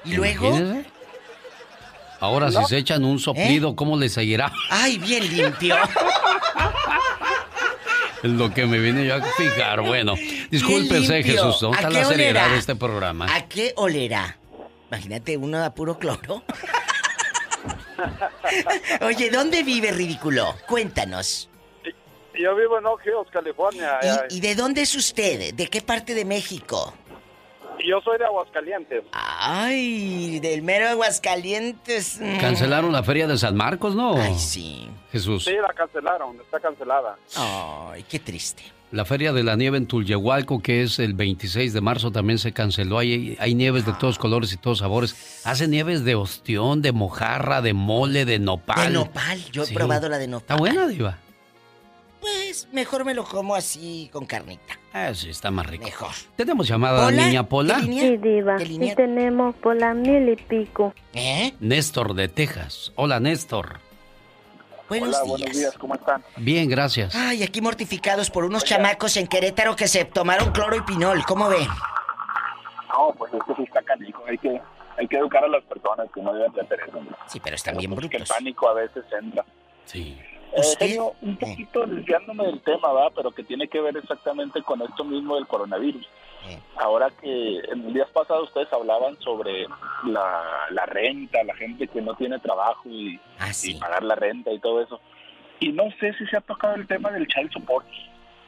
Y 0.04 0.16
luego... 0.16 0.48
Imagínese. 0.48 1.01
Ahora, 2.22 2.50
¿No? 2.50 2.62
si 2.62 2.68
se 2.70 2.78
echan 2.78 3.04
un 3.04 3.18
¿Eh? 3.18 3.20
soplido, 3.20 3.76
¿cómo 3.76 3.98
le 3.98 4.08
seguirá? 4.08 4.52
¡Ay, 4.70 4.98
bien 4.98 5.28
limpio! 5.36 5.76
Es 8.24 8.30
lo 8.30 8.54
que 8.54 8.68
me 8.68 8.78
vine 8.78 9.04
yo 9.08 9.16
a 9.16 9.22
fijar. 9.36 9.82
Bueno, 9.82 10.14
discúlpese, 10.52 11.16
limpio. 11.24 11.34
Jesús. 11.34 11.60
¿Dónde 11.60 11.78
¿A 11.78 11.82
está 11.82 11.90
qué 11.90 11.96
la 12.02 12.06
seriedad 12.06 12.32
olerá? 12.44 12.54
de 12.54 12.60
este 12.60 12.76
programa? 12.76 13.36
¿A 13.36 13.48
qué 13.48 13.74
olerá? 13.78 14.38
Imagínate 14.92 15.38
uno 15.38 15.64
a 15.64 15.74
puro 15.74 15.98
cloro. 15.98 16.44
Oye, 19.02 19.32
¿dónde 19.32 19.64
vive 19.64 19.92
ridículo? 19.92 20.56
Cuéntanos. 20.68 21.50
Yo 22.40 22.56
vivo 22.56 22.78
en 22.78 22.84
Hills, 23.04 23.32
California. 23.34 23.98
¿Y, 24.30 24.38
y 24.38 24.40
de 24.40 24.54
dónde 24.54 24.82
es 24.84 24.94
usted? 24.94 25.56
¿De 25.56 25.66
qué 25.66 25.82
parte 25.82 26.14
de 26.14 26.24
México? 26.24 26.94
Yo 27.88 28.02
soy 28.02 28.18
de 28.18 28.26
Aguascalientes. 28.26 29.04
Ay, 29.12 30.40
del 30.40 30.62
mero 30.62 30.88
Aguascalientes. 30.90 32.20
mm. 32.22 32.38
Cancelaron 32.40 32.92
la 32.92 33.04
feria 33.04 33.28
de 33.28 33.38
San 33.38 33.56
Marcos, 33.56 33.96
¿no? 33.96 34.16
Ay, 34.18 34.36
sí. 34.38 34.90
Jesús. 35.12 35.44
Sí, 35.46 35.54
la 35.62 35.74
cancelaron, 35.74 36.38
está 36.40 36.60
cancelada. 36.60 37.18
Ay, 37.36 38.04
qué 38.10 38.20
triste. 38.20 38.64
La 38.92 39.06
Feria 39.06 39.32
de 39.32 39.42
la 39.44 39.56
Nieve 39.56 39.78
en 39.78 39.88
Tulyehualco, 39.88 40.62
que 40.62 40.82
es 40.84 41.00
el 41.00 41.14
26 41.14 41.72
de 41.72 41.80
marzo, 41.80 42.12
también 42.12 42.38
se 42.40 42.52
canceló. 42.52 42.98
Hay, 43.00 43.38
hay 43.40 43.56
nieves 43.56 43.86
de 43.86 43.94
todos 43.94 44.18
colores 44.20 44.52
y 44.52 44.58
todos 44.58 44.80
sabores. 44.80 45.42
Hace 45.46 45.70
nieves 45.70 46.04
de 46.04 46.16
ostión, 46.16 46.82
de 46.82 46.92
mojarra, 46.92 47.62
de 47.62 47.72
mole, 47.74 48.26
de 48.26 48.38
nopal. 48.40 48.88
De 48.88 48.90
nopal, 48.94 49.40
yo 49.54 49.64
he 49.64 49.68
Sí. 49.68 49.74
probado 49.74 50.10
la 50.10 50.18
de 50.18 50.28
nopal. 50.28 50.42
Está 50.44 50.56
buena, 50.58 50.88
Diva. 50.88 51.18
Pues 52.22 52.68
mejor 52.72 53.04
me 53.04 53.14
lo 53.14 53.24
como 53.26 53.56
así 53.56 54.10
con 54.14 54.26
carnita. 54.26 54.78
Ah, 54.94 55.14
sí, 55.14 55.30
está 55.30 55.50
más 55.52 55.66
rico. 55.66 55.86
Mejor. 55.86 56.12
¿Tenemos 56.36 56.68
llamada, 56.68 57.06
¿Pola? 57.06 57.26
niña 57.26 57.44
Pola? 57.50 57.76
¿Qué 57.78 57.82
línea? 57.84 58.04
Sí, 58.04 58.18
diva. 58.18 58.58
¿Qué 58.58 58.66
Sí 58.66 58.72
línea? 58.74 58.96
tenemos 58.96 59.56
por 59.56 59.76
la 59.76 59.94
mil 59.94 60.30
y 60.30 60.36
pico. 60.36 60.94
¿Eh? 61.14 61.54
Néstor 61.60 62.14
de 62.14 62.28
Texas. 62.28 62.92
Hola, 62.96 63.20
Néstor. 63.20 63.80
Buenos 64.88 65.10
Hola, 65.16 65.24
días. 65.24 65.30
buenos 65.40 65.58
días, 65.58 65.78
¿cómo 65.78 65.96
están? 65.96 66.24
Bien, 66.38 66.70
gracias. 66.70 67.16
Ay, 67.16 67.44
aquí 67.44 67.62
mortificados 67.62 68.30
por 68.30 68.44
unos 68.44 68.66
chamacos 68.66 69.16
en 69.18 69.26
Querétaro 69.28 69.76
que 69.76 69.88
se 69.88 70.04
tomaron 70.06 70.52
cloro 70.52 70.76
y 70.76 70.82
pinol. 70.82 71.24
¿Cómo 71.26 71.48
ve? 71.50 71.66
No, 72.90 73.14
pues 73.18 73.34
es 73.34 73.40
que 73.48 73.56
sí 73.56 73.64
está 73.64 73.82
canijo. 73.84 74.22
Hay 74.28 74.38
que, 74.38 74.62
hay 74.98 75.08
que 75.08 75.18
educar 75.18 75.44
a 75.46 75.48
las 75.48 75.64
personas 75.64 76.08
que 76.14 76.22
no 76.22 76.34
deben 76.34 76.52
de 76.52 76.62
hacer 76.62 76.80
eso. 76.88 77.00
Sí, 77.28 77.40
pero 77.40 77.56
están 77.56 77.78
bien 77.78 77.90
Porque 77.96 78.18
el 78.18 78.24
brutos. 78.24 78.30
pánico 78.38 78.68
a 78.68 78.74
veces 78.74 79.04
entra. 79.20 79.46
Sí. 79.86 80.18
Eh, 80.54 80.60
¿Usted? 80.60 80.86
genio, 80.88 81.14
un 81.22 81.38
poquito 81.38 81.86
desviándome 81.86 82.46
del 82.46 82.60
tema, 82.62 82.92
¿va? 82.92 83.10
Pero 83.12 83.32
que 83.32 83.44
tiene 83.44 83.68
que 83.68 83.80
ver 83.80 83.96
exactamente 83.98 84.62
con 84.64 84.82
esto 84.82 85.04
mismo 85.04 85.36
del 85.36 85.48
coronavirus. 85.48 86.06
Eh. 86.50 86.60
Ahora 86.78 87.10
que 87.10 87.60
en 87.72 87.86
el 87.86 87.94
días 87.94 88.10
pasados 88.10 88.50
ustedes 88.50 88.72
hablaban 88.74 89.18
sobre 89.20 89.66
la, 90.06 90.68
la 90.72 90.86
renta, 90.88 91.44
la 91.44 91.56
gente 91.56 91.88
que 91.88 92.02
no 92.02 92.16
tiene 92.16 92.40
trabajo 92.40 92.90
y, 92.90 93.20
Ah, 93.40 93.52
y 93.64 93.76
pagar 93.76 94.04
la 94.04 94.16
renta 94.16 94.52
y 94.52 94.60
todo 94.60 94.82
eso. 94.82 95.00
Y 95.60 95.72
no 95.72 95.84
sé 96.00 96.14
si 96.18 96.26
se 96.28 96.38
ha 96.38 96.42
tocado 96.42 96.76
el 96.76 96.88
tema 96.88 97.12
del 97.12 97.28
child 97.28 97.52
support. 97.52 97.86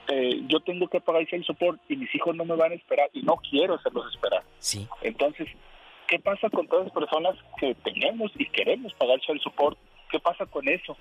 Eh, 0.07 0.41
yo 0.47 0.59
tengo 0.59 0.88
que 0.88 0.99
pagar 0.99 1.25
child 1.27 1.45
support 1.45 1.80
y 1.88 1.95
mis 1.95 2.13
hijos 2.13 2.35
no 2.35 2.43
me 2.43 2.55
van 2.55 2.71
a 2.71 2.75
esperar 2.75 3.09
y 3.13 3.21
no 3.21 3.38
quiero 3.49 3.75
hacerlos 3.75 4.13
esperar. 4.13 4.43
Sí. 4.59 4.88
Entonces, 5.01 5.47
¿qué 6.07 6.19
pasa 6.19 6.49
con 6.49 6.67
todas 6.67 6.85
las 6.85 6.93
personas 6.93 7.35
que 7.57 7.75
tenemos 7.75 8.31
y 8.35 8.45
queremos 8.49 8.93
pagar 8.95 9.19
child 9.21 9.41
support? 9.41 9.77
¿Qué 10.09 10.19
pasa 10.19 10.45
con 10.45 10.67
eso? 10.67 10.97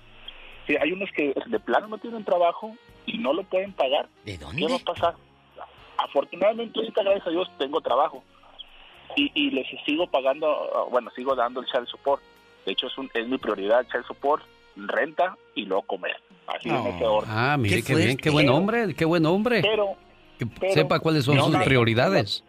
Si 0.67 0.75
hay 0.77 0.91
unos 0.91 1.09
que 1.11 1.33
de 1.45 1.59
plano 1.59 1.87
no 1.87 1.97
tienen 1.97 2.23
trabajo 2.23 2.75
y 3.05 3.17
no 3.17 3.33
lo 3.33 3.43
pueden 3.43 3.73
pagar, 3.73 4.07
¿De 4.25 4.37
¿qué 4.37 4.43
va 4.45 4.51
dónde? 4.51 4.75
a 4.75 4.79
pasar? 4.79 5.15
Afortunadamente 5.97 6.79
ahorita, 6.79 7.03
gracias 7.03 7.27
a 7.27 7.29
Dios, 7.29 7.49
tengo 7.57 7.81
trabajo 7.81 8.23
y, 9.15 9.31
y 9.35 9.51
les 9.51 9.67
sigo 9.85 10.07
pagando, 10.07 10.87
bueno, 10.91 11.11
sigo 11.15 11.35
dando 11.35 11.61
el 11.61 11.67
child 11.67 11.87
support. 11.87 12.21
De 12.65 12.71
hecho, 12.71 12.87
es, 12.87 12.97
un- 12.97 13.11
es 13.13 13.27
mi 13.27 13.37
prioridad, 13.37 13.85
child 13.91 14.05
support, 14.07 14.43
renta 14.75 15.37
y 15.55 15.65
luego 15.65 15.83
comer. 15.83 16.15
Así 16.47 16.69
en 16.69 16.75
ese 16.87 17.05
orden. 17.05 17.29
Ah, 17.31 17.55
mire, 17.57 17.77
Qué 17.77 17.83
qué, 17.83 17.95
bien, 17.95 18.17
qué 18.17 18.29
buen 18.29 18.49
hombre, 18.49 18.93
qué 18.95 19.05
buen 19.05 19.25
hombre. 19.25 19.61
Pero, 19.61 19.95
Que 20.39 20.45
pero- 20.45 20.73
sepa 20.73 20.99
cuáles 20.99 21.25
son 21.25 21.35
No, 21.35 21.45
sus 21.45 21.53
no. 21.53 21.63
prioridades. 21.63 22.43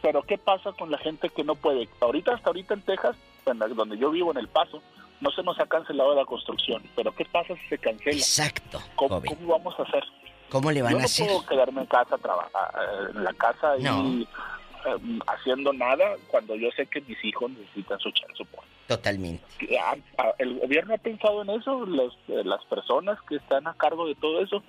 pero 0.00 0.22
¿qué 0.22 0.36
pasa 0.38 0.72
con 0.72 0.90
la 0.90 0.98
gente 0.98 1.28
que 1.30 1.44
no 1.44 1.54
puede? 1.54 1.88
Ahorita, 2.00 2.34
hasta 2.34 2.48
ahorita 2.50 2.74
en 2.74 2.82
Texas, 2.82 3.16
en 3.46 3.58
la- 3.58 3.68
donde 3.68 3.98
yo 3.98 4.10
vivo, 4.10 4.30
en 4.32 4.38
El 4.38 4.48
Paso, 4.48 4.82
no 5.22 5.30
se 5.30 5.42
nos 5.42 5.58
ha 5.60 5.66
cancelado 5.66 6.14
la 6.14 6.24
construcción. 6.24 6.82
Pero 6.96 7.12
¿qué 7.14 7.24
pasa 7.24 7.54
si 7.56 7.68
se 7.68 7.78
cancela? 7.78 8.16
Exacto, 8.16 8.80
¿Cómo, 8.96 9.22
cómo 9.22 9.46
vamos 9.48 9.74
a 9.78 9.82
hacer? 9.84 10.04
¿Cómo 10.50 10.70
le 10.70 10.82
van 10.82 10.92
yo 10.92 10.98
a 10.98 11.00
no 11.00 11.04
hacer? 11.06 11.26
puedo 11.28 11.46
quedarme 11.46 11.80
en 11.82 11.86
casa, 11.86 12.18
trabajar, 12.18 12.74
en 13.14 13.24
la 13.24 13.32
casa 13.34 13.78
y 13.78 13.82
No. 13.84 14.20
eh, 14.20 15.18
haciendo 15.28 15.72
nada 15.72 16.16
cuando 16.28 16.56
yo 16.56 16.68
sé 16.76 16.86
que 16.86 17.00
mis 17.02 17.24
hijos 17.24 17.50
necesitan 17.52 17.98
su 18.00 18.10
support. 18.36 18.66
Totalmente. 18.88 19.44
Ah, 19.80 19.94
ah, 20.18 20.32
¿El 20.38 20.58
gobierno 20.58 20.94
ha 20.94 20.98
pensado 20.98 21.40
en 21.42 21.50
eso? 21.50 21.86
Los, 21.86 22.12
eh, 22.28 22.42
¿Las 22.44 22.62
personas 22.66 23.16
que 23.28 23.36
están 23.36 23.66
a 23.68 23.74
cargo 23.74 24.06
de 24.08 24.14
todo 24.16 24.42
eso? 24.42 24.62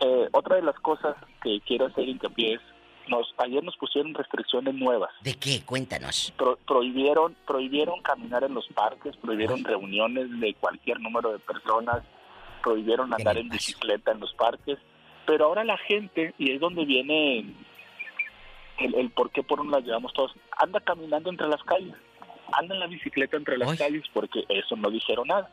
Eh, 0.00 0.28
otra 0.32 0.56
de 0.56 0.62
las 0.62 0.76
cosas 0.76 1.16
que 1.42 1.60
quiero 1.66 1.86
hacer 1.86 2.08
hincapié 2.08 2.54
es, 2.54 2.60
nos, 3.08 3.34
ayer 3.38 3.62
nos 3.64 3.76
pusieron 3.76 4.14
restricciones 4.14 4.74
nuevas. 4.74 5.10
¿De 5.22 5.34
qué? 5.34 5.62
Cuéntanos. 5.64 6.32
Pro- 6.36 6.58
prohibieron 6.66 7.36
prohibieron 7.46 8.00
caminar 8.02 8.44
en 8.44 8.54
los 8.54 8.66
parques, 8.68 9.16
prohibieron 9.16 9.64
reuniones 9.64 10.26
de 10.40 10.54
cualquier 10.54 11.00
número 11.00 11.32
de 11.32 11.38
personas, 11.38 12.02
prohibieron 12.62 13.08
¿Qué 13.10 13.14
andar 13.16 13.38
en 13.38 13.48
bicicleta 13.48 14.12
en 14.12 14.20
los 14.20 14.32
parques, 14.34 14.78
pero 15.26 15.46
ahora 15.46 15.64
la 15.64 15.76
gente, 15.78 16.34
y 16.38 16.52
es 16.52 16.60
donde 16.60 16.84
viene 16.84 17.44
el, 18.78 18.94
el 18.94 19.10
por 19.10 19.30
qué 19.30 19.42
por 19.42 19.60
un 19.60 19.70
la 19.70 19.80
llevamos 19.80 20.12
todos, 20.12 20.32
anda 20.56 20.80
caminando 20.80 21.30
entre 21.30 21.48
las 21.48 21.62
calles, 21.64 21.94
anda 22.52 22.74
en 22.74 22.80
la 22.80 22.86
bicicleta 22.86 23.36
entre 23.36 23.58
las 23.58 23.76
calles 23.78 24.04
porque 24.12 24.44
eso 24.48 24.76
no 24.76 24.90
dijeron 24.90 25.28
nada. 25.28 25.50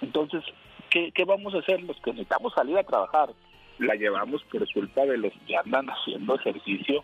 Entonces, 0.00 0.42
¿qué, 0.88 1.12
¿qué 1.12 1.24
vamos 1.24 1.54
a 1.54 1.58
hacer? 1.58 1.82
Los 1.82 1.96
que 2.00 2.10
necesitamos 2.12 2.52
salir 2.54 2.78
a 2.78 2.84
trabajar, 2.84 3.30
la 3.80 3.94
llevamos 3.94 4.42
por 4.50 4.70
culpa 4.72 5.02
de 5.06 5.18
los 5.18 5.32
que 5.46 5.56
andan 5.56 5.86
haciendo 5.88 6.34
ejercicio 6.36 7.02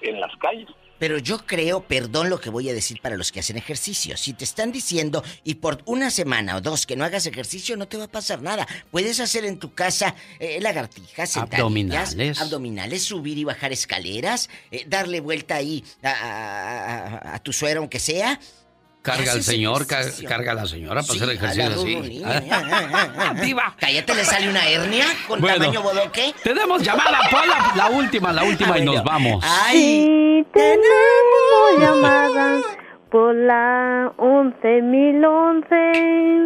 en 0.00 0.20
las 0.20 0.34
calles. 0.40 0.68
Pero 0.98 1.18
yo 1.18 1.38
creo, 1.38 1.80
perdón 1.82 2.30
lo 2.30 2.38
que 2.38 2.48
voy 2.48 2.68
a 2.68 2.72
decir 2.72 3.00
para 3.00 3.16
los 3.16 3.32
que 3.32 3.40
hacen 3.40 3.56
ejercicio. 3.56 4.16
Si 4.16 4.34
te 4.34 4.44
están 4.44 4.70
diciendo 4.70 5.24
y 5.42 5.54
por 5.56 5.78
una 5.84 6.10
semana 6.10 6.54
o 6.56 6.60
dos 6.60 6.86
que 6.86 6.94
no 6.94 7.04
hagas 7.04 7.26
ejercicio, 7.26 7.76
no 7.76 7.88
te 7.88 7.96
va 7.96 8.04
a 8.04 8.08
pasar 8.08 8.40
nada. 8.40 8.68
Puedes 8.92 9.18
hacer 9.18 9.44
en 9.44 9.58
tu 9.58 9.74
casa 9.74 10.14
eh, 10.38 10.60
lagartijas, 10.60 11.36
Abdominales. 11.36 12.40
abdominales, 12.40 13.02
subir 13.02 13.36
y 13.36 13.42
bajar 13.42 13.72
escaleras, 13.72 14.48
eh, 14.70 14.84
darle 14.86 15.18
vuelta 15.20 15.56
ahí 15.56 15.82
a, 16.04 16.10
a- 16.10 17.06
a- 17.32 17.34
a 17.34 17.38
tu 17.40 17.52
suero 17.52 17.80
aunque 17.80 17.98
sea. 17.98 18.38
Carga 19.02 19.32
al 19.32 19.42
señor, 19.42 19.82
ejercicio. 19.82 20.28
carga 20.28 20.52
a 20.52 20.54
la 20.54 20.66
señora 20.66 21.02
para 21.02 21.12
Sí, 21.14 21.18
hacer 21.22 21.30
ejercicio 21.34 21.70
así. 21.74 22.22
¡Viva! 23.42 23.74
Cállate, 23.80 24.14
le 24.14 24.24
sale 24.24 24.48
una 24.48 24.64
hernia 24.68 25.06
con 25.26 25.40
Bueno. 25.40 25.58
tamaño 25.58 25.82
bodoque. 25.82 26.32
Tenemos 26.44 26.82
llamada, 26.82 27.18
Pola. 27.30 27.72
La 27.74 27.88
última, 27.88 28.32
la 28.32 28.44
última 28.44 28.78
y 28.78 28.84
nos 28.84 29.02
vamos. 29.02 29.44
Ay, 29.44 29.76
Sí 29.80 30.46
tenemos 30.52 31.80
llamada 31.80 32.60
por 33.10 33.34
la 33.34 34.12
11011. 34.18 35.66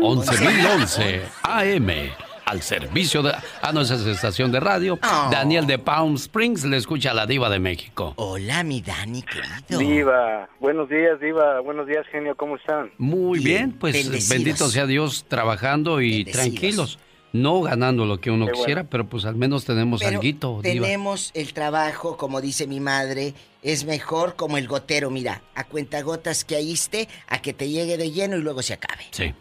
11.011 0.01 1.23
AM. 1.43 2.26
Al 2.47 2.63
servicio 2.63 3.25
de. 3.25 3.33
Ah, 3.61 3.73
no, 3.73 3.81
esa 3.81 3.97
es 3.97 4.07
estación 4.07 4.53
de 4.53 4.61
radio. 4.61 5.01
Oh. 5.03 5.29
Daniel 5.33 5.67
de 5.67 5.81
Palm 5.81 6.15
Springs 6.15 6.65
le 6.65 6.77
escucha 6.77 7.11
a 7.11 7.15
la 7.15 7.27
Diva 7.27 7.51
de 7.51 7.59
México. 7.59 8.13
Hola, 8.17 8.63
mi 8.63 8.81
Dani, 8.81 9.23
querido. 9.23 9.79
Diva, 9.81 10.49
buenos 10.61 10.89
días, 10.89 11.19
Diva, 11.21 11.59
buenos 11.61 11.89
días, 11.89 12.07
genio, 12.13 12.37
¿cómo 12.37 12.55
están? 12.57 12.93
Muy 12.99 13.41
bien, 13.41 13.71
Bien, 13.71 13.73
pues 13.73 13.95
bendecidos. 13.95 14.29
bendito 14.29 14.69
sea 14.69 14.87
Dios 14.87 15.25
trabajando 15.27 16.01
y 16.01 16.23
Bendecidos. 16.23 16.41
tranquilos. 16.41 16.99
No 17.33 17.61
ganando 17.63 18.07
lo 18.07 18.21
que 18.21 18.31
uno 18.31 18.45
bueno. 18.45 18.59
quisiera, 18.61 18.85
pero 18.85 19.09
pues 19.09 19.25
al 19.25 19.35
menos 19.35 19.65
tenemos 19.65 20.01
Pero 20.01 20.17
alguito, 20.17 20.61
Diva. 20.63 20.87
tenemos 20.87 21.33
el 21.35 21.53
trabajo, 21.53 22.17
como 22.17 22.41
dice 22.41 22.69
mi 22.69 22.79
madre, 22.79 23.35
es 23.63 23.85
mejor 23.85 24.37
como 24.37 24.57
el 24.57 24.69
gotero, 24.69 25.11
mira, 25.11 25.43
a 25.57 25.65
cuentagotas 25.65 26.45
que 26.45 26.55
ahiste, 26.55 27.09
a 27.27 27.43
que 27.43 27.53
te 27.53 27.69
llegue 27.69 27.97
de 27.97 28.13
lleno 28.13 28.37
y 28.37 28.41
luego 28.43 28.63
se 28.63 28.73
acabe. 28.75 29.03
Sí. 29.11 29.35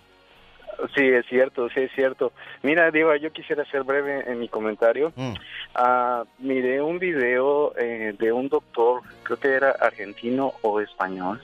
Sí, 0.96 1.04
es 1.08 1.26
cierto, 1.28 1.70
sí, 1.70 1.82
es 1.82 1.92
cierto. 1.94 2.32
Mira, 2.64 2.92
Diva, 2.92 3.18
yo 3.18 3.32
quisiera 3.32 3.64
ser 3.66 3.84
breve 3.84 4.24
en 4.30 4.40
mi 4.40 4.48
comentario. 4.50 5.12
Mm. 5.16 5.34
Ah, 5.76 6.24
miré 6.40 6.82
un 6.82 7.00
video 7.00 7.74
eh, 7.78 8.14
de 8.18 8.32
un 8.32 8.50
doctor, 8.50 9.02
creo 9.24 9.38
que 9.40 9.50
era 9.50 9.72
argentino 9.72 10.54
o 10.62 10.80
español, 10.82 11.42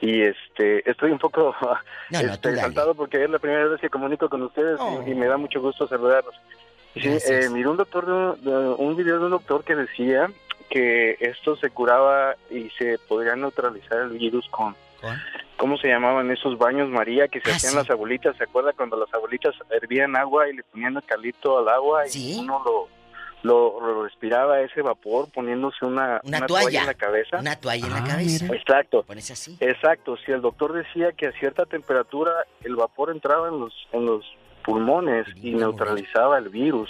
y 0.00 0.22
este, 0.22 0.88
estoy 0.90 1.10
un 1.12 1.18
poco 1.18 1.54
No, 2.10 2.18
este, 2.20 2.56
saltado 2.56 2.94
porque 2.94 3.24
es 3.24 3.30
la 3.30 3.38
primera 3.38 3.66
vez 3.66 3.80
que 3.80 3.88
comunico 3.90 4.28
con 4.28 4.42
ustedes 4.42 4.78
y- 4.78 4.82
Oh. 4.82 5.04
y, 5.06 5.14
me 5.14 5.26
da 5.26 5.36
mucho 5.36 5.60
gusto 5.60 5.86
saludarlos. 5.88 6.34
Sí, 6.94 7.08
eh, 7.08 7.48
miré 7.50 7.68
un 7.68 7.76
doctor, 7.76 8.06
de- 8.40 8.50
de- 8.50 8.68
un 8.78 8.94
video 8.96 9.18
de 9.18 9.24
un 9.24 9.30
doctor 9.32 9.64
que 9.64 9.74
decía 9.74 10.30
que 10.70 11.16
esto 11.20 11.56
se 11.56 11.70
curaba 11.70 12.36
y 12.50 12.70
se 12.78 12.98
podría 13.08 13.34
neutralizar 13.36 13.98
el 14.02 14.10
virus 14.10 14.48
con, 14.50 14.74
¿Con? 15.00 15.16
¿Cómo 15.56 15.76
se 15.78 15.88
llamaban 15.88 16.30
esos 16.30 16.58
baños 16.58 16.88
María 16.88 17.28
que 17.28 17.40
se 17.40 17.50
Ah, 17.50 17.54
hacían 17.56 17.72
sí. 17.72 17.78
las 17.78 17.90
abuelitas? 17.90 18.36
¿Se 18.36 18.44
acuerda 18.44 18.72
cuando 18.72 18.96
las 18.96 19.12
abuelitas 19.14 19.54
hervían 19.70 20.16
agua 20.16 20.48
y 20.48 20.54
le 20.56 20.62
ponían 20.64 20.94
eucalipto 20.96 21.58
al 21.58 21.68
agua 21.68 22.04
Sí. 22.06 22.36
y 22.36 22.40
uno 22.40 22.62
lo, 22.64 22.88
lo, 23.42 23.80
lo 23.80 24.02
respiraba 24.04 24.60
ese 24.60 24.82
vapor 24.82 25.28
poniéndose 25.32 25.84
una, 25.84 26.20
Una 26.24 26.46
toalla. 26.46 26.80
en 26.80 26.86
la 26.86 26.94
cabeza? 26.94 27.38
Una 27.38 27.56
toalla 27.56 27.86
en 27.86 27.92
la 27.92 27.98
Ah, 27.98 28.08
cabeza. 28.08 28.44
mira. 28.44 28.56
Exacto. 28.56 29.02
Pones 29.02 29.30
así. 29.30 29.56
Exacto, 29.60 30.16
si 30.24 30.32
el 30.32 30.40
doctor 30.40 30.72
decía 30.72 31.12
que 31.12 31.26
a 31.28 31.32
cierta 31.32 31.66
temperatura 31.66 32.32
el 32.62 32.74
vapor 32.76 33.10
entraba 33.10 33.48
en 33.48 33.60
los 33.60 33.72
en 33.92 34.06
los 34.06 34.24
pulmones 34.64 35.26
y 35.42 35.52
neutralizaba 35.52 36.38
el 36.38 36.48
virus. 36.48 36.88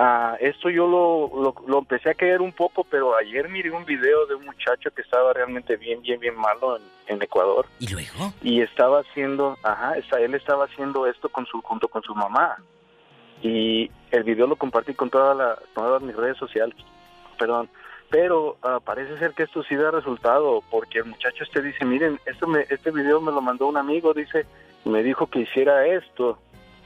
Ah, 0.00 0.36
esto 0.40 0.70
yo 0.70 0.86
lo, 0.86 1.42
lo, 1.42 1.54
lo 1.66 1.78
empecé 1.78 2.10
a 2.10 2.14
creer 2.14 2.40
un 2.40 2.52
poco, 2.52 2.84
pero 2.84 3.16
ayer 3.16 3.48
miré 3.48 3.70
un 3.72 3.84
video 3.84 4.26
de 4.26 4.36
un 4.36 4.44
muchacho 4.44 4.90
que 4.92 5.02
estaba 5.02 5.32
realmente 5.32 5.76
bien, 5.76 6.00
bien, 6.02 6.20
bien 6.20 6.36
malo 6.36 6.76
en, 6.76 6.82
en 7.08 7.20
Ecuador. 7.22 7.66
¿Y 7.80 7.88
luego? 7.92 8.32
y 8.42 8.60
estaba 8.62 9.00
haciendo, 9.00 9.56
ajá, 9.62 9.96
está- 9.98 10.20
él 10.20 10.34
estaba 10.34 10.66
haciendo 10.66 11.06
esto 11.06 11.28
con 11.28 11.46
su 11.46 11.60
junto 11.62 11.88
con 11.88 12.02
su 12.02 12.14
mamá. 12.14 12.56
Y 13.42 13.90
el 14.10 14.24
video 14.24 14.46
lo 14.46 14.56
compartí 14.56 14.94
con 14.94 15.10
toda 15.10 15.34
la, 15.34 15.58
todas 15.74 16.02
mis 16.02 16.14
redes 16.16 16.36
sociales, 16.36 16.76
perdón, 17.38 17.68
pero 18.10 18.56
ah, 18.62 18.80
parece 18.84 19.18
ser 19.18 19.32
que 19.32 19.44
esto 19.44 19.62
sí 19.64 19.76
da 19.76 19.90
resultado, 19.90 20.62
porque 20.70 20.98
el 20.98 21.04
muchacho 21.06 21.44
este 21.44 21.60
dice, 21.62 21.84
miren, 21.84 22.18
esto 22.26 22.46
me, 22.46 22.60
este 22.68 22.90
video 22.90 23.20
me 23.20 23.32
lo 23.32 23.40
mandó 23.40 23.66
un 23.66 23.76
amigo, 23.76 24.12
dice, 24.14 24.46
me 24.84 25.02
dijo 25.02 25.26
que 25.26 25.40
hiciera 25.40 25.86
esto, 25.86 26.38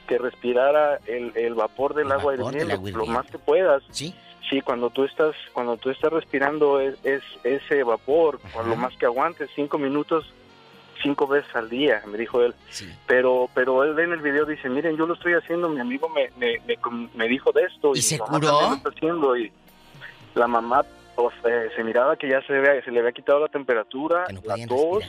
que 0.07 0.17
respirara 0.17 0.99
el, 1.07 1.31
el 1.35 1.53
vapor 1.53 1.93
del 1.93 2.11
agua 2.11 2.33
vapor 2.35 2.53
del 2.53 2.69
hirviendo 2.69 2.99
lo 2.99 3.05
más 3.05 3.25
que 3.27 3.37
puedas. 3.39 3.83
Sí. 3.91 4.13
Sí, 4.49 4.61
cuando 4.61 4.89
tú 4.89 5.05
estás, 5.05 5.33
cuando 5.53 5.77
tú 5.77 5.89
estás 5.89 6.11
respirando 6.11 6.79
es, 6.79 6.95
es 7.03 7.23
ese 7.43 7.83
vapor, 7.83 8.39
con 8.53 8.69
lo 8.69 8.75
más 8.75 8.95
que 8.97 9.05
aguantes, 9.05 9.49
cinco 9.55 9.77
minutos, 9.77 10.31
cinco 11.01 11.27
veces 11.27 11.55
al 11.55 11.69
día, 11.69 12.03
me 12.05 12.17
dijo 12.17 12.41
él. 12.41 12.53
Pero, 13.07 13.49
pero 13.53 13.83
él 13.83 13.97
en 13.99 14.11
el 14.11 14.19
video 14.21 14.45
dice, 14.45 14.69
miren, 14.69 14.97
yo 14.97 15.07
lo 15.07 15.13
estoy 15.13 15.33
haciendo, 15.33 15.69
mi 15.69 15.79
amigo 15.79 16.09
me, 16.09 16.29
me, 16.37 16.59
me, 16.67 16.77
me 17.15 17.27
dijo 17.27 17.51
de 17.53 17.63
esto. 17.63 17.93
¿Y 17.95 18.01
se 18.01 18.19
curó? 18.19 18.31
también 18.39 18.69
lo 18.69 18.75
está 18.75 18.89
haciendo 18.89 19.37
y 19.37 19.51
la 20.35 20.47
mamá 20.47 20.83
pues, 21.15 21.33
eh, 21.45 21.69
se 21.75 21.83
miraba 21.83 22.17
que 22.17 22.27
ya 22.29 22.41
se, 22.45 22.55
había- 22.57 22.83
se 22.83 22.91
le 22.91 22.99
había 22.99 23.11
quitado 23.13 23.39
la 23.39 23.47
temperatura, 23.47 24.25
la 24.43 24.67
tos. 24.67 25.03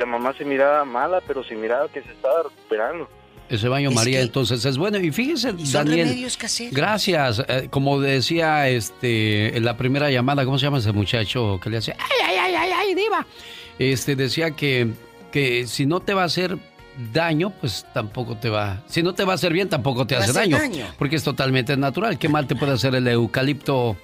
La 0.00 0.06
mamá 0.06 0.32
se 0.32 0.44
miraba 0.44 0.84
mala, 0.84 1.20
pero 1.26 1.44
se 1.44 1.54
miraba 1.54 1.86
que 1.88 2.02
se 2.02 2.10
estaba 2.10 2.42
recuperando. 2.44 3.08
Ese 3.48 3.68
baño 3.68 3.90
Es 3.90 3.94
María 3.94 4.18
que- 4.18 4.22
entonces 4.24 4.64
es 4.64 4.78
bueno. 4.78 4.98
Y 4.98 5.10
fíjese, 5.12 5.50
son 5.50 5.86
Daniel. 5.86 6.08
remedios 6.08 6.36
caseros. 6.36 6.74
Gracias. 6.74 7.42
Eh, 7.46 7.68
como 7.70 8.00
decía 8.00 8.68
este 8.68 9.56
en 9.56 9.64
la 9.64 9.76
primera 9.76 10.10
llamada, 10.10 10.44
¿cómo 10.44 10.58
se 10.58 10.64
llama 10.64 10.78
ese 10.78 10.92
muchacho 10.92 11.60
que 11.62 11.70
le 11.70 11.76
hace? 11.76 11.92
¡Ay, 11.92 12.18
ay, 12.26 12.36
ay, 12.40 12.54
ay, 12.56 12.70
ay, 12.74 12.94
diva! 12.94 13.26
Este 13.78 14.16
decía 14.16 14.52
que, 14.52 14.88
que 15.30 15.66
si 15.66 15.84
no 15.84 16.00
te 16.00 16.14
va 16.14 16.22
a 16.22 16.26
hacer 16.26 16.56
daño, 17.12 17.50
pues 17.60 17.84
tampoco 17.92 18.36
te 18.36 18.48
va. 18.48 18.82
Si 18.86 19.02
no 19.02 19.14
te 19.14 19.24
va 19.24 19.32
a 19.32 19.34
hacer 19.34 19.52
bien, 19.52 19.68
tampoco 19.68 20.06
te 20.06 20.16
hace 20.16 20.32
daño. 20.32 20.58
Porque 20.98 21.16
es 21.16 21.24
totalmente 21.24 21.76
natural. 21.76 22.18
¿Qué 22.18 22.28
mal 22.28 22.46
te 22.46 22.54
puede 22.56 22.72
hacer 22.72 22.94
el 22.94 23.06
eucalipto 23.08 23.96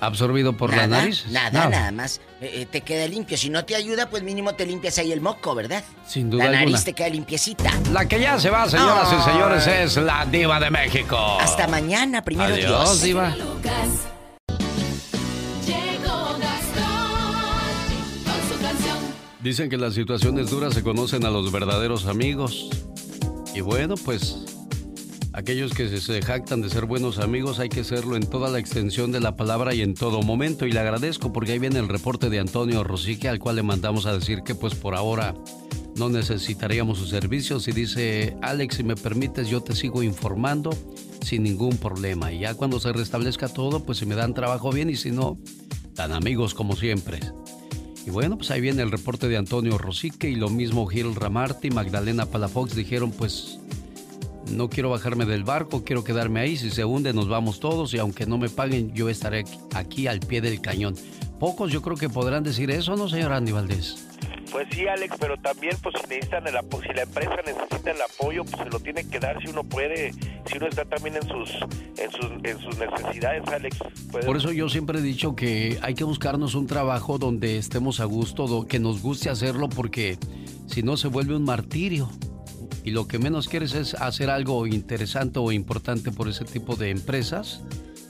absorbido 0.00 0.56
por 0.56 0.70
nada, 0.70 0.86
la 0.86 0.96
nariz? 0.98 1.24
Nada, 1.30 1.68
nada 1.68 1.92
más. 1.92 2.20
Eh, 2.40 2.62
eh, 2.62 2.66
te 2.70 2.80
queda 2.82 3.06
limpio. 3.06 3.36
Si 3.36 3.48
no 3.50 3.64
te 3.64 3.74
ayuda, 3.74 4.10
pues 4.10 4.22
mínimo 4.22 4.54
te 4.54 4.66
limpias 4.66 4.98
ahí 4.98 5.12
el 5.12 5.20
moco, 5.20 5.54
¿verdad? 5.54 5.82
Sin 6.06 6.30
duda 6.30 6.44
La 6.44 6.50
nariz 6.52 6.66
alguna. 6.66 6.84
te 6.84 6.92
queda 6.92 7.08
limpiecita. 7.08 7.70
La 7.92 8.06
que 8.06 8.20
ya 8.20 8.38
se 8.38 8.50
va, 8.50 8.68
señoras 8.68 9.08
y 9.12 9.30
señores, 9.30 9.66
es 9.66 9.96
la 9.96 10.26
diva 10.26 10.60
de 10.60 10.70
México. 10.70 11.38
Hasta 11.40 11.66
mañana, 11.68 12.22
primero 12.22 12.54
Adiós, 12.54 12.66
Dios. 12.68 13.02
diva. 13.02 13.34
Dicen 19.42 19.68
que 19.68 19.76
las 19.76 19.94
situaciones 19.94 20.50
duras 20.50 20.72
se 20.74 20.82
conocen 20.82 21.24
a 21.26 21.30
los 21.30 21.52
verdaderos 21.52 22.06
amigos. 22.06 22.70
Y 23.54 23.60
bueno, 23.60 23.94
pues 23.96 24.38
aquellos 25.34 25.74
que 25.74 25.88
se- 26.00 26.22
jactan 26.22 26.62
de 26.62 26.70
ser 26.70 26.86
buenos 26.86 27.18
amigos 27.18 27.58
hay 27.58 27.68
que 27.68 27.84
serlo 27.84 28.16
en 28.16 28.24
toda 28.26 28.48
la 28.48 28.58
extensión 28.58 29.12
de 29.12 29.20
la 29.20 29.36
palabra 29.36 29.74
y 29.74 29.82
en 29.82 29.94
todo 29.94 30.22
momento. 30.22 30.66
Y 30.66 30.72
le 30.72 30.80
agradezco 30.80 31.32
porque 31.32 31.52
ahí 31.52 31.58
viene 31.58 31.80
el 31.80 31.88
reporte 31.88 32.30
de 32.30 32.38
Antonio 32.38 32.84
Rosique 32.84 33.28
al 33.28 33.38
cual 33.38 33.56
le 33.56 33.62
mandamos 33.62 34.06
a 34.06 34.14
decir 34.14 34.42
que 34.42 34.54
pues 34.54 34.74
por 34.74 34.94
ahora 34.94 35.34
no 35.96 36.08
necesitaríamos 36.08 36.98
sus 36.98 37.10
servicios. 37.10 37.68
Y 37.68 37.72
dice, 37.72 38.36
Alex, 38.42 38.76
si 38.76 38.84
me 38.84 38.96
permites 38.96 39.48
yo 39.48 39.60
te 39.60 39.74
sigo 39.74 40.02
informando 40.02 40.70
sin 41.20 41.42
ningún 41.42 41.76
problema. 41.78 42.32
Y 42.32 42.40
ya 42.40 42.54
cuando 42.54 42.78
se 42.80 42.92
restablezca 42.92 43.48
todo, 43.48 43.80
pues 43.84 43.98
si 43.98 44.06
me 44.06 44.14
dan 44.14 44.34
trabajo 44.34 44.70
bien 44.70 44.88
y 44.88 44.96
si 44.96 45.10
no, 45.10 45.38
tan 45.94 46.12
amigos 46.12 46.54
como 46.54 46.76
siempre. 46.76 47.20
Y 48.06 48.10
bueno, 48.10 48.36
pues 48.36 48.50
ahí 48.50 48.60
viene 48.60 48.82
el 48.82 48.90
reporte 48.90 49.28
de 49.28 49.36
Antonio 49.36 49.78
Rosique 49.78 50.28
y 50.28 50.34
lo 50.34 50.50
mismo 50.50 50.86
Gil 50.86 51.14
Ramarty 51.14 51.68
y 51.68 51.70
Magdalena 51.70 52.26
Palafox 52.26 52.74
dijeron 52.76 53.10
pues 53.10 53.58
no 54.50 54.68
quiero 54.68 54.90
bajarme 54.90 55.24
del 55.24 55.44
barco, 55.44 55.84
quiero 55.84 56.04
quedarme 56.04 56.40
ahí, 56.40 56.56
si 56.56 56.70
se 56.70 56.84
hunde 56.84 57.12
nos 57.12 57.28
vamos 57.28 57.60
todos 57.60 57.92
y 57.94 57.98
aunque 57.98 58.26
no 58.26 58.38
me 58.38 58.48
paguen 58.48 58.92
yo 58.94 59.08
estaré 59.08 59.40
aquí- 59.40 59.58
aquí 59.74 60.06
al 60.06 60.20
pie 60.20 60.40
del 60.40 60.60
cañón. 60.60 60.94
Pocos 61.40 61.72
yo 61.72 61.82
creo 61.82 61.96
que 61.96 62.08
podrán 62.08 62.42
decir 62.44 62.70
eso, 62.70 62.96
¿no, 62.96 63.08
señor 63.08 63.32
Andy 63.32 63.52
Valdés? 63.52 64.06
Pues 64.52 64.68
sí, 64.70 64.86
Alex, 64.86 65.16
pero 65.18 65.36
también, 65.38 65.76
pues 65.82 65.96
si 66.00 66.06
necesitan 66.08 66.46
el 66.46 66.56
apo- 66.56 66.80
si 66.80 66.94
la 66.94 67.02
empresa 67.02 67.34
necesita 67.44 67.90
el 67.90 68.00
apoyo, 68.00 68.44
pues 68.44 68.62
se 68.62 68.70
lo 68.70 68.78
tiene 68.78 69.04
que 69.08 69.18
dar 69.18 69.36
si 69.42 69.48
uno 69.50 69.64
puede, 69.64 70.12
si 70.12 70.58
uno 70.58 70.68
está 70.68 70.84
también 70.84 71.16
en 71.16 71.22
sus, 71.26 71.50
en 71.98 72.10
sus, 72.12 72.30
en 72.44 72.60
sus 72.60 72.78
necesidades, 72.78 73.42
Alex. 73.48 73.78
Por 74.24 74.36
eso 74.36 74.52
yo 74.52 74.68
siempre 74.68 75.00
he 75.00 75.02
dicho 75.02 75.34
que 75.34 75.78
hay 75.82 75.94
que 75.94 76.04
buscarnos 76.04 76.54
un 76.54 76.68
trabajo 76.68 77.18
donde 77.18 77.58
estemos 77.58 77.98
a 77.98 78.04
gusto, 78.04 78.64
que 78.68 78.78
nos 78.78 79.02
guste 79.02 79.28
hacerlo, 79.28 79.68
porque 79.68 80.18
si 80.68 80.84
no 80.84 80.96
se 80.96 81.08
vuelve 81.08 81.34
un 81.34 81.42
martirio. 81.44 82.08
Y 82.84 82.90
lo 82.90 83.08
que 83.08 83.18
menos 83.18 83.48
quieres 83.48 83.74
es 83.74 83.94
hacer 83.94 84.28
algo 84.28 84.66
interesante 84.66 85.38
o 85.38 85.50
importante 85.50 86.12
por 86.12 86.28
ese 86.28 86.44
tipo 86.44 86.76
de 86.76 86.90
empresas. 86.90 87.62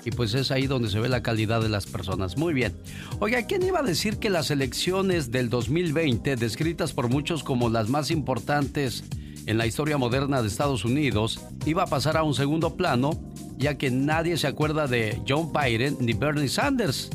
Y 0.05 0.11
pues 0.11 0.35
es 0.35 0.51
ahí 0.51 0.67
donde 0.67 0.91
se 0.91 0.99
ve 0.99 1.09
la 1.09 1.23
calidad 1.23 1.63
de 1.63 1.69
las 1.69 1.87
personas. 1.87 2.37
Muy 2.37 2.53
bien. 2.53 2.75
Oiga, 3.21 3.47
¿quién 3.47 3.63
iba 3.63 3.79
a 3.79 3.85
decir 3.85 4.19
que 4.19 4.29
las 4.29 4.51
elecciones 4.51 5.31
del 5.31 5.49
2020, 5.49 6.37
descritas 6.37 6.93
por 6.93 7.09
muchos 7.09 7.45
como 7.45 7.71
las 7.71 7.89
más 7.89 8.11
importantes 8.11 9.05
en 9.47 9.59
la 9.59 9.67
historia 9.67 9.97
moderna 9.97 10.43
de 10.43 10.49
Estados 10.49 10.85
Unidos, 10.85 11.41
iba 11.65 11.85
a 11.85 11.87
pasar 11.87 12.17
a 12.17 12.23
un 12.23 12.35
segundo 12.35 12.77
plano, 12.77 13.13
ya 13.57 13.79
que 13.79 13.91
nadie 13.91 14.37
se 14.37 14.49
acuerda 14.49 14.87
de 14.87 15.23
John 15.27 15.53
Biden 15.53 15.97
ni 16.01 16.13
Bernie 16.13 16.49
Sanders? 16.49 17.11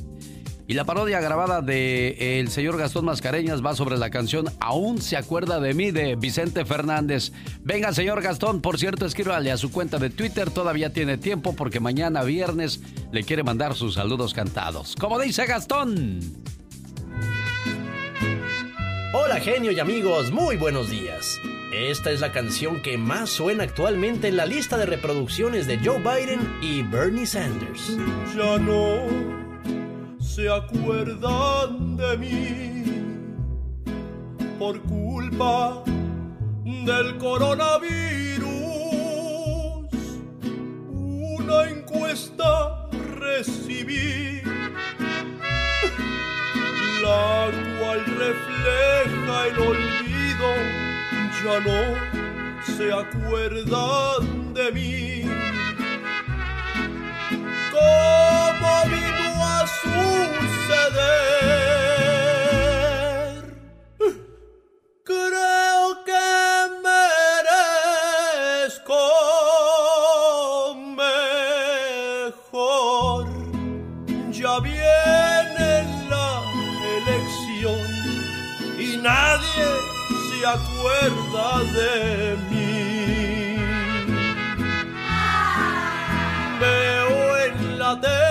Y 0.70 0.76
la 0.76 0.86
parodia 0.86 1.20
grabada 1.20 1.64
de 1.64 2.40
el 2.40 2.50
señor 2.50 2.78
Gastón 2.78 3.06
Mascareñas 3.06 3.66
va 3.66 3.74
sobre 3.74 3.98
la 3.98 4.12
canción 4.12 4.46
Aún 4.60 5.02
se 5.02 5.18
acuerda 5.18 5.60
de 5.60 5.74
mí 5.74 5.90
de 5.90 6.16
Vicente 6.16 6.64
Fernández. 6.64 7.32
Venga, 7.64 7.92
señor 7.92 8.22
Gastón, 8.22 8.62
por 8.62 8.78
cierto, 8.78 9.08
escríbale 9.08 9.52
a 9.52 9.58
su 9.58 9.72
cuenta 9.72 9.98
de 9.98 10.12
Twitter, 10.12 10.52
todavía 10.52 10.94
tiene 10.94 11.18
tiempo 11.18 11.56
porque 11.56 11.80
mañana 11.80 12.22
viernes 12.22 12.82
le 13.12 13.24
quiere 13.24 13.42
mandar 13.42 13.74
sus 13.74 13.96
saludos 13.96 14.36
cantados. 14.36 14.96
Como 14.96 15.18
dice 15.18 15.48
Gastón. 15.48 16.20
Hola 19.16 19.40
genio 19.40 19.72
y 19.72 19.80
amigos, 19.80 20.32
muy 20.32 20.56
buenos 20.56 20.92
días. 20.92 21.40
Esta 21.74 22.12
es 22.12 22.20
la 22.20 22.32
canción 22.32 22.84
que 22.84 23.00
más 23.00 23.32
suena 23.32 23.64
actualmente 23.64 24.28
en 24.28 24.38
la 24.38 24.46
lista 24.46 24.78
de 24.78 24.86
reproducciones 24.86 25.66
de 25.66 25.80
Joe 25.80 25.98
Biden 25.98 26.48
y 26.62 26.84
Bernie 26.84 27.26
Sanders. 27.26 27.98
ya 28.36 28.60
no 28.60 29.49
se 30.40 30.50
acuerdan 30.50 31.98
de 31.98 32.18
mí 32.18 32.84
por 34.58 34.82
culpa 34.84 35.84
del 36.64 37.18
coronavirus. 37.18 38.48
Una 40.92 41.70
encuesta 41.70 42.88
recibí, 43.20 44.42
la 47.04 47.52
cual 47.78 48.06
refleja 48.06 49.48
el 49.48 49.60
olvido. 49.60 50.50
Ya 51.44 51.60
no 51.68 51.82
se 52.78 52.94
acuerdan 52.94 54.54
de 54.54 54.72
mí 54.72 55.20
a 59.50 59.66
suceder. 59.82 61.10
Creo 65.04 65.84
que 66.08 66.28
merezco 68.60 69.04
mejor. 72.42 73.26
Ya 74.40 74.54
viene 74.60 75.72
la 76.14 76.30
elección 76.98 77.88
y 78.86 78.88
nadie 78.98 79.70
se 80.28 80.40
acuerda 80.58 81.48
de 81.78 81.94
mí. 82.50 82.70
Veo 86.60 87.38
en 87.46 87.56
la 87.80 87.92
tele 88.00 88.29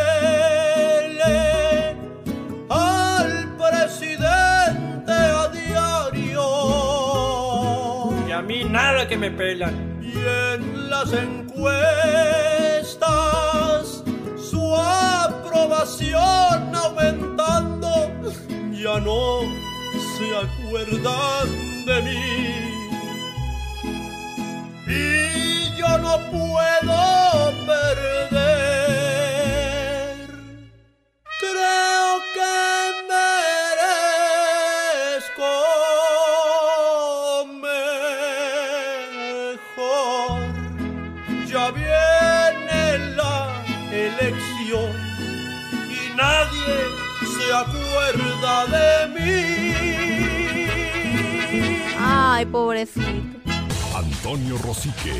nada 8.70 9.06
que 9.08 9.16
me 9.16 9.30
pelan. 9.30 9.98
Y 10.02 10.12
en 10.12 10.90
las 10.90 11.12
encuestas 11.12 11.68
su 14.50 14.74
aprobación 14.76 16.18
aumentando. 16.74 18.10
Ya 18.72 19.00
no 19.00 19.40
se 20.16 20.36
acuerdan 20.36 21.48
de 21.86 22.02
mí. 22.02 22.22
Y 24.86 25.76
yo 25.76 25.98
no 25.98 26.18
puedo 26.30 27.52
perder. 27.66 28.27
Ay, 52.38 52.46
pobrecito. 52.46 53.04
Antonio 53.96 54.58
Rosique. 54.58 55.12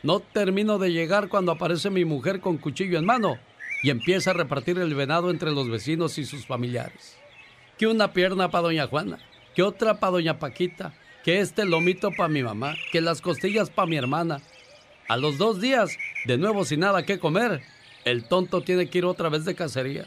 No 0.02 0.22
termino 0.22 0.78
de 0.78 0.94
llegar 0.94 1.28
cuando 1.28 1.52
aparece 1.52 1.90
mi 1.90 2.06
mujer 2.06 2.40
con 2.40 2.58
cuchillo 2.58 2.98
en 2.98 3.06
mano 3.06 3.38
y 3.84 3.90
empieza 3.90 4.32
a 4.32 4.34
repartir 4.34 4.78
el 4.80 4.96
venado 4.96 5.30
entre 5.30 5.52
los 5.52 5.70
vecinos 5.70 6.18
y 6.18 6.26
sus 6.26 6.46
familiares. 6.46 7.18
Que 7.78 7.88
una 7.88 8.14
pierna 8.14 8.50
para 8.50 8.64
doña 8.64 8.88
Juana, 8.88 9.20
que 9.56 9.64
otra 9.64 10.00
para 10.00 10.12
doña 10.14 10.40
Paquita, 10.40 10.94
que 11.26 11.40
este 11.40 11.66
lomito 11.66 12.12
para 12.12 12.30
mi 12.30 12.44
mamá, 12.44 12.76
que 12.92 13.02
las 13.02 13.20
costillas 13.20 13.72
para 13.72 13.88
mi 13.88 13.98
hermana. 13.98 14.44
A 15.08 15.18
los 15.18 15.40
dos 15.40 15.60
días, 15.60 15.98
de 16.26 16.38
nuevo 16.38 16.66
sin 16.66 16.82
nada 16.82 17.04
que 17.04 17.18
comer, 17.18 17.64
el 18.04 18.26
tonto 18.26 18.62
tiene 18.62 18.92
que 18.92 19.00
ir 19.00 19.06
otra 19.06 19.30
vez 19.30 19.44
de 19.44 19.56
cacería. 19.56 20.06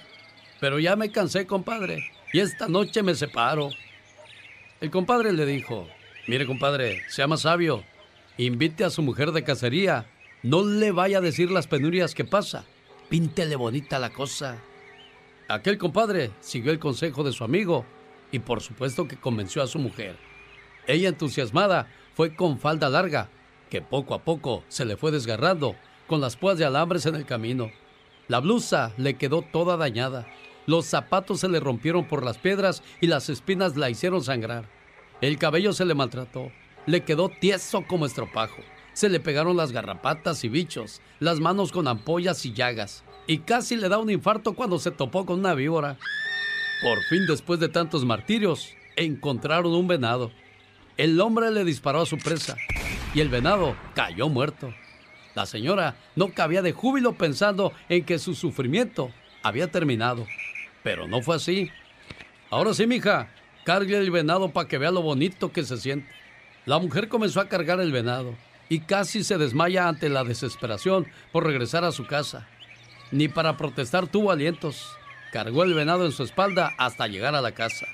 Pero 0.61 0.79
ya 0.79 0.95
me 0.95 1.11
cansé, 1.11 1.45
compadre, 1.45 2.09
y 2.33 2.39
esta 2.39 2.69
noche 2.69 3.03
me 3.03 3.17
separo. 3.17 3.71
El 4.81 4.93
compadre 4.93 5.33
le 5.33 5.45
dijo, 5.45 5.89
mire 6.29 6.47
compadre, 6.47 7.03
sea 7.09 7.27
más 7.27 7.41
sabio, 7.41 7.83
invite 8.37 8.85
a 8.85 8.91
su 8.91 9.03
mujer 9.03 9.33
de 9.33 9.43
cacería, 9.43 10.07
no 10.45 10.65
le 10.65 10.93
vaya 10.93 11.19
a 11.19 11.21
decir 11.21 11.51
las 11.51 11.67
penurias 11.67 12.15
que 12.15 12.25
pasa, 12.25 12.65
píntele 13.09 13.57
bonita 13.57 13.99
la 13.99 14.11
cosa. 14.11 14.63
Aquel 15.49 15.79
compadre 15.79 16.31
siguió 16.39 16.71
el 16.71 16.79
consejo 16.79 17.25
de 17.25 17.33
su 17.33 17.43
amigo 17.43 17.85
y 18.31 18.39
por 18.39 18.61
supuesto 18.61 19.09
que 19.09 19.17
convenció 19.17 19.65
a 19.65 19.67
su 19.67 19.81
mujer. 19.81 20.28
Ella 20.89 21.11
entusiasmada 21.11 21.87
fue 22.15 22.35
con 22.35 22.59
falda 22.59 22.89
larga, 22.89 23.29
que 23.71 23.83
poco 23.83 24.15
a 24.15 24.25
poco 24.25 24.65
se 24.69 24.85
le 24.85 24.97
fue 24.97 25.13
desgarrando, 25.13 25.77
con 26.09 26.21
las 26.21 26.37
púas 26.37 26.59
de 26.59 26.65
alambres 26.65 27.07
en 27.07 27.15
el 27.15 27.27
camino. 27.27 27.71
La 28.27 28.41
blusa 28.41 28.93
le 28.97 29.15
quedó 29.15 29.43
toda 29.43 29.77
dañada, 29.77 30.27
los 30.67 30.87
zapatos 30.87 31.41
se 31.41 31.49
le 31.49 31.61
rompieron 31.61 32.09
por 32.09 32.25
las 32.25 32.39
piedras 32.39 32.83
y 33.01 33.07
las 33.07 33.29
espinas 33.29 33.77
la 33.77 33.91
hicieron 33.91 34.25
sangrar. 34.25 34.69
El 35.21 35.39
cabello 35.39 35.73
se 35.73 35.85
le 35.85 35.95
maltrató, 35.95 36.51
le 36.87 37.05
quedó 37.05 37.29
tieso 37.29 37.85
como 37.87 38.07
estropajo. 38.07 38.63
Se 38.95 39.11
le 39.11 39.21
pegaron 39.21 39.57
las 39.57 39.73
garrapatas 39.73 40.43
y 40.43 40.49
bichos, 40.49 41.03
las 41.21 41.39
manos 41.39 41.71
con 41.71 41.87
ampollas 41.87 42.45
y 42.47 42.53
llagas, 42.53 43.05
y 43.27 43.39
casi 43.39 43.77
le 43.77 43.89
da 43.89 43.99
un 43.99 44.11
infarto 44.11 44.55
cuando 44.55 44.79
se 44.79 44.91
topó 44.91 45.27
con 45.27 45.41
una 45.41 45.55
víbora. 45.55 45.99
Por 46.83 46.99
fin, 47.11 47.27
después 47.27 47.61
de 47.61 47.69
tantos 47.69 48.05
martirios, 48.05 48.75
encontraron 48.97 49.75
un 49.75 49.87
venado. 49.87 50.33
El 50.99 51.21
hombre 51.21 51.53
le 51.53 51.65
disparó 51.65 52.01
a 52.03 52.07
su 52.07 52.19
presa 52.19 52.57
y 53.15 53.21
el 53.21 53.29
venado 53.29 53.77
cayó 53.95 54.29
muerto. 54.29 54.75
La 55.37 55.47
señora 55.47 55.95
no 56.17 56.35
cabía 56.35 56.61
de 56.61 56.73
júbilo 56.73 57.13
pensando 57.15 57.73
en 57.89 58.05
que 58.05 58.19
su 58.19 58.35
sufrimiento 58.35 59.13
había 59.45 59.71
terminado. 59.71 60.27
Pero 60.83 61.07
no 61.07 61.23
fue 61.23 61.37
así. 61.37 61.71
Ahora 62.51 62.75
sí, 62.75 62.89
mija, 62.89 63.31
cargue 63.65 63.97
el 63.97 64.11
venado 64.11 64.51
para 64.51 64.67
que 64.67 64.77
vea 64.77 64.91
lo 64.91 65.01
bonito 65.01 65.53
que 65.53 65.63
se 65.63 65.77
siente. 65.77 66.13
La 66.67 66.81
mujer 66.81 67.09
comenzó 67.09 67.41
a 67.41 67.49
cargar 67.49 67.81
el 67.81 67.93
venado 67.93 68.35
y 68.69 68.81
casi 68.81 69.23
se 69.23 69.39
desmaya 69.39 69.87
ante 69.87 70.09
la 70.09 70.25
desesperación 70.25 71.07
por 71.31 71.47
regresar 71.47 71.85
a 71.85 71.93
su 71.93 72.07
casa. 72.07 72.49
Ni 73.13 73.29
para 73.29 73.57
protestar 73.57 74.09
tuvo 74.09 74.33
alientos. 74.33 74.85
Cargó 75.33 75.63
el 75.63 75.75
venado 75.75 76.07
en 76.07 76.13
su 76.13 76.25
espalda 76.25 76.75
hasta 76.77 77.07
llegar 77.07 77.37
a 77.37 77.41
la 77.41 77.53
casa. 77.53 77.87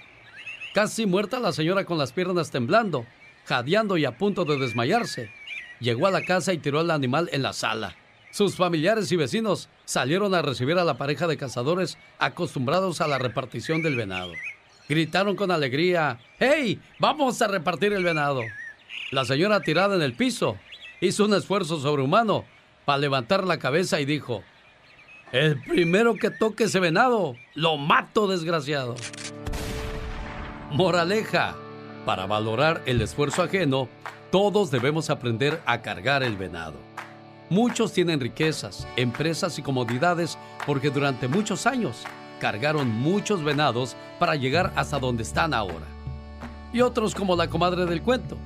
Casi 0.75 1.07
muerta 1.07 1.39
la 1.39 1.53
señora 1.53 1.85
con 1.85 1.99
las 1.99 2.11
piernas 2.11 2.51
temblando, 2.51 3.07
jadeando 3.45 3.97
y 3.97 4.05
a 4.07 4.19
punto 4.19 4.45
de 4.45 4.59
desmayarse. 4.59 5.31
Llegó 5.79 6.09
a 6.09 6.11
la 6.11 6.25
casa 6.25 6.53
y 6.53 6.59
tiró 6.59 6.81
al 6.81 6.91
animal 6.91 7.31
en 7.31 7.45
la 7.45 7.53
sala. 7.53 7.95
Sus 8.33 8.57
familiares 8.57 9.13
y 9.13 9.17
vecinos 9.17 9.69
salieron 9.85 10.35
a 10.35 10.43
recibir 10.43 10.77
a 10.77 10.85
la 10.85 10.99
pareja 10.99 11.29
de 11.29 11.37
cazadores 11.37 11.97
acostumbrados 12.19 13.01
a 13.01 13.07
la 13.07 13.19
repartición 13.19 13.83
del 13.85 13.95
venado. 13.95 14.33
Gritaron 14.89 15.37
con 15.37 15.53
alegría, 15.53 16.19
¡Hey! 16.41 16.81
¡Vamos 16.99 17.41
a 17.41 17.47
repartir 17.47 17.93
el 17.93 18.03
venado! 18.03 18.43
La 19.13 19.25
señora 19.25 19.61
tirada 19.61 19.95
en 19.95 20.03
el 20.03 20.15
piso 20.15 20.59
hizo 21.01 21.25
un 21.27 21.35
esfuerzo 21.35 21.79
sobrehumano 21.79 22.45
para 22.85 22.99
levantar 22.99 23.47
la 23.47 23.61
cabeza 23.61 24.01
y 24.01 24.07
dijo, 24.07 24.43
el 25.31 25.63
primero 25.63 26.17
que 26.17 26.31
toque 26.31 26.65
ese 26.65 26.81
venado, 26.81 27.37
lo 27.55 27.77
mato, 27.77 28.27
desgraciado. 28.27 28.97
Moraleja, 30.75 31.55
para 32.05 32.27
valorar 32.27 32.83
el 32.85 33.01
esfuerzo 33.01 33.45
ajeno, 33.45 33.89
todos 34.33 34.73
debemos 34.73 35.09
aprender 35.09 35.63
a 35.67 35.83
cargar 35.83 36.25
el 36.25 36.37
venado. 36.37 36.75
Muchos 37.49 37.93
tienen 37.93 38.19
riquezas, 38.19 38.85
empresas 38.97 39.57
y 39.57 39.63
comodidades 39.63 40.37
porque 40.67 40.91
durante 40.91 41.29
muchos 41.29 41.69
años 41.69 42.03
cargaron 42.41 42.89
muchos 42.89 43.45
venados 43.45 43.95
para 44.19 44.35
llegar 44.35 44.73
hasta 44.75 44.99
donde 44.99 45.23
están 45.23 45.55
ahora. 45.55 45.87
Y 46.73 46.81
otros 46.81 47.15
como 47.15 47.37
la 47.37 47.47
comadre 47.47 47.87
del 47.87 48.03
cuento, 48.03 48.37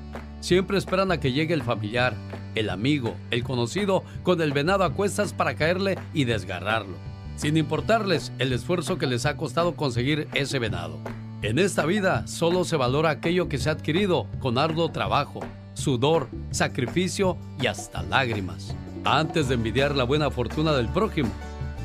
siempre 0.41 0.77
esperan 0.77 1.11
a 1.11 1.21
que 1.21 1.33
llegue 1.33 1.55
el 1.55 1.63
familiar, 1.63 2.13
el 2.55 2.69
amigo, 2.69 3.15
el 3.31 3.43
conocido 3.43 4.05
con 4.23 4.43
el 4.43 4.53
venado 4.53 4.85
a 4.85 4.93
cuestas 4.93 5.33
para 5.33 5.55
caerle 5.55 5.97
y 6.13 6.25
desgarrarlo, 6.25 6.99
sin 7.37 7.57
importarles 7.57 8.33
el 8.39 8.53
esfuerzo 8.53 8.99
que 8.99 9.07
les 9.07 9.25
ha 9.25 9.39
costado 9.39 9.77
conseguir 9.77 10.29
ese 10.35 10.59
venado. 10.59 10.99
En 11.41 11.61
esta 11.61 11.87
vida 11.87 12.27
solo 12.27 12.65
se 12.65 12.77
valora 12.77 13.11
aquello 13.11 13.49
que 13.49 13.59
se 13.59 13.69
ha 13.69 13.73
adquirido 13.73 14.27
con 14.41 14.59
arduo 14.59 14.91
trabajo, 14.91 15.39
sudor, 15.75 16.29
sacrificio 16.51 17.39
y 17.61 17.69
hasta 17.69 18.03
lágrimas. 18.03 18.75
Antes 19.05 19.49
de 19.49 19.55
envidiar 19.55 19.95
la 19.95 20.03
buena 20.03 20.33
fortuna 20.33 20.73
del 20.73 20.89
prójimo, 20.89 21.31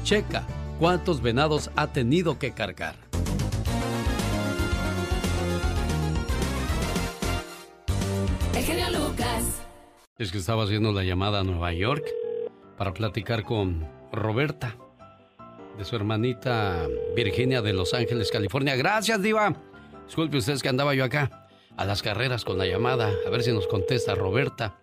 checa 0.03 0.43
cuántos 0.80 1.21
venados 1.21 1.69
ha 1.75 1.85
tenido 1.85 2.39
que 2.39 2.51
cargar. 2.51 2.95
El 8.55 8.63
genio 8.63 8.89
Lucas. 8.89 9.61
Es 10.17 10.31
que 10.31 10.39
estaba 10.39 10.63
haciendo 10.63 10.91
la 10.93 11.03
llamada 11.03 11.41
a 11.41 11.43
Nueva 11.43 11.71
York 11.73 12.03
para 12.75 12.91
platicar 12.95 13.43
con 13.43 13.88
Roberta, 14.11 14.77
de 15.78 15.86
su 15.86 15.95
hermanita 15.95 16.88
Virginia 17.16 17.62
de 17.62 17.74
Los 17.74 17.94
Ángeles, 17.94 18.32
California. 18.32 18.76
Gracias, 18.76 19.22
Diva. 19.22 19.56
Disculpe 20.06 20.38
ustedes 20.38 20.62
que 20.62 20.70
andaba 20.70 20.94
yo 20.94 21.04
acá 21.04 21.48
a 21.78 21.86
las 21.86 22.02
carreras 22.02 22.45
con 22.45 22.58
la 22.58 22.66
llamada. 22.66 23.12
A 23.26 23.30
ver 23.30 23.44
si 23.44 23.52
nos 23.52 23.68
contesta 23.68 24.16
Roberta. 24.16 24.80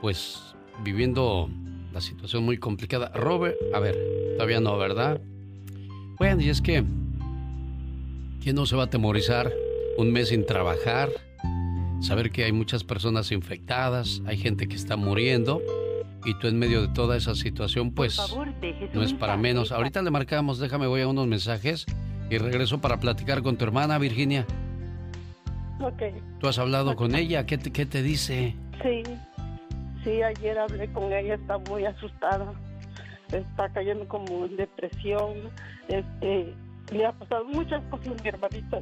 Pues 0.00 0.54
viviendo 0.82 1.48
la 1.92 2.00
situación 2.00 2.44
muy 2.44 2.58
complicada. 2.58 3.12
Robert, 3.14 3.56
a 3.72 3.78
ver, 3.78 3.96
todavía 4.34 4.60
no, 4.60 4.76
¿verdad? 4.78 5.20
Bueno, 6.18 6.40
y 6.40 6.48
es 6.48 6.60
que, 6.60 6.84
¿quién 8.42 8.56
no 8.56 8.66
se 8.66 8.76
va 8.76 8.82
a 8.82 8.86
atemorizar 8.86 9.52
un 9.98 10.12
mes 10.12 10.28
sin 10.28 10.46
trabajar? 10.46 11.10
Saber 12.00 12.30
que 12.32 12.44
hay 12.44 12.52
muchas 12.52 12.82
personas 12.82 13.30
infectadas, 13.30 14.22
hay 14.26 14.36
gente 14.36 14.66
que 14.66 14.74
está 14.74 14.96
muriendo 14.96 15.62
y 16.24 16.34
tú 16.34 16.48
en 16.48 16.58
medio 16.58 16.82
de 16.82 16.88
toda 16.88 17.16
esa 17.16 17.34
situación, 17.34 17.92
pues 17.92 18.18
no 18.92 19.02
es 19.02 19.12
para 19.14 19.36
menos. 19.36 19.72
Ahorita 19.72 20.02
le 20.02 20.10
marcamos, 20.10 20.58
déjame, 20.58 20.86
voy 20.86 21.00
a 21.02 21.08
unos 21.08 21.26
mensajes 21.26 21.86
y 22.30 22.38
regreso 22.38 22.80
para 22.80 22.98
platicar 22.98 23.42
con 23.42 23.56
tu 23.56 23.64
hermana 23.64 23.98
Virginia. 23.98 24.46
Ok. 25.80 26.02
¿Tú 26.38 26.48
has 26.48 26.58
hablado 26.58 26.94
con 26.96 27.14
ella? 27.14 27.44
¿Qué 27.46 27.58
te, 27.58 27.72
qué 27.72 27.86
te 27.86 28.02
dice? 28.02 28.54
Sí, 28.82 29.02
sí, 30.04 30.22
ayer 30.22 30.58
hablé 30.58 30.90
con 30.92 31.12
ella, 31.12 31.34
está 31.34 31.58
muy 31.58 31.84
asustada, 31.84 32.52
está 33.30 33.68
cayendo 33.72 34.06
como 34.08 34.46
en 34.46 34.56
depresión, 34.56 35.34
este, 35.88 36.54
le 36.92 37.06
ha 37.06 37.12
pasado 37.12 37.44
muchas 37.46 37.82
cosas 37.90 38.08
a 38.08 38.22
mi 38.22 38.28
hermanita. 38.28 38.80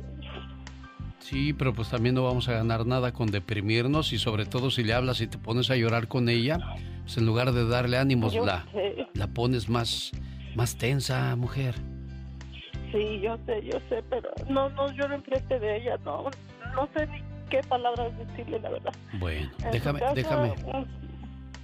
Sí, 1.20 1.52
pero 1.52 1.72
pues 1.72 1.88
también 1.90 2.14
no 2.14 2.24
vamos 2.24 2.48
a 2.48 2.52
ganar 2.52 2.86
nada 2.86 3.12
con 3.12 3.30
deprimirnos 3.30 4.12
y 4.12 4.18
sobre 4.18 4.47
todo 4.47 4.70
si 4.70 4.82
le 4.82 4.94
hablas 4.94 5.20
y 5.20 5.26
te 5.26 5.38
pones 5.38 5.70
a 5.70 5.76
llorar 5.76 6.09
con 6.09 6.28
ella, 6.28 6.59
pues 7.02 7.16
en 7.18 7.26
lugar 7.26 7.52
de 7.52 7.66
darle 7.68 7.98
ánimos, 7.98 8.32
Yo 8.32 8.44
la, 8.44 8.64
sé. 8.72 9.06
la 9.14 9.26
pones 9.28 9.68
más, 9.68 10.12
más 10.56 10.76
tensa, 10.76 11.36
mujer. 11.36 11.74
Sí, 12.92 13.20
yo 13.22 13.38
sé, 13.47 13.62
yo 13.64 13.78
sé, 13.88 14.02
pero 14.10 14.30
no, 14.48 14.68
no 14.70 14.90
lloro 14.92 15.14
enfrente 15.14 15.60
de 15.60 15.76
ella, 15.76 15.97
no, 16.05 16.24
no 16.74 16.88
sé 16.97 17.06
ni 17.06 17.22
qué 17.48 17.60
palabras 17.68 18.10
decirle, 18.18 18.59
la 18.60 18.70
verdad. 18.70 18.92
Bueno, 19.18 19.51
En 19.64 19.70
déjame, 19.70 20.01
caso, 20.01 20.14
déjame, 20.14 20.55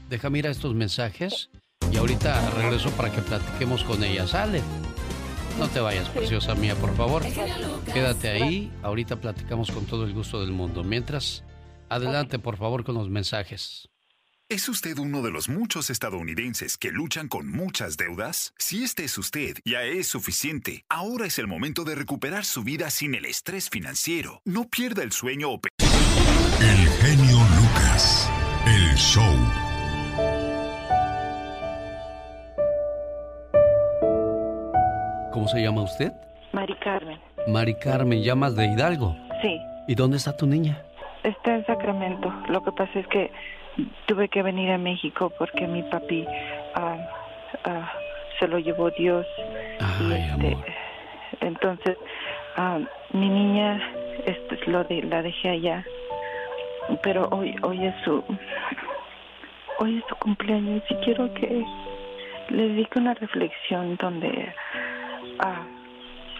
déjame 0.08 0.38
ir 0.38 0.46
a 0.46 0.50
estos 0.50 0.74
mensajes 0.74 1.50
y 1.92 1.96
ahorita 1.96 2.50
regreso 2.50 2.90
para 2.90 3.10
que 3.10 3.20
platiquemos 3.22 3.82
con 3.84 4.04
ella. 4.04 4.26
Sale. 4.26 4.60
No 5.58 5.68
te 5.68 5.80
vayas, 5.80 6.08
preciosa 6.10 6.54
mía, 6.54 6.74
por 6.74 6.94
favor. 6.96 7.22
Quédate 7.92 8.28
ahí. 8.28 8.72
Ahorita 8.82 9.16
platicamos 9.16 9.70
con 9.70 9.86
todo 9.86 10.04
el 10.04 10.12
gusto 10.12 10.40
del 10.40 10.52
mundo. 10.52 10.84
Mientras, 10.84 11.44
adelante, 11.88 12.38
por 12.38 12.56
favor, 12.56 12.84
con 12.84 12.94
los 12.94 13.08
mensajes. 13.08 13.88
¿Es 14.48 14.68
usted 14.68 14.96
uno 14.98 15.22
de 15.22 15.32
los 15.32 15.48
muchos 15.48 15.90
estadounidenses 15.90 16.78
que 16.78 16.92
luchan 16.92 17.26
con 17.26 17.50
muchas 17.50 17.96
deudas? 17.96 18.54
Si 18.58 18.84
este 18.84 19.02
es 19.02 19.18
usted, 19.18 19.56
ya 19.64 19.82
es 19.82 20.06
suficiente. 20.06 20.84
Ahora 20.88 21.26
es 21.26 21.40
el 21.40 21.48
momento 21.48 21.82
de 21.82 21.96
recuperar 21.96 22.44
su 22.44 22.62
vida 22.62 22.90
sin 22.90 23.16
el 23.16 23.24
estrés 23.24 23.68
financiero. 23.68 24.42
No 24.44 24.68
pierda 24.68 25.02
el 25.02 25.10
sueño 25.10 25.50
o... 25.50 25.60
El 26.60 26.88
genio 26.88 27.38
Lucas. 27.56 28.30
El 28.66 28.94
show. 28.94 29.65
¿Cómo 35.36 35.48
se 35.48 35.60
llama 35.60 35.82
usted? 35.82 36.14
Mari 36.52 36.74
Carmen, 36.76 37.18
Mari 37.46 37.74
Carmen, 37.74 38.22
llamas 38.22 38.56
de 38.56 38.68
Hidalgo. 38.68 39.14
sí, 39.42 39.60
¿Y 39.86 39.94
dónde 39.94 40.16
está 40.16 40.34
tu 40.34 40.46
niña? 40.46 40.80
está 41.24 41.56
en 41.56 41.66
Sacramento. 41.66 42.32
Lo 42.48 42.62
que 42.62 42.72
pasa 42.72 42.98
es 42.98 43.06
que 43.08 43.30
tuve 44.06 44.30
que 44.30 44.42
venir 44.42 44.70
a 44.70 44.78
México 44.78 45.30
porque 45.38 45.66
mi 45.66 45.82
papi 45.82 46.26
ah, 46.74 46.96
ah, 47.64 47.92
se 48.40 48.48
lo 48.48 48.58
llevó 48.58 48.90
Dios. 48.92 49.26
y 50.00 50.12
este, 50.14 50.56
entonces, 51.42 51.98
ah, 52.56 52.78
mi 53.12 53.28
niña 53.28 53.78
este, 54.24 54.70
lo 54.70 54.84
de, 54.84 55.02
la 55.02 55.20
dejé 55.20 55.50
allá. 55.50 55.84
Pero 57.02 57.28
hoy, 57.30 57.54
hoy 57.62 57.84
es 57.84 57.94
su 58.04 58.24
hoy 59.80 59.98
es 59.98 60.04
su 60.08 60.16
cumpleaños 60.16 60.82
y 60.88 60.94
quiero 61.04 61.30
que 61.34 61.62
le 62.48 62.68
dedique 62.68 62.98
una 62.98 63.12
reflexión 63.12 63.96
donde 63.96 64.54
ah, 65.40 65.64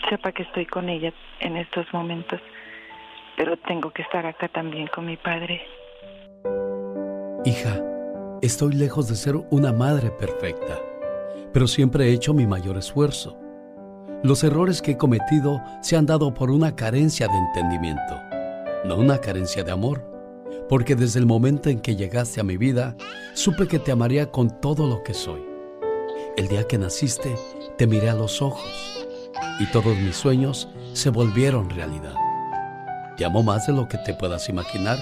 sepa 0.08 0.32
que 0.32 0.42
estoy 0.42 0.66
con 0.66 0.88
ella 0.88 1.12
en 1.40 1.56
estos 1.56 1.86
momentos, 1.92 2.40
pero 3.36 3.56
tengo 3.56 3.90
que 3.90 4.02
estar 4.02 4.26
acá 4.26 4.48
también 4.48 4.88
con 4.88 5.06
mi 5.06 5.16
padre. 5.16 5.62
Hija, 7.44 7.80
estoy 8.42 8.72
lejos 8.72 9.08
de 9.08 9.16
ser 9.16 9.36
una 9.50 9.72
madre 9.72 10.10
perfecta, 10.10 10.78
pero 11.52 11.66
siempre 11.66 12.06
he 12.06 12.12
hecho 12.12 12.34
mi 12.34 12.46
mayor 12.46 12.76
esfuerzo. 12.76 13.38
Los 14.22 14.42
errores 14.42 14.82
que 14.82 14.92
he 14.92 14.96
cometido 14.96 15.60
se 15.82 15.96
han 15.96 16.06
dado 16.06 16.32
por 16.32 16.50
una 16.50 16.74
carencia 16.74 17.28
de 17.28 17.36
entendimiento, 17.36 18.20
no 18.84 18.96
una 18.96 19.18
carencia 19.18 19.62
de 19.62 19.72
amor, 19.72 20.02
porque 20.68 20.96
desde 20.96 21.20
el 21.20 21.26
momento 21.26 21.68
en 21.68 21.80
que 21.80 21.96
llegaste 21.96 22.40
a 22.40 22.44
mi 22.44 22.56
vida, 22.56 22.96
supe 23.34 23.68
que 23.68 23.78
te 23.78 23.92
amaría 23.92 24.30
con 24.30 24.60
todo 24.60 24.86
lo 24.86 25.02
que 25.02 25.14
soy. 25.14 25.40
El 26.36 26.48
día 26.48 26.66
que 26.66 26.78
naciste, 26.78 27.34
te 27.76 27.86
miré 27.86 28.08
a 28.08 28.14
los 28.14 28.40
ojos 28.40 29.06
y 29.58 29.66
todos 29.66 29.96
mis 29.96 30.16
sueños 30.16 30.68
se 30.94 31.10
volvieron 31.10 31.68
realidad. 31.68 32.14
Te 33.16 33.24
amo 33.24 33.42
más 33.42 33.66
de 33.66 33.72
lo 33.72 33.88
que 33.88 33.98
te 33.98 34.14
puedas 34.14 34.48
imaginar, 34.48 34.98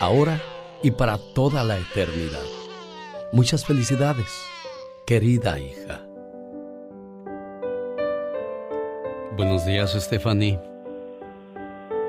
ahora 0.00 0.40
y 0.82 0.90
para 0.90 1.18
toda 1.34 1.62
la 1.64 1.78
eternidad. 1.78 2.42
Muchas 3.32 3.64
felicidades, 3.64 4.26
querida 5.06 5.58
hija. 5.58 6.00
Buenos 9.36 9.64
días, 9.64 9.92
Stephanie. 9.92 10.58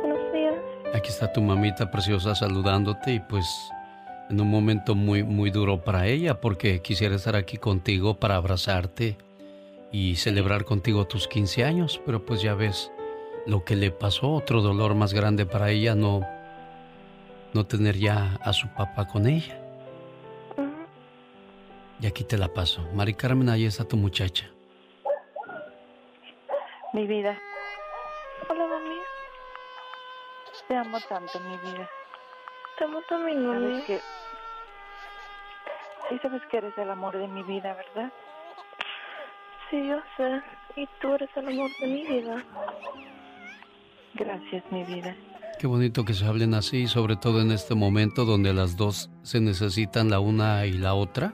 Buenos 0.02 0.34
días. 0.34 0.56
Aquí 0.94 1.10
está 1.10 1.32
tu 1.32 1.42
mamita 1.42 1.90
preciosa 1.90 2.36
saludándote 2.36 3.14
y 3.14 3.20
pues 3.20 3.46
en 4.30 4.42
un 4.42 4.50
momento 4.50 4.96
muy 4.96 5.24
muy 5.24 5.52
duro 5.52 5.84
para 5.84 6.08
ella 6.08 6.42
porque 6.42 6.82
quisiera 6.82 7.16
estar 7.16 7.36
aquí 7.36 7.58
contigo 7.58 8.16
para 8.16 8.36
abrazarte 8.36 9.18
y 9.94 10.16
celebrar 10.18 10.66
contigo 10.66 11.08
tus 11.08 11.30
15 11.30 11.64
años, 11.64 12.02
pero 12.06 12.26
pues 12.26 12.42
ya 12.42 12.56
ves 12.56 12.92
lo 13.46 13.64
que 13.64 13.76
le 13.78 13.92
pasó, 13.92 14.32
otro 14.32 14.62
dolor 14.62 14.96
más 14.96 15.14
grande 15.14 15.46
para 15.46 15.70
ella 15.70 15.96
no 15.96 16.22
no 17.54 17.68
tener 17.68 17.96
ya 17.98 18.40
a 18.42 18.52
su 18.52 18.68
papá 18.70 19.08
con 19.08 19.28
ella. 19.28 19.60
Y 22.02 22.08
aquí 22.08 22.24
te 22.24 22.38
la 22.38 22.48
paso. 22.48 22.82
Mari 22.94 23.14
Carmen, 23.14 23.48
ahí 23.48 23.66
está 23.66 23.84
tu 23.86 23.96
muchacha. 23.96 24.50
Mi 26.94 27.08
vida, 27.08 27.40
Hola, 28.50 28.66
mami. 28.68 28.96
te 30.68 30.76
amo 30.76 30.98
tanto, 31.08 31.40
mi 31.40 31.58
vida. 31.58 31.90
Te 32.78 32.84
amo 32.84 33.00
también, 33.08 33.48
mami. 33.48 33.82
Sabes 33.82 33.86
que 33.86 34.02
sí 36.10 36.20
sabes 36.20 36.42
que 36.50 36.58
eres 36.58 36.78
el 36.78 36.90
amor 36.90 37.18
de 37.18 37.28
mi 37.28 37.44
vida, 37.44 37.74
¿verdad? 37.74 38.12
Sí, 39.74 39.88
yo 39.88 39.98
sé. 40.18 40.40
Y 40.80 40.88
tú 41.02 41.16
eres 41.16 41.30
el 41.36 41.48
amor 41.48 41.72
de 41.82 41.88
mi 41.88 42.06
vida. 42.06 42.46
Gracias, 44.14 44.64
mi 44.70 44.84
vida. 44.84 45.16
Qué 45.60 45.66
bonito 45.66 46.06
que 46.06 46.14
se 46.14 46.28
hablen 46.28 46.54
así, 46.54 46.86
sobre 46.86 47.16
todo 47.16 47.42
en 47.42 47.52
este 47.52 47.74
momento 47.74 48.24
donde 48.24 48.54
las 48.54 48.78
dos 48.78 49.10
se 49.24 49.42
necesitan 49.42 50.12
la 50.12 50.20
una 50.20 50.68
y 50.68 50.74
la 50.74 50.94
otra. 50.94 51.34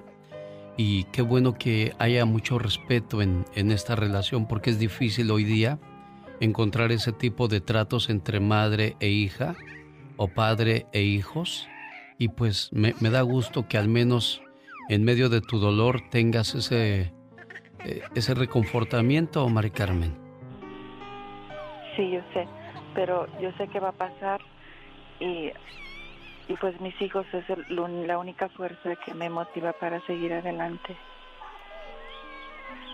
Y 0.77 1.03
qué 1.11 1.21
bueno 1.21 1.55
que 1.55 1.91
haya 1.99 2.23
mucho 2.23 2.59
respeto 2.59 3.21
en, 3.21 3.43
en 3.55 3.71
esta 3.71 3.97
relación, 3.97 4.47
porque 4.47 4.69
es 4.69 4.79
difícil 4.79 5.31
hoy 5.31 5.43
día 5.43 5.77
encontrar 6.39 6.93
ese 6.93 7.11
tipo 7.11 7.49
de 7.49 7.59
tratos 7.59 8.09
entre 8.09 8.39
madre 8.39 8.95
e 9.01 9.09
hija 9.09 9.57
o 10.15 10.29
padre 10.29 10.85
e 10.93 11.01
hijos. 11.01 11.67
Y 12.17 12.29
pues 12.29 12.69
me, 12.71 12.95
me 13.01 13.09
da 13.09 13.21
gusto 13.21 13.67
que 13.67 13.77
al 13.77 13.89
menos 13.89 14.41
en 14.87 15.03
medio 15.03 15.27
de 15.27 15.41
tu 15.41 15.59
dolor 15.59 16.03
tengas 16.09 16.55
ese, 16.55 17.01
eh, 17.01 17.13
ese 17.83 18.33
reconfortamiento, 18.33 19.47
Mari 19.49 19.71
Carmen. 19.71 20.15
Sí, 21.95 22.11
yo 22.11 22.21
sé, 22.33 22.47
pero 22.93 23.27
yo 23.41 23.51
sé 23.57 23.67
que 23.67 23.79
va 23.79 23.89
a 23.89 23.93
pasar 23.93 24.39
y, 25.19 25.51
y 26.47 26.53
pues 26.61 26.79
mis 26.81 26.99
hijos 27.01 27.25
es 27.33 27.43
el- 27.49 28.07
la 28.07 28.17
única 28.17 28.47
fuerza 28.49 28.95
que 29.05 29.13
me 29.13 29.29
motiva 29.29 29.73
para 29.73 29.99
seguir 30.05 30.33
adelante. 30.33 30.95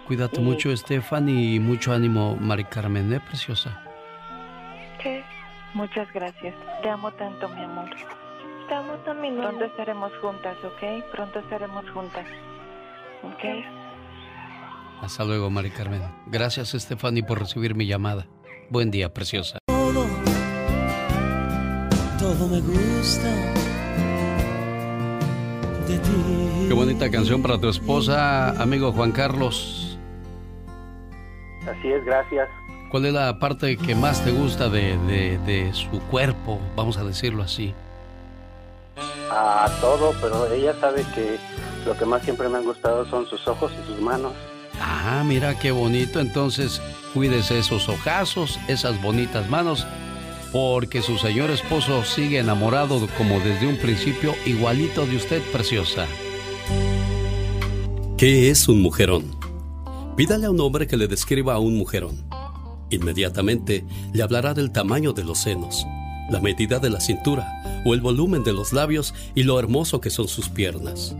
Cuídate 0.08 0.40
Y- 0.40 0.44
mucho, 0.44 0.72
Estefan, 0.72 1.30
y 1.30 1.60
mucho 1.60 1.92
ánimo, 1.94 2.36
Mari 2.36 2.66
Carmen, 2.66 3.12
¿eh, 3.14 3.20
preciosa? 3.20 3.82
¿Qué? 5.02 5.24
Muchas 5.74 6.12
gracias. 6.14 6.56
Te 6.82 6.90
amo 6.90 7.12
tanto, 7.12 7.50
mi 7.50 7.62
amor. 7.64 7.90
Te 8.68 8.74
amo 8.74 8.94
también, 9.06 9.36
Pronto 9.38 9.66
estaremos 9.66 10.12
juntas, 10.22 10.58
¿ok? 10.64 11.04
Pronto 11.12 11.40
estaremos 11.40 11.88
juntas. 11.92 12.26
¿Ok? 13.24 13.44
Hasta 15.02 15.24
luego, 15.24 15.50
Mari 15.50 15.70
Carmen. 15.72 16.02
Gracias, 16.28 16.70
Stephanie, 16.72 17.24
por 17.24 17.40
recibir 17.40 17.76
mi 17.76 17.86
llamada. 17.86 18.28
Buen 18.70 18.92
día, 18.92 19.14
preciosa. 19.14 19.60
todo 22.20 22.48
me 22.48 22.60
gusta. 22.62 23.28
de 25.88 26.00
ti. 26.00 26.66
Qué 26.68 26.74
bonita 26.74 27.12
canción 27.12 27.42
para 27.44 27.60
tu 27.60 27.70
esposa, 27.70 28.50
amigo 28.62 28.92
Juan 28.92 29.12
Carlos. 29.12 30.00
Así 31.70 31.92
es, 31.92 32.04
gracias. 32.06 32.50
¿Cuál 32.90 33.06
es 33.06 33.14
la 33.14 33.38
parte 33.40 33.78
que 33.78 33.94
más 33.94 34.24
te 34.24 34.32
gusta 34.32 34.70
de, 34.70 34.98
de- 35.06 35.38
de 35.40 35.74
su 35.74 36.00
cuerpo? 36.10 36.60
Vamos 36.76 36.98
a 36.98 37.04
decirlo 37.04 37.44
así. 37.44 37.74
A 39.30 39.68
todo, 39.82 40.14
pero 40.22 40.48
ella 40.52 40.74
sabe 40.80 41.04
que 41.14 41.38
lo 41.86 41.96
que 41.98 42.06
más 42.06 42.24
siempre 42.24 42.48
me 42.50 42.58
han 42.58 42.64
gustado 42.66 43.06
son 43.10 43.28
sus 43.28 43.48
ojos 43.48 43.72
y 43.84 43.86
sus 43.88 44.00
manos. 44.02 44.34
Ah, 44.82 45.24
mira 45.26 45.58
qué 45.58 45.72
bonito. 45.72 46.20
Entonces, 46.20 46.82
cuídese 47.14 47.60
esos 47.60 47.90
ojazos, 47.90 48.60
esas 48.68 49.02
bonitas 49.02 49.50
manos, 49.50 49.86
porque 50.52 51.02
su 51.02 51.18
señor 51.18 51.50
esposo 51.50 52.04
sigue 52.04 52.40
enamorado 52.40 53.08
como 53.18 53.40
desde 53.40 53.68
un 53.68 53.78
principio, 53.78 54.34
igualito 54.46 55.06
de 55.06 55.18
usted, 55.18 55.42
preciosa. 55.52 56.06
¿Qué 58.18 58.50
es 58.50 58.68
un 58.68 58.82
mujerón? 58.82 59.36
Pídale 60.16 60.46
a 60.46 60.52
un 60.52 60.62
hombre 60.62 60.88
que 60.88 60.96
le 60.96 61.08
describa 61.08 61.56
a 61.56 61.60
un 61.60 61.78
mujerón. 61.78 62.24
Inmediatamente 62.90 63.84
le 64.14 64.24
hablará 64.24 64.54
del 64.54 64.72
tamaño 64.72 65.12
de 65.12 65.26
los 65.26 65.40
senos, 65.40 65.86
la 66.30 66.40
medida 66.40 66.80
de 66.80 66.90
la 66.90 67.02
cintura 67.02 67.84
o 67.86 67.94
el 67.94 68.02
volumen 68.02 68.44
de 68.44 68.54
los 68.54 68.72
labios 68.72 69.14
y 69.36 69.44
lo 69.44 69.60
hermoso 69.60 70.00
que 70.00 70.10
son 70.10 70.28
sus 70.28 70.48
piernas. 70.48 71.16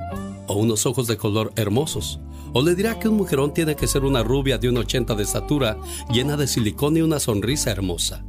O 0.48 0.56
unos 0.56 0.86
ojos 0.86 1.08
de 1.08 1.18
color 1.18 1.52
hermosos. 1.56 2.20
O 2.54 2.62
le 2.62 2.76
dirá 2.76 3.00
que 3.00 3.10
un 3.10 3.18
mujerón 3.18 3.54
tiene 3.54 3.76
que 3.76 3.88
ser 3.88 4.04
una 4.04 4.24
rubia 4.24 4.58
de 4.58 4.70
un 4.70 4.78
80 4.78 5.16
de 5.16 5.24
estatura, 5.24 5.78
llena 6.12 6.38
de 6.38 6.48
silicón 6.48 6.98
y 6.98 7.02
una 7.02 7.20
sonrisa 7.20 7.72
hermosa. 7.72 8.26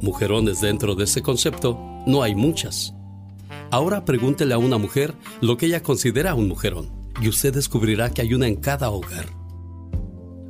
Mujerones 0.00 0.60
dentro 0.60 0.94
de 0.94 1.04
ese 1.04 1.22
concepto 1.22 1.78
no 2.06 2.22
hay 2.22 2.34
muchas. 2.34 2.94
Ahora 3.70 4.04
pregúntele 4.04 4.54
a 4.54 4.58
una 4.58 4.78
mujer 4.78 5.14
lo 5.40 5.56
que 5.56 5.66
ella 5.66 5.82
considera 5.82 6.34
un 6.34 6.48
mujerón 6.48 6.90
y 7.20 7.28
usted 7.28 7.54
descubrirá 7.54 8.10
que 8.10 8.22
hay 8.22 8.34
una 8.34 8.48
en 8.48 8.56
cada 8.56 8.90
hogar. 8.90 9.26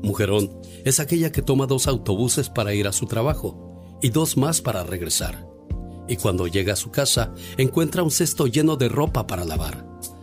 Mujerón 0.02 0.50
es 0.84 1.00
aquella 1.00 1.30
que 1.30 1.42
toma 1.42 1.66
dos 1.66 1.86
autobuses 1.86 2.48
para 2.48 2.74
ir 2.74 2.86
a 2.86 2.92
su 2.92 3.06
trabajo 3.06 3.98
y 4.00 4.10
dos 4.10 4.36
más 4.36 4.60
para 4.60 4.84
regresar. 4.84 5.46
Y 6.08 6.16
cuando 6.16 6.46
llega 6.46 6.72
a 6.72 6.76
su 6.76 6.90
casa 6.90 7.34
encuentra 7.56 8.02
un 8.02 8.10
cesto 8.10 8.46
lleno 8.46 8.76
de 8.76 8.88
ropa 8.88 9.26
para 9.26 9.44
lavar, 9.44 9.86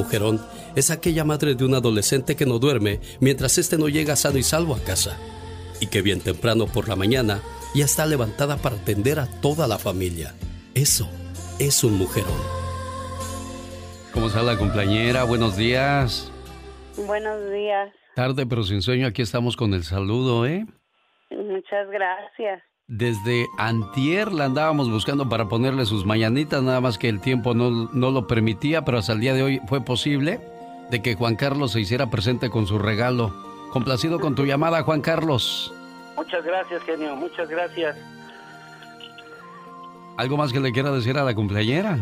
Mujerón 0.00 0.40
es 0.76 0.90
aquella 0.90 1.24
madre 1.24 1.54
de 1.54 1.64
un 1.64 1.74
adolescente 1.74 2.34
que 2.36 2.46
no 2.46 2.58
duerme 2.58 3.00
mientras 3.20 3.58
éste 3.58 3.76
no 3.76 3.88
llega 3.88 4.16
sano 4.16 4.38
y 4.38 4.42
salvo 4.42 4.74
a 4.74 4.80
casa 4.80 5.18
y 5.78 5.88
que 5.88 6.00
bien 6.00 6.20
temprano 6.20 6.66
por 6.66 6.88
la 6.88 6.96
mañana 6.96 7.42
ya 7.74 7.84
está 7.84 8.06
levantada 8.06 8.56
para 8.56 8.76
atender 8.76 9.18
a 9.20 9.26
toda 9.40 9.68
la 9.68 9.78
familia. 9.78 10.34
Eso 10.74 11.06
es 11.58 11.84
un 11.84 11.98
mujerón. 11.98 12.40
¿Cómo 14.14 14.28
está 14.28 14.42
la 14.42 14.56
compañera? 14.56 15.24
Buenos 15.24 15.56
días. 15.56 16.32
Buenos 16.96 17.50
días. 17.50 17.92
Tarde 18.14 18.46
pero 18.46 18.62
sin 18.62 18.80
sueño, 18.80 19.06
aquí 19.06 19.20
estamos 19.20 19.54
con 19.54 19.74
el 19.74 19.84
saludo, 19.84 20.46
¿eh? 20.46 20.64
Muchas 21.30 21.88
gracias. 21.90 22.62
Desde 22.90 23.48
antier 23.56 24.32
la 24.32 24.46
andábamos 24.46 24.90
buscando 24.90 25.28
para 25.28 25.48
ponerle 25.48 25.86
sus 25.86 26.04
mañanitas, 26.04 26.60
nada 26.60 26.80
más 26.80 26.98
que 26.98 27.08
el 27.08 27.20
tiempo 27.20 27.54
no, 27.54 27.88
no 27.92 28.10
lo 28.10 28.26
permitía, 28.26 28.84
pero 28.84 28.98
hasta 28.98 29.12
el 29.12 29.20
día 29.20 29.32
de 29.32 29.44
hoy 29.44 29.60
fue 29.68 29.80
posible 29.80 30.40
de 30.90 31.00
que 31.00 31.14
Juan 31.14 31.36
Carlos 31.36 31.70
se 31.70 31.78
hiciera 31.78 32.10
presente 32.10 32.50
con 32.50 32.66
su 32.66 32.80
regalo. 32.80 33.32
Complacido 33.70 34.18
con 34.18 34.34
tu 34.34 34.44
llamada, 34.44 34.82
Juan 34.82 35.02
Carlos. 35.02 35.72
Muchas 36.16 36.44
gracias, 36.44 36.82
genio, 36.82 37.14
muchas 37.14 37.48
gracias. 37.48 37.96
¿Algo 40.16 40.36
más 40.36 40.52
que 40.52 40.58
le 40.58 40.72
quiera 40.72 40.90
decir 40.90 41.16
a 41.16 41.22
la 41.22 41.32
cumpleañera? 41.32 41.96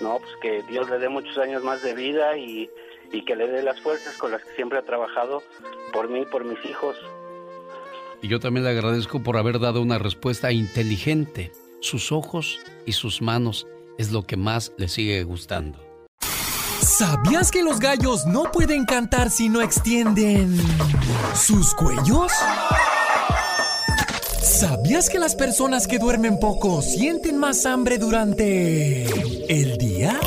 No, 0.00 0.18
pues 0.18 0.32
que 0.42 0.64
Dios 0.64 0.90
le 0.90 0.98
dé 0.98 1.08
muchos 1.08 1.38
años 1.38 1.62
más 1.62 1.80
de 1.84 1.94
vida 1.94 2.36
y, 2.36 2.68
y 3.12 3.24
que 3.24 3.36
le 3.36 3.46
dé 3.46 3.62
las 3.62 3.80
fuerzas 3.80 4.16
con 4.16 4.32
las 4.32 4.42
que 4.42 4.50
siempre 4.56 4.80
ha 4.80 4.82
trabajado 4.82 5.44
por 5.92 6.08
mí 6.08 6.22
y 6.22 6.26
por 6.26 6.44
mis 6.44 6.58
hijos. 6.64 6.96
Y 8.24 8.28
yo 8.28 8.40
también 8.40 8.64
le 8.64 8.70
agradezco 8.70 9.22
por 9.22 9.36
haber 9.36 9.60
dado 9.60 9.82
una 9.82 9.98
respuesta 9.98 10.50
inteligente. 10.50 11.52
Sus 11.82 12.10
ojos 12.10 12.58
y 12.86 12.92
sus 12.92 13.20
manos 13.20 13.66
es 13.98 14.12
lo 14.12 14.22
que 14.22 14.38
más 14.38 14.72
le 14.78 14.88
sigue 14.88 15.22
gustando. 15.24 15.78
¿Sabías 16.80 17.50
que 17.50 17.62
los 17.62 17.80
gallos 17.80 18.24
no 18.24 18.50
pueden 18.50 18.86
cantar 18.86 19.30
si 19.30 19.50
no 19.50 19.60
extienden 19.60 20.58
sus 21.34 21.74
cuellos? 21.74 22.32
¿Sabías 24.40 25.10
que 25.10 25.18
las 25.18 25.34
personas 25.34 25.86
que 25.86 25.98
duermen 25.98 26.40
poco 26.40 26.80
sienten 26.80 27.36
más 27.36 27.66
hambre 27.66 27.98
durante 27.98 29.04
el 29.52 29.76
día? 29.76 30.18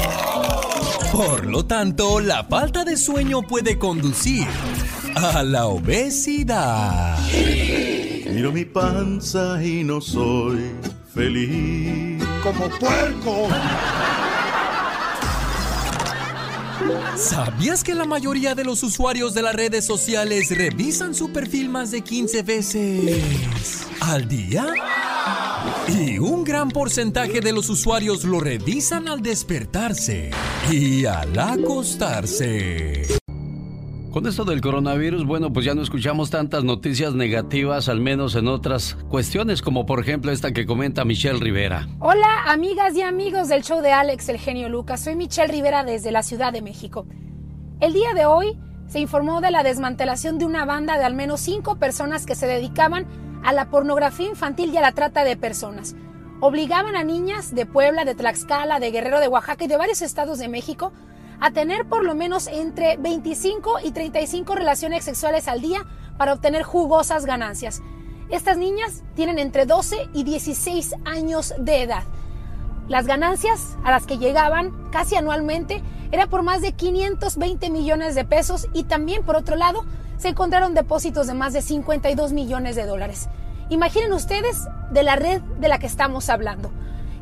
Por 1.11 1.47
lo 1.47 1.65
tanto, 1.65 2.19
la 2.19 2.43
falta 2.43 2.85
de 2.85 2.95
sueño 2.95 3.41
puede 3.41 3.79
conducir 3.79 4.45
a 5.35 5.43
la 5.43 5.65
obesidad. 5.65 7.17
Miro 8.31 8.51
mi 8.51 8.65
panza 8.65 9.63
y 9.63 9.83
no 9.83 9.99
soy 9.99 10.71
feliz. 11.13 12.23
Como 12.43 12.69
puerco. 12.77 13.47
¿Sabías 17.15 17.83
que 17.83 17.95
la 17.95 18.05
mayoría 18.05 18.53
de 18.53 18.63
los 18.63 18.83
usuarios 18.83 19.33
de 19.33 19.41
las 19.41 19.55
redes 19.55 19.85
sociales 19.85 20.55
revisan 20.55 21.15
su 21.15 21.31
perfil 21.31 21.69
más 21.69 21.89
de 21.89 22.01
15 22.01 22.43
veces 22.43 23.87
al 24.01 24.27
día? 24.27 24.67
Y 25.87 26.19
un 26.19 26.43
gran 26.43 26.69
porcentaje 26.69 27.41
de 27.41 27.53
los 27.53 27.69
usuarios 27.69 28.23
lo 28.23 28.39
revisan 28.39 29.07
al 29.07 29.23
despertarse 29.23 30.29
y 30.71 31.05
al 31.05 31.37
acostarse. 31.39 33.17
Con 34.17 34.25
esto 34.25 34.45
del 34.45 34.61
coronavirus, 34.61 35.25
bueno, 35.27 35.53
pues 35.53 35.63
ya 35.63 35.75
no 35.75 35.83
escuchamos 35.83 36.31
tantas 36.31 36.63
noticias 36.63 37.13
negativas, 37.13 37.87
al 37.87 38.01
menos 38.01 38.33
en 38.33 38.47
otras 38.47 38.95
cuestiones, 39.09 39.61
como 39.61 39.85
por 39.85 39.99
ejemplo 39.99 40.31
esta 40.31 40.53
que 40.53 40.65
comenta 40.65 41.05
Michelle 41.05 41.37
Rivera. 41.37 41.87
Hola, 41.99 42.45
amigas 42.47 42.95
y 42.95 43.03
amigos 43.03 43.47
del 43.47 43.61
show 43.61 43.79
de 43.79 43.91
Alex, 43.91 44.27
el 44.29 44.39
genio 44.39 44.69
Lucas. 44.69 45.03
Soy 45.03 45.15
Michelle 45.15 45.53
Rivera 45.53 45.83
desde 45.83 46.09
la 46.09 46.23
Ciudad 46.23 46.51
de 46.51 46.63
México. 46.63 47.05
El 47.79 47.93
día 47.93 48.15
de 48.15 48.25
hoy 48.25 48.57
se 48.87 48.99
informó 48.99 49.39
de 49.39 49.51
la 49.51 49.61
desmantelación 49.61 50.39
de 50.39 50.45
una 50.45 50.65
banda 50.65 50.97
de 50.97 51.03
al 51.03 51.13
menos 51.13 51.39
cinco 51.41 51.75
personas 51.75 52.25
que 52.25 52.33
se 52.33 52.47
dedicaban 52.47 53.05
a 53.43 53.53
la 53.53 53.69
pornografía 53.69 54.29
infantil 54.29 54.73
y 54.73 54.77
a 54.77 54.81
la 54.81 54.93
trata 54.93 55.25
de 55.25 55.37
personas. 55.37 55.95
Obligaban 56.41 56.95
a 56.95 57.03
niñas 57.03 57.53
de 57.53 57.67
Puebla, 57.67 58.03
de 58.03 58.15
Tlaxcala, 58.15 58.79
de 58.79 58.89
Guerrero, 58.89 59.19
de 59.19 59.27
Oaxaca 59.27 59.65
y 59.65 59.67
de 59.67 59.77
varios 59.77 60.01
estados 60.01 60.39
de 60.39 60.47
México 60.47 60.91
a 61.39 61.51
tener 61.51 61.85
por 61.85 62.03
lo 62.03 62.15
menos 62.15 62.47
entre 62.47 62.97
25 62.97 63.79
y 63.83 63.91
35 63.91 64.55
relaciones 64.55 65.05
sexuales 65.05 65.47
al 65.47 65.61
día 65.61 65.85
para 66.17 66.33
obtener 66.33 66.63
jugosas 66.63 67.25
ganancias. 67.25 67.81
Estas 68.29 68.57
niñas 68.57 69.03
tienen 69.15 69.39
entre 69.39 69.65
12 69.65 70.09
y 70.13 70.23
16 70.23 70.95
años 71.05 71.53
de 71.57 71.83
edad. 71.83 72.03
Las 72.87 73.05
ganancias 73.05 73.77
a 73.83 73.91
las 73.91 74.05
que 74.05 74.17
llegaban 74.17 74.71
casi 74.91 75.15
anualmente 75.15 75.81
era 76.11 76.27
por 76.27 76.43
más 76.43 76.61
de 76.61 76.71
520 76.71 77.69
millones 77.69 78.15
de 78.15 78.25
pesos 78.25 78.67
y 78.73 78.83
también 78.83 79.23
por 79.23 79.35
otro 79.35 79.55
lado 79.55 79.85
se 80.17 80.29
encontraron 80.29 80.73
depósitos 80.73 81.27
de 81.27 81.33
más 81.33 81.53
de 81.53 81.61
52 81.61 82.33
millones 82.33 82.75
de 82.75 82.85
dólares. 82.85 83.29
Imaginen 83.69 84.13
ustedes 84.13 84.67
de 84.91 85.03
la 85.03 85.15
red 85.15 85.41
de 85.59 85.67
la 85.67 85.79
que 85.79 85.87
estamos 85.87 86.29
hablando. 86.29 86.71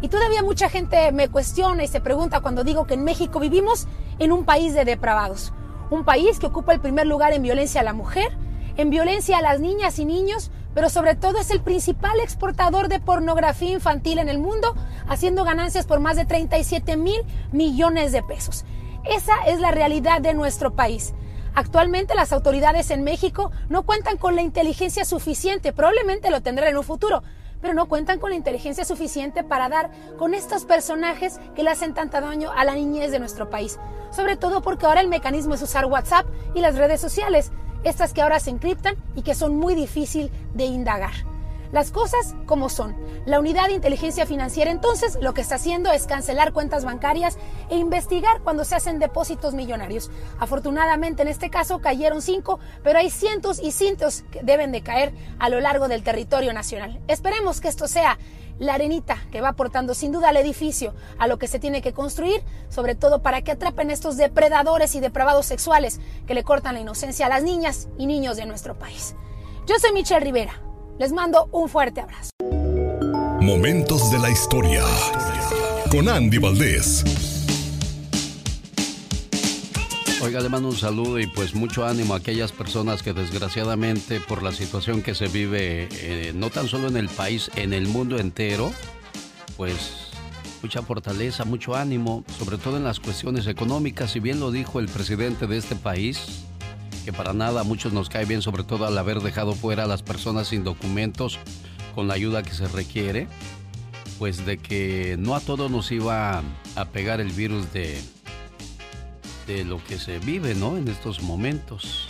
Y 0.01 0.09
todavía 0.09 0.43
mucha 0.43 0.69
gente 0.69 1.11
me 1.11 1.29
cuestiona 1.29 1.83
y 1.83 1.87
se 1.87 2.01
pregunta 2.01 2.41
cuando 2.41 2.63
digo 2.63 2.85
que 2.85 2.95
en 2.95 3.03
México 3.03 3.39
vivimos 3.39 3.87
en 4.19 4.31
un 4.31 4.45
país 4.45 4.73
de 4.73 4.85
depravados. 4.85 5.53
Un 5.89 6.03
país 6.03 6.39
que 6.39 6.47
ocupa 6.47 6.73
el 6.73 6.81
primer 6.81 7.07
lugar 7.07 7.33
en 7.33 7.43
violencia 7.43 7.81
a 7.81 7.83
la 7.83 7.93
mujer, 7.93 8.35
en 8.77 8.89
violencia 8.89 9.37
a 9.37 9.41
las 9.41 9.59
niñas 9.59 9.99
y 9.99 10.05
niños, 10.05 10.51
pero 10.73 10.89
sobre 10.89 11.15
todo 11.15 11.39
es 11.39 11.51
el 11.51 11.61
principal 11.61 12.19
exportador 12.19 12.89
de 12.89 12.99
pornografía 12.99 13.71
infantil 13.71 14.19
en 14.19 14.27
el 14.27 14.39
mundo, 14.39 14.75
haciendo 15.07 15.45
ganancias 15.45 15.85
por 15.85 16.01
más 16.01 16.17
de 16.17 16.25
37 16.25 16.97
mil 16.97 17.21
millones 17.51 18.11
de 18.11 18.21
pesos. 18.21 18.65
Esa 19.05 19.35
es 19.47 19.59
la 19.59 19.71
realidad 19.71 20.19
de 20.19 20.33
nuestro 20.33 20.75
país. 20.75 21.13
Actualmente 21.53 22.15
las 22.15 22.33
autoridades 22.33 22.91
en 22.91 23.05
México 23.05 23.51
no 23.69 23.83
cuentan 23.83 24.17
con 24.17 24.35
la 24.35 24.41
inteligencia 24.41 25.05
suficiente, 25.05 25.71
probablemente 25.71 26.29
lo 26.29 26.41
tendrán 26.41 26.69
en 26.69 26.77
un 26.77 26.83
futuro, 26.83 27.23
pero 27.65 27.73
no 27.73 27.87
cuentan 27.87 28.19
con 28.19 28.29
la 28.29 28.35
inteligencia 28.35 28.85
suficiente 28.85 29.43
para 29.43 29.69
dar 29.69 29.89
con 30.19 30.35
estos 30.35 30.65
personajes 30.65 31.39
que 31.55 31.63
le 31.63 31.71
hacen 31.71 31.95
tanto 31.95 32.21
daño 32.21 32.51
a 32.55 32.63
la 32.63 32.75
niñez 32.75 33.09
de 33.09 33.17
nuestro 33.17 33.49
país. 33.49 33.79
Sobre 34.11 34.37
todo 34.37 34.61
porque 34.61 34.85
ahora 34.85 35.01
el 35.01 35.07
mecanismo 35.07 35.55
es 35.55 35.63
usar 35.63 35.87
WhatsApp 35.87 36.27
y 36.53 36.61
las 36.61 36.75
redes 36.75 37.01
sociales, 37.01 37.51
estas 37.83 38.13
que 38.13 38.21
ahora 38.21 38.39
se 38.39 38.51
encriptan 38.51 38.97
y 39.15 39.23
que 39.23 39.33
son 39.33 39.55
muy 39.55 39.73
difícil 39.73 40.29
de 40.53 40.65
indagar. 40.65 41.34
Las 41.71 41.91
cosas 41.91 42.35
como 42.45 42.69
son. 42.69 42.95
La 43.25 43.39
unidad 43.39 43.67
de 43.67 43.73
inteligencia 43.73 44.25
financiera 44.25 44.71
entonces 44.71 45.17
lo 45.21 45.33
que 45.33 45.41
está 45.41 45.55
haciendo 45.55 45.91
es 45.91 46.07
cancelar 46.07 46.53
cuentas 46.53 46.85
bancarias 46.85 47.37
e 47.69 47.77
investigar 47.77 48.41
cuando 48.41 48.65
se 48.65 48.75
hacen 48.75 48.99
depósitos 48.99 49.53
millonarios. 49.53 50.11
Afortunadamente 50.39 51.21
en 51.23 51.27
este 51.27 51.49
caso 51.49 51.79
cayeron 51.79 52.21
cinco, 52.21 52.59
pero 52.83 52.99
hay 52.99 53.09
cientos 53.09 53.59
y 53.61 53.71
cientos 53.71 54.23
que 54.31 54.41
deben 54.43 54.71
de 54.71 54.81
caer 54.81 55.13
a 55.39 55.49
lo 55.49 55.59
largo 55.59 55.87
del 55.87 56.03
territorio 56.03 56.53
nacional. 56.53 57.01
Esperemos 57.07 57.61
que 57.61 57.67
esto 57.67 57.87
sea 57.87 58.17
la 58.59 58.75
arenita 58.75 59.17
que 59.31 59.41
va 59.41 59.49
aportando 59.49 59.93
sin 59.93 60.11
duda 60.11 60.29
al 60.29 60.37
edificio, 60.37 60.93
a 61.17 61.27
lo 61.27 61.37
que 61.37 61.47
se 61.47 61.59
tiene 61.59 61.81
que 61.81 61.93
construir, 61.93 62.41
sobre 62.69 62.95
todo 62.95 63.21
para 63.21 63.41
que 63.41 63.51
atrapen 63.51 63.91
estos 63.91 64.17
depredadores 64.17 64.95
y 64.95 64.99
depravados 64.99 65.45
sexuales 65.45 65.99
que 66.25 66.33
le 66.33 66.43
cortan 66.43 66.75
la 66.75 66.81
inocencia 66.81 67.25
a 67.25 67.29
las 67.29 67.43
niñas 67.43 67.89
y 67.97 68.05
niños 68.05 68.37
de 68.37 68.45
nuestro 68.45 68.77
país. 68.77 69.15
Yo 69.67 69.75
soy 69.79 69.91
Michelle 69.91 70.21
Rivera. 70.21 70.61
Les 70.97 71.11
mando 71.11 71.49
un 71.51 71.67
fuerte 71.67 71.99
abrazo. 71.99 72.29
Momentos 73.41 74.09
de 74.11 74.19
la 74.19 74.29
historia. 74.29 74.81
Con 75.91 76.07
Andy 76.07 76.37
Valdés. 76.37 77.03
Oiga, 80.23 80.39
le 80.39 80.47
mando 80.47 80.69
un 80.69 80.75
saludo 80.75 81.19
y 81.19 81.27
pues 81.27 81.53
mucho 81.53 81.85
ánimo 81.85 82.13
a 82.13 82.17
aquellas 82.17 82.53
personas 82.53 83.03
que 83.03 83.11
desgraciadamente 83.11 84.21
por 84.21 84.41
la 84.41 84.53
situación 84.53 85.01
que 85.01 85.15
se 85.15 85.27
vive, 85.27 85.89
eh, 85.91 86.31
no 86.33 86.49
tan 86.49 86.69
solo 86.69 86.87
en 86.87 86.95
el 86.95 87.09
país, 87.09 87.51
en 87.57 87.73
el 87.73 87.89
mundo 87.89 88.17
entero, 88.17 88.71
pues 89.57 90.11
mucha 90.61 90.81
fortaleza, 90.81 91.43
mucho 91.43 91.75
ánimo, 91.75 92.23
sobre 92.39 92.57
todo 92.57 92.77
en 92.77 92.85
las 92.85 93.01
cuestiones 93.01 93.47
económicas. 93.47 94.11
Si 94.11 94.21
bien 94.21 94.39
lo 94.39 94.49
dijo 94.49 94.79
el 94.79 94.87
presidente 94.87 95.45
de 95.45 95.57
este 95.57 95.75
país, 95.75 96.45
que 97.05 97.13
para 97.13 97.33
nada 97.33 97.61
a 97.61 97.63
muchos 97.63 97.93
nos 97.93 98.09
cae 98.09 98.25
bien, 98.25 98.41
sobre 98.41 98.63
todo 98.63 98.85
al 98.85 98.97
haber 98.97 99.21
dejado 99.21 99.53
fuera 99.53 99.83
a 99.83 99.87
las 99.87 100.01
personas 100.01 100.47
sin 100.47 100.63
documentos 100.63 101.37
con 101.93 102.07
la 102.07 102.15
ayuda 102.15 102.41
que 102.41 102.53
se 102.53 102.67
requiere, 102.67 103.27
pues 104.17 104.43
de 104.45 104.57
que 104.57 105.15
no 105.19 105.35
a 105.35 105.39
todos 105.39 105.69
nos 105.69 105.91
iba 105.91 106.41
a 106.75 106.85
pegar 106.85 107.21
el 107.21 107.31
virus 107.31 107.71
de, 107.71 108.01
de 109.45 109.63
lo 109.63 109.81
que 109.83 109.99
se 109.99 110.17
vive, 110.17 110.55
¿no? 110.55 110.77
En 110.77 110.87
estos 110.87 111.21
momentos. 111.21 112.09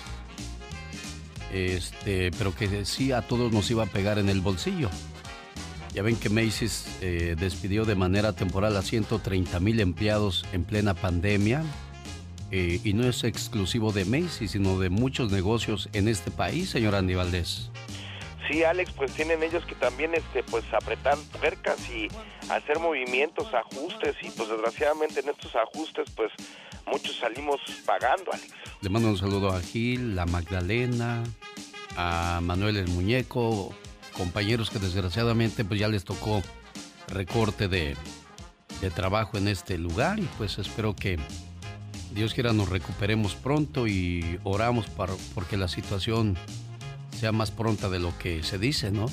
Este, 1.51 2.31
pero 2.31 2.55
que 2.55 2.85
sí 2.85 3.11
a 3.11 3.21
todos 3.21 3.51
nos 3.51 3.69
iba 3.69 3.83
a 3.83 3.87
pegar 3.87 4.17
en 4.17 4.29
el 4.29 4.39
bolsillo. 4.39 4.89
Ya 5.93 6.03
ven 6.03 6.15
que 6.15 6.29
Macy's 6.29 6.85
eh, 7.01 7.35
despidió 7.37 7.83
de 7.85 7.95
manera 7.95 8.33
temporal 8.33 8.75
a 8.77 8.81
130 8.81 9.59
mil 9.59 9.79
empleados 9.81 10.45
en 10.53 10.63
plena 10.63 10.93
pandemia 10.93 11.63
eh, 12.57 12.79
y 12.85 12.93
no 12.93 13.05
es 13.05 13.25
exclusivo 13.25 13.91
de 13.91 14.05
Macy's, 14.05 14.51
sino 14.51 14.79
de 14.79 14.89
muchos 14.89 15.29
negocios 15.29 15.89
en 15.91 16.07
este 16.07 16.31
país, 16.31 16.69
señor 16.69 16.95
Andy 16.95 17.13
Valdés. 17.13 17.69
Sí, 18.47 18.63
Alex, 18.63 18.93
pues 18.93 19.11
tienen 19.11 19.43
ellos 19.43 19.65
que 19.65 19.75
también 19.75 20.15
este 20.15 20.41
pues 20.43 20.63
apretar 20.73 21.17
tuercas 21.37 21.77
y 21.89 22.07
hacer 22.49 22.79
movimientos, 22.79 23.53
ajustes 23.53 24.15
y 24.21 24.29
pues 24.29 24.47
desgraciadamente 24.47 25.19
en 25.19 25.27
estos 25.27 25.53
ajustes 25.53 26.09
pues 26.15 26.31
muchos 26.87 27.17
salimos 27.17 27.59
pagando, 27.85 28.31
Alex. 28.31 28.53
Le 28.79 28.89
mando 28.89 29.09
un 29.09 29.17
saludo 29.17 29.49
a 29.49 29.59
Gil, 29.59 30.17
a 30.17 30.25
Magdalena, 30.25 31.23
a 31.97 32.39
Manuel 32.41 32.77
el 32.77 32.87
Muñeco, 32.87 33.75
compañeros 34.13 34.69
que 34.69 34.79
desgraciadamente 34.79 35.65
pues 35.65 35.77
ya 35.77 35.89
les 35.89 36.05
tocó 36.05 36.41
recorte 37.09 37.67
de, 37.67 37.97
de 38.79 38.91
trabajo 38.91 39.37
en 39.37 39.49
este 39.49 39.77
lugar 39.77 40.19
y 40.19 40.29
pues 40.37 40.57
espero 40.57 40.95
que 40.95 41.19
Dios 42.15 42.33
quiera 42.33 42.53
nos 42.53 42.69
recuperemos 42.69 43.35
pronto 43.35 43.87
y 43.87 44.39
oramos 44.45 44.87
para, 44.87 45.13
porque 45.33 45.57
la 45.57 45.67
situación 45.67 46.37
sea 47.11 47.33
más 47.33 47.51
pronta 47.51 47.89
de 47.89 47.99
lo 47.99 48.17
que 48.17 48.41
se 48.41 48.57
dice, 48.57 48.89
¿no? 48.89 49.07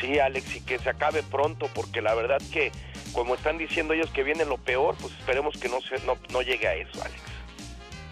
Sí, 0.00 0.18
Alex, 0.18 0.56
y 0.56 0.60
que 0.60 0.78
se 0.78 0.88
acabe 0.88 1.22
pronto, 1.22 1.68
porque 1.74 2.00
la 2.00 2.14
verdad 2.14 2.40
que, 2.50 2.72
como 3.12 3.34
están 3.34 3.58
diciendo 3.58 3.92
ellos 3.92 4.08
que 4.10 4.22
viene 4.22 4.46
lo 4.46 4.56
peor, 4.56 4.96
pues 4.98 5.12
esperemos 5.12 5.58
que 5.58 5.68
no, 5.68 5.82
se, 5.82 6.04
no, 6.06 6.16
no 6.32 6.40
llegue 6.40 6.66
a 6.66 6.74
eso, 6.74 7.02
Alex. 7.02 7.20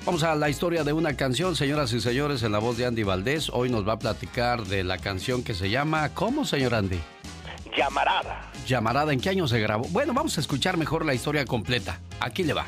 Vamos 0.05 0.23
a 0.25 0.35
la 0.35 0.51
historia 0.51 0.85
de 0.85 0.93
una 0.93 1.17
canción, 1.17 1.57
señoras 1.57 1.93
y 1.95 2.01
señores, 2.01 2.43
en 2.43 2.53
la 2.53 2.59
voz 2.59 2.77
de 2.77 2.85
Andy 2.85 3.05
Valdés. 3.05 3.49
Hoy 3.49 3.71
nos 3.71 3.89
va 3.89 3.95
a 3.95 3.99
platicar 3.99 4.65
de 4.65 4.85
la 4.85 4.99
canción 4.99 5.43
que 5.43 5.55
se 5.55 5.71
llama 5.71 6.11
¿Cómo, 6.13 6.45
señor 6.45 6.75
Andy? 6.75 7.01
Llamarada. 7.75 8.51
Llamarada, 8.67 9.15
¿en 9.15 9.21
qué 9.21 9.31
año 9.31 9.49
se 9.49 9.59
grabó? 9.59 9.85
Bueno, 9.89 10.13
vamos 10.13 10.37
a 10.37 10.43
escuchar 10.43 10.77
mejor 10.77 11.07
la 11.07 11.15
historia 11.15 11.47
completa. 11.47 11.99
Aquí 12.21 12.43
le 12.43 12.53
va. 12.53 12.67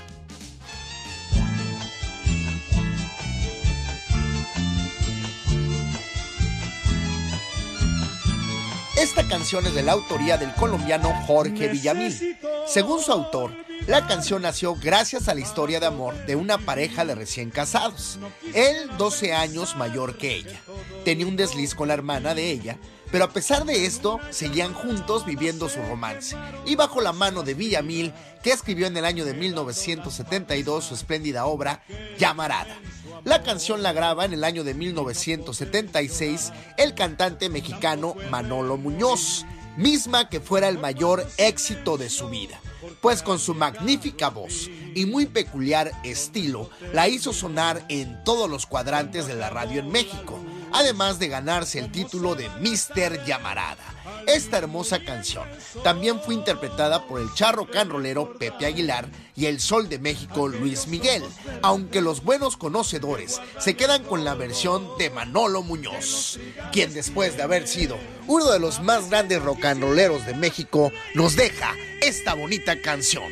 Esta 8.96 9.26
canción 9.26 9.66
es 9.66 9.74
de 9.74 9.82
la 9.82 9.92
autoría 9.92 10.38
del 10.38 10.54
colombiano 10.54 11.12
Jorge 11.26 11.68
Villamil. 11.68 12.38
Según 12.66 13.00
su 13.00 13.10
autor, 13.10 13.52
la 13.88 14.06
canción 14.06 14.42
nació 14.42 14.76
gracias 14.76 15.28
a 15.28 15.34
la 15.34 15.40
historia 15.40 15.80
de 15.80 15.86
amor 15.86 16.14
de 16.26 16.36
una 16.36 16.58
pareja 16.58 17.04
de 17.04 17.16
recién 17.16 17.50
casados. 17.50 18.18
Él 18.54 18.88
12 18.96 19.34
años 19.34 19.76
mayor 19.76 20.16
que 20.16 20.36
ella. 20.36 20.60
Tenía 21.04 21.26
un 21.26 21.36
desliz 21.36 21.74
con 21.74 21.88
la 21.88 21.94
hermana 21.94 22.34
de 22.34 22.50
ella, 22.50 22.78
pero 23.10 23.24
a 23.24 23.30
pesar 23.30 23.64
de 23.64 23.84
esto, 23.84 24.20
seguían 24.30 24.72
juntos 24.74 25.26
viviendo 25.26 25.68
su 25.68 25.82
romance. 25.82 26.36
Y 26.64 26.76
bajo 26.76 27.00
la 27.00 27.12
mano 27.12 27.42
de 27.42 27.54
Villamil, 27.54 28.12
que 28.42 28.52
escribió 28.52 28.86
en 28.86 28.96
el 28.96 29.04
año 29.04 29.24
de 29.24 29.34
1972 29.34 30.84
su 30.84 30.94
espléndida 30.94 31.46
obra, 31.46 31.82
Llamarada. 32.16 32.76
La 33.22 33.42
canción 33.42 33.82
la 33.82 33.92
graba 33.92 34.24
en 34.24 34.32
el 34.32 34.44
año 34.44 34.64
de 34.64 34.74
1976 34.74 36.52
el 36.76 36.94
cantante 36.94 37.48
mexicano 37.48 38.14
Manolo 38.30 38.76
Muñoz, 38.76 39.46
misma 39.76 40.28
que 40.28 40.40
fuera 40.40 40.68
el 40.68 40.78
mayor 40.78 41.26
éxito 41.36 41.96
de 41.96 42.10
su 42.10 42.28
vida, 42.28 42.60
pues 43.00 43.22
con 43.22 43.38
su 43.38 43.54
magnífica 43.54 44.30
voz 44.30 44.68
y 44.94 45.06
muy 45.06 45.26
peculiar 45.26 45.92
estilo 46.04 46.70
la 46.92 47.08
hizo 47.08 47.32
sonar 47.32 47.84
en 47.88 48.22
todos 48.24 48.50
los 48.50 48.66
cuadrantes 48.66 49.26
de 49.26 49.34
la 49.34 49.50
radio 49.50 49.80
en 49.80 49.90
México, 49.90 50.38
además 50.72 51.18
de 51.18 51.28
ganarse 51.28 51.78
el 51.78 51.92
título 51.92 52.34
de 52.34 52.48
Mister 52.60 53.24
Llamarada. 53.24 53.93
Esta 54.26 54.58
hermosa 54.58 55.04
canción 55.04 55.44
también 55.82 56.20
fue 56.20 56.34
interpretada 56.34 57.06
por 57.06 57.20
el 57.20 57.32
charro 57.34 57.68
canrolero 57.70 58.34
Pepe 58.38 58.66
Aguilar 58.66 59.08
y 59.36 59.46
el 59.46 59.60
Sol 59.60 59.88
de 59.88 59.98
México 59.98 60.48
Luis 60.48 60.86
Miguel, 60.86 61.22
aunque 61.62 62.00
los 62.00 62.24
buenos 62.24 62.56
conocedores 62.56 63.40
se 63.58 63.74
quedan 63.74 64.04
con 64.04 64.24
la 64.24 64.34
versión 64.34 64.88
de 64.98 65.10
Manolo 65.10 65.62
Muñoz, 65.62 66.38
quien 66.72 66.94
después 66.94 67.36
de 67.36 67.42
haber 67.42 67.66
sido 67.68 67.96
uno 68.26 68.50
de 68.50 68.58
los 68.58 68.80
más 68.80 69.10
grandes 69.10 69.42
rocanroleros 69.42 70.24
de 70.26 70.34
México, 70.34 70.90
nos 71.14 71.36
deja 71.36 71.74
esta 72.00 72.34
bonita 72.34 72.80
canción, 72.80 73.30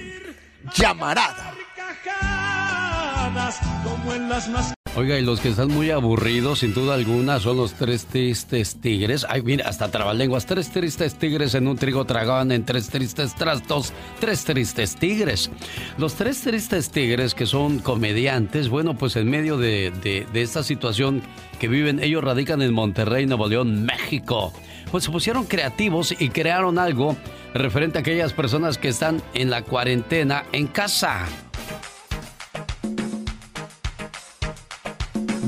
Llamarada. 0.74 1.54
Oiga, 4.94 5.18
y 5.18 5.22
los 5.22 5.40
que 5.40 5.48
están 5.48 5.68
muy 5.68 5.90
aburridos, 5.90 6.58
sin 6.58 6.74
duda 6.74 6.92
alguna, 6.92 7.40
son 7.40 7.56
los 7.56 7.72
tres 7.72 8.04
tristes 8.04 8.76
tigres. 8.78 9.24
Ay, 9.26 9.40
mira, 9.40 9.66
hasta 9.66 9.90
trabalenguas. 9.90 10.44
Tres 10.44 10.70
tristes 10.70 11.14
tigres 11.14 11.54
en 11.54 11.66
un 11.66 11.78
trigo 11.78 12.04
tragaban 12.04 12.52
en 12.52 12.66
tres 12.66 12.90
tristes 12.90 13.34
trastos. 13.34 13.94
Tres 14.20 14.44
tristes 14.44 14.94
tigres. 14.96 15.50
Los 15.96 16.14
tres 16.14 16.42
tristes 16.42 16.90
tigres, 16.90 17.34
que 17.34 17.46
son 17.46 17.78
comediantes, 17.78 18.68
bueno, 18.68 18.94
pues 18.94 19.16
en 19.16 19.30
medio 19.30 19.56
de, 19.56 19.92
de- 20.02 20.26
de 20.30 20.42
esta 20.42 20.62
situación 20.62 21.22
que 21.58 21.68
viven, 21.68 21.98
ellos 22.02 22.22
radican 22.22 22.60
en 22.60 22.74
Monterrey, 22.74 23.24
Nuevo 23.24 23.48
León, 23.48 23.84
México. 23.86 24.52
Pues 24.90 25.04
se 25.04 25.10
pusieron 25.10 25.46
creativos 25.46 26.14
y 26.20 26.28
crearon 26.28 26.78
algo 26.78 27.16
referente 27.54 27.96
a 27.96 28.00
aquellas 28.02 28.34
personas 28.34 28.76
que 28.76 28.88
están 28.88 29.22
en 29.32 29.48
la 29.48 29.62
cuarentena 29.62 30.44
en 30.52 30.66
casa. 30.66 31.24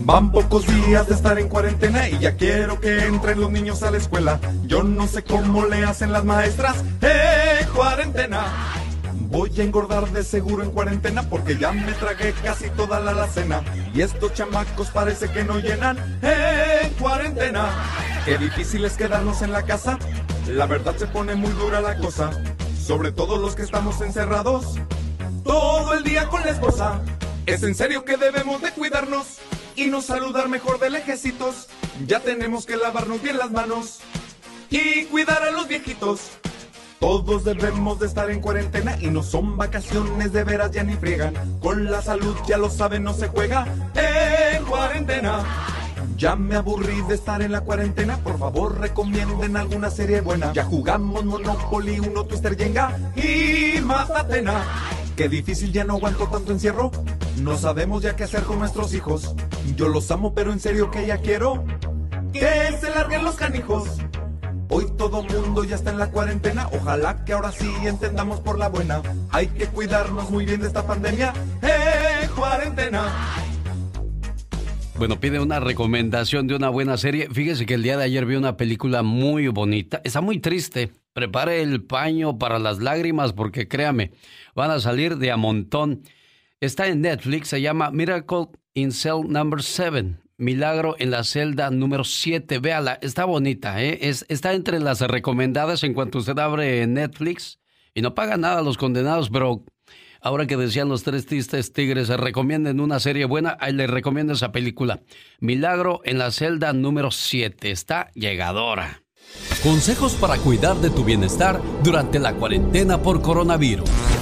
Van 0.04 0.30
pocos 0.30 0.66
días 0.66 1.08
de 1.08 1.14
estar 1.14 1.38
en 1.38 1.48
cuarentena 1.48 2.10
y 2.10 2.18
ya 2.18 2.36
quiero 2.36 2.78
que 2.78 3.06
entren 3.06 3.40
los 3.40 3.50
niños 3.50 3.82
a 3.82 3.90
la 3.90 3.96
escuela. 3.96 4.38
Yo 4.66 4.82
no 4.82 5.08
sé 5.08 5.24
cómo 5.24 5.64
le 5.64 5.82
hacen 5.82 6.12
las 6.12 6.26
maestras. 6.26 6.84
¡Eh, 7.00 7.66
cuarentena! 7.74 8.44
Voy 9.30 9.50
a 9.58 9.62
engordar 9.62 10.10
de 10.10 10.22
seguro 10.22 10.62
en 10.62 10.72
cuarentena 10.72 11.22
porque 11.22 11.56
ya 11.56 11.72
me 11.72 11.90
tragué 11.92 12.34
casi 12.44 12.68
toda 12.68 13.00
la 13.00 13.12
alacena. 13.12 13.62
Y 13.94 14.02
estos 14.02 14.34
chamacos 14.34 14.90
parece 14.90 15.30
que 15.30 15.42
no 15.42 15.58
llenan. 15.58 15.96
¡Eh, 16.20 16.92
cuarentena! 17.00 17.70
Qué 18.26 18.36
difícil 18.36 18.84
es 18.84 18.98
quedarnos 18.98 19.40
en 19.40 19.52
la 19.52 19.62
casa. 19.62 19.98
La 20.46 20.66
verdad 20.66 20.94
se 20.98 21.06
pone 21.06 21.34
muy 21.34 21.52
dura 21.52 21.80
la 21.80 21.96
cosa. 21.96 22.30
Sobre 22.78 23.10
todo 23.10 23.38
los 23.38 23.54
que 23.54 23.62
estamos 23.62 24.02
encerrados. 24.02 24.74
Todo 25.44 25.94
el 25.94 26.04
día 26.04 26.28
con 26.28 26.42
la 26.42 26.50
esposa. 26.50 27.00
Es 27.46 27.62
en 27.62 27.74
serio 27.74 28.04
que 28.04 28.18
debemos 28.18 28.60
de 28.60 28.70
cuidarnos 28.72 29.38
y 29.76 29.86
no 29.86 30.02
saludar 30.02 30.48
mejor 30.48 30.78
de 30.78 30.90
lejecitos. 30.90 31.68
Ya 32.06 32.20
tenemos 32.20 32.66
que 32.66 32.76
lavarnos 32.76 33.22
bien 33.22 33.38
las 33.38 33.50
manos 33.50 34.00
y 34.70 35.04
cuidar 35.04 35.42
a 35.42 35.50
los 35.50 35.68
viejitos. 35.68 36.30
Todos 37.00 37.44
debemos 37.44 38.00
de 38.00 38.06
estar 38.06 38.30
en 38.30 38.40
cuarentena 38.40 38.96
y 39.00 39.08
no 39.08 39.22
son 39.22 39.56
vacaciones 39.56 40.32
de 40.32 40.42
veras 40.44 40.70
ya 40.70 40.84
ni 40.84 40.94
friegan. 40.94 41.34
Con 41.60 41.90
la 41.90 42.00
salud 42.00 42.34
ya 42.46 42.56
lo 42.56 42.70
saben, 42.70 43.04
no 43.04 43.12
se 43.12 43.28
juega 43.28 43.66
en 43.94 44.64
cuarentena. 44.64 45.44
Ya 46.16 46.36
me 46.36 46.56
aburrí 46.56 47.02
de 47.02 47.16
estar 47.16 47.42
en 47.42 47.52
la 47.52 47.60
cuarentena, 47.60 48.18
por 48.18 48.38
favor 48.38 48.80
recomienden 48.80 49.56
alguna 49.56 49.90
serie 49.90 50.20
buena. 50.20 50.52
Ya 50.52 50.64
jugamos 50.64 51.24
Monopoly, 51.24 51.98
uno 51.98 52.24
Twister 52.24 52.56
Jenga 52.56 52.96
y 53.16 53.80
más 53.80 54.10
Atena. 54.10 54.62
Qué 55.16 55.28
difícil, 55.28 55.72
ya 55.72 55.84
no 55.84 55.94
aguanto 55.94 56.26
tanto 56.28 56.52
encierro. 56.52 56.90
No 57.38 57.58
sabemos 57.58 58.02
ya 58.02 58.16
qué 58.16 58.24
hacer 58.24 58.44
con 58.44 58.58
nuestros 58.58 58.94
hijos. 58.94 59.34
Yo 59.76 59.88
los 59.88 60.10
amo, 60.10 60.34
pero 60.34 60.52
en 60.52 60.60
serio 60.60 60.90
que 60.90 61.06
ya 61.06 61.18
quiero 61.18 61.64
que 62.32 62.76
se 62.80 62.90
larguen 62.90 63.24
los 63.24 63.36
canijos. 63.36 63.98
Hoy 64.68 64.86
todo 64.96 65.22
mundo 65.22 65.64
ya 65.64 65.76
está 65.76 65.90
en 65.90 65.98
la 65.98 66.10
cuarentena. 66.10 66.68
Ojalá 66.72 67.24
que 67.24 67.32
ahora 67.32 67.52
sí 67.52 67.70
entendamos 67.84 68.40
por 68.40 68.58
la 68.58 68.68
buena. 68.68 69.02
Hay 69.30 69.48
que 69.48 69.66
cuidarnos 69.66 70.30
muy 70.30 70.44
bien 70.44 70.60
de 70.60 70.68
esta 70.68 70.86
pandemia. 70.86 71.32
¡Eh, 71.62 72.28
cuarentena! 72.34 73.12
Bueno, 74.96 75.18
pide 75.18 75.40
una 75.40 75.58
recomendación 75.58 76.46
de 76.46 76.54
una 76.54 76.68
buena 76.68 76.96
serie. 76.96 77.28
Fíjese 77.30 77.66
que 77.66 77.74
el 77.74 77.82
día 77.82 77.96
de 77.96 78.04
ayer 78.04 78.26
vi 78.26 78.36
una 78.36 78.56
película 78.56 79.02
muy 79.02 79.48
bonita. 79.48 80.00
Está 80.04 80.20
muy 80.20 80.38
triste. 80.38 80.92
Prepare 81.12 81.62
el 81.62 81.82
paño 81.82 82.38
para 82.38 82.58
las 82.58 82.78
lágrimas 82.78 83.32
porque 83.32 83.68
créame, 83.68 84.12
van 84.54 84.70
a 84.70 84.80
salir 84.80 85.18
de 85.18 85.30
a 85.30 85.36
montón. 85.36 86.02
Está 86.64 86.88
en 86.88 87.02
Netflix, 87.02 87.48
se 87.48 87.60
llama 87.60 87.90
Miracle 87.90 88.46
in 88.72 88.90
Cell 88.90 89.28
Number 89.28 89.62
7. 89.62 90.16
Milagro 90.38 90.96
en 90.98 91.10
la 91.10 91.22
celda 91.22 91.70
número 91.70 92.04
7. 92.04 92.58
Véala, 92.58 92.98
está 93.02 93.26
bonita, 93.26 93.82
¿eh? 93.82 93.98
Es, 94.00 94.24
está 94.30 94.54
entre 94.54 94.80
las 94.80 95.02
recomendadas 95.02 95.84
en 95.84 95.92
cuanto 95.92 96.20
usted 96.20 96.38
abre 96.38 96.86
Netflix 96.86 97.60
y 97.92 98.00
no 98.00 98.14
paga 98.14 98.38
nada 98.38 98.60
a 98.60 98.62
los 98.62 98.78
condenados, 98.78 99.28
pero 99.28 99.62
ahora 100.22 100.46
que 100.46 100.56
decían 100.56 100.88
los 100.88 101.02
tres 101.02 101.26
tristes 101.26 101.74
tigres, 101.74 102.08
recomienden 102.08 102.80
una 102.80 102.98
serie 102.98 103.26
buena, 103.26 103.58
ahí 103.60 103.74
les 103.74 103.90
recomiendo 103.90 104.32
esa 104.32 104.50
película. 104.50 105.02
Milagro 105.40 106.00
en 106.04 106.16
la 106.16 106.30
celda 106.30 106.72
número 106.72 107.10
7. 107.10 107.70
Está 107.70 108.10
llegadora. 108.14 109.02
Consejos 109.62 110.14
para 110.14 110.38
cuidar 110.38 110.76
de 110.76 110.88
tu 110.88 111.04
bienestar 111.04 111.60
durante 111.82 112.18
la 112.18 112.32
cuarentena 112.32 113.02
por 113.02 113.20
coronavirus. 113.20 114.13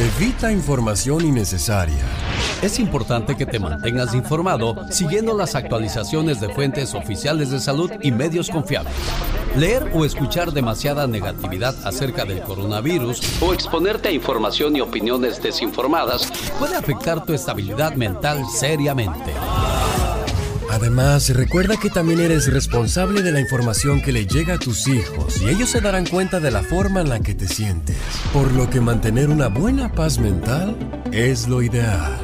Evita 0.00 0.52
información 0.52 1.26
innecesaria. 1.26 2.04
Es 2.62 2.78
importante 2.78 3.36
que 3.36 3.46
te 3.46 3.58
mantengas 3.58 4.14
informado 4.14 4.76
siguiendo 4.92 5.36
las 5.36 5.56
actualizaciones 5.56 6.40
de 6.40 6.54
fuentes 6.54 6.94
oficiales 6.94 7.50
de 7.50 7.58
salud 7.58 7.90
y 8.00 8.12
medios 8.12 8.48
confiables. 8.48 8.94
Leer 9.56 9.90
o 9.92 10.04
escuchar 10.04 10.52
demasiada 10.52 11.08
negatividad 11.08 11.74
acerca 11.84 12.24
del 12.24 12.42
coronavirus 12.42 13.42
o 13.42 13.52
exponerte 13.52 14.06
a 14.06 14.12
información 14.12 14.76
y 14.76 14.80
opiniones 14.82 15.42
desinformadas 15.42 16.30
puede 16.60 16.76
afectar 16.76 17.24
tu 17.24 17.32
estabilidad 17.32 17.94
mental 17.94 18.44
seriamente. 18.54 19.32
Además, 20.70 21.30
recuerda 21.30 21.76
que 21.76 21.90
también 21.90 22.20
eres 22.20 22.52
responsable 22.52 23.22
de 23.22 23.32
la 23.32 23.40
información 23.40 24.00
que 24.00 24.12
le 24.12 24.26
llega 24.26 24.54
a 24.54 24.58
tus 24.58 24.86
hijos 24.86 25.40
y 25.40 25.48
ellos 25.48 25.70
se 25.70 25.80
darán 25.80 26.06
cuenta 26.06 26.40
de 26.40 26.50
la 26.50 26.62
forma 26.62 27.00
en 27.00 27.08
la 27.08 27.20
que 27.20 27.34
te 27.34 27.48
sientes. 27.48 27.96
Por 28.32 28.52
lo 28.52 28.68
que 28.68 28.80
mantener 28.80 29.30
una 29.30 29.48
buena 29.48 29.92
paz 29.92 30.18
mental 30.18 30.76
es 31.12 31.48
lo 31.48 31.62
ideal. 31.62 32.18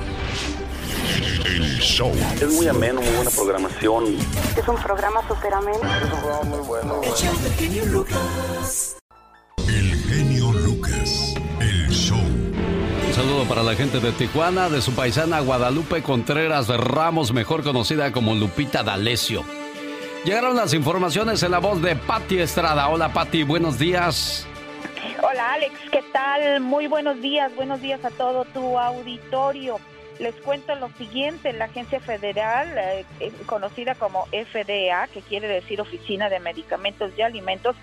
El 1.46 1.78
show. 1.78 2.12
Es 2.40 2.52
muy 2.52 2.68
ameno, 2.68 3.00
muy 3.00 3.14
buena 3.14 3.30
programación. 3.30 4.16
Es 4.56 4.68
un 4.68 4.76
programa 4.76 5.26
súper 5.28 5.54
ameno. 5.54 5.78
Es 5.78 6.12
un 6.12 6.20
programa 6.20 6.44
muy 6.44 6.66
bueno. 6.66 7.00
El 7.02 8.93
saludo 13.14 13.44
para 13.44 13.62
la 13.62 13.76
gente 13.76 14.00
de 14.00 14.10
Tijuana, 14.10 14.68
de 14.68 14.82
su 14.82 14.92
paisana 14.92 15.38
Guadalupe 15.38 16.02
Contreras 16.02 16.66
Ramos, 16.66 17.32
mejor 17.32 17.62
conocida 17.62 18.10
como 18.10 18.34
Lupita 18.34 18.82
D'Alessio. 18.82 19.44
Llegaron 20.24 20.56
las 20.56 20.74
informaciones 20.74 21.40
en 21.44 21.52
la 21.52 21.60
voz 21.60 21.80
de 21.80 21.94
Patti 21.94 22.40
Estrada. 22.40 22.88
Hola 22.88 23.12
Patti, 23.12 23.44
buenos 23.44 23.78
días. 23.78 24.48
Hola 25.22 25.52
Alex, 25.52 25.74
¿qué 25.92 26.02
tal? 26.12 26.60
Muy 26.60 26.88
buenos 26.88 27.20
días, 27.20 27.54
buenos 27.54 27.80
días 27.80 28.04
a 28.04 28.10
todo 28.10 28.46
tu 28.46 28.80
auditorio. 28.80 29.78
Les 30.18 30.34
cuento 30.34 30.74
lo 30.74 30.88
siguiente, 30.98 31.52
la 31.52 31.66
agencia 31.66 32.00
federal 32.00 32.76
eh, 32.76 33.04
eh, 33.20 33.32
conocida 33.46 33.94
como 33.94 34.26
FDA, 34.26 35.06
que 35.12 35.20
quiere 35.20 35.46
decir 35.46 35.80
Oficina 35.80 36.28
de 36.28 36.40
Medicamentos 36.40 37.12
y 37.16 37.22
Alimentos, 37.22 37.76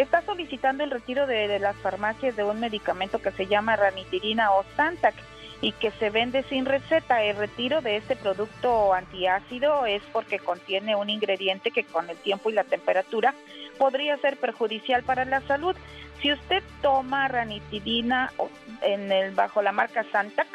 está 0.00 0.22
solicitando 0.22 0.84
el 0.84 0.90
retiro 0.90 1.26
de, 1.26 1.58
las 1.58 1.76
farmacias 1.76 2.36
de 2.36 2.44
un 2.44 2.60
medicamento 2.60 3.20
que 3.20 3.30
se 3.32 3.46
llama 3.46 3.76
ranitirina 3.76 4.52
o 4.52 4.64
Santac 4.76 5.14
y 5.60 5.72
que 5.72 5.90
se 5.92 6.10
vende 6.10 6.44
sin 6.44 6.66
receta. 6.66 7.22
El 7.24 7.36
retiro 7.36 7.80
de 7.80 7.96
este 7.96 8.14
producto 8.16 8.94
antiácido 8.94 9.86
es 9.86 10.02
porque 10.12 10.38
contiene 10.38 10.94
un 10.94 11.10
ingrediente 11.10 11.70
que 11.70 11.84
con 11.84 12.08
el 12.10 12.16
tiempo 12.16 12.50
y 12.50 12.54
la 12.54 12.64
temperatura 12.64 13.34
podría 13.76 14.16
ser 14.18 14.36
perjudicial 14.36 15.02
para 15.02 15.24
la 15.24 15.40
salud. 15.42 15.74
Si 16.22 16.32
usted 16.32 16.62
toma 16.82 17.26
ranitirina 17.28 18.32
o- 18.36 18.50
en 18.82 19.10
el, 19.10 19.34
bajo 19.34 19.62
la 19.62 19.72
marca 19.72 20.04
Santac, 20.12 20.46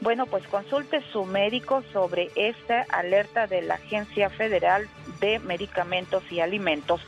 bueno, 0.00 0.26
pues 0.26 0.46
consulte 0.48 1.00
su 1.12 1.24
médico 1.24 1.82
sobre 1.92 2.30
esta 2.34 2.84
alerta 2.88 3.46
de 3.46 3.62
la 3.62 3.74
Agencia 3.74 4.30
Federal 4.30 4.88
de 5.20 5.38
Medicamentos 5.38 6.24
y 6.30 6.40
Alimentos. 6.40 7.00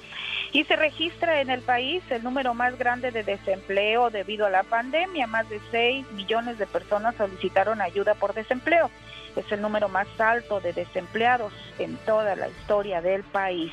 Y 0.55 0.63
se 0.67 0.77
registra 0.77 1.41
en 1.41 1.51
el 1.51 1.63
país 1.63 2.01
el 2.11 2.23
número 2.23 2.55
más 2.55 2.79
grande 2.79 3.11
de 3.11 3.25
desempleo 3.25 4.09
debido 4.11 4.47
a 4.47 4.51
la 4.51 4.63
pandemia. 4.63 5.27
Más 5.27 5.49
de 5.51 5.61
6 5.73 6.13
millones 6.13 6.59
de 6.59 6.67
personas 6.69 7.17
solicitaron 7.17 7.81
ayuda 7.81 8.15
por 8.15 8.35
desempleo. 8.35 8.89
Es 9.35 9.51
el 9.51 9.61
número 9.61 9.89
más 9.89 10.07
alto 10.21 10.61
de 10.61 10.73
desempleados 10.73 11.53
en 11.81 11.97
toda 12.07 12.37
la 12.37 12.47
historia 12.47 13.01
del 13.01 13.25
país. 13.25 13.73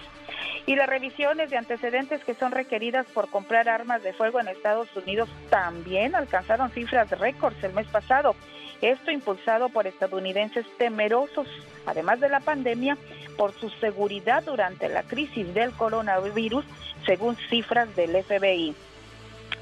Y 0.65 0.75
las 0.75 0.89
revisiones 0.89 1.51
de 1.51 1.57
antecedentes 1.57 2.23
que 2.23 2.33
son 2.33 2.51
requeridas 2.51 3.05
por 3.13 3.29
comprar 3.29 3.69
armas 3.69 4.01
de 4.01 4.13
fuego 4.13 4.39
en 4.39 4.47
Estados 4.47 4.87
Unidos 4.95 5.29
también 5.51 6.15
alcanzaron 6.15 6.71
cifras 6.71 7.11
récords 7.11 7.63
el 7.63 7.73
mes 7.73 7.85
pasado. 7.89 8.35
Esto 8.81 9.11
impulsado 9.11 9.69
por 9.69 9.85
estadounidenses 9.85 10.65
temerosos, 10.77 11.47
además 11.85 12.19
de 12.19 12.29
la 12.29 12.39
pandemia, 12.39 12.97
por 13.37 13.53
su 13.53 13.69
seguridad 13.69 14.43
durante 14.43 14.89
la 14.89 15.03
crisis 15.03 15.53
del 15.53 15.71
coronavirus, 15.71 16.65
según 17.05 17.35
cifras 17.49 17.95
del 17.95 18.23
FBI. 18.23 18.75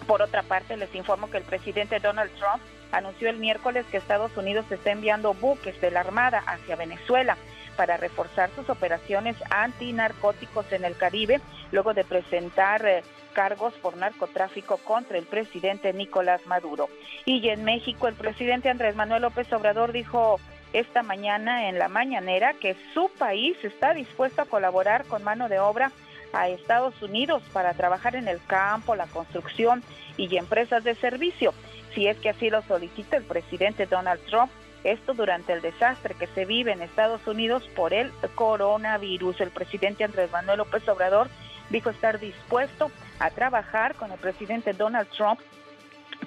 Por 0.07 0.21
otra 0.21 0.43
parte, 0.43 0.77
les 0.77 0.93
informo 0.95 1.29
que 1.29 1.37
el 1.37 1.43
presidente 1.43 1.99
Donald 1.99 2.31
Trump 2.37 2.63
anunció 2.91 3.29
el 3.29 3.37
miércoles 3.37 3.85
que 3.91 3.97
Estados 3.97 4.35
Unidos 4.37 4.65
está 4.71 4.91
enviando 4.91 5.33
buques 5.33 5.79
de 5.81 5.91
la 5.91 5.99
Armada 5.99 6.41
hacia 6.45 6.75
Venezuela 6.75 7.37
para 7.75 7.97
reforzar 7.97 8.49
sus 8.55 8.69
operaciones 8.69 9.35
antinarcóticos 9.49 10.71
en 10.71 10.85
el 10.85 10.97
Caribe, 10.97 11.39
luego 11.71 11.93
de 11.93 12.03
presentar 12.03 12.85
eh, 12.85 13.03
cargos 13.33 13.73
por 13.75 13.97
narcotráfico 13.97 14.77
contra 14.77 15.17
el 15.17 15.25
presidente 15.25 15.93
Nicolás 15.93 16.45
Maduro. 16.45 16.89
Y 17.25 17.47
en 17.49 17.63
México, 17.63 18.07
el 18.07 18.15
presidente 18.15 18.69
Andrés 18.69 18.95
Manuel 18.95 19.21
López 19.21 19.51
Obrador 19.53 19.91
dijo 19.91 20.39
esta 20.73 21.01
mañana 21.03 21.69
en 21.69 21.79
la 21.79 21.87
mañanera 21.87 22.53
que 22.53 22.75
su 22.93 23.09
país 23.17 23.57
está 23.63 23.93
dispuesto 23.93 24.41
a 24.41 24.45
colaborar 24.45 25.05
con 25.05 25.23
mano 25.23 25.49
de 25.49 25.59
obra 25.59 25.91
a 26.33 26.47
Estados 26.49 27.01
Unidos 27.01 27.41
para 27.53 27.73
trabajar 27.73 28.15
en 28.15 28.27
el 28.27 28.39
campo, 28.45 28.95
la 28.95 29.07
construcción 29.07 29.83
y 30.17 30.37
empresas 30.37 30.83
de 30.83 30.95
servicio, 30.95 31.53
si 31.95 32.07
es 32.07 32.17
que 32.17 32.29
así 32.29 32.49
lo 32.49 32.61
solicita 32.63 33.17
el 33.17 33.23
presidente 33.23 33.85
Donald 33.87 34.21
Trump. 34.25 34.51
Esto 34.83 35.13
durante 35.13 35.51
el 35.51 35.61
desastre 35.61 36.15
que 36.15 36.27
se 36.27 36.45
vive 36.45 36.71
en 36.71 36.81
Estados 36.81 37.25
Unidos 37.27 37.67
por 37.75 37.93
el 37.93 38.11
coronavirus. 38.35 39.41
El 39.41 39.49
presidente 39.49 40.05
Andrés 40.05 40.31
Manuel 40.31 40.59
López 40.59 40.87
Obrador 40.87 41.29
dijo 41.69 41.89
estar 41.89 42.17
dispuesto 42.19 42.85
a 42.85 43.08
trabajar 43.29 43.95
con 43.95 44.11
el 44.11 44.17
presidente 44.17 44.73
Donald 44.73 45.09
Trump 45.09 45.39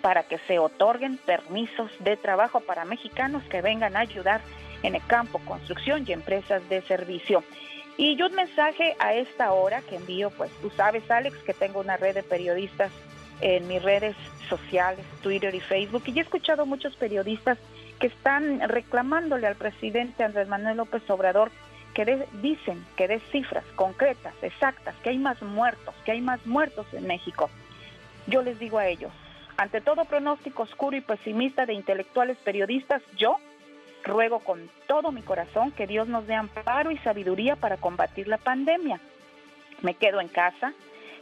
para 0.00 0.24
que 0.24 0.38
se 0.46 0.58
otorguen 0.58 1.18
permisos 1.18 1.90
de 2.00 2.16
trabajo 2.16 2.60
para 2.60 2.84
mexicanos 2.84 3.42
que 3.44 3.62
vengan 3.62 3.96
a 3.96 4.00
ayudar 4.00 4.40
en 4.82 4.94
el 4.94 5.06
campo, 5.06 5.40
construcción 5.44 6.04
y 6.06 6.12
empresas 6.12 6.68
de 6.68 6.82
servicio. 6.82 7.42
Y 7.96 8.16
yo 8.16 8.26
un 8.26 8.34
mensaje 8.34 8.96
a 8.98 9.14
esta 9.14 9.52
hora 9.52 9.82
que 9.82 9.96
envío, 9.96 10.30
pues 10.30 10.50
tú 10.60 10.70
sabes, 10.70 11.08
Alex, 11.10 11.36
que 11.44 11.54
tengo 11.54 11.80
una 11.80 11.96
red 11.96 12.14
de 12.14 12.22
periodistas 12.22 12.90
en 13.40 13.66
mis 13.68 13.82
redes 13.82 14.16
sociales, 14.48 15.04
Twitter 15.22 15.54
y 15.54 15.60
Facebook, 15.60 16.02
y 16.06 16.18
he 16.18 16.22
escuchado 16.22 16.64
muchos 16.64 16.96
periodistas 16.96 17.58
que 17.98 18.06
están 18.08 18.60
reclamándole 18.68 19.46
al 19.46 19.56
presidente 19.56 20.24
Andrés 20.24 20.48
Manuel 20.48 20.78
López 20.78 21.08
Obrador 21.08 21.50
que 21.94 22.26
dicen 22.40 22.84
que 22.96 23.08
dé 23.08 23.20
cifras 23.30 23.64
concretas, 23.76 24.34
exactas, 24.42 24.94
que 25.02 25.10
hay 25.10 25.18
más 25.18 25.40
muertos, 25.42 25.94
que 26.04 26.12
hay 26.12 26.20
más 26.20 26.44
muertos 26.46 26.86
en 26.92 27.06
México. 27.06 27.50
Yo 28.26 28.42
les 28.42 28.58
digo 28.58 28.78
a 28.78 28.86
ellos, 28.86 29.12
ante 29.56 29.80
todo 29.80 30.04
pronóstico 30.04 30.62
oscuro 30.62 30.96
y 30.96 31.00
pesimista 31.00 31.66
de 31.66 31.74
intelectuales 31.74 32.38
periodistas, 32.38 33.02
yo 33.16 33.36
ruego 34.04 34.40
con 34.40 34.70
todo 34.86 35.12
mi 35.12 35.22
corazón 35.22 35.70
que 35.70 35.86
Dios 35.86 36.08
nos 36.08 36.26
dé 36.26 36.34
amparo 36.34 36.90
y 36.90 36.98
sabiduría 36.98 37.56
para 37.56 37.76
combatir 37.76 38.28
la 38.28 38.38
pandemia. 38.38 39.00
Me 39.82 39.94
quedo 39.94 40.20
en 40.20 40.28
casa, 40.28 40.72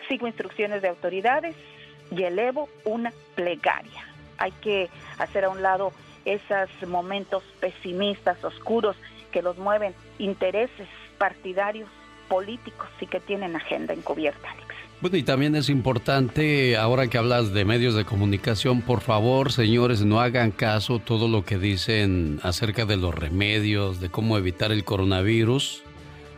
sigo 0.09 0.27
instrucciones 0.27 0.83
de 0.83 0.89
autoridades 0.89 1.57
y 2.11 2.23
elevo 2.23 2.69
una 2.85 3.13
plegaria. 3.35 4.07
Hay 4.39 4.53
que 4.53 4.89
hacer 5.19 5.45
a 5.45 5.51
un 5.51 5.63
lado 5.63 5.93
esos 6.25 6.71
momentos 6.87 7.43
pesimistas, 7.61 8.43
oscuros, 8.45 8.97
que 9.31 9.43
los 9.43 9.59
mueven 9.59 9.95
intereses 10.19 10.89
partidarios, 11.19 11.89
políticos 12.29 12.89
y 13.01 13.07
que 13.07 13.21
tienen 13.21 13.57
agenda 13.57 13.93
encubierta, 13.93 14.51
Alex. 14.51 14.75
Bueno, 15.01 15.17
y 15.17 15.23
también 15.23 15.57
es 15.57 15.71
importante, 15.71 16.77
ahora 16.77 17.09
que 17.09 17.17
hablas 17.17 17.55
de 17.55 17.65
medios 17.65 17.95
de 17.95 18.05
comunicación, 18.05 18.83
por 18.83 19.01
favor, 19.01 19.51
señores, 19.51 20.05
no 20.05 20.21
hagan 20.21 20.51
caso 20.51 20.99
todo 20.99 21.27
lo 21.27 21.43
que 21.43 21.59
dicen 21.59 22.39
acerca 22.43 22.85
de 22.85 22.99
los 22.99 23.15
remedios, 23.15 23.99
de 24.01 24.11
cómo 24.11 24.37
evitar 24.37 24.73
el 24.73 24.85
coronavirus. 24.85 25.83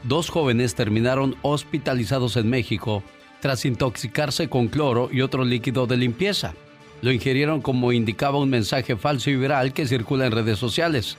Dos 0.05 0.31
jóvenes 0.31 0.77
terminaron 0.77 1.35
hospitalizados 1.43 2.37
en 2.37 2.51
México 2.51 3.03
tras 3.41 3.65
intoxicarse 3.65 4.49
con 4.49 4.69
cloro 4.69 5.09
y 5.13 5.23
otro 5.23 5.45
líquido 5.45 5.89
de 5.89 5.97
limpieza. 5.97 6.55
Lo 7.03 7.11
ingirieron 7.11 7.61
como 7.63 7.91
indicaba 7.91 8.39
un 8.39 8.49
mensaje 8.49 8.95
falso 8.95 9.29
y 9.29 9.37
viral 9.37 9.73
que 9.73 9.89
circula 9.89 10.27
en 10.27 10.33
redes 10.33 10.61
sociales. 10.61 11.19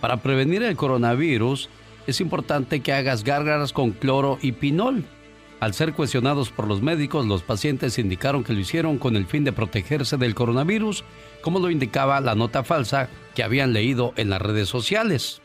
Para 0.00 0.18
prevenir 0.18 0.62
el 0.62 0.76
coronavirus, 0.76 1.68
es 2.06 2.20
importante 2.20 2.80
que 2.80 2.92
hagas 2.92 3.24
gárgaras 3.24 3.72
con 3.72 3.90
cloro 3.90 4.38
y 4.40 4.52
pinol. 4.52 5.04
Al 5.60 5.74
ser 5.74 5.92
cuestionados 5.92 6.50
por 6.50 6.66
los 6.66 6.80
médicos, 6.80 7.26
los 7.26 7.42
pacientes 7.42 7.98
indicaron 7.98 8.42
que 8.42 8.54
lo 8.54 8.60
hicieron 8.60 8.96
con 8.96 9.14
el 9.14 9.26
fin 9.26 9.44
de 9.44 9.52
protegerse 9.52 10.16
del 10.16 10.34
coronavirus, 10.34 11.04
como 11.42 11.58
lo 11.58 11.70
indicaba 11.70 12.20
la 12.22 12.34
nota 12.34 12.64
falsa 12.64 13.10
que 13.34 13.42
habían 13.42 13.74
leído 13.74 14.14
en 14.16 14.30
las 14.30 14.40
redes 14.40 14.70
sociales. 14.70 15.42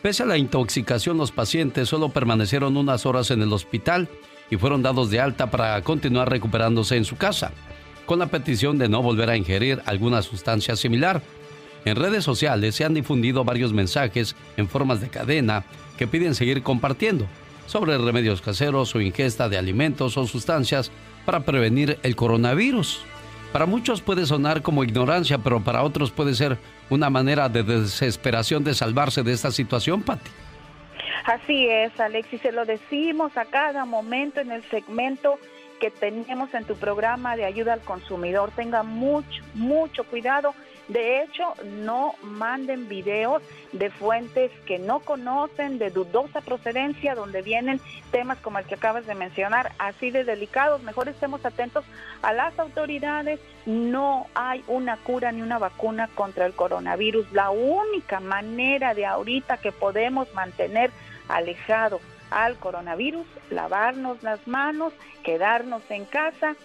Pese 0.00 0.22
a 0.22 0.26
la 0.26 0.38
intoxicación, 0.38 1.18
los 1.18 1.30
pacientes 1.30 1.90
solo 1.90 2.08
permanecieron 2.08 2.78
unas 2.78 3.04
horas 3.04 3.30
en 3.30 3.42
el 3.42 3.52
hospital 3.52 4.08
y 4.50 4.56
fueron 4.56 4.82
dados 4.82 5.10
de 5.10 5.20
alta 5.20 5.50
para 5.50 5.82
continuar 5.82 6.30
recuperándose 6.30 6.96
en 6.96 7.04
su 7.04 7.16
casa, 7.16 7.52
con 8.06 8.18
la 8.18 8.28
petición 8.28 8.78
de 8.78 8.88
no 8.88 9.02
volver 9.02 9.28
a 9.28 9.36
ingerir 9.36 9.82
alguna 9.84 10.22
sustancia 10.22 10.74
similar. 10.74 11.20
En 11.84 11.96
redes 11.96 12.24
sociales 12.24 12.74
se 12.74 12.84
han 12.84 12.94
difundido 12.94 13.44
varios 13.44 13.72
mensajes 13.72 14.36
en 14.56 14.68
formas 14.68 15.00
de 15.00 15.08
cadena 15.08 15.64
que 15.96 16.06
piden 16.06 16.34
seguir 16.34 16.62
compartiendo 16.62 17.26
sobre 17.66 17.96
remedios 17.96 18.42
caseros 18.42 18.94
o 18.94 19.00
ingesta 19.00 19.48
de 19.48 19.56
alimentos 19.56 20.16
o 20.16 20.26
sustancias 20.26 20.90
para 21.24 21.40
prevenir 21.40 21.98
el 22.02 22.16
coronavirus. 22.16 23.04
Para 23.52 23.66
muchos 23.66 24.00
puede 24.00 24.26
sonar 24.26 24.62
como 24.62 24.84
ignorancia, 24.84 25.38
pero 25.38 25.60
para 25.60 25.82
otros 25.82 26.10
puede 26.10 26.34
ser 26.34 26.58
una 26.88 27.10
manera 27.10 27.48
de 27.48 27.62
desesperación 27.62 28.62
de 28.64 28.74
salvarse 28.74 29.22
de 29.22 29.32
esta 29.32 29.50
situación, 29.50 30.02
Patti. 30.02 30.30
Así 31.24 31.66
es, 31.68 31.98
Alexis, 32.00 32.40
se 32.40 32.52
lo 32.52 32.64
decimos 32.64 33.36
a 33.36 33.44
cada 33.44 33.84
momento 33.84 34.40
en 34.40 34.52
el 34.52 34.62
segmento 34.70 35.38
que 35.80 35.90
tenemos 35.90 36.52
en 36.54 36.64
tu 36.64 36.76
programa 36.76 37.36
de 37.36 37.44
ayuda 37.44 37.72
al 37.72 37.80
consumidor. 37.80 38.50
Tenga 38.54 38.82
mucho, 38.82 39.42
mucho 39.54 40.04
cuidado 40.04 40.54
de 40.90 41.22
hecho, 41.22 41.54
no 41.64 42.16
manden 42.20 42.88
videos 42.88 43.42
de 43.70 43.90
fuentes 43.90 44.50
que 44.66 44.80
no 44.80 44.98
conocen, 44.98 45.78
de 45.78 45.90
dudosa 45.90 46.40
procedencia, 46.40 47.14
donde 47.14 47.42
vienen 47.42 47.80
temas 48.10 48.38
como 48.38 48.58
el 48.58 48.64
que 48.64 48.74
acabas 48.74 49.06
de 49.06 49.14
mencionar, 49.14 49.70
así 49.78 50.10
de 50.10 50.24
delicados. 50.24 50.82
Mejor 50.82 51.08
estemos 51.08 51.46
atentos 51.46 51.84
a 52.22 52.32
las 52.32 52.58
autoridades. 52.58 53.38
No 53.66 54.26
hay 54.34 54.64
una 54.66 54.96
cura 54.96 55.30
ni 55.30 55.42
una 55.42 55.60
vacuna 55.60 56.08
contra 56.16 56.44
el 56.44 56.54
coronavirus. 56.54 57.30
La 57.30 57.50
única 57.50 58.18
manera 58.18 58.92
de 58.92 59.06
ahorita 59.06 59.58
que 59.58 59.70
podemos 59.70 60.34
mantener 60.34 60.90
alejado 61.28 62.00
al 62.32 62.56
coronavirus, 62.56 63.26
lavarnos 63.50 64.24
las 64.24 64.44
manos, 64.48 64.92
quedarnos 65.22 65.82
en 65.88 66.04
casa, 66.04 66.56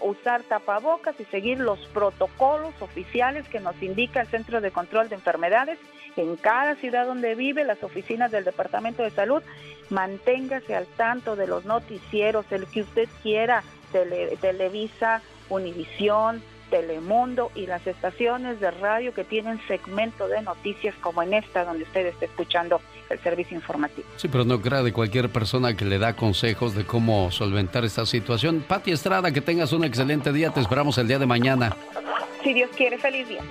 usar 0.00 0.42
tapabocas 0.42 1.18
y 1.18 1.24
seguir 1.24 1.58
los 1.58 1.78
protocolos 1.88 2.74
oficiales 2.80 3.48
que 3.48 3.60
nos 3.60 3.80
indica 3.82 4.20
el 4.20 4.28
Centro 4.28 4.60
de 4.60 4.70
Control 4.70 5.08
de 5.08 5.16
Enfermedades 5.16 5.78
en 6.16 6.36
cada 6.36 6.76
ciudad 6.76 7.06
donde 7.06 7.34
vive, 7.34 7.64
las 7.64 7.82
oficinas 7.82 8.30
del 8.30 8.44
Departamento 8.44 9.02
de 9.02 9.10
Salud. 9.10 9.42
Manténgase 9.90 10.74
al 10.74 10.86
tanto 10.86 11.36
de 11.36 11.46
los 11.46 11.64
noticieros, 11.64 12.46
el 12.50 12.66
que 12.66 12.82
usted 12.82 13.08
quiera, 13.22 13.62
Televisa, 14.40 15.22
Univisión, 15.48 16.42
Telemundo 16.70 17.50
y 17.54 17.66
las 17.66 17.86
estaciones 17.86 18.60
de 18.60 18.70
radio 18.70 19.14
que 19.14 19.24
tienen 19.24 19.60
segmento 19.66 20.28
de 20.28 20.42
noticias 20.42 20.94
como 21.00 21.22
en 21.22 21.34
esta 21.34 21.64
donde 21.64 21.84
usted 21.84 22.06
está 22.06 22.24
escuchando 22.24 22.80
el 23.10 23.18
servicio 23.20 23.56
informativo. 23.56 24.06
Sí, 24.16 24.28
pero 24.28 24.44
no 24.44 24.60
crea 24.60 24.82
de 24.82 24.92
cualquier 24.92 25.30
persona 25.30 25.76
que 25.76 25.84
le 25.84 25.98
da 25.98 26.14
consejos 26.14 26.74
de 26.74 26.84
cómo 26.84 27.30
solventar 27.30 27.84
esta 27.84 28.06
situación. 28.06 28.64
Pati 28.66 28.92
Estrada, 28.92 29.32
que 29.32 29.40
tengas 29.40 29.72
un 29.72 29.84
excelente 29.84 30.32
día. 30.32 30.50
Te 30.50 30.60
esperamos 30.60 30.98
el 30.98 31.08
día 31.08 31.18
de 31.18 31.26
mañana. 31.26 31.76
Si 32.42 32.52
Dios 32.52 32.70
quiere, 32.76 32.98
feliz 32.98 33.28
día. 33.28 33.42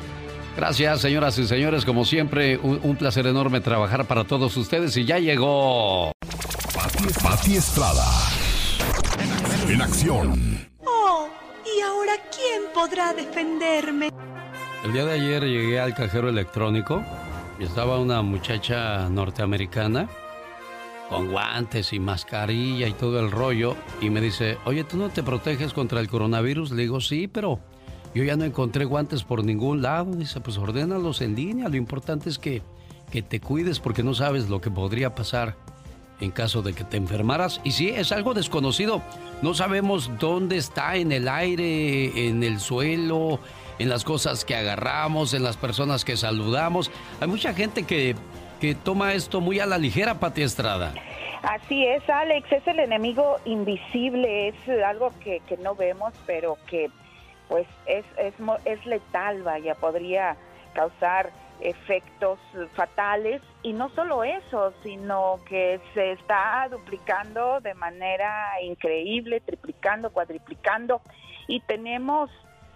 Gracias, 0.56 1.02
señoras 1.02 1.38
y 1.40 1.48
señores. 1.48 1.84
Como 1.84 2.06
siempre, 2.06 2.58
un, 2.58 2.96
placer 2.96 3.26
enorme 3.26 3.60
trabajar 3.60 4.06
para 4.06 4.24
todos 4.24 4.56
ustedes. 4.56 4.96
Y 4.98 5.06
ya 5.06 5.18
llegó. 5.18 6.12
Pati, 7.24 7.56
Estrada. 7.56 8.06
En 9.68 9.82
acción. 9.82 10.70
Oh, 10.86 11.28
¿y 11.28 11.43
quién 12.32 12.64
podrá 12.74 13.14
defenderme? 13.14 14.10
El 14.84 14.94
día 14.94 15.06
de 15.06 15.14
ayer 15.14 15.44
llegué 15.44 15.80
al 15.80 15.94
cajero 15.94 16.30
electrónico 16.30 17.04
estaba 17.64 18.00
una 18.00 18.22
muchacha 18.22 19.10
norteamericana 19.10 20.10
con 21.10 21.32
guantes 21.32 21.94
y 21.94 22.00
mascarilla 22.00 22.88
y 22.88 22.94
todo 22.94 23.20
el 23.20 23.32
rollo 23.32 23.76
y 24.02 24.10
me 24.10 24.22
dice, 24.22 24.58
oye, 24.66 24.84
¿tú 24.84 24.98
no 24.98 25.10
te 25.10 25.24
proteges 25.24 25.74
contra 25.74 26.00
el 26.00 26.08
coronavirus? 26.08 26.72
Le 26.72 26.84
digo, 26.84 27.00
sí, 27.00 27.28
pero 27.28 27.60
yo 28.14 28.24
ya 28.24 28.36
no 28.36 28.44
encontré 28.44 28.86
guantes 28.86 29.24
por 29.24 29.44
ningún 29.44 29.82
lado. 29.82 30.14
Dice, 30.16 30.40
pues 30.42 30.58
ordénalos 30.58 31.22
en 31.22 31.36
línea. 31.36 31.70
Lo 31.70 31.76
importante 31.76 32.30
es 32.30 32.40
que, 32.40 32.62
que 33.12 33.22
te 33.22 33.40
cuides 33.40 33.80
porque 33.80 34.04
no 34.04 34.14
sabes 34.14 34.50
lo 34.50 34.60
que 34.60 34.72
podría 34.72 35.14
pasar 35.14 35.56
en 36.24 36.32
caso 36.32 36.62
de 36.62 36.74
que 36.74 36.84
te 36.84 36.98
enfermaras. 36.98 37.62
Y 37.64 37.72
sí, 37.72 37.90
es 37.90 38.12
algo 38.12 38.34
desconocido. 38.34 39.02
No 39.42 39.54
sabemos 39.54 40.12
dónde 40.20 40.58
está 40.58 40.96
en 40.96 41.12
el 41.12 41.28
aire, 41.28 42.28
en 42.28 42.44
el 42.44 42.60
suelo, 42.60 43.40
en 43.80 43.90
las 43.90 44.04
cosas 44.04 44.46
que 44.46 44.56
agarramos, 44.56 45.34
en 45.34 45.44
las 45.44 45.58
personas 45.58 46.06
que 46.06 46.18
saludamos. 46.18 46.92
Hay 47.20 47.28
mucha 47.28 47.54
gente 47.54 47.84
que, 47.84 48.16
que 48.60 48.76
toma 48.76 49.14
esto 49.14 49.42
muy 49.42 49.60
a 49.60 49.66
la 49.66 49.78
ligera, 49.78 50.20
Pati 50.20 50.42
Estrada. 50.42 50.94
Así 51.42 51.86
es, 51.86 52.10
Alex, 52.10 52.50
es 52.54 52.66
el 52.68 52.80
enemigo 52.80 53.36
invisible, 53.44 54.48
es 54.48 54.56
algo 54.86 55.12
que, 55.22 55.42
que 55.42 55.58
no 55.58 55.76
vemos, 55.76 56.14
pero 56.26 56.58
que 56.68 56.90
pues 57.50 57.68
es, 57.86 58.06
es, 58.18 58.34
es 58.64 58.86
letal, 58.86 59.44
vaya, 59.44 59.76
podría 59.76 60.38
causar 60.74 61.32
efectos 61.64 62.40
fatales 62.76 63.42
y 63.64 63.72
no 63.72 63.90
solo 63.90 64.24
eso, 64.24 64.74
sino 64.84 65.40
que 65.48 65.80
se 65.94 66.12
está 66.12 66.68
duplicando 66.70 67.62
de 67.62 67.74
manera 67.74 68.62
increíble, 68.62 69.40
triplicando, 69.40 70.12
cuadriplicando 70.12 71.02
y 71.48 71.62
tenemos 71.62 72.30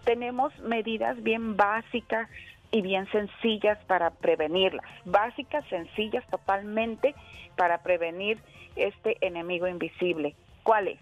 tenemos 0.05 0.57
medidas 0.59 1.21
bien 1.21 1.57
básicas 1.57 2.29
y 2.71 2.81
bien 2.81 3.11
sencillas 3.11 3.77
para 3.87 4.09
prevenirlas. 4.09 4.85
Básicas, 5.03 5.65
sencillas 5.67 6.25
totalmente 6.27 7.13
para 7.57 7.79
prevenir 7.79 8.39
este 8.77 9.17
enemigo 9.19 9.67
invisible. 9.67 10.33
¿Cuál 10.63 10.87
es? 10.87 10.99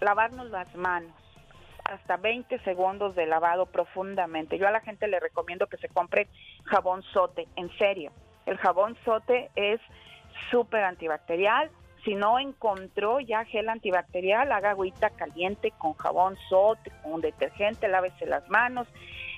Lavarnos 0.00 0.50
las 0.50 0.74
manos. 0.74 1.21
Hasta 1.84 2.16
20 2.16 2.58
segundos 2.60 3.14
de 3.14 3.26
lavado 3.26 3.66
profundamente. 3.66 4.58
Yo 4.58 4.68
a 4.68 4.70
la 4.70 4.80
gente 4.80 5.08
le 5.08 5.20
recomiendo 5.20 5.66
que 5.66 5.76
se 5.78 5.88
compre 5.88 6.28
jabón 6.64 7.02
sote, 7.12 7.48
en 7.56 7.70
serio. 7.78 8.12
El 8.46 8.56
jabón 8.58 8.96
sote 9.04 9.50
es 9.56 9.80
súper 10.50 10.84
antibacterial, 10.84 11.70
si 12.04 12.14
no 12.14 12.38
encontró 12.38 13.20
ya 13.20 13.44
gel 13.44 13.68
antibacterial, 13.68 14.50
haga 14.50 14.70
agüita 14.70 15.10
caliente 15.10 15.72
con 15.78 15.94
jabón 15.94 16.36
sote, 16.48 16.90
con 17.02 17.20
detergente, 17.20 17.86
lávese 17.86 18.26
las 18.26 18.48
manos. 18.48 18.88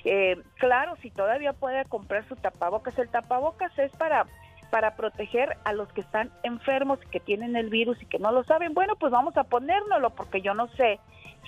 Eh, 0.04 0.40
claro, 0.56 0.96
si 1.02 1.10
todavía 1.10 1.52
puede 1.52 1.84
comprar 1.86 2.26
su 2.26 2.36
tapabocas, 2.36 2.98
el 2.98 3.08
tapabocas 3.10 3.78
es 3.78 3.92
para 3.92 4.26
para 4.70 4.96
proteger 4.96 5.56
a 5.62 5.72
los 5.72 5.92
que 5.92 6.00
están 6.00 6.32
enfermos, 6.42 6.98
que 7.12 7.20
tienen 7.20 7.54
el 7.54 7.70
virus 7.70 8.02
y 8.02 8.06
que 8.06 8.18
no 8.18 8.32
lo 8.32 8.42
saben. 8.42 8.74
Bueno, 8.74 8.96
pues 8.96 9.12
vamos 9.12 9.36
a 9.36 9.44
ponérnoslo 9.44 10.10
porque 10.10 10.40
yo 10.40 10.52
no 10.52 10.66
sé 10.68 10.98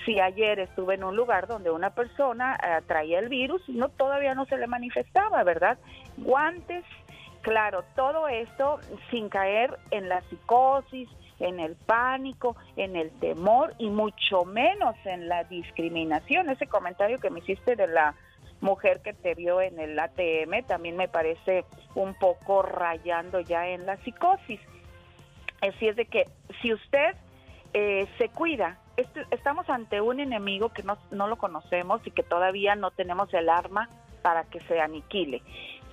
si 0.04 0.20
ayer 0.20 0.60
estuve 0.60 0.94
en 0.94 1.04
un 1.04 1.16
lugar 1.16 1.46
donde 1.46 1.70
una 1.70 1.90
persona 1.90 2.56
eh, 2.56 2.82
traía 2.86 3.18
el 3.18 3.28
virus 3.28 3.62
y 3.68 3.72
no 3.72 3.88
todavía 3.88 4.34
no 4.34 4.44
se 4.46 4.56
le 4.56 4.66
manifestaba, 4.66 5.42
¿verdad? 5.44 5.78
Guantes, 6.16 6.84
Claro, 7.46 7.84
todo 7.94 8.26
esto 8.26 8.80
sin 9.08 9.28
caer 9.28 9.78
en 9.92 10.08
la 10.08 10.20
psicosis, 10.22 11.08
en 11.38 11.60
el 11.60 11.76
pánico, 11.76 12.56
en 12.74 12.96
el 12.96 13.12
temor 13.20 13.72
y 13.78 13.88
mucho 13.88 14.44
menos 14.44 14.96
en 15.04 15.28
la 15.28 15.44
discriminación. 15.44 16.50
Ese 16.50 16.66
comentario 16.66 17.20
que 17.20 17.30
me 17.30 17.38
hiciste 17.38 17.76
de 17.76 17.86
la 17.86 18.16
mujer 18.60 19.00
que 19.00 19.12
te 19.12 19.36
vio 19.36 19.60
en 19.60 19.78
el 19.78 19.96
ATM 19.96 20.66
también 20.66 20.96
me 20.96 21.06
parece 21.06 21.64
un 21.94 22.14
poco 22.14 22.62
rayando 22.62 23.38
ya 23.38 23.68
en 23.68 23.86
la 23.86 23.96
psicosis. 23.98 24.58
Así 25.60 25.86
es 25.86 25.94
de 25.94 26.06
que 26.06 26.24
si 26.60 26.74
usted 26.74 27.14
eh, 27.74 28.08
se 28.18 28.28
cuida 28.30 28.76
este- 28.96 29.26
estamos 29.30 29.68
ante 29.68 30.00
un 30.00 30.20
enemigo 30.20 30.70
que 30.70 30.82
no, 30.82 30.98
no 31.10 31.28
lo 31.28 31.36
conocemos 31.36 32.00
y 32.06 32.10
que 32.10 32.22
todavía 32.22 32.74
no 32.74 32.90
tenemos 32.90 33.32
el 33.34 33.48
arma 33.48 33.88
para 34.22 34.44
que 34.44 34.60
se 34.60 34.80
aniquile. 34.80 35.42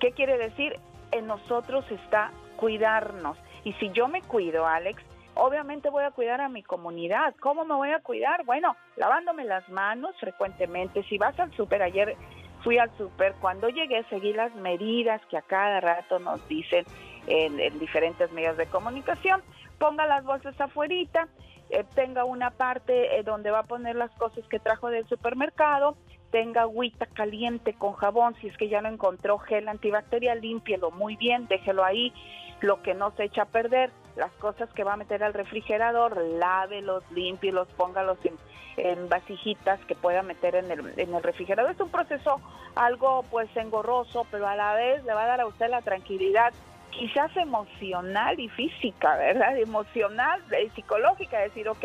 ¿Qué 0.00 0.12
quiere 0.12 0.38
decir? 0.38 0.78
En 1.12 1.26
nosotros 1.26 1.84
está 1.90 2.32
cuidarnos. 2.56 3.36
Y 3.64 3.72
si 3.74 3.90
yo 3.90 4.08
me 4.08 4.22
cuido, 4.22 4.66
Alex, 4.66 5.02
obviamente 5.34 5.90
voy 5.90 6.04
a 6.04 6.10
cuidar 6.10 6.40
a 6.40 6.48
mi 6.48 6.62
comunidad. 6.62 7.34
¿Cómo 7.40 7.64
me 7.64 7.74
voy 7.74 7.90
a 7.90 8.00
cuidar? 8.00 8.44
Bueno, 8.44 8.76
lavándome 8.96 9.44
las 9.44 9.68
manos 9.68 10.14
frecuentemente. 10.18 11.02
Si 11.04 11.18
vas 11.18 11.38
al 11.38 11.52
súper, 11.54 11.82
ayer 11.82 12.16
fui 12.62 12.78
al 12.78 12.90
súper, 12.96 13.34
cuando 13.40 13.68
llegué 13.68 14.04
seguí 14.04 14.32
las 14.32 14.54
medidas 14.54 15.20
que 15.26 15.36
a 15.36 15.42
cada 15.42 15.80
rato 15.80 16.18
nos 16.18 16.46
dicen 16.48 16.84
en, 17.26 17.60
en 17.60 17.78
diferentes 17.78 18.32
medios 18.32 18.56
de 18.56 18.66
comunicación. 18.66 19.42
Ponga 19.78 20.06
las 20.06 20.24
bolsas 20.24 20.58
afuerita, 20.60 21.28
eh, 21.70 21.84
tenga 21.94 22.24
una 22.24 22.50
parte 22.50 23.18
eh, 23.18 23.22
donde 23.22 23.50
va 23.50 23.60
a 23.60 23.64
poner 23.64 23.96
las 23.96 24.10
cosas 24.12 24.46
que 24.48 24.58
trajo 24.58 24.88
del 24.88 25.06
supermercado, 25.08 25.96
tenga 26.30 26.62
agüita 26.62 27.06
caliente 27.06 27.74
con 27.74 27.92
jabón, 27.92 28.34
si 28.40 28.48
es 28.48 28.56
que 28.56 28.68
ya 28.68 28.80
no 28.80 28.88
encontró 28.88 29.38
gel 29.38 29.68
antibacterial, 29.68 30.40
límpielo 30.40 30.90
muy 30.90 31.16
bien, 31.16 31.46
déjelo 31.46 31.84
ahí, 31.84 32.12
lo 32.60 32.82
que 32.82 32.94
no 32.94 33.12
se 33.12 33.24
echa 33.24 33.42
a 33.42 33.46
perder, 33.46 33.90
las 34.16 34.32
cosas 34.32 34.68
que 34.72 34.84
va 34.84 34.94
a 34.94 34.96
meter 34.96 35.22
al 35.22 35.34
refrigerador, 35.34 36.16
lávelos, 36.16 37.04
límpielos, 37.10 37.68
póngalos 37.76 38.18
en, 38.24 38.36
en 38.76 39.08
vasijitas 39.08 39.78
que 39.86 39.94
pueda 39.94 40.22
meter 40.22 40.56
en 40.56 40.70
el, 40.70 40.98
en 40.98 41.14
el 41.14 41.22
refrigerador. 41.22 41.72
Es 41.72 41.80
un 41.80 41.90
proceso 41.90 42.40
algo 42.74 43.24
pues 43.30 43.48
engorroso, 43.56 44.26
pero 44.30 44.46
a 44.46 44.56
la 44.56 44.74
vez 44.74 45.04
le 45.04 45.14
va 45.14 45.24
a 45.24 45.28
dar 45.28 45.40
a 45.40 45.46
usted 45.46 45.68
la 45.68 45.82
tranquilidad 45.82 46.52
quizás 46.98 47.36
emocional 47.36 48.38
y 48.38 48.48
física, 48.48 49.16
¿verdad? 49.16 49.56
Emocional 49.58 50.42
y 50.64 50.70
psicológica, 50.70 51.38
decir, 51.40 51.68
ok, 51.68 51.84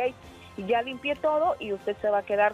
ya 0.68 0.82
limpié 0.82 1.16
todo 1.16 1.56
y 1.60 1.74
usted 1.74 1.96
se 1.98 2.10
va 2.10 2.20
a 2.20 2.24
quedar 2.24 2.54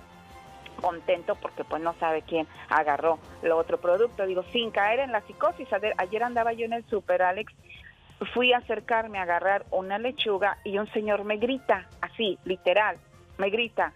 contento 0.81 1.35
porque 1.35 1.63
pues 1.63 1.81
no 1.81 1.93
sabe 1.99 2.21
quién 2.21 2.47
agarró 2.69 3.19
lo 3.41 3.57
otro 3.57 3.79
producto. 3.79 4.25
Digo, 4.25 4.43
sin 4.51 4.71
caer 4.71 4.99
en 4.99 5.11
la 5.11 5.21
psicosis. 5.21 5.67
Ayer 5.97 6.23
andaba 6.23 6.53
yo 6.53 6.65
en 6.65 6.73
el 6.73 6.85
super, 6.85 7.21
Alex, 7.21 7.53
fui 8.33 8.53
a 8.53 8.57
acercarme 8.57 9.19
a 9.19 9.23
agarrar 9.23 9.65
una 9.71 9.97
lechuga 9.97 10.57
y 10.63 10.77
un 10.77 10.91
señor 10.91 11.23
me 11.23 11.37
grita, 11.37 11.87
así, 12.01 12.37
literal, 12.45 12.97
me 13.37 13.49
grita, 13.49 13.93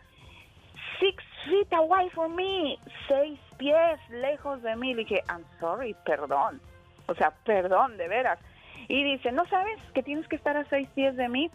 six 0.99 1.23
feet 1.45 1.72
away 1.73 2.10
from 2.10 2.36
me, 2.36 2.77
seis 3.07 3.40
pies 3.57 3.99
lejos 4.10 4.61
de 4.61 4.76
mí. 4.76 4.94
Le 4.94 5.03
dije, 5.03 5.23
I'm 5.30 5.45
sorry, 5.60 5.95
perdón. 6.06 6.60
O 7.07 7.15
sea, 7.15 7.31
perdón, 7.44 7.98
de 7.98 8.07
veras. 8.07 8.40
Y 8.89 9.03
dice, 9.03 9.31
¿no 9.31 9.45
sabes 9.45 9.79
que 9.93 10.03
tienes 10.03 10.27
que 10.27 10.35
estar 10.35 10.57
a 10.57 10.65
seis 10.65 10.89
pies 10.95 11.15
de 11.15 11.29
mí? 11.29 11.49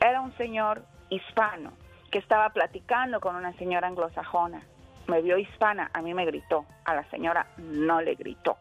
Era 0.00 0.20
un 0.20 0.36
señor 0.36 0.84
hispano 1.08 1.72
que 2.10 2.18
estaba 2.18 2.50
platicando 2.50 3.20
con 3.20 3.36
una 3.36 3.52
señora 3.54 3.86
anglosajona. 3.86 4.60
Me 5.06 5.22
vio 5.22 5.38
hispana, 5.38 5.90
a 5.94 6.02
mí 6.02 6.12
me 6.14 6.26
gritó, 6.26 6.66
a 6.84 6.94
la 6.94 7.04
señora 7.10 7.46
no 7.58 8.00
le 8.00 8.16
gritó. 8.16 8.56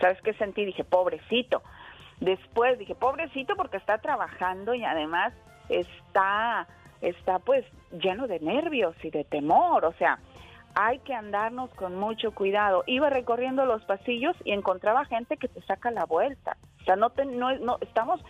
¿Sabes 0.00 0.20
qué 0.22 0.32
sentí? 0.34 0.64
Dije, 0.64 0.84
pobrecito. 0.84 1.62
Después 2.20 2.78
dije, 2.78 2.94
pobrecito 2.94 3.56
porque 3.56 3.78
está 3.78 3.98
trabajando 3.98 4.72
y 4.74 4.84
además 4.84 5.32
está, 5.68 6.68
está 7.00 7.40
pues 7.40 7.64
lleno 7.90 8.28
de 8.28 8.38
nervios 8.38 8.94
y 9.02 9.10
de 9.10 9.24
temor. 9.24 9.84
O 9.84 9.92
sea, 9.94 10.20
hay 10.74 10.98
que 11.00 11.14
andarnos 11.14 11.70
con 11.74 11.96
mucho 11.96 12.32
cuidado. 12.32 12.84
Iba 12.86 13.10
recorriendo 13.10 13.64
los 13.64 13.84
pasillos 13.84 14.36
y 14.44 14.52
encontraba 14.52 15.04
gente 15.04 15.36
que 15.36 15.48
te 15.48 15.60
saca 15.62 15.90
la 15.90 16.04
vuelta. 16.04 16.56
O 16.80 16.84
sea, 16.84 16.96
no, 16.96 17.10
te, 17.10 17.24
no, 17.24 17.56
no 17.58 17.78
estamos 17.80 18.20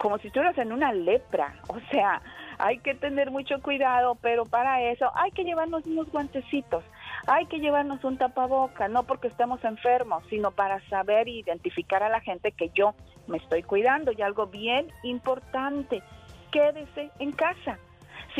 como 0.00 0.18
si 0.18 0.28
estuvieras 0.28 0.56
en 0.58 0.72
una 0.72 0.92
lepra. 0.92 1.54
O 1.68 1.78
sea, 1.90 2.22
hay 2.58 2.78
que 2.78 2.94
tener 2.94 3.30
mucho 3.30 3.60
cuidado, 3.62 4.16
pero 4.20 4.46
para 4.46 4.82
eso 4.90 5.10
hay 5.14 5.30
que 5.30 5.44
llevarnos 5.44 5.84
unos 5.86 6.10
guantecitos, 6.10 6.84
hay 7.26 7.46
que 7.46 7.58
llevarnos 7.58 8.02
un 8.04 8.16
tapaboca, 8.16 8.88
no 8.88 9.04
porque 9.04 9.28
estemos 9.28 9.62
enfermos, 9.64 10.24
sino 10.30 10.50
para 10.50 10.80
saber 10.88 11.28
identificar 11.28 12.02
a 12.02 12.08
la 12.08 12.20
gente 12.20 12.52
que 12.52 12.70
yo 12.70 12.94
me 13.26 13.38
estoy 13.38 13.62
cuidando. 13.62 14.12
Y 14.12 14.22
algo 14.22 14.46
bien 14.46 14.88
importante, 15.02 16.02
quédese 16.50 17.10
en 17.18 17.32
casa. 17.32 17.78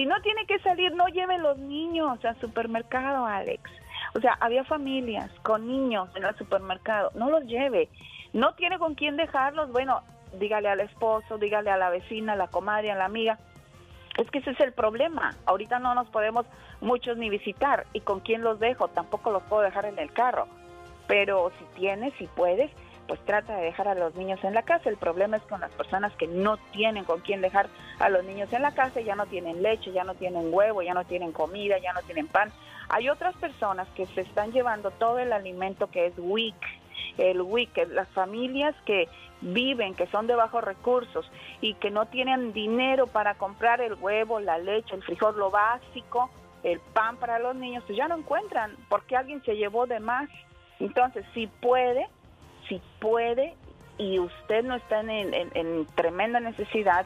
Si 0.01 0.07
no 0.07 0.19
tiene 0.23 0.47
que 0.47 0.59
salir, 0.61 0.95
no 0.95 1.09
lleve 1.09 1.37
los 1.37 1.59
niños 1.59 2.25
al 2.25 2.41
supermercado, 2.41 3.27
Alex. 3.27 3.71
O 4.15 4.21
sea, 4.21 4.33
había 4.41 4.65
familias 4.65 5.31
con 5.43 5.69
niños 5.69 6.09
en 6.15 6.25
el 6.25 6.35
supermercado, 6.39 7.11
no 7.17 7.29
los 7.29 7.45
lleve. 7.45 7.91
No 8.33 8.55
tiene 8.55 8.79
con 8.79 8.95
quién 8.95 9.19
dejarlos, 9.19 9.71
bueno, 9.73 10.01
dígale 10.39 10.71
al 10.71 10.81
esposo, 10.81 11.37
dígale 11.37 11.71
a 11.71 11.77
la 11.77 11.91
vecina, 11.91 12.33
a 12.33 12.37
la 12.37 12.49
comadre, 12.49 12.91
a 12.91 12.95
la 12.95 13.05
amiga. 13.05 13.39
Es 14.17 14.31
que 14.31 14.39
ese 14.39 14.53
es 14.53 14.61
el 14.61 14.73
problema. 14.73 15.35
Ahorita 15.45 15.79
no 15.81 15.95
nos 15.95 16.09
podemos 16.09 16.47
muchos 16.81 17.19
ni 17.19 17.29
visitar. 17.29 17.85
¿Y 17.93 18.01
con 18.01 18.21
quién 18.21 18.41
los 18.41 18.59
dejo? 18.59 18.89
Tampoco 18.89 19.31
los 19.31 19.43
puedo 19.43 19.61
dejar 19.61 19.85
en 19.85 19.99
el 19.99 20.11
carro. 20.15 20.49
Pero 21.09 21.53
si 21.59 21.79
tienes, 21.79 22.15
si 22.15 22.27
puedes, 22.27 22.71
pues 23.11 23.19
trata 23.25 23.57
de 23.57 23.65
dejar 23.65 23.89
a 23.89 23.97
los 23.97 24.15
niños 24.15 24.39
en 24.45 24.55
la 24.55 24.63
casa. 24.63 24.89
El 24.89 24.97
problema 24.97 25.39
es 25.39 25.43
con 25.43 25.61
las 25.61 25.73
personas 25.73 26.13
que 26.15 26.29
no 26.29 26.59
tienen 26.71 27.03
con 27.03 27.19
quién 27.23 27.41
dejar 27.41 27.69
a 27.99 28.09
los 28.09 28.25
niños 28.25 28.53
en 28.53 28.63
la 28.63 28.71
casa, 28.71 29.01
ya 29.01 29.17
no 29.17 29.27
tienen 29.27 29.65
leche, 29.65 29.91
ya 29.91 30.05
no 30.05 30.15
tienen 30.15 30.55
huevo, 30.55 30.81
ya 30.81 30.95
no 30.95 31.05
tienen 31.05 31.33
comida, 31.33 31.77
ya 31.81 31.93
no 31.93 32.03
tienen 32.03 32.29
pan. 32.29 32.53
Hay 32.89 33.09
otras 33.09 33.35
personas 33.35 33.89
que 33.97 34.07
se 34.07 34.21
están 34.21 34.53
llevando 34.53 34.93
todo 34.93 35.19
el 35.19 35.33
alimento 35.33 35.89
que 35.91 36.07
es 36.07 36.13
WIC, 36.19 36.55
el 37.19 37.43
WIC, 37.43 37.89
las 37.89 38.07
familias 38.11 38.77
que 38.87 39.09
viven, 39.41 39.97
que 39.97 40.07
son 40.07 40.29
de 40.29 40.37
bajos 40.37 40.63
recursos 40.63 41.29
y 41.61 41.75
que 41.75 41.91
no 41.91 42.07
tienen 42.07 42.53
dinero 42.53 43.09
para 43.09 43.35
comprar 43.35 43.81
el 43.81 43.95
huevo, 43.95 44.39
la 44.39 44.59
leche, 44.59 44.95
el 44.95 45.03
frijol, 45.03 45.37
lo 45.37 45.51
básico, 45.51 46.31
el 46.63 46.79
pan 46.79 47.17
para 47.17 47.41
los 47.41 47.57
niños, 47.57 47.83
pues 47.89 47.99
ya 47.99 48.07
no 48.07 48.19
encuentran 48.19 48.77
porque 48.89 49.17
alguien 49.17 49.43
se 49.43 49.57
llevó 49.57 49.89
de 49.89 49.99
más. 49.99 50.29
Entonces, 50.79 51.27
si 51.35 51.49
puede, 51.49 52.07
si 52.71 52.81
puede 53.01 53.55
y 53.99 54.19
usted 54.19 54.65
no 54.65 54.77
está 54.77 55.01
en, 55.01 55.11
en- 55.11 55.51
en 55.55 55.85
tremenda 55.95 56.41
necesidad, 56.41 57.05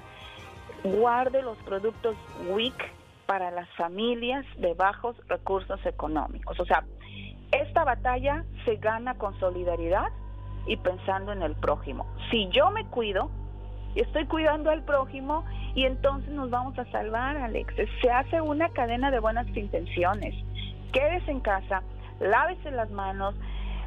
guarde 0.84 1.42
los 1.42 1.58
productos 1.58 2.14
WIC 2.48 2.74
para 3.26 3.50
las 3.50 3.68
familias 3.70 4.44
de 4.58 4.74
bajos 4.74 5.16
recursos 5.28 5.84
económicos. 5.86 6.60
O 6.60 6.64
sea, 6.66 6.84
esta 7.50 7.82
batalla 7.84 8.44
se 8.64 8.76
gana 8.76 9.14
con 9.14 9.38
solidaridad 9.40 10.08
y 10.66 10.76
pensando 10.76 11.32
en 11.32 11.42
el 11.42 11.54
prójimo. 11.56 12.06
Si 12.30 12.48
yo 12.50 12.70
me 12.70 12.84
cuido, 12.86 13.30
estoy 13.94 14.26
cuidando 14.26 14.70
al 14.70 14.82
prójimo 14.84 15.44
y 15.74 15.84
entonces 15.84 16.30
nos 16.30 16.50
vamos 16.50 16.78
a 16.78 16.84
salvar, 16.92 17.36
Alex. 17.38 17.74
Se 18.02 18.10
hace 18.10 18.40
una 18.40 18.68
cadena 18.70 19.10
de 19.10 19.18
buenas 19.20 19.46
intenciones. 19.56 20.34
Quédese 20.92 21.30
en 21.30 21.40
casa, 21.40 21.82
lávese 22.20 22.70
las 22.70 22.90
manos, 22.90 23.34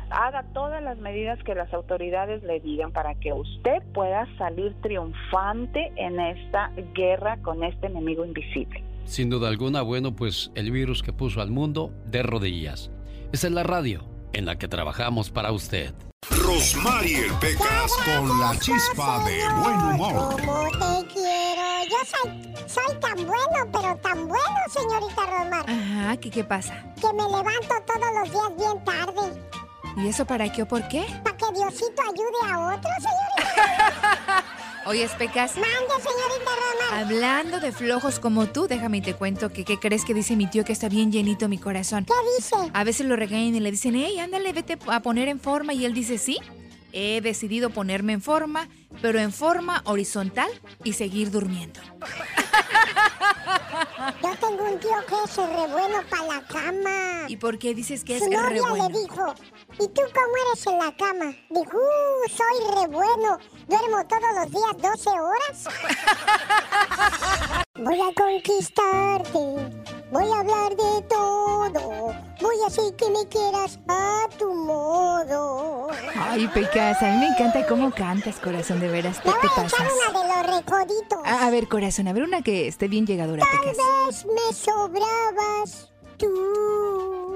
haga 0.09 0.43
todas 0.53 0.81
las 0.81 0.97
medidas 0.97 1.41
que 1.43 1.55
las 1.55 1.73
autoridades 1.73 2.43
le 2.43 2.59
digan 2.59 2.91
para 2.91 3.15
que 3.15 3.33
usted 3.33 3.81
pueda 3.93 4.27
salir 4.37 4.75
triunfante 4.81 5.91
en 5.95 6.19
esta 6.19 6.71
guerra 6.93 7.37
con 7.41 7.63
este 7.63 7.87
enemigo 7.87 8.25
invisible. 8.25 8.83
Sin 9.05 9.29
duda 9.29 9.47
alguna, 9.47 9.81
bueno, 9.81 10.15
pues 10.15 10.51
el 10.55 10.71
virus 10.71 11.01
que 11.01 11.13
puso 11.13 11.41
al 11.41 11.49
mundo 11.49 11.93
de 12.05 12.23
rodillas. 12.23 12.91
Esa 13.31 13.47
es 13.47 13.53
la 13.53 13.63
radio 13.63 14.03
en 14.33 14.45
la 14.45 14.57
que 14.57 14.67
trabajamos 14.67 15.29
para 15.29 15.51
usted. 15.51 15.93
Rosmarie 16.29 17.27
Pecas 17.39 17.91
con 18.05 18.39
la 18.39 18.57
chispa 18.59 19.23
de 19.25 19.39
buen 19.61 19.79
humor. 19.95 20.41
Como 20.41 20.69
te 20.71 21.13
quiero. 21.13 21.67
Yo 21.89 21.97
soy, 22.05 22.53
soy 22.67 22.99
tan 22.99 23.15
bueno, 23.25 23.71
pero 23.71 23.95
tan 23.97 24.27
bueno, 24.27 24.57
señorita 24.69 25.25
Rosmar. 25.25 25.69
Ajá, 25.69 26.17
¿qué, 26.17 26.29
¿qué 26.29 26.43
pasa? 26.43 26.93
Que 26.99 27.07
me 27.13 27.23
levanto 27.23 27.75
todos 27.85 28.09
los 28.19 28.31
días 28.31 28.57
bien 28.57 28.83
tarde. 28.83 29.66
¿Y 29.97 30.07
eso 30.07 30.25
para 30.25 30.51
qué 30.51 30.61
o 30.61 30.67
por 30.67 30.87
qué? 30.87 31.05
Para 31.23 31.35
que 31.35 31.45
Diosito 31.53 32.01
ayude 32.01 32.51
a 32.51 32.75
otro, 32.75 32.91
señorita. 32.99 34.45
Oye, 34.85 35.09
Pecas. 35.17 35.55
Mande, 35.55 35.95
señorita 35.97 36.51
Rosmar. 36.55 37.03
Hablando 37.03 37.59
de 37.59 37.71
flojos 37.71 38.19
como 38.19 38.45
tú, 38.45 38.67
déjame 38.67 38.99
y 38.99 39.01
te 39.01 39.15
cuento 39.15 39.51
que 39.51 39.65
qué 39.65 39.79
crees 39.79 40.05
que 40.05 40.13
dice 40.13 40.35
mi 40.35 40.47
tío 40.47 40.63
que 40.63 40.71
está 40.71 40.87
bien 40.87 41.11
llenito 41.11 41.49
mi 41.49 41.57
corazón. 41.57 42.05
¿Qué 42.05 42.13
dice? 42.37 42.55
A 42.73 42.83
veces 42.83 43.05
lo 43.07 43.15
regañan 43.15 43.55
y 43.55 43.59
le 43.59 43.71
dicen, 43.71 43.95
hey, 43.95 44.19
ándale, 44.19 44.53
vete 44.53 44.77
a 44.87 45.01
poner 45.01 45.27
en 45.27 45.39
forma. 45.39 45.73
Y 45.73 45.83
él 45.83 45.93
dice, 45.93 46.17
sí, 46.17 46.39
he 46.93 47.19
decidido 47.21 47.71
ponerme 47.71 48.13
en 48.13 48.21
forma, 48.21 48.69
pero 49.01 49.19
en 49.19 49.33
forma 49.33 49.81
horizontal 49.85 50.49
y 50.83 50.93
seguir 50.93 51.31
durmiendo. 51.31 51.81
Yo 54.21 54.35
tengo 54.39 54.63
un 54.63 54.79
tío 54.79 54.95
que 55.07 55.15
es 55.25 55.35
re 55.37 55.67
bueno 55.67 56.01
para 56.09 56.23
la 56.25 56.41
cama. 56.47 57.25
¿Y 57.27 57.37
por 57.37 57.57
qué 57.59 57.73
dices 57.73 58.03
que 58.03 58.17
es 58.17 58.23
Su 58.23 58.29
novia 58.29 58.49
re 58.49 58.61
bueno? 58.61 58.89
le 58.89 58.99
dijo, 58.99 59.33
¿y 59.73 59.87
tú 59.89 60.01
cómo 60.13 60.37
eres 60.51 60.67
en 60.67 60.77
la 60.79 60.95
cama? 60.95 61.35
Dijo, 61.49 61.77
"Uh, 61.77 62.29
soy 62.29 62.75
re 62.81 62.87
bueno. 62.87 63.37
Duermo 63.67 64.05
todos 64.07 64.33
los 64.35 64.51
días 64.51 64.77
12 64.77 65.09
horas. 65.09 65.67
Voy 67.79 67.99
a 68.01 68.11
conquistarte, 68.13 69.39
voy 70.11 70.31
a 70.31 70.39
hablar 70.39 70.75
de 70.75 71.01
todo, 71.07 72.13
voy 72.41 72.55
a 72.63 72.67
hacer 72.67 72.95
que 72.95 73.09
me 73.11 73.27
quieras 73.29 73.77
a 73.87 74.27
tu 74.39 74.51
modo. 74.53 75.89
Ay, 76.19 76.47
Pecas, 76.47 77.01
a 77.03 77.05
mí 77.11 77.17
me 77.17 77.27
encanta 77.27 77.67
cómo 77.67 77.91
cantas, 77.91 78.37
corazón, 78.37 78.79
de 78.79 78.87
veras. 78.89 79.19
¿Qué 79.19 79.29
Me 79.29 79.35
te 79.35 79.47
voy 79.47 79.49
a 79.51 79.55
pasas? 79.63 79.79
una 80.09 80.19
de 80.19 80.27
los 80.27 80.55
recoditos. 80.57 81.19
A, 81.23 81.45
a 81.45 81.49
ver, 81.51 81.67
corazón, 81.67 82.07
a 82.07 82.13
ver 82.13 82.23
una 82.23 82.41
que 82.41 82.67
esté 82.67 82.87
bien 82.87 83.05
llegadora, 83.05 83.43
Tal 83.49 83.59
Pecas. 83.59 83.77
vez 83.77 84.25
me 84.25 84.53
sobrabas 84.55 85.91
tú. 86.17 87.26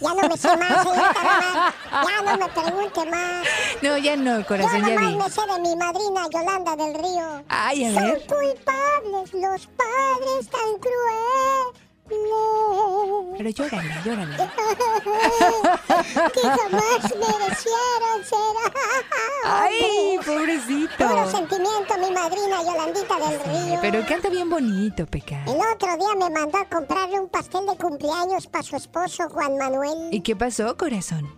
Ya 0.00 0.14
no 0.14 0.28
me 0.28 0.36
sé 0.36 0.56
más, 0.56 0.82
señorita 0.82 1.22
Román. 1.22 1.74
Ya 2.06 2.22
no 2.22 2.38
me 2.38 2.48
pregunte 2.48 3.10
más. 3.10 3.46
No, 3.82 3.98
ya 3.98 4.16
no, 4.16 4.46
corazón, 4.46 4.80
Yo 4.82 4.88
ya 4.88 5.00
vi. 5.00 5.16
me 5.16 5.30
sé 5.30 5.40
de 5.40 5.58
mi 5.60 5.76
madrina 5.76 6.28
Yolanda 6.32 6.76
del 6.76 6.94
Río. 6.94 7.44
Ay, 7.48 7.84
a 7.84 7.94
Son 7.94 8.04
ver. 8.04 8.26
culpables 8.26 9.32
los 9.34 9.66
padres 9.66 10.48
tan 10.50 10.78
crueles. 10.78 11.87
Pero 13.36 13.50
llórale, 13.50 13.94
llórale. 14.04 14.36
que 16.34 16.40
jamás 16.40 17.02
merecieron 17.02 18.24
ser 18.24 18.38
Ay, 19.44 20.18
pobrecito. 20.24 21.08
Puro 21.08 21.30
sentimiento, 21.30 21.98
mi 21.98 22.10
madrina 22.10 22.62
Yolandita 22.64 23.16
del 23.18 23.40
Río. 23.40 23.78
Pero 23.80 24.06
canta 24.06 24.28
bien 24.28 24.50
bonito, 24.50 25.06
Pecas. 25.06 25.46
El 25.46 25.56
otro 25.56 25.96
día 25.96 26.14
me 26.18 26.30
mandó 26.30 26.58
a 26.58 26.64
comprarle 26.64 27.20
un 27.20 27.28
pastel 27.28 27.66
de 27.66 27.76
cumpleaños 27.76 28.46
para 28.46 28.64
su 28.64 28.76
esposo 28.76 29.28
Juan 29.28 29.56
Manuel. 29.56 30.08
¿Y 30.12 30.20
qué 30.20 30.34
pasó, 30.34 30.76
corazón? 30.76 31.28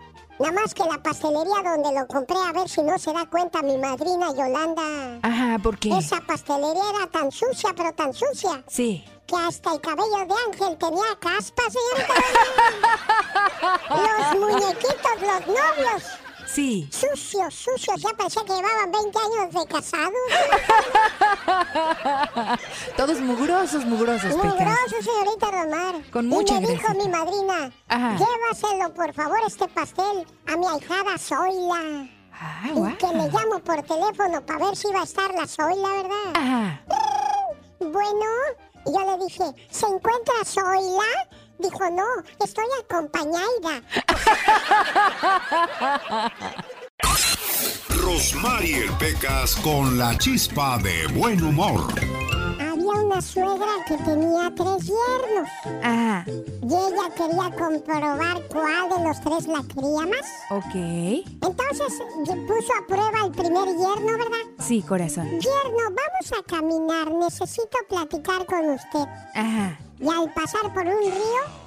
Nada 0.41 0.53
más 0.53 0.73
que 0.73 0.83
la 0.85 0.97
pastelería 1.03 1.62
donde 1.62 1.93
lo 2.01 2.07
compré, 2.07 2.37
a 2.39 2.53
ver 2.53 2.67
si 2.69 2.83
no 2.83 2.99
se 2.99 3.12
da 3.12 3.27
cuenta 3.27 3.61
mi 3.62 3.77
madrina 3.77 4.29
Yolanda. 4.35 5.19
Ajá, 5.23 5.59
¿por 5.62 5.79
qué? 5.79 5.91
Esa 5.99 6.19
pastelería 6.23 6.83
era 6.97 7.07
tan 7.09 7.31
sucia, 7.31 7.71
pero 7.77 7.93
tan 7.93 8.15
sucia, 8.15 8.65
Sí. 8.67 9.05
que 9.27 9.37
hasta 9.37 9.75
el 9.75 9.81
cabello 9.83 10.27
de 10.27 10.35
ángel 10.49 10.79
tenía 10.79 11.05
caspas, 11.21 11.67
señorita. 11.75 12.15
los 13.91 14.41
muñequitos, 14.41 15.21
los 15.21 15.47
novios. 15.47 16.03
Sí. 16.53 16.89
Sucios, 16.91 17.55
sucios, 17.55 18.03
ya 18.03 18.11
parecía 18.17 18.43
que 18.45 18.53
llevaban 18.55 18.91
20 18.91 19.19
años 19.19 19.55
de 19.55 19.67
casados. 19.73 20.15
Todos 22.97 23.21
mugrosos, 23.21 23.85
mugrosos, 23.85 24.35
Pecas. 24.35 24.45
Mugroso, 24.55 24.97
señorita 25.03 25.51
Romar. 25.51 26.11
Con 26.11 26.27
mucha 26.27 26.57
Y 26.57 26.61
me 26.61 26.67
dijo 26.69 26.93
mi 26.95 27.09
madrina, 27.09 27.73
Ajá. 27.89 28.17
llévaselo, 28.19 28.93
por 28.95 29.13
favor, 29.15 29.39
este 29.47 29.69
pastel 29.69 30.27
a 30.49 30.57
mi 30.57 30.67
ahijada 30.67 31.17
Zoila. 31.19 32.09
Ah, 32.33 32.63
y 32.69 32.97
que 32.97 33.07
le 33.07 33.29
llamo 33.29 33.59
por 33.63 33.83
teléfono 33.83 34.45
para 34.45 34.67
ver 34.67 34.77
si 34.77 34.89
va 34.93 35.03
a 35.03 35.05
estar 35.05 35.33
la 35.35 35.47
Zoila, 35.47 35.89
¿verdad? 35.89 36.33
Ajá. 36.35 36.81
Bueno, 37.79 38.27
y 38.87 38.93
yo 38.93 39.01
le 39.17 39.25
dije, 39.25 39.45
¿se 39.71 39.87
encuentra 39.87 40.35
Zoila? 40.45 41.05
Dijo, 41.61 41.91
no, 41.91 42.05
estoy 42.43 42.65
acompañada. 42.82 43.82
Rosmarie 48.03 48.91
Pecas 48.99 49.57
con 49.57 49.99
la 49.99 50.16
chispa 50.16 50.78
de 50.78 51.07
buen 51.09 51.43
humor. 51.43 51.93
Había 52.59 53.03
una 53.03 53.20
suegra 53.20 53.85
que 53.87 53.97
tenía 53.99 54.53
tres 54.55 54.87
yernos. 54.87 55.49
Ajá. 55.82 56.24
Y 56.27 56.66
ella 56.66 57.11
quería 57.15 57.51
comprobar 57.57 58.43
cuál 58.49 58.89
de 58.89 59.05
los 59.05 59.20
tres 59.20 59.47
la 59.47 59.62
quería 59.62 60.07
más. 60.07 60.27
Ok. 60.51 60.74
Entonces 61.43 62.03
puso 62.47 62.73
a 62.78 62.87
prueba 62.87 63.27
el 63.27 63.32
primer 63.32 63.66
yerno, 63.69 64.19
¿verdad? 64.19 64.45
Sí, 64.61 64.82
corazón. 64.82 65.28
Yerno, 65.41 65.85
vamos 65.85 66.32
a 66.39 66.43
caminar. 66.43 67.11
Necesito 67.12 67.78
platicar 67.89 68.47
con 68.47 68.70
usted. 68.70 69.07
Ajá. 69.35 69.78
Y 70.01 70.09
al 70.09 70.33
pasar 70.33 70.73
por 70.73 70.83
un 70.85 71.01
río, 71.03 71.61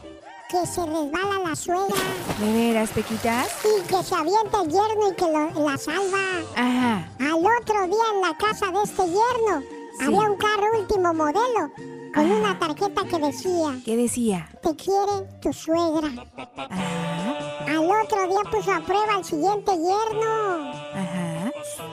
que 0.50 0.66
se 0.68 0.86
resbala 0.86 1.40
la 1.50 1.56
suegra 1.56 1.96
¿De 2.40 2.54
veras, 2.54 2.90
Pequitas? 2.92 3.48
y 3.66 3.82
que 3.88 4.04
se 4.04 4.14
avienta 4.16 4.62
el 4.62 4.70
yerno 4.70 5.10
y 5.12 5.16
que 5.16 5.26
lo- 5.26 5.68
la 5.70 5.78
salva. 5.78 6.20
Ajá. 6.56 7.10
Al 7.20 7.34
otro 7.60 7.88
día 7.88 8.04
en 8.14 8.22
la 8.22 8.38
casa 8.38 8.68
de 8.72 8.84
este 8.84 9.04
yerno 9.08 9.62
Sí. 10.00 10.06
había 10.06 10.20
un 10.32 10.38
carro 10.38 10.80
último 10.80 11.14
modelo 11.14 11.72
con 12.14 12.32
una 12.32 12.58
tarjeta 12.60 13.04
que 13.10 13.18
decía, 13.18 13.80
¿Qué 13.86 13.96
decía? 13.98 14.48
te 14.62 14.76
quiere 14.76 15.28
tu 15.42 15.52
suegra. 15.54 16.10
Al 17.68 17.78
otro 18.04 18.28
día 18.28 18.42
puso 18.52 18.72
a 18.72 18.80
prueba 18.82 19.16
al 19.16 19.26
siguiente 19.26 19.72
yerno. 19.72 20.72
Ajá. 20.94 21.52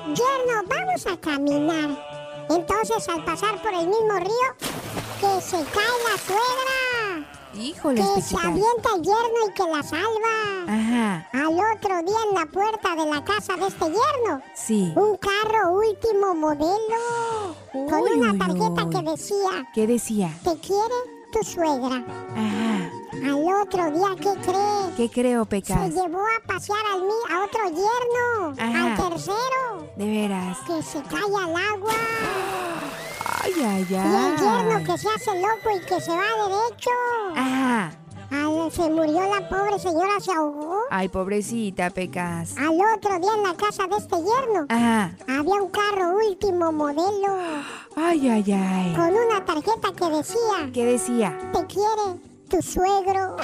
Yerno, 0.08 0.62
vamos 0.68 1.06
a 1.06 1.16
caminar. 1.18 2.09
Entonces, 2.50 3.08
al 3.08 3.24
pasar 3.24 3.60
por 3.62 3.72
el 3.72 3.86
mismo 3.88 4.18
río, 4.18 4.54
que 5.20 5.40
se 5.40 5.56
cae 5.56 5.96
la 6.10 6.18
suegra. 6.26 7.36
Híjole, 7.54 8.00
Que 8.14 8.22
se 8.22 8.36
avienta 8.36 8.90
el 8.96 9.02
yerno 9.02 9.48
y 9.48 9.52
que 9.54 9.62
la 9.64 9.82
salva. 9.82 10.64
Ajá. 10.68 11.28
Al 11.32 11.48
otro 11.48 12.02
día 12.04 12.16
en 12.28 12.34
la 12.34 12.46
puerta 12.46 12.94
de 12.94 13.06
la 13.10 13.24
casa 13.24 13.56
de 13.56 13.66
este 13.66 13.84
yerno, 13.86 14.40
Sí. 14.54 14.92
un 14.94 15.16
carro 15.16 15.72
último 15.72 16.34
modelo 16.34 17.56
con 17.72 18.02
una 18.18 18.32
uy, 18.32 18.38
tarjeta 18.38 18.84
uy. 18.84 18.90
que 18.94 19.10
decía, 19.10 19.68
¿Qué 19.74 19.86
decía? 19.88 20.30
te 20.44 20.56
quiere 20.58 20.94
tu 21.30 21.42
suegra. 21.44 22.04
Ajá. 22.36 22.90
Al 23.12 23.62
otro 23.62 23.90
día, 23.90 24.08
¿qué 24.16 24.40
cree? 24.40 24.94
¿Qué 24.96 25.10
creo, 25.10 25.42
Se 25.44 25.48
Pecas? 25.50 25.90
llevó 25.90 26.20
a 26.20 26.46
pasear 26.46 26.78
al 26.92 27.02
mi- 27.02 27.32
a 27.34 27.44
otro 27.44 27.64
yerno, 27.68 28.54
Ajá. 28.58 28.84
al 29.04 29.10
tercero, 29.10 29.92
De 29.96 30.06
veras. 30.06 30.58
que 30.66 30.82
se 30.82 31.02
cae 31.02 31.20
al 31.20 31.56
agua. 31.56 31.92
Ay, 33.42 33.52
ay, 33.64 33.86
Y 33.90 33.94
el 33.94 34.36
yerno 34.38 34.76
ay. 34.76 34.84
que 34.84 34.98
se 34.98 35.08
hace 35.08 35.40
loco 35.40 35.76
y 35.76 35.80
que 35.86 36.00
se 36.00 36.10
va 36.10 36.22
derecho. 36.48 36.90
Ajá. 37.36 37.92
Se 38.30 38.88
murió 38.88 39.20
la 39.34 39.48
pobre 39.48 39.78
señora, 39.80 40.20
se 40.20 40.30
ahogó. 40.32 40.78
Ay, 40.90 41.08
pobrecita, 41.08 41.90
Pecas. 41.90 42.56
Al 42.56 42.68
otro 42.96 43.18
día 43.18 43.30
en 43.36 43.42
la 43.42 43.54
casa 43.54 43.88
de 43.88 43.96
este 43.96 44.16
yerno 44.16 44.66
Ajá. 44.68 45.12
había 45.26 45.54
un 45.60 45.70
carro 45.70 46.16
último 46.16 46.70
modelo 46.70 47.36
Ay, 47.96 48.28
ay, 48.28 48.52
ay. 48.52 48.94
con 48.94 49.08
una 49.12 49.44
tarjeta 49.44 49.88
que 49.96 50.08
decía, 50.16 50.70
¿Qué 50.72 50.84
decía? 50.84 51.36
te 51.52 51.66
quiere 51.66 52.20
tu 52.48 52.62
suegro. 52.62 53.36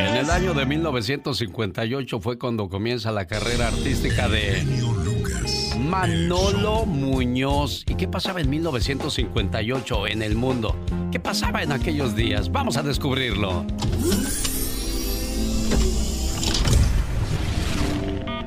En 0.00 0.16
el 0.16 0.30
año 0.30 0.54
de 0.54 0.66
1958 0.66 2.20
fue 2.20 2.38
cuando 2.38 2.68
comienza 2.68 3.10
la 3.12 3.26
carrera 3.26 3.68
artística 3.68 4.28
de 4.28 4.64
Manolo 5.82 6.86
Muñoz. 6.86 7.84
¿Y 7.86 7.94
qué 7.94 8.08
pasaba 8.08 8.40
en 8.40 8.50
1958 8.50 10.06
en 10.06 10.22
el 10.22 10.36
mundo? 10.36 10.76
¿Qué 11.10 11.20
pasaba 11.20 11.62
en 11.62 11.72
aquellos 11.72 12.14
días? 12.14 12.50
Vamos 12.50 12.76
a 12.76 12.82
descubrirlo. 12.82 13.66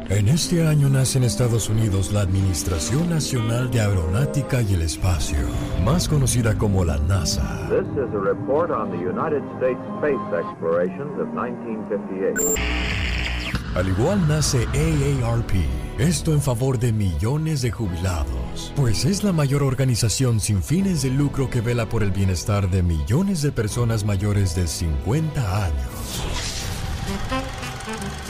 En 0.08 0.30
este 0.30 0.66
año 0.66 0.88
nace 0.88 1.18
en 1.18 1.24
Estados 1.24 1.68
Unidos 1.68 2.14
la 2.14 2.22
Administración 2.22 3.10
Nacional 3.10 3.72
de 3.72 3.82
Aeronáutica 3.82 4.62
y 4.62 4.76
el 4.76 4.84
Espacio, 4.84 5.40
más 5.84 6.08
conocida 6.08 6.56
como 6.58 6.86
la 6.86 6.98
NASA. 7.00 7.68
This 7.70 7.88
is 7.98 8.14
a 8.14 8.20
report 8.20 8.70
on 8.70 8.92
the 8.92 8.98
United 8.98 9.42
States 9.58 9.80
space 9.98 10.22
explorations 10.32 11.20
of 11.20 11.28
1958. 11.34 12.56
Al 13.76 13.90
igual 13.90 14.26
nace 14.28 14.68
AARP, 14.68 15.52
esto 15.98 16.34
en 16.34 16.42
favor 16.42 16.78
de 16.78 16.92
millones 16.92 17.62
de 17.62 17.72
jubilados, 17.72 18.74
pues 18.76 19.06
es 19.06 19.24
la 19.24 19.32
mayor 19.32 19.64
organización 19.64 20.40
sin 20.42 20.62
fines 20.62 21.02
de 21.02 21.10
lucro 21.10 21.50
que 21.50 21.62
vela 21.62 21.88
por 21.88 22.04
el 22.04 22.12
bienestar 22.12 22.70
de 22.70 22.84
millones 22.84 23.42
de 23.42 23.52
personas 23.52 24.04
mayores 24.04 24.56
de 24.56 24.68
50 24.68 25.66
años. 25.66 25.76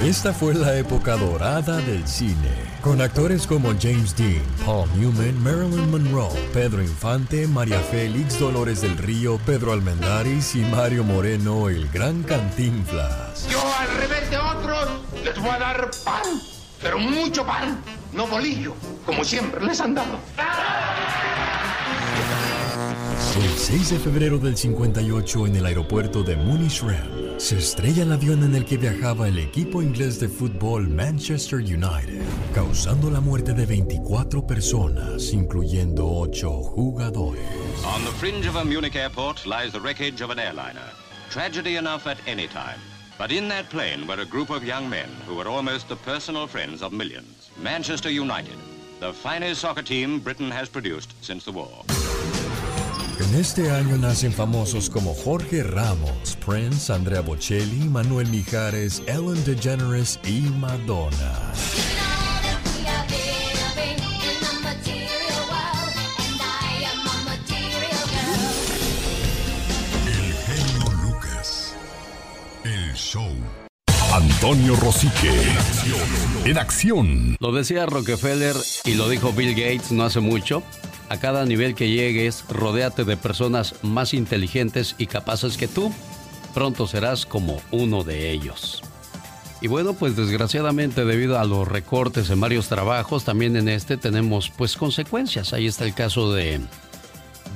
Esta 0.04 0.34
fue 0.34 0.54
la 0.54 0.76
época 0.76 1.16
dorada 1.16 1.78
del 1.78 2.08
cine, 2.08 2.52
con 2.82 3.02
actores 3.02 3.48
como 3.48 3.70
James 3.70 4.16
Dean, 4.16 4.44
Paul 4.66 4.88
Newman, 5.00 5.42
Marilyn 5.42 5.90
Monroe, 5.90 6.38
Pedro 6.54 6.84
Infante, 6.84 7.48
María 7.48 7.80
Félix, 7.80 8.38
Dolores 8.38 8.82
del 8.82 8.98
Río, 8.98 9.40
Pedro 9.46 9.72
Almendaris 9.72 10.56
y 10.56 10.60
Mario 10.60 11.04
Moreno, 11.04 11.70
el 11.70 11.88
gran 11.90 12.22
Cantinflas. 12.24 13.48
Yo 13.50 13.60
al 13.80 13.98
revés 13.98 14.30
de 14.30 14.38
otros 14.38 14.90
les 15.24 15.40
voy 15.40 15.50
a 15.50 15.60
dar 15.60 15.90
pan, 16.04 16.42
pero 16.82 17.00
mucho 17.00 17.46
pan, 17.46 17.82
no 18.14 18.28
bolillo, 18.28 18.74
como 19.06 19.24
siempre 19.24 19.64
les 19.66 19.80
han 19.82 19.96
dado. 19.96 20.20
El 23.36 23.50
6 23.50 23.90
de 23.90 24.00
febrero 24.00 24.38
del 24.38 24.56
58 24.56 25.48
en 25.48 25.56
el 25.58 25.66
aeropuerto 25.66 26.24
de 26.24 26.38
Munich-Rem 26.38 27.38
se 27.38 27.58
estrella 27.58 28.04
el 28.04 28.14
avión 28.14 28.44
en 28.44 28.56
el 28.56 28.64
que 28.64 28.78
viajaba 28.78 29.28
el 29.28 29.38
equipo 29.38 29.82
inglés 29.82 30.22
de 30.22 30.30
fútbol 30.30 30.88
Manchester 30.88 31.60
United, 31.60 32.22
causando 32.54 33.10
la 33.10 33.20
muerte 33.20 33.54
de 33.54 33.66
24 33.66 34.48
personas, 34.48 35.34
incluyendo 35.34 36.08
8 36.08 36.50
jugadores. 36.50 37.44
On 37.84 38.06
the 38.06 38.12
fringe 38.12 38.48
of 38.48 38.56
a 38.56 38.64
Munich 38.64 38.96
airport 38.96 39.46
lies 39.46 39.74
the 39.74 39.80
wreckage 39.80 40.22
of 40.22 40.32
an 40.32 40.40
airliner. 40.40 40.90
Tragedy 41.30 41.76
enough 41.76 42.08
at 42.08 42.18
any 42.28 42.48
time. 42.48 42.80
But 43.18 43.32
in 43.32 43.48
that 43.48 43.70
plane 43.70 44.08
were 44.08 44.20
a 44.20 44.26
group 44.26 44.50
of 44.50 44.64
young 44.64 44.90
men 44.90 45.10
who 45.26 45.36
were 45.36 45.48
almost 45.48 45.88
the 45.88 45.96
personal 45.96 46.48
friends 46.48 46.82
of 46.82 46.92
millions. 46.92 47.50
Manchester 47.62 48.10
United, 48.10 48.58
the 49.00 49.14
finest 49.14 49.62
soccer 49.62 49.82
team 49.82 50.20
Britain 50.20 50.52
has 50.52 50.68
produced 50.68 51.14
since 51.22 51.46
the 51.46 51.52
war. 51.52 51.86
En 53.18 53.34
este 53.40 53.72
año 53.72 53.98
nacen 53.98 54.34
famosos 54.34 54.90
como 54.90 55.14
Jorge 55.14 55.64
Ramos, 55.64 56.36
Prince, 56.46 56.92
Andrea 56.92 57.22
Bocelli, 57.22 57.88
Manuel 57.90 58.28
Mijares, 58.28 59.02
Ellen 59.08 59.42
DeGeneres 59.46 60.20
y 60.26 60.50
Madonna. 60.60 62.05
Antonio 74.46 74.76
Rosique. 74.76 75.42
En 76.46 76.60
acción. 76.60 77.36
Lo 77.40 77.52
decía 77.52 77.88
Rockefeller 77.88 78.56
y 78.84 78.94
lo 78.94 79.10
dijo 79.10 79.34
Bill 79.34 79.56
Gates 79.56 79.92
no 79.92 80.04
hace 80.04 80.20
mucho. 80.20 80.62
A 81.10 81.18
cada 81.18 81.48
nivel 81.48 81.74
que 81.74 81.90
llegues, 81.90 82.46
rodéate 82.48 83.06
de 83.06 83.18
personas 83.18 83.74
más 83.82 84.14
inteligentes 84.14 84.94
y 85.00 85.08
capaces 85.08 85.58
que 85.58 85.68
tú. 85.68 85.92
Pronto 86.54 86.86
serás 86.86 87.26
como 87.26 87.60
uno 87.72 88.04
de 88.04 88.30
ellos. 88.30 88.84
Y 89.62 89.68
bueno, 89.68 89.94
pues 89.94 90.16
desgraciadamente 90.16 91.06
debido 91.06 91.40
a 91.40 91.46
los 91.46 91.68
recortes 91.68 92.30
en 92.30 92.40
varios 92.40 92.68
trabajos, 92.68 93.24
también 93.26 93.56
en 93.56 93.68
este 93.68 93.98
tenemos 93.98 94.52
pues 94.56 94.78
consecuencias. 94.78 95.54
Ahí 95.54 95.66
está 95.66 95.86
el 95.86 95.96
caso 95.96 96.32
de, 96.32 96.62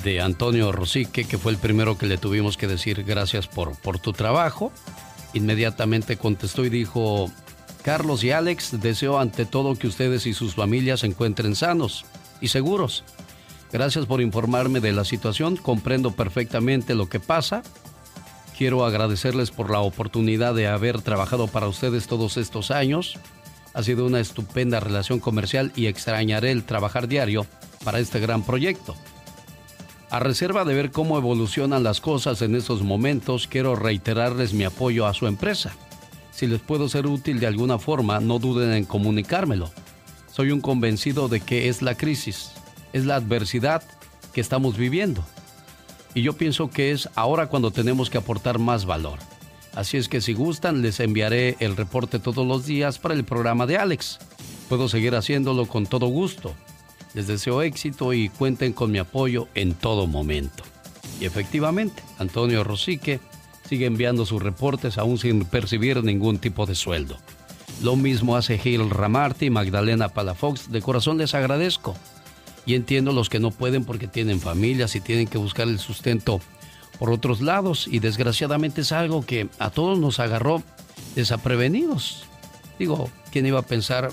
de 0.04 0.22
Antonio 0.22 0.72
Rosique, 0.72 1.26
que 1.26 1.38
fue 1.38 1.52
el 1.52 1.60
primero 1.60 2.00
que 2.00 2.08
le 2.08 2.18
tuvimos 2.18 2.58
que 2.58 2.66
decir 2.66 3.04
gracias 3.04 3.46
por, 3.46 3.76
por 3.76 4.00
tu 4.00 4.12
trabajo. 4.12 4.72
Inmediatamente 5.34 6.18
contestó 6.18 6.66
y 6.66 6.70
dijo, 6.70 7.32
Carlos 7.84 8.24
y 8.24 8.32
Alex, 8.32 8.80
deseo 8.82 9.20
ante 9.20 9.46
todo 9.46 9.76
que 9.76 9.88
ustedes 9.88 10.26
y 10.26 10.34
sus 10.34 10.56
familias 10.56 11.02
se 11.02 11.08
encuentren 11.08 11.56
sanos 11.56 12.06
y 12.42 12.48
seguros. 12.50 13.04
Gracias 13.72 14.06
por 14.06 14.22
informarme 14.22 14.80
de 14.80 14.92
la 14.92 15.06
situación, 15.06 15.56
comprendo 15.56 16.12
perfectamente 16.12 16.96
lo 16.96 17.08
que 17.08 17.20
pasa. 17.20 17.62
Quiero 18.58 18.84
agradecerles 18.84 19.52
por 19.52 19.70
la 19.70 19.80
oportunidad 19.80 20.54
de 20.54 20.68
haber 20.68 21.02
trabajado 21.02 21.48
para 21.48 21.68
ustedes 21.68 22.08
todos 22.08 22.38
estos 22.38 22.72
años. 22.72 23.18
Ha 23.74 23.84
sido 23.84 24.06
una 24.06 24.20
estupenda 24.20 24.80
relación 24.80 25.20
comercial 25.20 25.72
y 25.76 25.86
extrañaré 25.86 26.52
el 26.52 26.64
trabajar 26.64 27.08
diario 27.08 27.46
para 27.84 28.00
este 28.00 28.20
gran 28.20 28.44
proyecto. 28.44 28.96
A 30.12 30.18
reserva 30.20 30.66
de 30.66 30.74
ver 30.74 30.92
cómo 30.92 31.20
evolucionan 31.20 31.84
las 31.84 32.02
cosas 32.02 32.42
en 32.42 32.56
estos 32.56 32.82
momentos, 32.82 33.46
quiero 33.48 33.76
reiterarles 33.76 34.54
mi 34.54 34.64
apoyo 34.64 35.06
a 35.06 35.14
su 35.14 35.28
empresa. 35.28 35.76
Si 36.32 36.48
les 36.48 36.62
puedo 36.62 36.90
ser 36.90 37.06
útil 37.06 37.40
de 37.40 37.46
alguna 37.46 37.78
forma, 37.78 38.20
no 38.20 38.40
duden 38.40 38.74
en 38.74 38.86
comunicármelo. 38.86 39.70
Soy 40.32 40.50
un 40.50 40.62
convencido 40.62 41.28
de 41.28 41.42
que 41.42 41.70
es 41.70 41.84
la 41.84 41.94
crisis, 41.94 42.54
es 42.92 43.06
la 43.06 43.18
adversidad 43.18 43.84
que 44.34 44.42
estamos 44.42 44.78
viviendo. 44.78 45.24
Y 46.16 46.24
yo 46.24 46.34
pienso 46.34 46.72
que 46.72 46.92
es 46.92 47.08
ahora 47.14 47.46
cuando 47.48 47.70
tenemos 47.70 48.10
que 48.10 48.18
aportar 48.18 48.58
más 48.58 48.86
valor. 48.86 49.20
Así 49.76 49.98
es 49.98 50.10
que 50.10 50.22
si 50.22 50.34
gustan, 50.34 50.82
les 50.82 51.00
enviaré 51.00 51.56
el 51.60 51.78
reporte 51.78 52.18
todos 52.18 52.48
los 52.48 52.66
días 52.66 52.98
para 52.98 53.14
el 53.14 53.26
programa 53.26 53.68
de 53.68 53.78
Alex. 53.78 54.18
Puedo 54.70 54.90
seguir 54.90 55.14
haciéndolo 55.14 55.68
con 55.68 55.86
todo 55.86 56.08
gusto. 56.08 56.56
Les 57.14 57.28
deseo 57.28 57.62
éxito 57.62 58.14
y 58.14 58.30
cuenten 58.30 58.74
con 58.74 58.92
mi 58.92 59.00
apoyo 59.00 59.48
en 59.56 59.74
todo 59.74 60.08
momento. 60.08 60.64
Y 61.20 61.26
efectivamente, 61.26 62.04
Antonio 62.18 62.64
Rosique 62.64 63.20
sigue 63.68 63.86
enviando 63.86 64.26
sus 64.26 64.42
reportes 64.42 64.98
aún 64.98 65.18
sin 65.18 65.46
percibir 65.46 66.04
ningún 66.04 66.40
tipo 66.40 66.66
de 66.66 66.76
sueldo. 66.76 67.18
Lo 67.82 67.96
mismo 67.96 68.36
hace 68.36 68.58
Gil 68.58 68.90
Ramarty 68.90 69.46
y 69.46 69.50
Magdalena 69.50 70.10
Palafox. 70.10 70.72
De 70.72 70.82
corazón 70.82 71.18
les 71.18 71.34
agradezco. 71.34 71.96
Y 72.66 72.76
entiendo 72.76 73.14
los 73.14 73.30
que 73.30 73.40
no 73.40 73.52
pueden 73.52 73.86
porque 73.86 74.08
tienen 74.08 74.42
familias 74.42 74.96
y 74.96 75.02
tienen 75.02 75.28
que 75.28 75.38
buscar 75.38 75.68
el 75.68 75.80
sustento 75.80 76.42
por 77.00 77.10
otros 77.10 77.42
lados. 77.42 77.88
Y 77.90 78.00
desgraciadamente 78.00 78.82
es 78.82 78.92
algo 78.92 79.26
que 79.26 79.50
a 79.60 79.70
todos 79.70 79.98
nos 79.98 80.20
agarró 80.20 80.62
desaprevenidos. 81.16 82.26
Digo, 82.78 83.10
¿quién 83.32 83.46
iba 83.46 83.60
a 83.60 83.64
pensar 83.64 84.12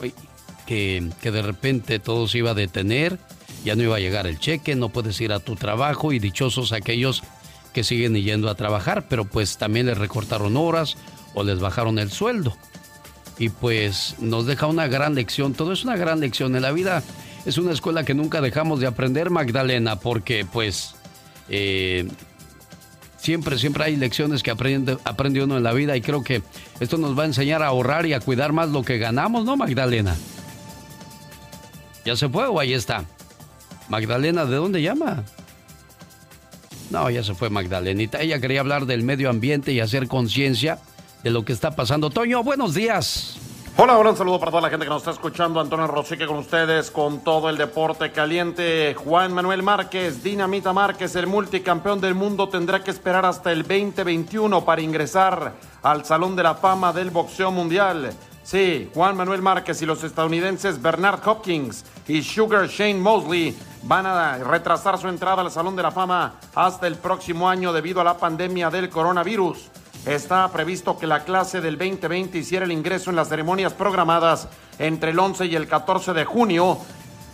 que, 0.66 1.10
de 1.22 1.42
repente 1.42 1.98
todo 1.98 2.28
se 2.28 2.38
iba 2.38 2.50
a 2.50 2.54
detener? 2.54 3.18
Ya 3.64 3.74
no 3.74 3.82
iba 3.82 3.96
a 3.96 4.00
llegar 4.00 4.26
el 4.26 4.38
cheque, 4.38 4.74
no 4.74 4.90
puedes 4.90 5.20
ir 5.20 5.32
a 5.32 5.40
tu 5.40 5.56
trabajo 5.56 6.12
y 6.12 6.18
dichosos 6.18 6.72
aquellos 6.72 7.22
que 7.72 7.84
siguen 7.84 8.14
yendo 8.14 8.48
a 8.48 8.54
trabajar, 8.54 9.06
pero 9.08 9.24
pues 9.24 9.58
también 9.58 9.86
les 9.86 9.98
recortaron 9.98 10.56
horas 10.56 10.96
o 11.34 11.44
les 11.44 11.60
bajaron 11.60 11.98
el 11.98 12.10
sueldo. 12.10 12.56
Y 13.38 13.50
pues 13.50 14.16
nos 14.18 14.46
deja 14.46 14.66
una 14.66 14.86
gran 14.86 15.14
lección, 15.14 15.54
todo 15.54 15.72
es 15.72 15.84
una 15.84 15.96
gran 15.96 16.20
lección 16.20 16.56
en 16.56 16.62
la 16.62 16.72
vida. 16.72 17.02
Es 17.44 17.58
una 17.58 17.72
escuela 17.72 18.04
que 18.04 18.14
nunca 18.14 18.40
dejamos 18.40 18.80
de 18.80 18.86
aprender, 18.86 19.30
Magdalena, 19.30 20.00
porque 20.00 20.44
pues 20.50 20.94
eh, 21.48 22.08
siempre, 23.18 23.58
siempre 23.58 23.84
hay 23.84 23.96
lecciones 23.96 24.42
que 24.42 24.50
aprende, 24.50 24.98
aprende 25.04 25.42
uno 25.42 25.56
en 25.56 25.62
la 25.62 25.72
vida 25.72 25.96
y 25.96 26.00
creo 26.00 26.22
que 26.24 26.42
esto 26.80 26.96
nos 26.96 27.18
va 27.18 27.24
a 27.24 27.26
enseñar 27.26 27.62
a 27.62 27.66
ahorrar 27.66 28.06
y 28.06 28.14
a 28.14 28.20
cuidar 28.20 28.52
más 28.52 28.70
lo 28.70 28.82
que 28.82 28.98
ganamos, 28.98 29.44
¿no, 29.44 29.56
Magdalena? 29.56 30.16
¿Ya 32.06 32.14
se 32.14 32.28
fue 32.28 32.46
o 32.46 32.60
ahí 32.60 32.72
está? 32.72 33.04
Magdalena, 33.88 34.44
¿de 34.44 34.54
dónde 34.54 34.80
llama? 34.80 35.24
No, 36.88 37.10
ya 37.10 37.24
se 37.24 37.34
fue 37.34 37.50
Magdalenita. 37.50 38.20
Ella 38.20 38.40
quería 38.40 38.60
hablar 38.60 38.86
del 38.86 39.02
medio 39.02 39.28
ambiente 39.28 39.72
y 39.72 39.80
hacer 39.80 40.06
conciencia 40.06 40.78
de 41.24 41.30
lo 41.30 41.44
que 41.44 41.52
está 41.52 41.74
pasando. 41.74 42.10
Toño, 42.10 42.44
buenos 42.44 42.74
días. 42.74 43.38
Hola, 43.76 43.98
hola, 43.98 44.10
un 44.10 44.16
saludo 44.16 44.38
para 44.38 44.52
toda 44.52 44.62
la 44.62 44.70
gente 44.70 44.86
que 44.86 44.90
nos 44.90 45.02
está 45.02 45.10
escuchando. 45.10 45.58
Antonio 45.58 45.88
Rosique 45.88 46.28
con 46.28 46.36
ustedes 46.36 46.92
con 46.92 47.24
todo 47.24 47.50
el 47.50 47.56
deporte 47.56 48.12
caliente. 48.12 48.94
Juan 48.94 49.32
Manuel 49.34 49.64
Márquez, 49.64 50.22
Dinamita 50.22 50.72
Márquez, 50.72 51.16
el 51.16 51.26
multicampeón 51.26 52.00
del 52.00 52.14
mundo, 52.14 52.48
tendrá 52.48 52.84
que 52.84 52.92
esperar 52.92 53.26
hasta 53.26 53.50
el 53.50 53.64
2021 53.64 54.64
para 54.64 54.80
ingresar 54.80 55.54
al 55.82 56.04
Salón 56.04 56.36
de 56.36 56.44
la 56.44 56.54
Fama 56.54 56.92
del 56.92 57.10
Boxeo 57.10 57.50
Mundial. 57.50 58.12
Sí, 58.46 58.88
Juan 58.94 59.16
Manuel 59.16 59.42
Márquez 59.42 59.82
y 59.82 59.86
los 59.86 60.04
estadounidenses 60.04 60.80
Bernard 60.80 61.18
Hopkins 61.26 61.84
y 62.06 62.22
Sugar 62.22 62.68
Shane 62.68 63.00
Mosley 63.00 63.58
van 63.82 64.06
a 64.06 64.38
retrasar 64.38 64.98
su 64.98 65.08
entrada 65.08 65.42
al 65.42 65.50
Salón 65.50 65.74
de 65.74 65.82
la 65.82 65.90
Fama 65.90 66.36
hasta 66.54 66.86
el 66.86 66.94
próximo 66.94 67.50
año 67.50 67.72
debido 67.72 68.00
a 68.00 68.04
la 68.04 68.18
pandemia 68.18 68.70
del 68.70 68.88
coronavirus. 68.88 69.66
Está 70.06 70.48
previsto 70.52 70.96
que 70.96 71.08
la 71.08 71.24
clase 71.24 71.60
del 71.60 71.76
2020 71.76 72.38
hiciera 72.38 72.64
el 72.64 72.70
ingreso 72.70 73.10
en 73.10 73.16
las 73.16 73.30
ceremonias 73.30 73.72
programadas 73.72 74.46
entre 74.78 75.10
el 75.10 75.18
11 75.18 75.46
y 75.46 75.56
el 75.56 75.66
14 75.66 76.12
de 76.12 76.24
junio 76.24 76.78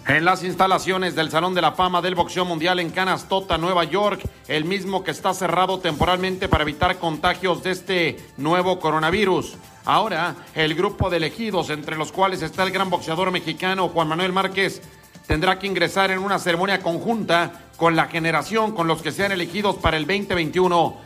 en 0.09 0.25
las 0.25 0.43
instalaciones 0.43 1.15
del 1.15 1.31
Salón 1.31 1.55
de 1.55 1.61
la 1.61 1.73
Fama 1.73 2.01
del 2.01 2.15
Boxeo 2.15 2.47
Mundial 2.47 2.81
en 2.81 2.89
Canastota, 2.89 3.59
Nueva 3.59 3.85
York, 3.85 4.23
el 4.49 4.65
mismo 4.65 5.05
que 5.05 5.11
está 5.11 5.35
cerrado 5.35 5.79
temporalmente 5.79 6.49
para 6.49 6.63
evitar 6.63 6.97
contagios 6.97 7.63
de 7.63 7.73
este 7.73 8.17
nuevo 8.39 8.81
coronavirus. 8.81 9.59
Ahora, 9.85 10.37
el 10.55 10.75
grupo 10.75 11.11
de 11.11 11.17
elegidos, 11.17 11.71
entre 11.71 11.97
los 11.97 12.13
cuales 12.13 12.43
está 12.43 12.63
el 12.63 12.71
gran 12.71 12.89
boxeador 12.89 13.31
mexicano 13.33 13.89
Juan 13.89 14.09
Manuel 14.09 14.33
Márquez, 14.33 14.81
tendrá 15.27 15.59
que 15.59 15.67
ingresar 15.67 16.11
en 16.11 16.21
una 16.21 16.39
ceremonia 16.39 16.81
conjunta 16.81 17.63
con 17.77 17.97
la 17.97 18.07
generación 18.07 18.73
con 18.73 18.87
los 18.87 19.03
que 19.03 19.11
sean 19.11 19.33
elegidos 19.33 19.77
para 19.77 19.97
el 19.97 20.07
2021 20.07 20.97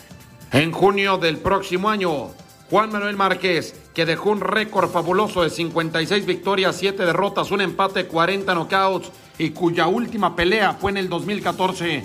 en 0.52 0.72
junio 0.72 1.16
del 1.16 1.38
próximo 1.38 1.88
año. 1.88 2.28
Juan 2.68 2.90
Manuel 2.90 3.16
Márquez, 3.16 3.74
que 3.94 4.04
dejó 4.04 4.30
un 4.30 4.40
récord 4.40 4.90
fabuloso 4.90 5.42
de 5.42 5.50
56 5.50 6.26
victorias, 6.26 6.76
7 6.76 7.06
derrotas, 7.06 7.50
un 7.52 7.60
empate, 7.62 8.06
40 8.06 8.54
knockouts 8.54 9.10
y 9.38 9.50
cuya 9.50 9.86
última 9.86 10.36
pelea 10.36 10.74
fue 10.74 10.90
en 10.90 10.96
el 10.98 11.08
2014. 11.08 12.04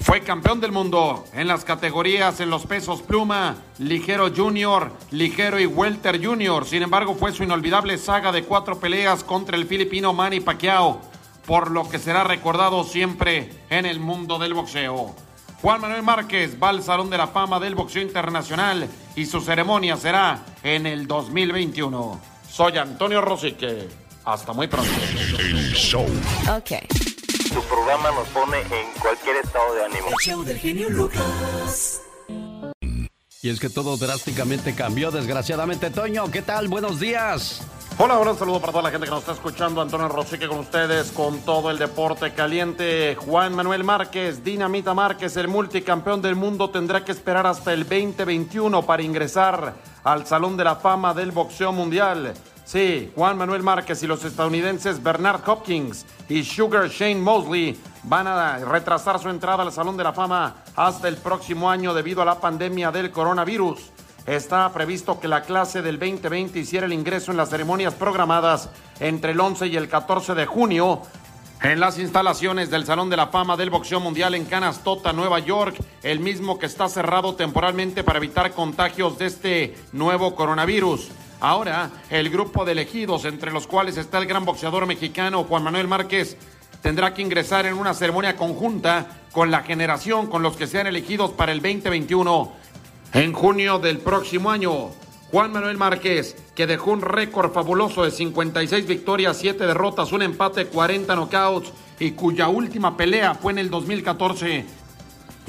Fue 0.00 0.22
campeón 0.22 0.60
del 0.60 0.72
mundo 0.72 1.24
en 1.34 1.46
las 1.46 1.64
categorías 1.64 2.40
en 2.40 2.48
los 2.48 2.64
pesos 2.66 3.02
pluma, 3.02 3.56
ligero 3.78 4.30
junior, 4.34 4.92
ligero 5.10 5.60
y 5.60 5.66
welter 5.66 6.24
junior. 6.24 6.66
Sin 6.66 6.82
embargo, 6.82 7.14
fue 7.14 7.32
su 7.32 7.44
inolvidable 7.44 7.98
saga 7.98 8.32
de 8.32 8.44
cuatro 8.44 8.80
peleas 8.80 9.22
contra 9.22 9.56
el 9.56 9.66
filipino 9.66 10.14
Manny 10.14 10.40
Pacquiao, 10.40 11.00
por 11.46 11.70
lo 11.70 11.88
que 11.88 11.98
será 11.98 12.24
recordado 12.24 12.82
siempre 12.84 13.50
en 13.68 13.84
el 13.84 14.00
mundo 14.00 14.38
del 14.38 14.54
boxeo. 14.54 15.14
Juan 15.60 15.82
Manuel 15.82 16.02
Márquez 16.02 16.56
va 16.60 16.70
al 16.70 16.82
Salón 16.82 17.10
de 17.10 17.18
la 17.18 17.26
Fama 17.26 17.60
del 17.60 17.74
Boxeo 17.74 18.00
Internacional 18.00 18.88
y 19.14 19.26
su 19.26 19.42
ceremonia 19.42 19.98
será 19.98 20.46
en 20.62 20.86
el 20.86 21.06
2021. 21.06 22.20
Soy 22.50 22.78
Antonio 22.78 23.20
Rosique. 23.20 23.86
Hasta 24.24 24.54
muy 24.54 24.66
pronto. 24.66 24.90
El 25.38 25.72
show. 25.74 26.06
Ok. 26.56 27.09
Tu 27.52 27.60
programa 27.62 28.12
nos 28.12 28.28
pone 28.28 28.60
en 28.60 29.00
cualquier 29.00 29.36
estado 29.36 29.74
de 29.74 29.84
ánimo. 29.84 30.08
El 30.08 30.14
show 30.20 30.44
del 30.44 30.56
genio 30.56 30.88
Lucas. 30.88 32.00
Y 33.42 33.48
es 33.48 33.58
que 33.58 33.68
todo 33.68 33.96
drásticamente 33.96 34.74
cambió, 34.76 35.10
desgraciadamente. 35.10 35.90
Toño, 35.90 36.30
¿qué 36.30 36.42
tal? 36.42 36.68
Buenos 36.68 37.00
días. 37.00 37.66
Hola, 37.98 38.18
hola, 38.18 38.32
un 38.32 38.38
saludo 38.38 38.60
para 38.60 38.72
toda 38.72 38.84
la 38.84 38.90
gente 38.90 39.06
que 39.06 39.10
nos 39.10 39.20
está 39.20 39.32
escuchando. 39.32 39.80
Antonio 39.80 40.08
Rosique 40.08 40.46
con 40.46 40.60
ustedes, 40.60 41.10
con 41.10 41.40
todo 41.40 41.72
el 41.72 41.78
deporte 41.78 42.32
caliente. 42.34 43.16
Juan 43.16 43.54
Manuel 43.54 43.82
Márquez, 43.82 44.44
Dinamita 44.44 44.94
Márquez, 44.94 45.36
el 45.36 45.48
multicampeón 45.48 46.22
del 46.22 46.36
mundo, 46.36 46.70
tendrá 46.70 47.04
que 47.04 47.10
esperar 47.10 47.48
hasta 47.48 47.72
el 47.72 47.80
2021 47.82 48.86
para 48.86 49.02
ingresar 49.02 49.74
al 50.04 50.24
Salón 50.24 50.56
de 50.56 50.64
la 50.64 50.76
Fama 50.76 51.14
del 51.14 51.32
Boxeo 51.32 51.72
Mundial. 51.72 52.32
Sí, 52.70 53.10
Juan 53.16 53.36
Manuel 53.36 53.64
Márquez 53.64 54.00
y 54.04 54.06
los 54.06 54.24
estadounidenses 54.24 55.02
Bernard 55.02 55.40
Hopkins 55.44 56.06
y 56.28 56.44
Sugar 56.44 56.88
Shane 56.88 57.16
Mosley 57.16 57.76
van 58.04 58.28
a 58.28 58.58
retrasar 58.58 59.18
su 59.18 59.28
entrada 59.28 59.64
al 59.64 59.72
Salón 59.72 59.96
de 59.96 60.04
la 60.04 60.12
Fama 60.12 60.62
hasta 60.76 61.08
el 61.08 61.16
próximo 61.16 61.68
año 61.68 61.92
debido 61.94 62.22
a 62.22 62.24
la 62.24 62.40
pandemia 62.40 62.92
del 62.92 63.10
coronavirus. 63.10 63.90
Está 64.24 64.72
previsto 64.72 65.18
que 65.18 65.26
la 65.26 65.42
clase 65.42 65.82
del 65.82 65.98
2020 65.98 66.60
hiciera 66.60 66.86
el 66.86 66.92
ingreso 66.92 67.32
en 67.32 67.38
las 67.38 67.50
ceremonias 67.50 67.94
programadas 67.94 68.68
entre 69.00 69.32
el 69.32 69.40
11 69.40 69.66
y 69.66 69.76
el 69.76 69.88
14 69.88 70.36
de 70.36 70.46
junio 70.46 71.02
en 71.64 71.80
las 71.80 71.98
instalaciones 71.98 72.70
del 72.70 72.86
Salón 72.86 73.10
de 73.10 73.16
la 73.16 73.26
Fama 73.26 73.56
del 73.56 73.70
Boxeo 73.70 73.98
Mundial 73.98 74.36
en 74.36 74.44
Canastota, 74.44 75.12
Nueva 75.12 75.40
York, 75.40 75.74
el 76.04 76.20
mismo 76.20 76.60
que 76.60 76.66
está 76.66 76.88
cerrado 76.88 77.34
temporalmente 77.34 78.04
para 78.04 78.18
evitar 78.18 78.52
contagios 78.52 79.18
de 79.18 79.26
este 79.26 79.74
nuevo 79.92 80.36
coronavirus. 80.36 81.10
Ahora, 81.40 81.90
el 82.10 82.28
grupo 82.28 82.66
de 82.66 82.72
elegidos, 82.72 83.24
entre 83.24 83.50
los 83.50 83.66
cuales 83.66 83.96
está 83.96 84.18
el 84.18 84.26
gran 84.26 84.44
boxeador 84.44 84.86
mexicano 84.86 85.44
Juan 85.44 85.62
Manuel 85.62 85.88
Márquez, 85.88 86.36
tendrá 86.82 87.14
que 87.14 87.22
ingresar 87.22 87.64
en 87.64 87.74
una 87.74 87.94
ceremonia 87.94 88.36
conjunta 88.36 89.22
con 89.32 89.50
la 89.50 89.62
generación 89.62 90.26
con 90.26 90.42
los 90.42 90.56
que 90.56 90.66
sean 90.66 90.86
elegidos 90.86 91.30
para 91.30 91.52
el 91.52 91.62
2021. 91.62 92.52
En 93.14 93.32
junio 93.32 93.78
del 93.78 93.98
próximo 93.98 94.50
año, 94.50 94.90
Juan 95.30 95.52
Manuel 95.52 95.78
Márquez, 95.78 96.36
que 96.54 96.66
dejó 96.66 96.90
un 96.90 97.00
récord 97.00 97.52
fabuloso 97.52 98.04
de 98.04 98.10
56 98.10 98.86
victorias, 98.86 99.38
7 99.38 99.66
derrotas, 99.66 100.12
un 100.12 100.22
empate, 100.22 100.66
40 100.66 101.14
knockouts 101.14 101.72
y 101.98 102.10
cuya 102.12 102.48
última 102.48 102.96
pelea 102.96 103.34
fue 103.34 103.52
en 103.52 103.58
el 103.58 103.70
2014 103.70 104.66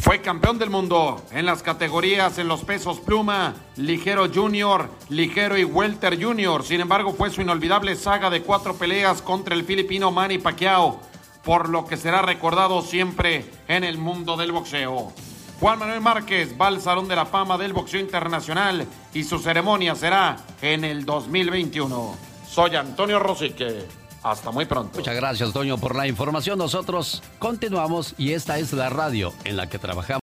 fue 0.02 0.20
campeón 0.20 0.58
del 0.58 0.72
mundo 0.72 1.24
en 1.32 1.46
las 1.46 1.62
categorías 1.62 2.40
en 2.40 2.48
los 2.48 2.64
pesos 2.64 3.00
pluma, 3.00 3.54
ligero 3.76 4.28
junior, 4.34 4.90
ligero 5.10 5.58
y 5.60 5.64
welter 5.64 6.22
junior. 6.22 6.64
Sin 6.64 6.82
embargo, 6.82 7.14
fue 7.14 7.30
su 7.30 7.42
inolvidable 7.42 7.96
saga 7.96 8.32
de 8.32 8.42
cuatro 8.42 8.76
peleas 8.76 9.22
contra 9.22 9.54
el 9.54 9.64
filipino 9.64 10.10
Manny 10.10 10.40
Pacquiao, 10.40 11.00
por 11.44 11.70
lo 11.70 11.86
que 11.86 11.98
será 11.98 12.24
recordado 12.24 12.82
siempre 12.82 13.46
en 13.68 13.84
el 13.84 14.00
mundo 14.00 14.36
del 14.38 14.52
boxeo. 14.52 15.14
Juan 15.60 15.78
Manuel 15.78 16.02
Márquez 16.02 16.56
va 16.60 16.68
al 16.68 16.82
Salón 16.82 17.08
de 17.08 17.16
la 17.16 17.28
Fama 17.28 17.60
del 17.60 17.72
Boxeo 17.72 18.00
Internacional 18.00 18.88
y 19.14 19.24
su 19.24 19.38
ceremonia 19.38 19.94
será 19.94 20.38
en 20.64 20.84
el 20.84 21.06
2021. 21.06 22.16
Soy 22.50 22.76
Antonio 22.76 23.20
Rosique. 23.20 24.01
Hasta 24.24 24.52
muy 24.52 24.66
pronto. 24.66 25.00
Muchas 25.00 25.16
gracias, 25.16 25.52
Toño, 25.52 25.78
por 25.78 25.96
la 25.96 26.08
información. 26.08 26.60
Nosotros 26.60 27.24
continuamos 27.40 28.14
y 28.18 28.34
esta 28.34 28.60
es 28.60 28.72
la 28.74 28.90
radio 28.90 29.34
en 29.44 29.58
la 29.58 29.68
que 29.68 29.80
trabajamos. 29.80 30.20